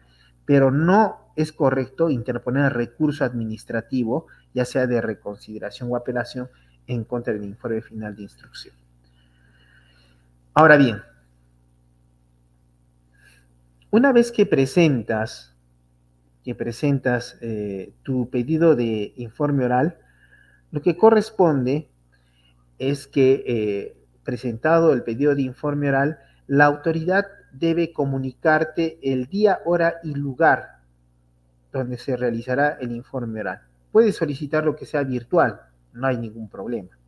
Pero 0.46 0.70
no 0.70 1.32
es 1.36 1.52
correcto 1.52 2.10
interponer 2.10 2.72
recurso 2.72 3.24
administrativo, 3.24 4.26
ya 4.54 4.64
sea 4.64 4.86
de 4.86 5.00
reconsideración 5.00 5.90
o 5.92 5.96
apelación, 5.96 6.48
en 6.86 7.04
contra 7.04 7.32
del 7.32 7.44
informe 7.44 7.82
final 7.82 8.16
de 8.16 8.22
instrucción. 8.22 8.74
Ahora 10.54 10.76
bien, 10.76 11.00
una 13.90 14.12
vez 14.12 14.32
que 14.32 14.46
presentas, 14.46 15.54
que 16.42 16.54
presentas 16.54 17.38
eh, 17.40 17.92
tu 18.02 18.28
pedido 18.30 18.74
de 18.74 19.12
informe 19.16 19.64
oral, 19.64 19.98
lo 20.72 20.80
que 20.80 20.96
corresponde 20.96 21.90
es 22.81 23.07
que 23.07 23.44
eh, 23.47 23.97
presentado 24.24 24.93
el 24.93 25.05
pedido 25.05 25.35
de 25.35 25.43
informe 25.43 25.90
oral, 25.90 26.19
la 26.47 26.65
autoridad 26.65 27.27
debe 27.52 27.93
comunicarte 27.93 28.98
el 29.02 29.27
día, 29.27 29.61
hora 29.66 29.97
y 30.02 30.15
lugar 30.15 30.81
donde 31.73 31.98
se 31.98 32.16
realizará 32.16 32.78
el 32.81 32.93
informe 32.93 33.40
oral. 33.40 33.61
Puedes 33.93 34.16
solicitar 34.16 34.65
lo 34.65 34.74
que 34.74 34.86
sea 34.86 35.05
virtual, 35.05 35.61
no 35.93 36.07
hay 36.07 36.16
ningún 36.16 36.48
problema. 36.48 36.98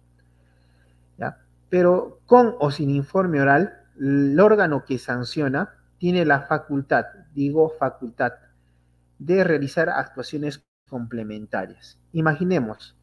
¿ya? 1.17 1.39
Pero 1.71 2.21
con 2.27 2.55
o 2.61 2.71
sin 2.71 2.91
informe 2.91 3.41
oral, 3.41 3.73
el 3.99 4.39
órgano 4.39 4.85
que 4.85 4.99
sanciona 4.99 5.75
tiene 5.97 6.27
la 6.27 6.43
facultad, 6.43 7.07
digo 7.33 7.73
facultad, 7.79 8.33
de 9.19 9.43
realizar 9.43 9.89
actuaciones 9.89 10.65
complementarias. 10.89 11.99
Imaginemos, 12.13 12.95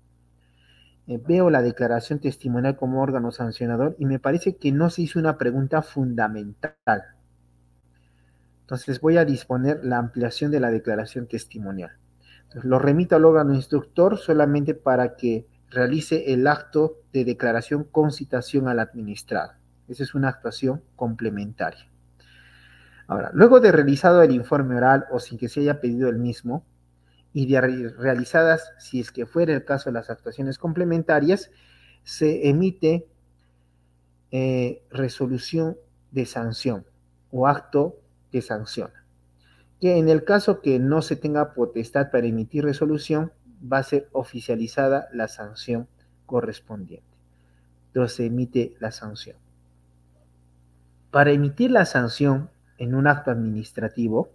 eh, 1.09 1.19
veo 1.27 1.49
la 1.49 1.63
declaración 1.63 2.19
testimonial 2.19 2.77
como 2.77 3.01
órgano 3.01 3.31
sancionador 3.31 3.95
y 3.97 4.05
me 4.05 4.19
parece 4.19 4.57
que 4.57 4.71
no 4.71 4.91
se 4.91 5.01
hizo 5.01 5.17
una 5.17 5.39
pregunta 5.39 5.81
fundamental. 5.81 7.03
Entonces 8.61 9.01
voy 9.01 9.17
a 9.17 9.25
disponer 9.25 9.83
la 9.83 9.97
ampliación 9.97 10.51
de 10.51 10.59
la 10.59 10.69
declaración 10.69 11.25
testimonial. 11.25 11.97
lo 12.61 12.77
remito 12.77 13.15
al 13.15 13.25
órgano 13.25 13.55
instructor 13.55 14.19
solamente 14.19 14.75
para 14.75 15.15
que 15.15 15.47
realice 15.71 16.31
el 16.31 16.45
acto 16.45 16.97
de 17.11 17.25
declaración 17.25 17.85
con 17.85 18.11
citación 18.11 18.67
al 18.67 18.77
administrado. 18.77 19.53
Esa 19.87 20.03
es 20.03 20.13
una 20.13 20.29
actuación 20.29 20.83
complementaria. 20.95 21.89
Ahora, 23.07 23.31
luego 23.33 23.59
de 23.59 23.71
realizado 23.71 24.21
el 24.21 24.31
informe 24.31 24.75
oral 24.75 25.07
o 25.09 25.19
sin 25.19 25.39
que 25.39 25.49
se 25.49 25.61
haya 25.61 25.81
pedido 25.81 26.07
el 26.07 26.19
mismo, 26.19 26.63
y 27.33 27.45
de 27.45 27.61
realizadas, 27.61 28.71
si 28.79 28.99
es 28.99 29.11
que 29.11 29.25
fuera 29.25 29.53
el 29.53 29.63
caso, 29.63 29.91
las 29.91 30.09
actuaciones 30.09 30.57
complementarias, 30.57 31.51
se 32.03 32.49
emite 32.49 33.07
eh, 34.31 34.83
resolución 34.89 35.77
de 36.11 36.25
sanción 36.25 36.85
o 37.31 37.47
acto 37.47 37.99
que 38.31 38.41
sanciona. 38.41 39.05
Que 39.79 39.97
en 39.97 40.09
el 40.09 40.23
caso 40.23 40.61
que 40.61 40.79
no 40.79 41.01
se 41.01 41.15
tenga 41.15 41.53
potestad 41.53 42.11
para 42.11 42.27
emitir 42.27 42.63
resolución, 42.63 43.31
va 43.61 43.79
a 43.79 43.83
ser 43.83 44.09
oficializada 44.11 45.07
la 45.13 45.27
sanción 45.27 45.87
correspondiente. 46.25 47.07
Entonces 47.87 48.17
se 48.17 48.25
emite 48.25 48.75
la 48.79 48.91
sanción. 48.91 49.37
Para 51.11 51.31
emitir 51.31 51.71
la 51.71 51.85
sanción 51.85 52.49
en 52.77 52.93
un 52.93 53.07
acto 53.07 53.31
administrativo, 53.31 54.29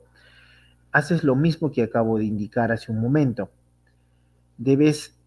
haces 0.94 1.24
lo 1.24 1.34
mismo 1.34 1.72
que 1.72 1.82
acabo 1.82 2.18
de 2.18 2.24
indicar 2.24 2.70
hace 2.70 2.92
un 2.92 3.00
momento. 3.00 3.50
Debes 4.56 5.18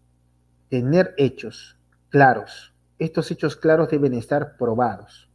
tener 0.70 1.14
hechos 1.18 1.78
claros. 2.08 2.72
Estos 2.98 3.30
hechos 3.30 3.54
claros 3.54 3.90
deben 3.90 4.14
estar 4.14 4.56
probados. 4.56 5.30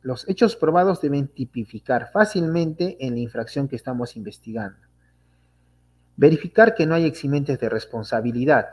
Los 0.00 0.26
hechos 0.30 0.56
probados 0.56 1.02
deben 1.02 1.28
tipificar 1.28 2.10
fácilmente 2.10 2.96
en 3.06 3.12
la 3.12 3.20
infracción 3.20 3.68
que 3.68 3.76
estamos 3.76 4.16
investigando. 4.16 4.78
Verificar 6.16 6.74
que 6.74 6.86
no 6.86 6.94
hay 6.94 7.04
eximentes 7.04 7.60
de 7.60 7.68
responsabilidad 7.68 8.68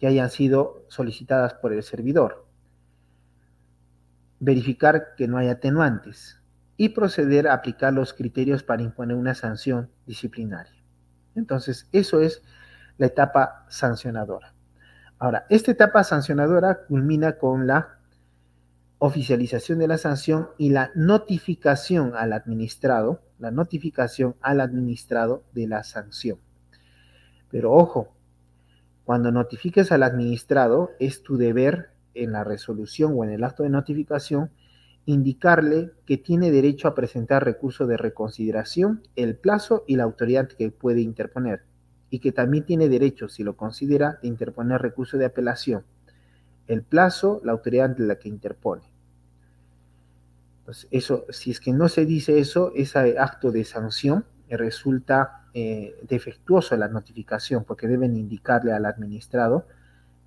que 0.00 0.08
hayan 0.08 0.30
sido 0.30 0.86
solicitadas 0.88 1.54
por 1.54 1.72
el 1.72 1.84
servidor. 1.84 2.48
Verificar 4.40 5.14
que 5.16 5.28
no 5.28 5.38
hay 5.38 5.50
atenuantes 5.50 6.40
y 6.76 6.90
proceder 6.90 7.48
a 7.48 7.54
aplicar 7.54 7.92
los 7.92 8.12
criterios 8.12 8.62
para 8.62 8.82
imponer 8.82 9.16
una 9.16 9.34
sanción 9.34 9.90
disciplinaria. 10.06 10.82
Entonces, 11.34 11.88
eso 11.92 12.20
es 12.20 12.42
la 12.98 13.06
etapa 13.06 13.66
sancionadora. 13.68 14.54
Ahora, 15.18 15.46
esta 15.48 15.70
etapa 15.70 16.04
sancionadora 16.04 16.84
culmina 16.86 17.38
con 17.38 17.66
la 17.66 17.98
oficialización 18.98 19.78
de 19.78 19.88
la 19.88 19.98
sanción 19.98 20.48
y 20.58 20.70
la 20.70 20.90
notificación 20.94 22.12
al 22.16 22.32
administrado, 22.32 23.22
la 23.38 23.50
notificación 23.50 24.36
al 24.40 24.60
administrado 24.60 25.44
de 25.52 25.66
la 25.68 25.84
sanción. 25.84 26.38
Pero 27.50 27.72
ojo, 27.72 28.14
cuando 29.04 29.30
notifiques 29.30 29.92
al 29.92 30.02
administrado, 30.02 30.92
es 30.98 31.22
tu 31.22 31.36
deber 31.36 31.90
en 32.14 32.32
la 32.32 32.44
resolución 32.44 33.12
o 33.14 33.24
en 33.24 33.30
el 33.30 33.44
acto 33.44 33.62
de 33.62 33.68
notificación 33.68 34.50
indicarle 35.06 35.92
que 36.06 36.16
tiene 36.16 36.50
derecho 36.50 36.88
a 36.88 36.94
presentar 36.94 37.44
recurso 37.44 37.86
de 37.86 37.96
reconsideración, 37.96 39.02
el 39.16 39.36
plazo 39.36 39.84
y 39.86 39.96
la 39.96 40.04
autoridad 40.04 40.48
que 40.48 40.70
puede 40.70 41.00
interponer, 41.00 41.62
y 42.10 42.20
que 42.20 42.32
también 42.32 42.64
tiene 42.64 42.88
derecho, 42.88 43.28
si 43.28 43.42
lo 43.42 43.56
considera, 43.56 44.18
de 44.22 44.28
interponer 44.28 44.80
recurso 44.80 45.18
de 45.18 45.26
apelación, 45.26 45.84
el 46.66 46.82
plazo, 46.82 47.40
la 47.44 47.52
autoridad 47.52 47.90
de 47.90 48.06
la 48.06 48.18
que 48.18 48.28
interpone. 48.28 48.82
Pues 50.64 50.88
eso, 50.90 51.26
si 51.28 51.50
es 51.50 51.60
que 51.60 51.72
no 51.72 51.88
se 51.88 52.06
dice 52.06 52.38
eso, 52.38 52.72
ese 52.74 53.18
acto 53.18 53.52
de 53.52 53.64
sanción 53.64 54.24
resulta 54.48 55.48
eh, 55.52 55.96
defectuoso 56.08 56.76
la 56.76 56.88
notificación, 56.88 57.64
porque 57.64 57.86
deben 57.86 58.16
indicarle 58.16 58.72
al 58.72 58.86
administrado 58.86 59.66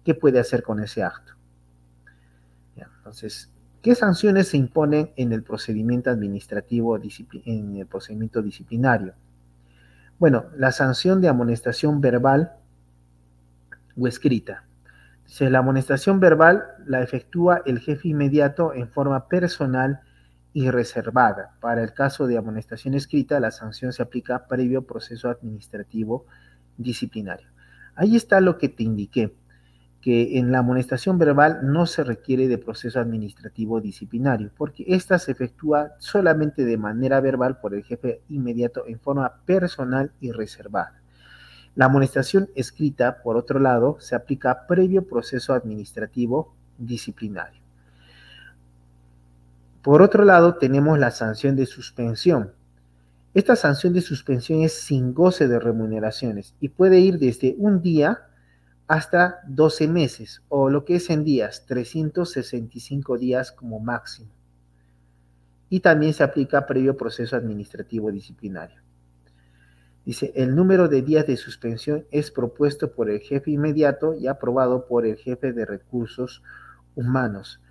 qué 0.04 0.14
puede 0.14 0.40
hacer 0.40 0.64
con 0.64 0.82
ese 0.82 1.04
acto. 1.04 1.34
entonces, 2.76 3.52
¿qué 3.82 3.96
sanciones 3.96 4.50
se 4.50 4.58
imponen 4.58 5.12
en 5.16 5.32
el 5.32 5.44
procedimiento 5.44 6.10
administrativo, 6.10 6.98
en 6.98 7.76
el 7.78 7.86
procedimiento 7.88 8.42
disciplinario? 8.42 9.14
Bueno, 10.20 10.46
la 10.56 10.72
sanción 10.72 11.22
de 11.22 11.30
amonestación 11.30 12.02
verbal 12.02 12.54
o 14.00 14.08
escrita. 14.08 14.64
la 15.40 15.60
amonestación 15.60 16.20
verbal 16.20 16.64
la 16.86 17.04
efectúa 17.04 17.62
el 17.66 17.80
jefe 17.80 18.08
inmediato 18.08 18.74
en 18.74 18.90
forma 18.90 19.28
personal 19.28 20.02
y 20.54 20.72
reservada. 20.72 21.56
Para 21.60 21.84
el 21.84 21.94
caso 21.94 22.26
de 22.26 22.38
amonestación 22.38 22.96
escrita, 22.96 23.40
la 23.40 23.52
sanción 23.52 23.94
se 23.94 24.02
aplica 24.02 24.48
previo 24.48 24.88
proceso 24.88 25.30
administrativo 25.30 26.26
disciplinario. 26.78 27.48
Ahí 27.96 28.16
está 28.16 28.40
lo 28.42 28.58
que 28.58 28.70
te 28.70 28.84
indiqué, 28.84 29.36
que 30.02 30.38
en 30.38 30.52
la 30.52 30.60
amonestación 30.60 31.18
verbal 31.18 31.60
no 31.64 31.86
se 31.86 32.04
requiere 32.04 32.48
de 32.48 32.58
proceso 32.58 33.00
administrativo 33.00 33.82
disciplinario, 33.82 34.52
porque 34.56 34.86
ésta 34.88 35.20
se 35.20 35.32
efectúa 35.32 35.94
solamente 35.98 36.66
de 36.66 36.78
manera 36.78 37.20
verbal 37.20 37.60
por 37.60 37.74
el 37.74 37.84
jefe 37.84 38.22
inmediato 38.30 38.86
en 38.88 39.00
forma 39.00 39.42
personal 39.46 40.12
y 40.22 40.32
reservada. 40.32 41.02
La 41.76 41.86
amonestación 41.86 42.50
escrita, 42.56 43.22
por 43.22 43.38
otro 43.38 43.60
lado, 43.60 43.98
se 44.00 44.16
aplica 44.16 44.66
previo 44.68 45.08
proceso 45.08 45.54
administrativo 45.54 46.54
disciplinario. 46.78 47.62
Por 49.82 50.02
otro 50.02 50.26
lado, 50.26 50.56
tenemos 50.56 50.98
la 51.00 51.12
sanción 51.12 51.56
de 51.56 51.66
suspensión. 51.66 52.52
Esta 53.34 53.56
sanción 53.56 53.94
de 53.94 54.02
suspensión 54.02 54.62
es 54.62 54.74
sin 54.74 55.14
goce 55.14 55.48
de 55.48 55.60
remuneraciones 55.60 56.56
y 56.60 56.70
puede 56.70 57.00
ir 57.00 57.20
desde 57.20 57.56
un 57.58 57.82
día 57.82 58.27
hasta 58.88 59.40
12 59.48 59.88
meses 59.88 60.42
o 60.48 60.70
lo 60.70 60.86
que 60.86 60.96
es 60.96 61.10
en 61.10 61.24
días, 61.24 61.66
365 61.66 63.18
días 63.18 63.52
como 63.52 63.80
máximo. 63.80 64.32
Y 65.70 65.82
también 65.82 66.14
se 66.14 66.24
aplica 66.24 66.66
previo 66.66 66.96
proceso 66.96 67.36
administrativo 67.36 68.12
disciplinario. 68.12 68.82
Dice, 70.06 70.32
el 70.36 70.56
número 70.56 70.88
de 70.88 71.02
días 71.02 71.28
de 71.28 71.36
suspensión 71.36 72.06
es 72.12 72.32
propuesto 72.32 72.94
por 72.94 73.10
el 73.10 73.20
jefe 73.20 73.52
inmediato 73.52 74.14
y 74.14 74.28
aprobado 74.28 74.88
por 74.88 75.06
el 75.06 75.18
jefe 75.18 75.52
de 75.52 75.66
recursos 75.66 76.42
humanos 76.96 77.62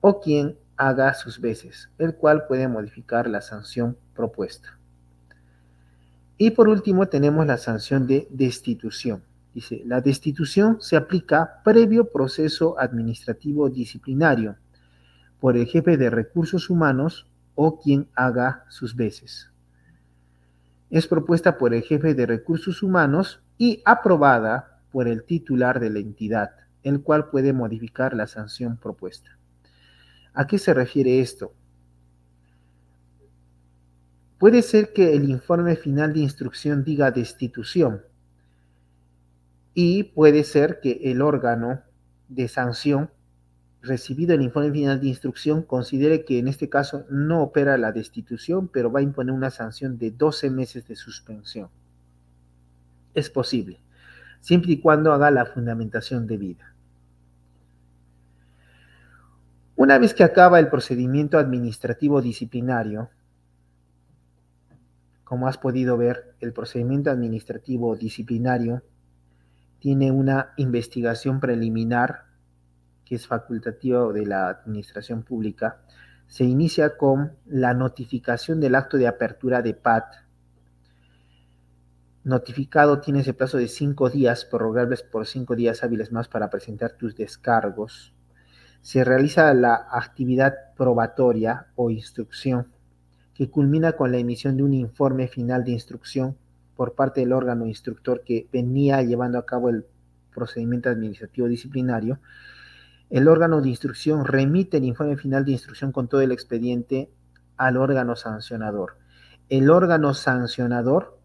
o 0.00 0.20
quien 0.20 0.58
haga 0.76 1.14
sus 1.14 1.40
veces, 1.40 1.88
el 1.98 2.16
cual 2.16 2.46
puede 2.48 2.66
modificar 2.66 3.28
la 3.28 3.40
sanción 3.40 3.96
propuesta. 4.12 4.76
Y 6.36 6.50
por 6.50 6.68
último 6.68 7.06
tenemos 7.06 7.46
la 7.46 7.58
sanción 7.58 8.08
de 8.08 8.26
destitución. 8.30 9.22
Dice, 9.58 9.82
la 9.84 10.00
destitución 10.00 10.76
se 10.80 10.94
aplica 10.94 11.64
previo 11.64 12.12
proceso 12.12 12.78
administrativo 12.78 13.68
disciplinario 13.68 14.54
por 15.40 15.56
el 15.56 15.66
jefe 15.66 15.96
de 15.96 16.10
recursos 16.10 16.70
humanos 16.70 17.26
o 17.56 17.80
quien 17.80 18.06
haga 18.14 18.64
sus 18.68 18.94
veces. 18.94 19.50
Es 20.90 21.08
propuesta 21.08 21.58
por 21.58 21.74
el 21.74 21.82
jefe 21.82 22.14
de 22.14 22.24
recursos 22.24 22.84
humanos 22.84 23.40
y 23.58 23.82
aprobada 23.84 24.80
por 24.92 25.08
el 25.08 25.24
titular 25.24 25.80
de 25.80 25.90
la 25.90 25.98
entidad, 25.98 26.50
el 26.84 27.02
cual 27.02 27.28
puede 27.28 27.52
modificar 27.52 28.14
la 28.14 28.28
sanción 28.28 28.76
propuesta. 28.76 29.40
¿A 30.34 30.46
qué 30.46 30.58
se 30.58 30.72
refiere 30.72 31.18
esto? 31.18 31.52
Puede 34.38 34.62
ser 34.62 34.92
que 34.92 35.16
el 35.16 35.28
informe 35.28 35.74
final 35.74 36.12
de 36.12 36.20
instrucción 36.20 36.84
diga 36.84 37.10
destitución 37.10 38.02
y 39.74 40.04
puede 40.04 40.44
ser 40.44 40.80
que 40.80 41.00
el 41.04 41.22
órgano 41.22 41.82
de 42.28 42.48
sanción 42.48 43.10
recibido 43.80 44.34
el 44.34 44.42
informe 44.42 44.72
final 44.72 45.00
de 45.00 45.08
instrucción 45.08 45.62
considere 45.62 46.24
que 46.24 46.38
en 46.38 46.48
este 46.48 46.68
caso 46.68 47.04
no 47.10 47.42
opera 47.42 47.78
la 47.78 47.92
destitución, 47.92 48.68
pero 48.68 48.90
va 48.90 49.00
a 49.00 49.04
imponer 49.04 49.32
una 49.32 49.50
sanción 49.50 49.98
de 49.98 50.10
12 50.10 50.50
meses 50.50 50.86
de 50.88 50.96
suspensión. 50.96 51.68
Es 53.14 53.30
posible, 53.30 53.80
siempre 54.40 54.72
y 54.72 54.80
cuando 54.80 55.12
haga 55.12 55.30
la 55.30 55.46
fundamentación 55.46 56.26
debida. 56.26 56.74
Una 59.76 59.98
vez 59.98 60.12
que 60.12 60.24
acaba 60.24 60.58
el 60.58 60.68
procedimiento 60.68 61.38
administrativo 61.38 62.20
disciplinario, 62.20 63.10
como 65.22 65.46
has 65.46 65.56
podido 65.56 65.96
ver, 65.96 66.34
el 66.40 66.52
procedimiento 66.52 67.10
administrativo 67.10 67.94
disciplinario 67.94 68.82
tiene 69.78 70.10
una 70.10 70.52
investigación 70.56 71.40
preliminar 71.40 72.24
que 73.04 73.14
es 73.14 73.26
facultativa 73.26 74.12
de 74.12 74.26
la 74.26 74.48
administración 74.48 75.22
pública. 75.22 75.80
Se 76.26 76.44
inicia 76.44 76.96
con 76.96 77.32
la 77.46 77.72
notificación 77.72 78.60
del 78.60 78.74
acto 78.74 78.98
de 78.98 79.08
apertura 79.08 79.62
de 79.62 79.74
PAT. 79.74 80.14
Notificado 82.24 83.00
tiene 83.00 83.20
ese 83.20 83.32
plazo 83.32 83.56
de 83.56 83.68
cinco 83.68 84.10
días, 84.10 84.44
prorrogables 84.44 85.02
por 85.02 85.26
cinco 85.26 85.56
días 85.56 85.82
hábiles 85.82 86.12
más 86.12 86.28
para 86.28 86.50
presentar 86.50 86.92
tus 86.92 87.16
descargos 87.16 88.12
se 88.82 89.04
realiza 89.04 89.52
la 89.54 89.86
actividad 89.90 90.54
probatoria 90.76 91.66
o 91.74 91.90
instrucción, 91.90 92.68
que 93.34 93.50
culmina 93.50 93.92
con 93.92 94.12
la 94.12 94.18
emisión 94.18 94.56
de 94.56 94.62
un 94.62 94.74
informe 94.74 95.28
final 95.28 95.64
de 95.64 95.72
instrucción 95.72 96.36
por 96.78 96.94
parte 96.94 97.22
del 97.22 97.32
órgano 97.32 97.66
instructor 97.66 98.22
que 98.24 98.46
venía 98.52 99.02
llevando 99.02 99.36
a 99.36 99.44
cabo 99.44 99.68
el 99.68 99.84
procedimiento 100.32 100.88
administrativo 100.88 101.48
disciplinario. 101.48 102.20
El 103.10 103.26
órgano 103.26 103.60
de 103.60 103.68
instrucción 103.68 104.24
remite 104.24 104.76
el 104.76 104.84
informe 104.84 105.16
final 105.16 105.44
de 105.44 105.50
instrucción 105.50 105.90
con 105.90 106.06
todo 106.06 106.20
el 106.20 106.30
expediente 106.30 107.10
al 107.56 107.78
órgano 107.78 108.14
sancionador. 108.14 108.96
El 109.48 109.70
órgano 109.70 110.14
sancionador 110.14 111.18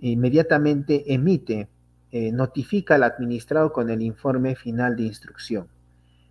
inmediatamente 0.00 1.12
emite, 1.12 1.68
eh, 2.12 2.30
notifica 2.30 2.94
al 2.94 3.02
administrado 3.02 3.72
con 3.72 3.90
el 3.90 4.00
informe 4.00 4.54
final 4.54 4.94
de 4.94 5.02
instrucción. 5.02 5.66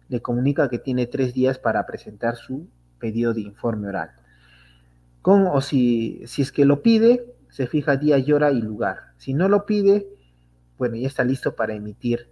Le 0.07 0.21
comunica 0.21 0.69
que 0.69 0.79
tiene 0.79 1.05
tres 1.05 1.33
días 1.33 1.59
para 1.59 1.85
presentar 1.85 2.37
su 2.37 2.65
pedido 2.97 3.33
de 3.33 3.41
informe 3.41 3.89
oral. 3.89 4.11
Con 5.21 5.47
o 5.47 5.59
si, 5.59 6.21
si 6.27 6.43
es 6.43 6.53
que 6.53 6.63
lo 6.63 6.81
pide, 6.81 7.32
se 7.53 7.67
fija 7.67 7.97
día 7.97 8.17
y 8.17 8.31
hora 8.31 8.51
y 8.51 8.59
lugar. 8.63 9.13
Si 9.17 9.35
no 9.35 9.47
lo 9.47 9.67
pide, 9.67 10.07
bueno, 10.79 10.95
ya 10.95 11.07
está 11.07 11.23
listo 11.23 11.55
para 11.55 11.75
emitir 11.75 12.27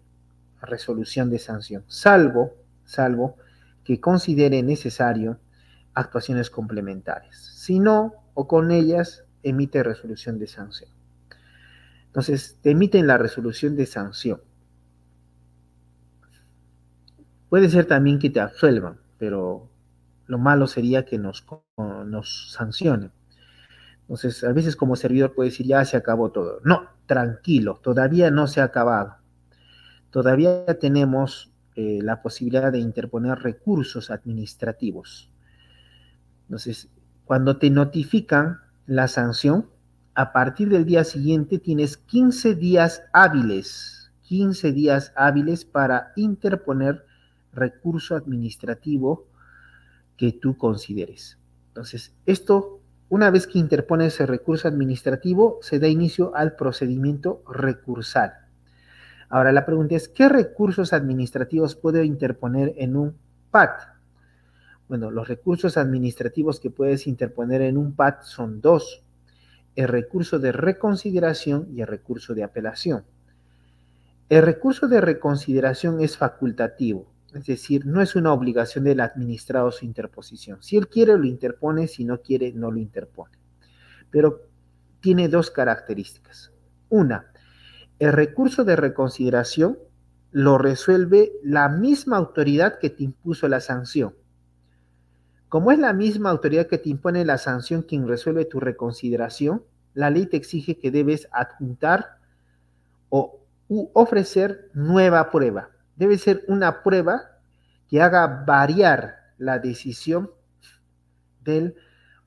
resolución 0.64 1.30
de 1.30 1.38
sanción, 1.38 1.84
salvo, 1.86 2.56
salvo 2.86 3.38
que 3.84 4.00
considere 4.00 4.64
necesario 4.64 5.40
actuaciones 5.94 6.50
complementarias. 6.50 7.38
Si 7.38 7.80
no, 7.80 8.16
o 8.34 8.48
con 8.48 8.72
ellas, 8.72 9.24
emite 9.44 9.84
resolución 9.84 10.40
de 10.40 10.48
sanción. 10.48 10.90
Entonces, 12.08 12.58
te 12.64 12.72
emiten 12.72 13.06
la 13.06 13.20
resolución 13.20 13.76
de 13.76 13.86
sanción. 13.86 14.42
Puede 17.48 17.70
ser 17.70 17.86
también 17.86 18.18
que 18.18 18.32
te 18.32 18.40
absuelvan, 18.40 19.00
pero 19.20 19.70
lo 20.26 20.40
malo 20.40 20.66
sería 20.66 21.06
que 21.06 21.20
nos, 21.20 21.46
nos 21.78 22.54
sancionen. 22.54 23.12
Entonces, 24.12 24.44
a 24.44 24.52
veces 24.52 24.76
como 24.76 24.98
servidor 24.98 25.34
puede 25.34 25.52
decir, 25.52 25.66
ya 25.66 25.86
se 25.86 25.96
acabó 25.96 26.34
todo. 26.34 26.60
No, 26.66 26.90
tranquilo, 27.06 27.80
todavía 27.82 28.30
no 28.30 28.46
se 28.46 28.60
ha 28.60 28.66
acabado. 28.66 29.16
Todavía 30.10 30.66
tenemos 30.82 31.54
eh, 31.78 32.00
la 32.02 32.22
posibilidad 32.22 32.74
de 32.74 32.80
interponer 32.80 33.40
recursos 33.40 34.12
administrativos. 34.12 35.32
Entonces, 36.42 36.90
cuando 37.24 37.56
te 37.56 37.70
notifican 37.70 38.60
la 38.86 39.08
sanción, 39.08 39.70
a 40.14 40.34
partir 40.34 40.68
del 40.68 40.84
día 40.84 41.06
siguiente 41.06 41.58
tienes 41.58 41.96
15 41.96 42.56
días 42.56 43.04
hábiles, 43.14 44.12
15 44.24 44.74
días 44.74 45.14
hábiles 45.16 45.64
para 45.64 46.12
interponer 46.18 47.06
recurso 47.54 48.18
administrativo 48.18 49.30
que 50.18 50.34
tú 50.34 50.58
consideres. 50.58 51.40
Entonces, 51.70 52.14
esto 52.26 52.81
una 53.12 53.30
vez 53.30 53.46
que 53.46 53.60
interpone 53.60 54.06
ese 54.06 54.26
recurso 54.26 54.70
administrativo, 54.70 55.60
se 55.62 55.80
da 55.80 55.90
inicio 55.90 56.34
al 56.34 56.56
procedimiento 56.56 57.44
recursal. 57.46 58.36
Ahora 59.28 59.52
la 59.52 59.66
pregunta 59.66 59.96
es, 59.96 60.08
¿qué 60.08 60.30
recursos 60.30 60.94
administrativos 60.94 61.76
puedo 61.76 62.02
interponer 62.04 62.74
en 62.78 62.96
un 62.96 63.18
PAT? 63.52 63.82
Bueno, 64.88 65.12
los 65.12 65.28
recursos 65.28 65.76
administrativos 65.76 66.62
que 66.62 66.70
puedes 66.70 67.06
interponer 67.06 67.62
en 67.64 67.76
un 67.76 67.98
PAT 67.98 68.24
son 68.24 68.62
dos, 68.62 69.04
el 69.76 69.90
recurso 69.90 70.40
de 70.40 70.54
reconsideración 70.54 71.68
y 71.70 71.82
el 71.82 71.88
recurso 71.88 72.34
de 72.34 72.44
apelación. 72.46 73.04
El 74.30 74.44
recurso 74.44 74.88
de 74.88 75.02
reconsideración 75.02 76.00
es 76.00 76.16
facultativo, 76.16 77.11
es 77.34 77.46
decir, 77.46 77.86
no 77.86 78.02
es 78.02 78.16
una 78.16 78.34
obligación 78.34 78.84
del 78.84 79.00
administrado 79.00 79.72
su 79.72 79.86
interposición. 79.86 80.62
Si 80.62 80.78
él 80.78 80.88
quiere, 80.88 81.18
lo 81.18 81.26
interpone, 81.26 81.88
si 81.88 82.04
no 82.04 82.22
quiere, 82.22 82.52
no 82.52 82.72
lo 82.72 82.80
interpone. 82.80 83.38
Pero 84.10 84.50
tiene 85.00 85.30
dos 85.30 85.50
características. 85.50 86.52
Una, 86.90 87.32
el 88.00 88.12
recurso 88.12 88.64
de 88.64 88.76
reconsideración 88.76 89.78
lo 90.32 90.58
resuelve 90.58 91.32
la 91.44 91.70
misma 91.70 92.18
autoridad 92.18 92.80
que 92.80 92.90
te 92.90 93.04
impuso 93.04 93.48
la 93.48 93.62
sanción. 93.62 94.14
Como 95.48 95.72
es 95.72 95.80
la 95.80 95.94
misma 95.94 96.30
autoridad 96.30 96.68
que 96.68 96.78
te 96.78 96.90
impone 96.90 97.26
la 97.26 97.38
sanción 97.38 97.82
quien 97.82 98.08
resuelve 98.08 98.46
tu 98.46 98.60
reconsideración, 98.60 99.64
la 99.94 100.10
ley 100.10 100.26
te 100.26 100.38
exige 100.38 100.80
que 100.80 100.92
debes 100.92 101.28
adjuntar 101.32 102.18
o 103.10 103.42
ofrecer 103.94 104.70
nueva 104.74 105.30
prueba 105.30 105.70
debe 106.02 106.18
ser 106.18 106.44
una 106.48 106.82
prueba 106.82 107.38
que 107.88 108.02
haga 108.02 108.44
variar 108.44 109.36
la 109.38 109.60
decisión 109.60 110.32
del 111.44 111.76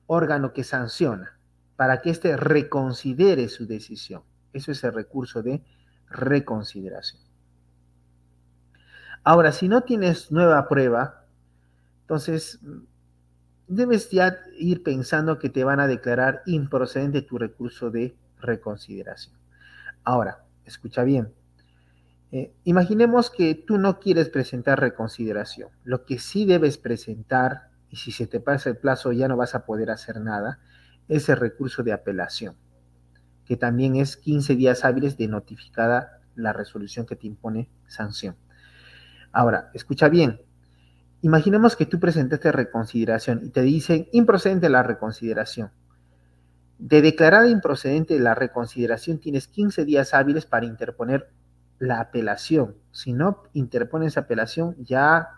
órgano 0.07 0.53
que 0.53 0.63
sanciona 0.63 1.37
para 1.75 1.99
que 1.99 2.09
éste 2.09 2.37
reconsidere 2.37 3.49
su 3.49 3.67
decisión. 3.67 4.23
Eso 4.53 4.71
es 4.71 4.81
el 4.85 4.93
recurso 4.93 5.43
de 5.43 5.61
reconsideración. 6.09 7.21
Ahora, 9.25 9.51
si 9.51 9.67
no 9.67 9.81
tienes 9.81 10.31
nueva 10.31 10.69
prueba, 10.69 11.25
entonces 12.03 12.61
debes 13.67 14.09
ya 14.09 14.37
ir 14.57 14.83
pensando 14.83 15.37
que 15.37 15.49
te 15.49 15.65
van 15.65 15.81
a 15.81 15.87
declarar 15.87 16.43
improcedente 16.45 17.23
tu 17.23 17.37
recurso 17.37 17.91
de 17.91 18.15
reconsideración. 18.39 19.35
Ahora, 20.05 20.45
escucha 20.63 21.03
bien, 21.03 21.33
eh, 22.37 22.53
imaginemos 22.65 23.29
que 23.29 23.55
tú 23.55 23.77
no 23.77 24.01
quieres 24.01 24.27
presentar 24.27 24.81
reconsideración. 24.81 25.69
Lo 25.85 26.05
que 26.05 26.19
sí 26.19 26.45
debes 26.45 26.77
presentar, 26.77 27.69
y 27.89 27.95
si 27.95 28.11
se 28.11 28.27
te 28.27 28.41
pasa 28.41 28.69
el 28.69 28.75
plazo 28.75 29.13
ya 29.13 29.29
no 29.29 29.37
vas 29.37 29.55
a 29.55 29.65
poder 29.65 29.89
hacer 29.89 30.19
nada, 30.19 30.59
es 31.07 31.29
el 31.29 31.37
recurso 31.37 31.81
de 31.81 31.93
apelación, 31.93 32.57
que 33.45 33.55
también 33.55 33.95
es 33.95 34.17
15 34.17 34.57
días 34.57 34.83
hábiles 34.83 35.17
de 35.17 35.29
notificada 35.29 36.19
la 36.35 36.51
resolución 36.51 37.05
que 37.05 37.15
te 37.15 37.25
impone 37.25 37.69
sanción. 37.87 38.35
Ahora, 39.31 39.71
escucha 39.73 40.09
bien. 40.09 40.41
Imaginemos 41.21 41.77
que 41.77 41.85
tú 41.85 42.01
presentaste 42.01 42.51
reconsideración 42.51 43.45
y 43.45 43.49
te 43.49 43.61
dicen 43.61 44.09
improcedente 44.11 44.67
la 44.67 44.83
reconsideración. 44.83 45.71
De 46.79 47.01
declarada 47.01 47.47
improcedente 47.47 48.19
la 48.19 48.35
reconsideración 48.35 49.19
tienes 49.19 49.47
15 49.47 49.85
días 49.85 50.13
hábiles 50.13 50.45
para 50.45 50.65
interponer 50.65 51.29
la 51.79 51.99
apelación. 51.99 52.75
Si 52.91 53.13
no 53.13 53.43
interpones 53.53 54.17
apelación, 54.17 54.75
ya 54.79 55.29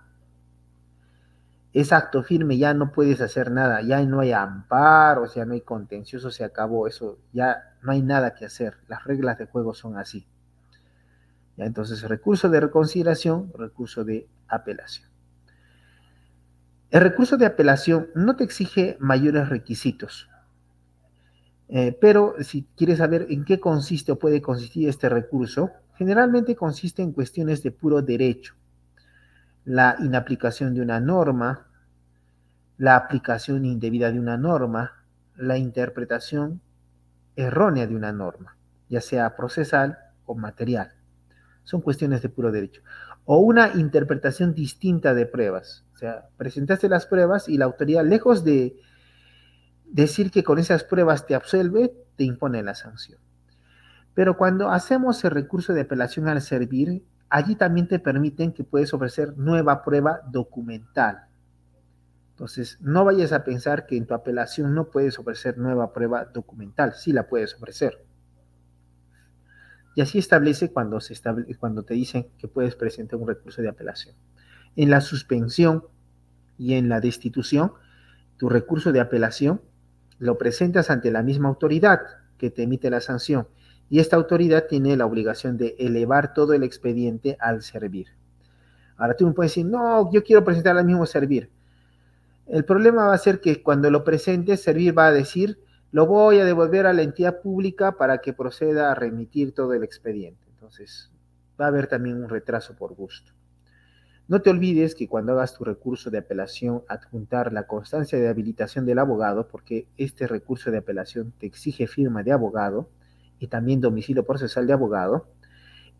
es 1.74 1.94
acto 1.94 2.24
firme, 2.24 2.58
ya 2.58 2.74
no 2.74 2.92
puedes 2.92 3.22
hacer 3.22 3.52
nada, 3.52 3.82
ya 3.82 4.02
no 4.04 4.20
hay 4.20 4.32
amparo, 4.32 5.24
o 5.24 5.28
sea, 5.28 5.46
no 5.46 5.54
hay 5.54 5.62
contencioso, 5.62 6.32
se 6.32 6.44
acabó 6.44 6.88
eso, 6.88 7.20
ya 7.34 7.76
no 7.84 7.92
hay 7.92 8.02
nada 8.02 8.34
que 8.34 8.46
hacer, 8.46 8.78
las 8.88 9.04
reglas 9.04 9.38
de 9.38 9.46
juego 9.46 9.74
son 9.74 9.98
así. 9.98 10.28
Ya, 11.56 11.66
entonces, 11.66 12.02
recurso 12.04 12.50
de 12.50 12.60
reconsideración, 12.60 13.52
recurso 13.56 14.04
de 14.04 14.28
apelación. 14.48 15.08
El 16.90 17.02
recurso 17.02 17.38
de 17.38 17.46
apelación 17.46 18.08
no 18.16 18.36
te 18.36 18.44
exige 18.44 18.98
mayores 19.00 19.50
requisitos, 19.50 20.30
eh, 21.70 21.98
pero 22.00 22.36
si 22.40 22.66
quieres 22.78 23.00
saber 23.00 23.28
en 23.30 23.44
qué 23.44 23.60
consiste 23.60 24.14
o 24.14 24.20
puede 24.20 24.42
consistir 24.42 24.88
este 24.88 25.10
recurso, 25.10 25.72
generalmente 25.98 26.56
consiste 26.56 27.02
en 27.02 27.12
cuestiones 27.12 27.64
de 27.64 27.72
puro 27.72 28.02
derecho. 28.02 28.56
La 29.66 29.96
inaplicación 30.00 30.74
de 30.74 30.82
una 30.82 31.00
norma, 31.00 31.68
la 32.78 32.96
aplicación 32.96 33.66
indebida 33.66 34.12
de 34.12 34.20
una 34.20 34.38
norma, 34.38 35.04
la 35.36 35.58
interpretación 35.58 36.62
errónea 37.36 37.88
de 37.88 37.96
una 37.96 38.12
norma, 38.12 38.58
ya 38.90 39.02
sea 39.02 39.36
procesal 39.36 39.98
o 40.26 40.36
material. 40.36 40.94
Son 41.64 41.82
cuestiones 41.82 42.22
de 42.22 42.30
puro 42.30 42.52
derecho. 42.52 42.82
O 43.26 43.40
una 43.40 43.74
interpretación 43.74 44.54
distinta 44.54 45.14
de 45.14 45.26
pruebas. 45.26 45.84
O 45.94 45.98
sea, 45.98 46.30
presentaste 46.38 46.88
las 46.88 47.06
pruebas 47.06 47.50
y 47.50 47.58
la 47.58 47.66
autoridad, 47.66 48.06
lejos 48.06 48.44
de 48.44 48.80
decir 49.86 50.32
que 50.32 50.44
con 50.44 50.60
esas 50.60 50.84
pruebas 50.84 51.26
te 51.26 51.36
absuelve, 51.36 51.94
te 52.16 52.24
impone 52.24 52.64
la 52.64 52.76
sanción. 52.76 53.20
Pero 54.18 54.36
cuando 54.36 54.72
hacemos 54.72 55.24
el 55.26 55.30
recurso 55.30 55.76
de 55.76 55.82
apelación 55.82 56.28
al 56.28 56.42
servir, 56.42 57.06
allí 57.30 57.56
también 57.56 57.88
te 57.88 58.00
permiten 58.00 58.52
que 58.52 58.64
puedes 58.64 58.92
ofrecer 58.92 59.38
nueva 59.38 59.84
prueba 59.84 60.22
documental. 60.32 61.28
Entonces, 62.32 62.80
no 62.82 63.06
vayas 63.06 63.32
a 63.32 63.44
pensar 63.44 63.86
que 63.86 63.96
en 63.96 64.08
tu 64.08 64.16
apelación 64.16 64.74
no 64.74 64.90
puedes 64.90 65.20
ofrecer 65.20 65.60
nueva 65.60 65.94
prueba 65.94 66.26
documental, 66.26 66.96
sí 66.96 67.12
la 67.12 67.28
puedes 67.28 67.54
ofrecer. 67.54 68.08
Y 69.94 70.02
así 70.02 70.18
establece 70.18 70.72
cuando, 70.72 71.00
se 71.00 71.14
cuando 71.60 71.84
te 71.84 71.94
dicen 71.94 72.26
que 72.40 72.48
puedes 72.48 72.76
presentar 72.76 73.20
un 73.20 73.28
recurso 73.28 73.62
de 73.62 73.70
apelación. 73.70 74.16
En 74.76 74.90
la 74.90 75.02
suspensión 75.02 75.86
y 76.58 76.74
en 76.74 76.90
la 76.90 77.02
destitución, 77.02 77.74
tu 78.38 78.50
recurso 78.50 78.92
de 78.92 79.00
apelación 79.00 79.62
lo 80.18 80.40
presentas 80.40 80.90
ante 80.90 81.12
la 81.12 81.22
misma 81.22 81.50
autoridad 81.50 82.00
que 82.40 82.50
te 82.50 82.64
emite 82.64 82.90
la 82.90 83.00
sanción 83.00 83.48
y 83.90 84.00
esta 84.00 84.16
autoridad 84.16 84.66
tiene 84.68 84.98
la 84.98 85.06
obligación 85.06 85.58
de 85.58 85.76
elevar 85.80 86.34
todo 86.34 86.54
el 86.54 86.64
expediente 86.64 87.38
al 87.40 87.62
servir. 87.62 88.08
Ahora 88.98 89.16
tú 89.16 89.26
me 89.26 89.34
puedes 89.34 89.52
decir, 89.52 89.66
no, 89.66 90.12
yo 90.12 90.24
quiero 90.24 90.44
presentar 90.44 90.78
al 90.78 90.86
mismo 90.86 91.06
servir. 91.06 91.50
El 92.48 92.66
problema 92.66 93.08
va 93.08 93.14
a 93.14 93.18
ser 93.18 93.40
que 93.40 93.62
cuando 93.62 93.92
lo 93.92 94.04
presentes, 94.04 94.62
servir 94.62 94.98
va 94.98 95.08
a 95.08 95.12
decir, 95.12 95.60
lo 95.92 96.06
voy 96.06 96.40
a 96.40 96.46
devolver 96.46 96.86
a 96.86 96.94
la 96.94 97.02
entidad 97.02 97.42
pública 97.42 97.94
para 97.94 98.20
que 98.20 98.34
proceda 98.34 98.92
a 98.92 98.96
remitir 98.96 99.54
todo 99.54 99.74
el 99.74 99.84
expediente. 99.84 100.44
Entonces, 100.50 101.12
va 101.60 101.66
a 101.66 101.68
haber 101.70 101.88
también 101.88 102.24
un 102.24 102.30
retraso 102.30 102.76
por 102.76 102.94
gusto. 102.94 103.32
No 104.28 104.42
te 104.42 104.50
olvides 104.50 104.94
que 104.96 105.08
cuando 105.08 105.34
hagas 105.34 105.54
tu 105.54 105.64
recurso 105.64 106.10
de 106.10 106.18
apelación, 106.18 106.84
adjuntar 106.90 107.54
la 107.54 107.66
constancia 107.66 108.20
de 108.20 108.28
habilitación 108.28 108.86
del 108.86 109.00
abogado, 109.00 109.48
porque 109.48 109.88
este 109.96 110.28
recurso 110.28 110.70
de 110.70 110.80
apelación 110.80 111.32
te 111.38 111.46
exige 111.46 111.88
firma 111.88 112.24
de 112.24 112.34
abogado, 112.34 112.90
y 113.40 113.48
también 113.48 113.82
domicilio 113.82 114.26
procesal 114.26 114.68
de 114.68 114.74
abogado. 114.74 115.28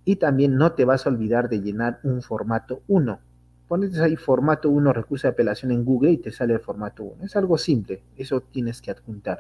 Y 0.06 0.18
también 0.18 0.56
no 0.56 0.72
te 0.72 0.86
vas 0.86 1.06
a 1.06 1.10
olvidar 1.10 1.50
de 1.50 1.62
llenar 1.62 2.00
un 2.04 2.22
formato 2.22 2.82
1. 2.88 3.20
Pones 3.68 4.00
ahí 4.00 4.16
formato 4.16 4.70
1, 4.70 4.94
recurso 4.94 5.28
de 5.28 5.34
apelación 5.34 5.72
en 5.72 5.84
Google 5.84 6.12
y 6.12 6.18
te 6.18 6.32
sale 6.32 6.54
el 6.54 6.62
formato 6.62 7.04
1. 7.04 7.26
Es 7.26 7.36
algo 7.36 7.58
simple, 7.58 8.02
eso 8.16 8.42
tienes 8.42 8.82
que 8.82 8.92
adjuntar. 8.92 9.40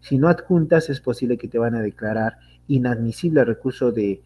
Si 0.00 0.18
no 0.18 0.28
adjuntas, 0.28 0.90
es 0.90 1.00
posible 1.00 1.38
que 1.38 1.46
te 1.46 1.58
van 1.58 1.74
a 1.74 1.82
declarar 1.82 2.38
inadmisible 2.66 3.40
el 3.40 3.46
recurso 3.46 3.92
de, 3.92 4.22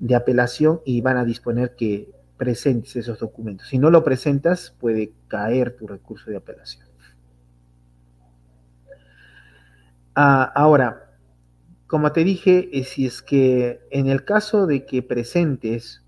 de 0.00 0.14
apelación 0.14 0.80
y 0.84 1.00
van 1.00 1.16
a 1.16 1.24
disponer 1.24 1.76
que 1.76 2.10
presentes 2.36 2.96
esos 2.96 3.20
documentos. 3.20 3.68
Si 3.68 3.78
no 3.78 3.90
lo 3.90 4.02
presentas, 4.02 4.74
puede 4.80 5.12
caer 5.28 5.76
tu 5.76 5.86
recurso 5.86 6.30
de 6.30 6.36
apelación. 6.36 6.84
Ah, 10.16 10.52
ahora, 10.54 11.03
como 11.94 12.10
te 12.10 12.24
dije, 12.24 12.70
eh, 12.72 12.82
si 12.82 13.06
es 13.06 13.22
que 13.22 13.78
en 13.92 14.08
el 14.08 14.24
caso 14.24 14.66
de 14.66 14.84
que 14.84 15.00
presentes 15.00 16.02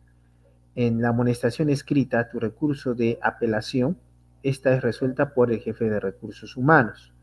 en 0.74 1.00
la 1.00 1.10
amonestación 1.10 1.70
escrita 1.70 2.28
tu 2.28 2.40
recurso 2.40 2.94
de 2.94 3.20
apelación, 3.22 3.96
esta 4.42 4.74
es 4.74 4.82
resuelta 4.82 5.32
por 5.32 5.52
el 5.52 5.60
jefe 5.60 5.88
de 5.88 6.00
recursos 6.00 6.56
humanos. 6.56 7.14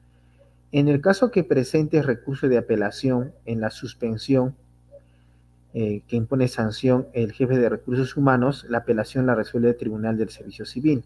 En 0.72 0.88
el 0.88 1.02
caso 1.02 1.30
que 1.30 1.44
presentes 1.44 2.06
recurso 2.06 2.48
de 2.48 2.58
apelación 2.58 3.34
en 3.44 3.60
la 3.60 3.70
suspensión 3.70 4.56
eh, 5.74 6.02
que 6.08 6.16
impone 6.16 6.48
sanción 6.48 7.08
el 7.12 7.34
jefe 7.34 7.58
de 7.58 7.68
recursos 7.68 8.16
humanos, 8.16 8.66
la 8.70 8.78
apelación 8.78 9.26
la 9.26 9.36
resuelve 9.36 9.72
el 9.72 9.78
Tribunal 9.78 10.16
del 10.16 10.30
Servicio 10.30 10.66
Civil. 10.66 11.04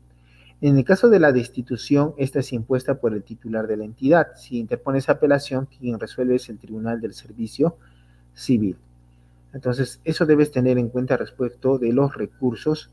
En 0.60 0.78
el 0.78 0.84
caso 0.84 1.10
de 1.10 1.20
la 1.20 1.32
destitución, 1.32 2.14
esta 2.18 2.40
es 2.40 2.52
impuesta 2.52 2.96
por 2.96 3.14
el 3.14 3.24
titular 3.24 3.68
de 3.68 3.78
la 3.78 3.86
entidad. 3.86 4.30
Si 4.36 4.58
interpones 4.58 5.08
apelación, 5.08 5.68
quien 5.68 6.00
resuelve 6.00 6.36
es 6.36 6.50
el 6.50 6.58
Tribunal 6.58 7.00
del 7.00 7.14
Servicio 7.14 7.78
Civil. 8.34 8.78
Entonces, 9.54 10.02
eso 10.04 10.26
debes 10.26 10.52
tener 10.52 10.78
en 10.78 10.90
cuenta 10.90 11.16
respecto 11.16 11.78
de 11.78 11.94
los 11.94 12.16
recursos 12.16 12.90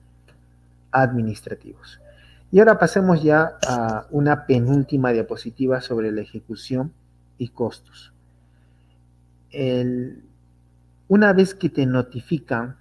administrativos. 0.91 2.01
Y 2.53 2.59
ahora 2.59 2.79
pasemos 2.79 3.23
ya 3.23 3.59
a 3.67 4.07
una 4.11 4.47
penúltima 4.47 5.11
diapositiva 5.11 5.81
sobre 5.81 6.13
la 6.13 6.21
ejecución 6.21 6.93
y 7.39 7.49
costos. 7.49 8.13
una 11.07 11.33
vez 11.33 11.55
que 11.55 11.69
te 11.69 11.87
notifican 11.87 12.77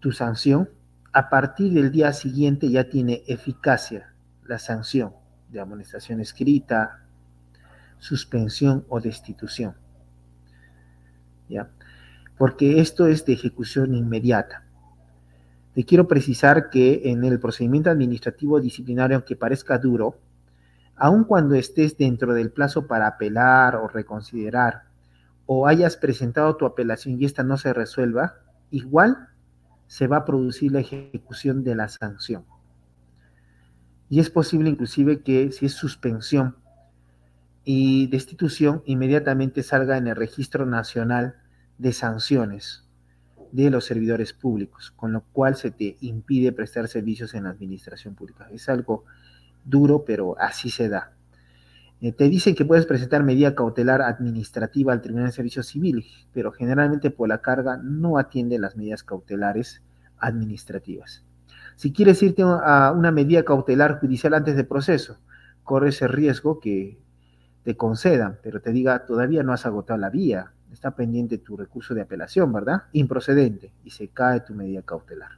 tu 0.00 0.12
sanción, 0.12 0.68
a 1.18 1.30
partir 1.30 1.72
del 1.72 1.90
día 1.90 2.12
siguiente 2.12 2.70
ya 2.70 2.84
tiene 2.84 3.24
eficacia 3.26 4.14
la 4.46 4.60
sanción 4.60 5.14
de 5.48 5.58
amonestación 5.58 6.20
escrita, 6.20 7.00
suspensión 7.98 8.84
o 8.88 9.00
destitución. 9.00 9.74
¿Ya? 11.48 11.70
Porque 12.36 12.78
esto 12.78 13.08
es 13.08 13.26
de 13.26 13.32
ejecución 13.32 13.96
inmediata. 13.96 14.62
Te 15.74 15.84
quiero 15.84 16.06
precisar 16.06 16.70
que 16.70 17.10
en 17.10 17.24
el 17.24 17.40
procedimiento 17.40 17.90
administrativo 17.90 18.60
disciplinario, 18.60 19.16
aunque 19.16 19.34
parezca 19.34 19.76
duro, 19.76 20.20
aun 20.94 21.24
cuando 21.24 21.56
estés 21.56 21.98
dentro 21.98 22.32
del 22.32 22.52
plazo 22.52 22.86
para 22.86 23.08
apelar 23.08 23.74
o 23.74 23.88
reconsiderar, 23.88 24.84
o 25.46 25.66
hayas 25.66 25.96
presentado 25.96 26.54
tu 26.54 26.64
apelación 26.64 27.20
y 27.20 27.24
esta 27.24 27.42
no 27.42 27.58
se 27.58 27.72
resuelva, 27.72 28.34
igual 28.70 29.30
se 29.88 30.06
va 30.06 30.18
a 30.18 30.24
producir 30.24 30.70
la 30.70 30.80
ejecución 30.80 31.64
de 31.64 31.74
la 31.74 31.88
sanción. 31.88 32.44
Y 34.08 34.20
es 34.20 34.30
posible 34.30 34.70
inclusive 34.70 35.22
que 35.22 35.50
si 35.50 35.66
es 35.66 35.72
suspensión 35.72 36.56
y 37.64 38.06
destitución, 38.06 38.82
inmediatamente 38.86 39.62
salga 39.62 39.96
en 39.98 40.06
el 40.06 40.16
registro 40.16 40.64
nacional 40.64 41.34
de 41.76 41.92
sanciones 41.92 42.84
de 43.52 43.70
los 43.70 43.84
servidores 43.84 44.32
públicos, 44.32 44.92
con 44.94 45.12
lo 45.12 45.22
cual 45.32 45.56
se 45.56 45.70
te 45.70 45.96
impide 46.00 46.52
prestar 46.52 46.88
servicios 46.88 47.34
en 47.34 47.44
la 47.44 47.50
administración 47.50 48.14
pública. 48.14 48.48
Es 48.52 48.68
algo 48.68 49.04
duro, 49.64 50.04
pero 50.04 50.38
así 50.38 50.70
se 50.70 50.88
da. 50.88 51.17
Eh, 52.00 52.12
te 52.12 52.28
dicen 52.28 52.54
que 52.54 52.64
puedes 52.64 52.86
presentar 52.86 53.24
medida 53.24 53.54
cautelar 53.54 54.02
administrativa 54.02 54.92
al 54.92 55.00
Tribunal 55.00 55.26
de 55.28 55.32
Servicio 55.32 55.62
Civil, 55.62 56.04
pero 56.32 56.52
generalmente 56.52 57.10
por 57.10 57.28
la 57.28 57.40
carga 57.40 57.76
no 57.82 58.18
atiende 58.18 58.58
las 58.58 58.76
medidas 58.76 59.02
cautelares 59.02 59.82
administrativas. 60.18 61.24
Si 61.74 61.92
quieres 61.92 62.22
irte 62.22 62.42
a 62.42 62.92
una 62.96 63.10
medida 63.10 63.44
cautelar 63.44 64.00
judicial 64.00 64.34
antes 64.34 64.56
del 64.56 64.66
proceso, 64.66 65.18
corres 65.64 66.00
el 66.02 66.10
riesgo 66.10 66.60
que 66.60 66.98
te 67.64 67.76
concedan, 67.76 68.38
pero 68.42 68.60
te 68.60 68.72
diga, 68.72 69.04
todavía 69.04 69.42
no 69.42 69.52
has 69.52 69.66
agotado 69.66 69.98
la 69.98 70.10
vía, 70.10 70.52
está 70.72 70.92
pendiente 70.92 71.38
tu 71.38 71.56
recurso 71.56 71.94
de 71.94 72.02
apelación, 72.02 72.52
¿verdad? 72.52 72.84
Improcedente 72.92 73.72
y 73.84 73.90
se 73.90 74.08
cae 74.08 74.40
tu 74.40 74.54
medida 74.54 74.82
cautelar. 74.82 75.32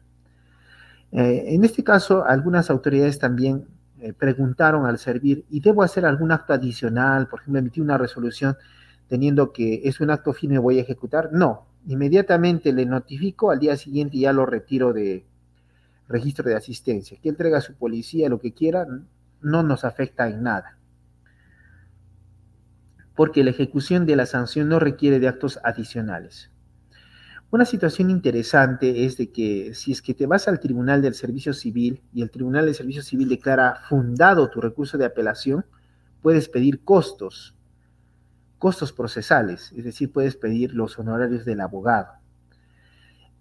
Eh, 1.12 1.54
en 1.54 1.64
este 1.64 1.82
caso, 1.82 2.24
algunas 2.24 2.70
autoridades 2.70 3.18
también 3.18 3.66
eh, 4.00 4.12
preguntaron 4.12 4.86
al 4.86 4.98
servir, 4.98 5.44
¿y 5.50 5.60
debo 5.60 5.82
hacer 5.82 6.04
algún 6.04 6.32
acto 6.32 6.52
adicional? 6.52 7.28
Por 7.28 7.40
ejemplo, 7.40 7.58
emitir 7.58 7.82
una 7.82 7.98
resolución 7.98 8.56
teniendo 9.08 9.52
que 9.52 9.82
es 9.84 10.00
un 10.00 10.10
acto 10.10 10.32
firme 10.32 10.58
voy 10.58 10.78
a 10.78 10.82
ejecutar. 10.82 11.30
No, 11.32 11.66
inmediatamente 11.86 12.72
le 12.72 12.86
notifico, 12.86 13.50
al 13.50 13.58
día 13.58 13.76
siguiente 13.76 14.18
ya 14.18 14.32
lo 14.32 14.46
retiro 14.46 14.92
de 14.92 15.24
registro 16.08 16.48
de 16.48 16.56
asistencia. 16.56 17.18
Que 17.22 17.28
entrega 17.28 17.58
a 17.58 17.62
su 17.62 17.74
policía 17.74 18.28
lo 18.28 18.40
que 18.40 18.52
quiera, 18.52 18.86
no 19.40 19.62
nos 19.62 19.84
afecta 19.84 20.28
en 20.28 20.42
nada 20.42 20.76
porque 23.20 23.44
la 23.44 23.50
ejecución 23.50 24.06
de 24.06 24.16
la 24.16 24.24
sanción 24.24 24.70
no 24.70 24.78
requiere 24.78 25.18
de 25.18 25.28
actos 25.28 25.60
adicionales. 25.62 26.49
Una 27.52 27.64
situación 27.64 28.10
interesante 28.10 29.04
es 29.04 29.16
de 29.16 29.32
que 29.32 29.74
si 29.74 29.90
es 29.90 30.02
que 30.02 30.14
te 30.14 30.26
vas 30.26 30.46
al 30.46 30.60
Tribunal 30.60 31.02
del 31.02 31.14
Servicio 31.14 31.52
Civil 31.52 32.00
y 32.12 32.22
el 32.22 32.30
Tribunal 32.30 32.66
del 32.66 32.76
Servicio 32.76 33.02
Civil 33.02 33.28
declara 33.28 33.82
fundado 33.88 34.48
tu 34.50 34.60
recurso 34.60 34.96
de 34.98 35.06
apelación, 35.06 35.66
puedes 36.22 36.48
pedir 36.48 36.84
costos, 36.84 37.56
costos 38.58 38.92
procesales, 38.92 39.72
es 39.76 39.84
decir, 39.84 40.12
puedes 40.12 40.36
pedir 40.36 40.74
los 40.74 40.96
honorarios 40.98 41.44
del 41.44 41.60
abogado. 41.60 42.12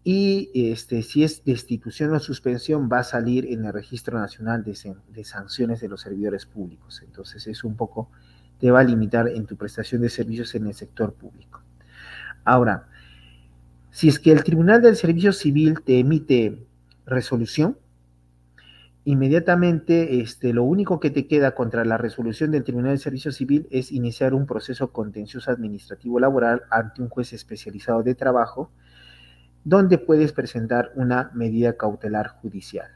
Y 0.03 0.49
este, 0.55 1.03
si 1.03 1.23
es 1.23 1.43
destitución 1.43 2.11
o 2.15 2.19
suspensión, 2.19 2.89
va 2.91 2.99
a 2.99 3.03
salir 3.03 3.45
en 3.45 3.65
el 3.65 3.73
Registro 3.73 4.17
Nacional 4.17 4.63
de, 4.63 4.75
de 5.09 5.23
Sanciones 5.23 5.81
de 5.81 5.87
los 5.87 6.01
Servidores 6.01 6.47
Públicos. 6.47 7.03
Entonces 7.05 7.45
es 7.45 7.63
un 7.63 7.75
poco 7.75 8.09
te 8.59 8.71
va 8.71 8.81
a 8.81 8.83
limitar 8.83 9.27
en 9.29 9.45
tu 9.45 9.55
prestación 9.55 10.01
de 10.01 10.09
servicios 10.09 10.53
en 10.55 10.67
el 10.67 10.73
sector 10.73 11.13
público. 11.13 11.61
Ahora, 12.43 12.88
si 13.91 14.07
es 14.07 14.19
que 14.19 14.31
el 14.31 14.43
Tribunal 14.43 14.81
del 14.81 14.95
Servicio 14.95 15.33
Civil 15.33 15.81
te 15.81 15.99
emite 15.99 16.65
resolución, 17.05 17.77
inmediatamente 19.05 20.21
este, 20.21 20.53
lo 20.53 20.63
único 20.63 20.99
que 20.99 21.09
te 21.09 21.27
queda 21.27 21.55
contra 21.55 21.83
la 21.85 21.97
resolución 21.97 22.51
del 22.51 22.63
Tribunal 22.63 22.91
del 22.91 22.99
Servicio 22.99 23.31
Civil 23.31 23.67
es 23.71 23.91
iniciar 23.91 24.33
un 24.33 24.45
proceso 24.45 24.91
contencioso 24.91 25.51
administrativo 25.51 26.19
laboral 26.19 26.63
ante 26.69 27.01
un 27.01 27.09
juez 27.09 27.33
especializado 27.33 28.03
de 28.03 28.15
trabajo, 28.15 28.71
donde 29.63 29.97
puedes 29.97 30.31
presentar 30.33 30.91
una 30.95 31.31
medida 31.33 31.77
cautelar 31.77 32.27
judicial. 32.27 32.87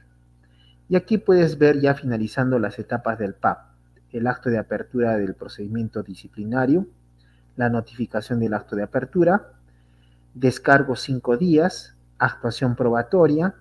Y 0.90 0.96
aquí 0.96 1.18
puedes 1.18 1.58
ver 1.58 1.80
ya 1.80 1.96
finalizando 1.96 2.60
las 2.60 2.78
etapas 2.80 3.18
del 3.18 3.34
PAP 3.34 3.74
el 4.14 4.28
acto 4.28 4.50
de 4.50 4.60
apertura 4.60 5.18
del 5.18 5.34
procedimiento 5.34 6.04
disciplinario, 6.04 6.88
la 7.56 7.70
notificación 7.70 8.40
del 8.40 8.54
acto 8.54 8.76
de 8.76 8.84
apertura, 8.84 9.53
descargo 10.34 10.96
cinco 10.96 11.38
días, 11.38 11.96
actuación 12.18 12.76
probatoria, 12.76 13.56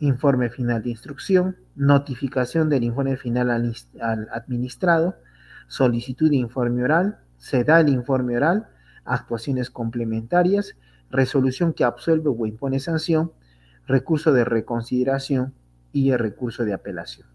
informe 0.00 0.50
final 0.50 0.82
de 0.82 0.90
instrucción, 0.90 1.56
notificación 1.74 2.68
del 2.68 2.84
informe 2.84 3.16
final 3.16 3.50
al, 3.50 4.28
administrado, 4.32 5.16
solicitud 5.66 6.30
de 6.30 6.36
informe 6.36 6.84
oral, 6.84 7.18
se 7.36 7.64
da 7.64 7.80
el 7.80 7.88
informe 7.88 8.36
oral, 8.36 8.68
actuaciones 9.04 9.70
complementarias, 9.70 10.76
resolución 11.10 11.72
que 11.72 11.84
absuelve 11.84 12.30
o 12.30 12.46
impone 12.46 12.80
sanción, 12.80 13.32
recurso 13.86 14.32
de 14.32 14.44
reconsideración 14.44 15.54
y 15.92 16.10
el 16.10 16.18
recurso 16.18 16.64
de 16.64 16.74
apelación. 16.74 17.26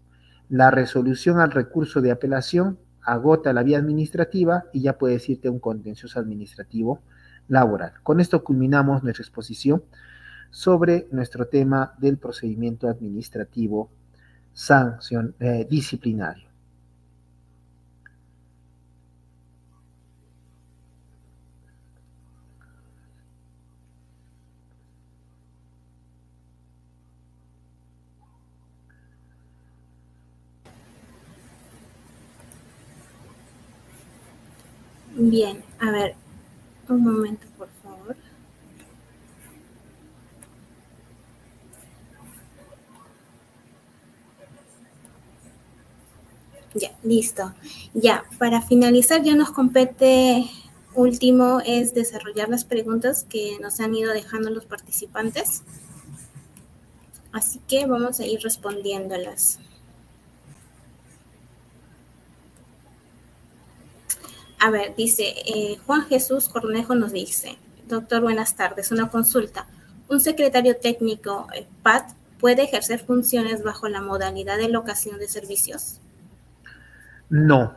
La 0.48 0.70
resolución 0.70 1.40
al 1.40 1.50
recurso 1.50 2.00
de 2.00 2.12
apelación 2.12 2.78
agota 3.02 3.52
la 3.52 3.62
vía 3.62 3.78
administrativa 3.78 4.64
y 4.72 4.82
ya 4.82 4.98
puedes 4.98 5.28
irte 5.28 5.48
a 5.48 5.50
un 5.50 5.58
contencioso 5.58 6.20
administrativo 6.20 7.02
laboral. 7.48 7.92
Con 8.02 8.20
esto 8.20 8.44
culminamos 8.44 9.02
nuestra 9.02 9.22
exposición 9.22 9.82
sobre 10.50 11.08
nuestro 11.10 11.46
tema 11.48 11.94
del 11.98 12.18
procedimiento 12.18 12.88
administrativo 12.88 13.90
sanción, 14.52 15.34
eh, 15.40 15.66
disciplinario. 15.68 16.48
Bien, 35.16 35.62
a 35.80 35.90
ver, 35.92 36.16
Un 36.88 37.02
momento, 37.02 37.46
por 37.56 37.68
favor. 37.82 38.16
Ya, 46.74 46.90
listo. 47.02 47.54
Ya, 47.94 48.24
para 48.38 48.60
finalizar 48.60 49.22
ya 49.22 49.34
nos 49.34 49.50
compete 49.52 50.44
último 50.94 51.60
es 51.64 51.94
desarrollar 51.94 52.48
las 52.48 52.64
preguntas 52.64 53.24
que 53.28 53.58
nos 53.60 53.80
han 53.80 53.94
ido 53.94 54.12
dejando 54.12 54.50
los 54.50 54.66
participantes. 54.66 55.62
Así 57.32 57.60
que 57.66 57.86
vamos 57.86 58.20
a 58.20 58.26
ir 58.26 58.40
respondiéndolas. 58.40 59.58
A 64.64 64.70
ver, 64.70 64.94
dice 64.96 65.24
eh, 65.44 65.76
Juan 65.84 66.06
Jesús 66.06 66.48
Cornejo 66.48 66.94
nos 66.94 67.12
dice, 67.12 67.58
doctor, 67.86 68.22
buenas 68.22 68.56
tardes, 68.56 68.90
una 68.92 69.10
consulta. 69.10 69.66
¿Un 70.08 70.20
secretario 70.20 70.78
técnico, 70.78 71.48
eh, 71.54 71.66
PAT, 71.82 72.12
puede 72.40 72.62
ejercer 72.62 73.00
funciones 73.00 73.62
bajo 73.62 73.90
la 73.90 74.00
modalidad 74.00 74.56
de 74.56 74.70
locación 74.70 75.18
de 75.18 75.28
servicios? 75.28 76.00
No. 77.28 77.74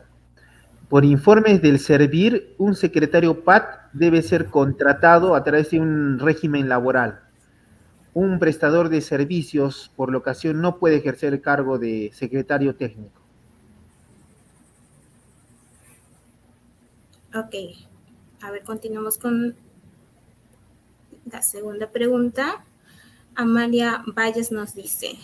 Por 0.88 1.04
informes 1.04 1.62
del 1.62 1.80
Servir, 1.80 2.56
un 2.58 2.74
secretario 2.74 3.44
PAT 3.44 3.92
debe 3.92 4.22
ser 4.22 4.46
contratado 4.46 5.36
a 5.36 5.44
través 5.44 5.72
de 5.72 5.82
un 5.82 6.20
régimen 6.20 6.70
laboral. 6.70 7.20
Un 8.14 8.40
prestador 8.40 8.88
de 8.88 9.02
servicios 9.02 9.92
por 9.98 10.10
locación 10.10 10.62
no 10.62 10.78
puede 10.78 10.96
ejercer 10.96 11.34
el 11.34 11.42
cargo 11.42 11.80
de 11.80 12.12
secretario 12.14 12.78
técnico. 12.78 13.17
Ok. 17.38 17.54
A 18.42 18.50
ver, 18.50 18.64
continuamos 18.64 19.20
con 19.20 19.56
la 21.32 21.44
segunda 21.44 21.92
pregunta. 21.92 22.64
Amalia 23.36 24.04
Valles 24.08 24.52
nos 24.52 24.74
dice, 24.74 25.20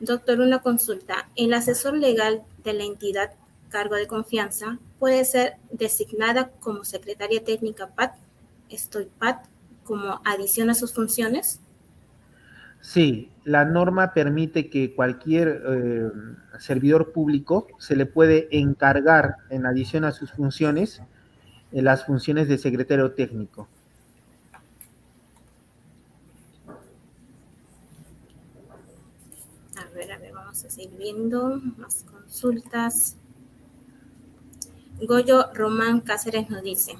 doctor, 0.00 0.40
una 0.40 0.58
consulta. 0.58 1.28
¿El 1.36 1.54
asesor 1.54 1.96
legal 1.96 2.42
de 2.64 2.72
la 2.72 2.82
entidad 2.82 3.30
cargo 3.68 3.94
de 3.94 4.08
confianza 4.08 4.80
puede 4.98 5.24
ser 5.24 5.54
designada 5.70 6.50
como 6.58 6.84
secretaria 6.84 7.44
técnica 7.44 7.94
PAT, 7.94 8.16
estoy 8.68 9.08
PAT, 9.20 9.46
como 9.84 10.20
adición 10.24 10.68
a 10.68 10.74
sus 10.74 10.92
funciones? 10.92 11.60
Sí, 12.80 13.30
la 13.44 13.64
norma 13.64 14.14
permite 14.14 14.68
que 14.68 14.96
cualquier 14.96 15.62
eh, 15.64 16.10
servidor 16.58 17.12
público 17.12 17.68
se 17.78 17.94
le 17.94 18.06
puede 18.06 18.48
encargar 18.50 19.36
en 19.50 19.64
adición 19.64 20.04
a 20.04 20.10
sus 20.10 20.32
funciones 20.32 21.02
las 21.82 22.04
funciones 22.04 22.48
de 22.48 22.58
secretario 22.58 23.12
técnico. 23.12 23.68
A 29.76 29.94
ver, 29.94 30.12
a 30.12 30.18
ver, 30.18 30.32
vamos 30.32 30.64
a 30.64 30.70
seguir 30.70 30.96
viendo 30.98 31.60
más 31.76 32.04
consultas. 32.04 33.16
Goyo 35.02 35.52
Román 35.52 36.00
Cáceres 36.00 36.48
nos 36.48 36.62
dice, 36.62 36.94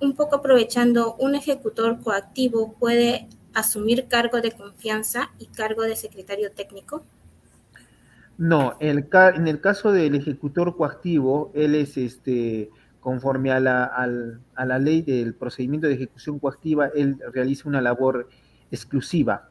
un 0.00 0.16
poco 0.16 0.36
aprovechando, 0.36 1.14
un 1.14 1.36
ejecutor 1.36 2.00
coactivo 2.02 2.74
puede 2.74 3.28
asumir 3.54 4.08
cargo 4.08 4.40
de 4.40 4.50
confianza 4.50 5.30
y 5.38 5.46
cargo 5.46 5.82
de 5.82 5.94
secretario 5.94 6.50
técnico. 6.50 7.04
No, 8.36 8.76
en 8.80 9.46
el 9.46 9.60
caso 9.60 9.92
del 9.92 10.16
ejecutor 10.16 10.76
coactivo, 10.76 11.52
él 11.54 11.76
es 11.76 11.96
este, 11.96 12.68
conforme 13.04 13.52
a 13.52 13.60
la, 13.60 13.84
a 13.84 14.64
la 14.64 14.78
ley 14.78 15.02
del 15.02 15.34
procedimiento 15.34 15.86
de 15.86 15.92
ejecución 15.92 16.38
coactiva, 16.38 16.88
él 16.94 17.18
realiza 17.34 17.68
una 17.68 17.82
labor 17.82 18.30
exclusiva 18.70 19.50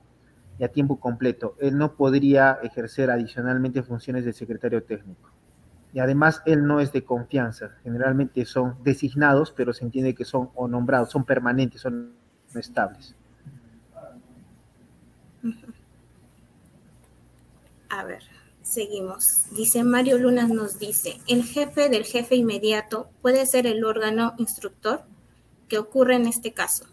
y 0.58 0.64
a 0.64 0.70
tiempo 0.70 1.00
completo. 1.00 1.56
Él 1.60 1.78
no 1.78 1.94
podría 1.94 2.58
ejercer 2.64 3.12
adicionalmente 3.12 3.84
funciones 3.84 4.26
de 4.26 4.34
secretario 4.34 4.82
técnico. 4.82 5.30
Y 5.94 6.00
además, 6.00 6.42
él 6.48 6.66
no 6.66 6.80
es 6.80 6.92
de 6.92 7.04
confianza. 7.04 7.76
Generalmente 7.84 8.44
son 8.46 8.76
designados, 8.84 9.52
pero 9.52 9.72
se 9.72 9.86
entiende 9.86 10.16
que 10.16 10.26
son 10.26 10.50
o 10.56 10.68
nombrados, 10.68 11.12
son 11.12 11.24
permanentes, 11.24 11.82
son 11.82 12.14
estables. 12.56 13.16
A 17.90 18.04
ver. 18.04 18.33
Seguimos. 18.74 19.44
Dice 19.56 19.84
Mario 19.84 20.18
Lunas 20.18 20.50
nos 20.50 20.80
dice, 20.80 21.20
el 21.28 21.44
jefe 21.44 21.90
del 21.90 22.06
jefe 22.06 22.36
inmediato 22.36 23.08
puede 23.22 23.46
ser 23.46 23.68
el 23.68 23.86
órgano 23.86 24.34
instructor. 24.40 25.04
¿Qué 25.68 25.78
ocurre 25.78 26.16
en 26.16 26.26
este 26.26 26.54
caso? 26.54 26.88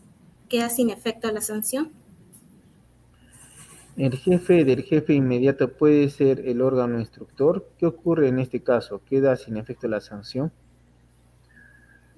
¿Queda 0.50 0.68
sin 0.68 0.90
efecto 0.90 1.32
la 1.32 1.40
sanción? 1.40 1.90
El 3.96 4.14
jefe 4.18 4.66
del 4.66 4.82
jefe 4.82 5.14
inmediato 5.14 5.72
puede 5.72 6.10
ser 6.10 6.46
el 6.46 6.60
órgano 6.60 7.00
instructor. 7.00 7.66
¿Qué 7.78 7.86
ocurre 7.86 8.28
en 8.28 8.40
este 8.40 8.60
caso? 8.60 9.00
¿Queda 9.08 9.34
sin 9.36 9.56
efecto 9.56 9.88
la 9.88 10.02
sanción? 10.02 10.52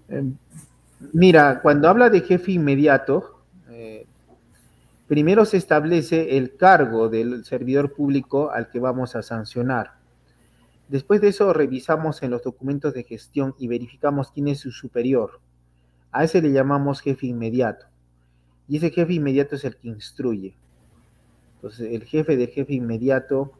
Em, 0.09 0.37
mira, 1.13 1.61
cuando 1.63 1.89
habla 1.89 2.11
de 2.11 2.23
jefe 2.23 2.51
inmediato, 2.51 3.32
Primero 5.13 5.45
se 5.45 5.59
establece 5.59 6.39
el 6.39 6.57
cargo 6.57 7.11
del 7.11 7.45
servidor 7.45 7.93
público 7.93 8.51
al 8.51 8.71
que 8.71 8.81
vamos 8.81 9.15
a 9.15 9.21
sancionar. 9.21 9.99
Después 10.89 11.21
de 11.21 11.29
eso 11.29 11.53
revisamos 11.53 12.23
en 12.23 12.31
los 12.31 12.43
documentos 12.43 12.95
de 12.95 13.05
gestión 13.05 13.55
y 13.59 13.69
verificamos 13.69 14.31
quién 14.31 14.49
es 14.49 14.61
su 14.61 14.73
superior. 14.73 15.43
A 16.13 16.25
ese 16.25 16.41
le 16.41 16.51
llamamos 16.51 17.03
jefe 17.03 17.27
inmediato. 17.27 17.85
Y 18.67 18.79
ese 18.79 18.89
jefe 18.89 19.13
inmediato 19.13 19.57
es 19.57 19.67
el 19.67 19.77
que 19.77 19.89
instruye. 19.89 20.57
Entonces, 21.57 21.93
el 21.93 22.05
jefe 22.05 22.39
del 22.39 22.49
jefe 22.49 22.73
inmediato, 22.73 23.53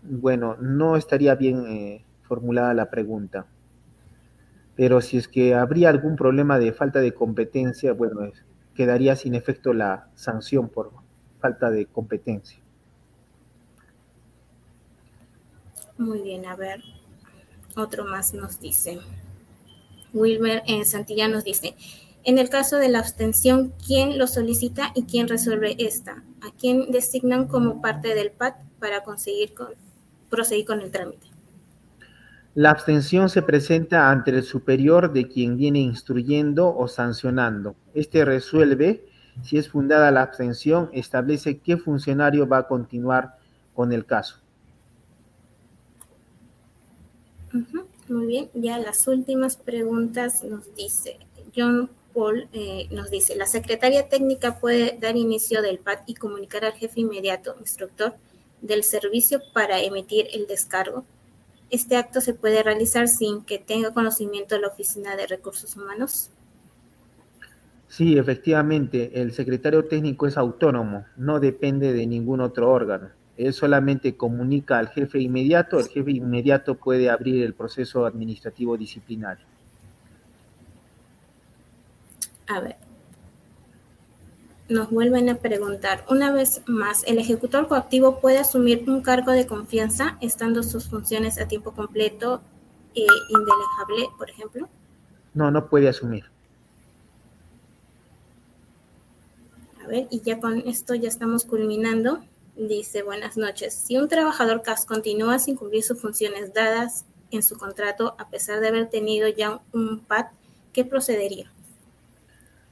bueno, 0.00 0.56
no 0.60 0.96
estaría 0.96 1.34
bien 1.34 1.66
eh, 1.66 2.04
formulada 2.22 2.72
la 2.72 2.88
pregunta. 2.88 3.48
Pero 4.76 5.00
si 5.00 5.16
es 5.16 5.26
que 5.26 5.56
habría 5.56 5.88
algún 5.88 6.14
problema 6.14 6.60
de 6.60 6.72
falta 6.72 7.00
de 7.00 7.14
competencia, 7.14 7.94
bueno, 7.94 8.22
es, 8.22 8.44
quedaría 8.74 9.16
sin 9.16 9.34
efecto 9.34 9.72
la 9.72 10.08
sanción 10.14 10.68
por 10.68 10.92
falta 11.40 11.70
de 11.70 11.86
competencia. 11.86 12.58
Muy 15.96 16.22
bien, 16.22 16.44
a 16.46 16.56
ver, 16.56 16.82
otro 17.76 18.04
más 18.04 18.34
nos 18.34 18.60
dice. 18.60 18.98
Wilmer 20.12 20.62
en 20.66 20.84
Santillán 20.84 21.32
nos 21.32 21.44
dice, 21.44 21.74
en 22.24 22.38
el 22.38 22.48
caso 22.48 22.76
de 22.76 22.88
la 22.88 23.00
abstención, 23.00 23.74
¿quién 23.86 24.18
lo 24.18 24.26
solicita 24.26 24.92
y 24.94 25.04
quién 25.04 25.28
resuelve 25.28 25.76
esta? 25.78 26.24
¿A 26.40 26.50
quién 26.58 26.90
designan 26.90 27.46
como 27.46 27.82
parte 27.82 28.14
del 28.14 28.30
PAT 28.30 28.56
para 28.78 29.04
conseguir 29.04 29.54
con, 29.54 29.68
proseguir 30.30 30.64
con 30.64 30.80
el 30.80 30.90
trámite? 30.90 31.33
La 32.54 32.70
abstención 32.70 33.28
se 33.28 33.42
presenta 33.42 34.10
ante 34.10 34.30
el 34.30 34.42
superior 34.44 35.12
de 35.12 35.28
quien 35.28 35.56
viene 35.56 35.80
instruyendo 35.80 36.74
o 36.74 36.86
sancionando. 36.86 37.74
Este 37.94 38.24
resuelve 38.24 39.04
si 39.42 39.58
es 39.58 39.68
fundada 39.68 40.10
la 40.10 40.22
abstención, 40.22 40.90
establece 40.92 41.58
qué 41.58 41.76
funcionario 41.76 42.46
va 42.46 42.58
a 42.58 42.68
continuar 42.68 43.36
con 43.74 43.92
el 43.92 44.06
caso. 44.06 44.36
Muy 48.08 48.26
bien, 48.26 48.50
ya 48.54 48.78
las 48.78 49.06
últimas 49.08 49.56
preguntas 49.56 50.44
nos 50.44 50.74
dice, 50.74 51.18
John 51.54 51.90
Paul 52.12 52.48
eh, 52.52 52.88
nos 52.90 53.10
dice, 53.10 53.36
la 53.36 53.46
secretaria 53.46 54.08
técnica 54.08 54.58
puede 54.60 54.98
dar 55.00 55.16
inicio 55.16 55.62
del 55.62 55.78
PAT 55.78 56.02
y 56.06 56.14
comunicar 56.14 56.64
al 56.64 56.72
jefe 56.72 57.00
inmediato, 57.00 57.56
instructor 57.60 58.14
del 58.60 58.82
servicio 58.82 59.40
para 59.52 59.80
emitir 59.80 60.26
el 60.32 60.46
descargo 60.46 61.04
este 61.70 61.96
acto 61.96 62.20
se 62.20 62.34
puede 62.34 62.62
realizar 62.62 63.08
sin 63.08 63.42
que 63.44 63.58
tenga 63.58 63.92
conocimiento 63.92 64.54
de 64.54 64.60
la 64.60 64.68
Oficina 64.68 65.16
de 65.16 65.26
Recursos 65.26 65.76
Humanos? 65.76 66.30
Sí, 67.88 68.18
efectivamente, 68.18 69.20
el 69.20 69.32
secretario 69.32 69.84
técnico 69.84 70.26
es 70.26 70.36
autónomo, 70.36 71.06
no 71.16 71.38
depende 71.38 71.92
de 71.92 72.06
ningún 72.06 72.40
otro 72.40 72.70
órgano. 72.70 73.10
Él 73.36 73.52
solamente 73.52 74.16
comunica 74.16 74.78
al 74.78 74.88
jefe 74.88 75.20
inmediato, 75.20 75.78
el 75.78 75.88
jefe 75.88 76.12
inmediato 76.12 76.76
puede 76.76 77.10
abrir 77.10 77.44
el 77.44 77.54
proceso 77.54 78.06
administrativo 78.06 78.76
disciplinario. 78.76 79.44
A 82.46 82.60
ver, 82.60 82.76
nos 84.68 84.90
vuelven 84.90 85.28
a 85.28 85.36
preguntar, 85.36 86.04
una 86.08 86.32
vez 86.32 86.62
más, 86.66 87.04
¿el 87.06 87.18
ejecutor 87.18 87.68
coactivo 87.68 88.20
puede 88.20 88.38
asumir 88.38 88.84
un 88.88 89.02
cargo 89.02 89.32
de 89.32 89.46
confianza 89.46 90.16
estando 90.20 90.62
sus 90.62 90.88
funciones 90.88 91.38
a 91.38 91.46
tiempo 91.46 91.72
completo 91.72 92.40
e 92.94 93.06
indelejable, 93.28 94.08
por 94.16 94.30
ejemplo? 94.30 94.68
No, 95.34 95.50
no 95.50 95.68
puede 95.68 95.88
asumir. 95.88 96.24
A 99.84 99.86
ver, 99.86 100.06
y 100.10 100.20
ya 100.20 100.40
con 100.40 100.60
esto 100.60 100.94
ya 100.94 101.08
estamos 101.08 101.44
culminando. 101.44 102.24
Dice, 102.56 103.02
buenas 103.02 103.36
noches. 103.36 103.74
Si 103.74 103.98
un 103.98 104.08
trabajador 104.08 104.62
CAS 104.62 104.86
continúa 104.86 105.38
sin 105.38 105.56
cumplir 105.56 105.82
sus 105.82 106.00
funciones 106.00 106.54
dadas 106.54 107.04
en 107.30 107.42
su 107.42 107.58
contrato, 107.58 108.14
a 108.16 108.30
pesar 108.30 108.60
de 108.60 108.68
haber 108.68 108.88
tenido 108.88 109.28
ya 109.28 109.60
un 109.72 110.00
PAT, 110.00 110.30
¿qué 110.72 110.84
procedería? 110.84 111.52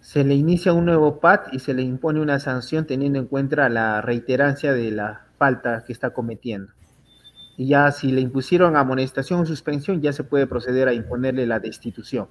Se 0.02 0.24
le 0.24 0.34
inicia 0.34 0.72
un 0.72 0.84
nuevo 0.84 1.20
PAT 1.20 1.54
y 1.54 1.60
se 1.60 1.74
le 1.74 1.82
impone 1.82 2.20
una 2.20 2.40
sanción 2.40 2.86
teniendo 2.86 3.20
en 3.20 3.26
cuenta 3.26 3.68
la 3.68 4.02
reiterancia 4.02 4.72
de 4.72 4.90
la 4.90 5.26
falta 5.38 5.84
que 5.86 5.92
está 5.92 6.10
cometiendo. 6.10 6.72
Y 7.56 7.68
ya 7.68 7.92
si 7.92 8.10
le 8.10 8.20
impusieron 8.20 8.76
amonestación 8.76 9.40
o 9.40 9.46
suspensión, 9.46 10.02
ya 10.02 10.12
se 10.12 10.24
puede 10.24 10.48
proceder 10.48 10.88
a 10.88 10.92
imponerle 10.92 11.46
la 11.46 11.60
destitución. 11.60 12.26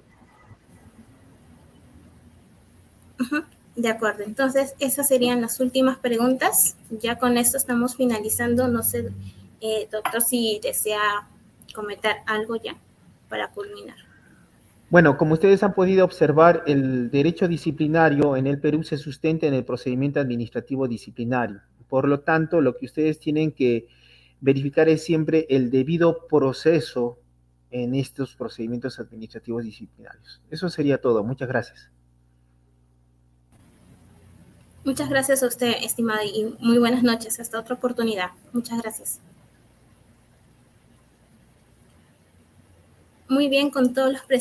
De 3.74 3.88
acuerdo, 3.88 4.24
entonces 4.24 4.74
esas 4.78 5.08
serían 5.08 5.40
las 5.40 5.58
últimas 5.58 5.96
preguntas. 5.96 6.76
Ya 6.90 7.16
con 7.16 7.38
esto 7.38 7.56
estamos 7.56 7.96
finalizando. 7.96 8.68
No 8.68 8.82
sé, 8.82 9.10
eh, 9.62 9.88
doctor, 9.90 10.20
si 10.20 10.60
desea 10.62 11.26
comentar 11.74 12.16
algo 12.26 12.56
ya 12.56 12.76
para 13.30 13.50
culminar. 13.50 14.11
Bueno, 14.92 15.16
como 15.16 15.32
ustedes 15.32 15.62
han 15.62 15.72
podido 15.72 16.04
observar, 16.04 16.64
el 16.66 17.10
derecho 17.10 17.48
disciplinario 17.48 18.36
en 18.36 18.46
el 18.46 18.60
Perú 18.60 18.82
se 18.82 18.98
sustenta 18.98 19.46
en 19.46 19.54
el 19.54 19.64
procedimiento 19.64 20.20
administrativo 20.20 20.86
disciplinario. 20.86 21.62
Por 21.88 22.06
lo 22.06 22.20
tanto, 22.20 22.60
lo 22.60 22.76
que 22.76 22.84
ustedes 22.84 23.18
tienen 23.18 23.52
que 23.52 23.88
verificar 24.42 24.90
es 24.90 25.02
siempre 25.02 25.46
el 25.48 25.70
debido 25.70 26.26
proceso 26.26 27.16
en 27.70 27.94
estos 27.94 28.36
procedimientos 28.36 29.00
administrativos 29.00 29.64
disciplinarios. 29.64 30.42
Eso 30.50 30.68
sería 30.68 31.00
todo. 31.00 31.24
Muchas 31.24 31.48
gracias. 31.48 31.90
Muchas 34.84 35.08
gracias 35.08 35.42
a 35.42 35.46
usted, 35.46 35.72
estimada, 35.82 36.22
y 36.22 36.54
muy 36.60 36.76
buenas 36.76 37.02
noches. 37.02 37.40
Hasta 37.40 37.58
otra 37.58 37.76
oportunidad. 37.76 38.32
Muchas 38.52 38.82
gracias. 38.82 39.22
Muy 43.32 43.48
bien, 43.48 43.70
con 43.70 43.94
todos 43.94 44.12
los 44.12 44.22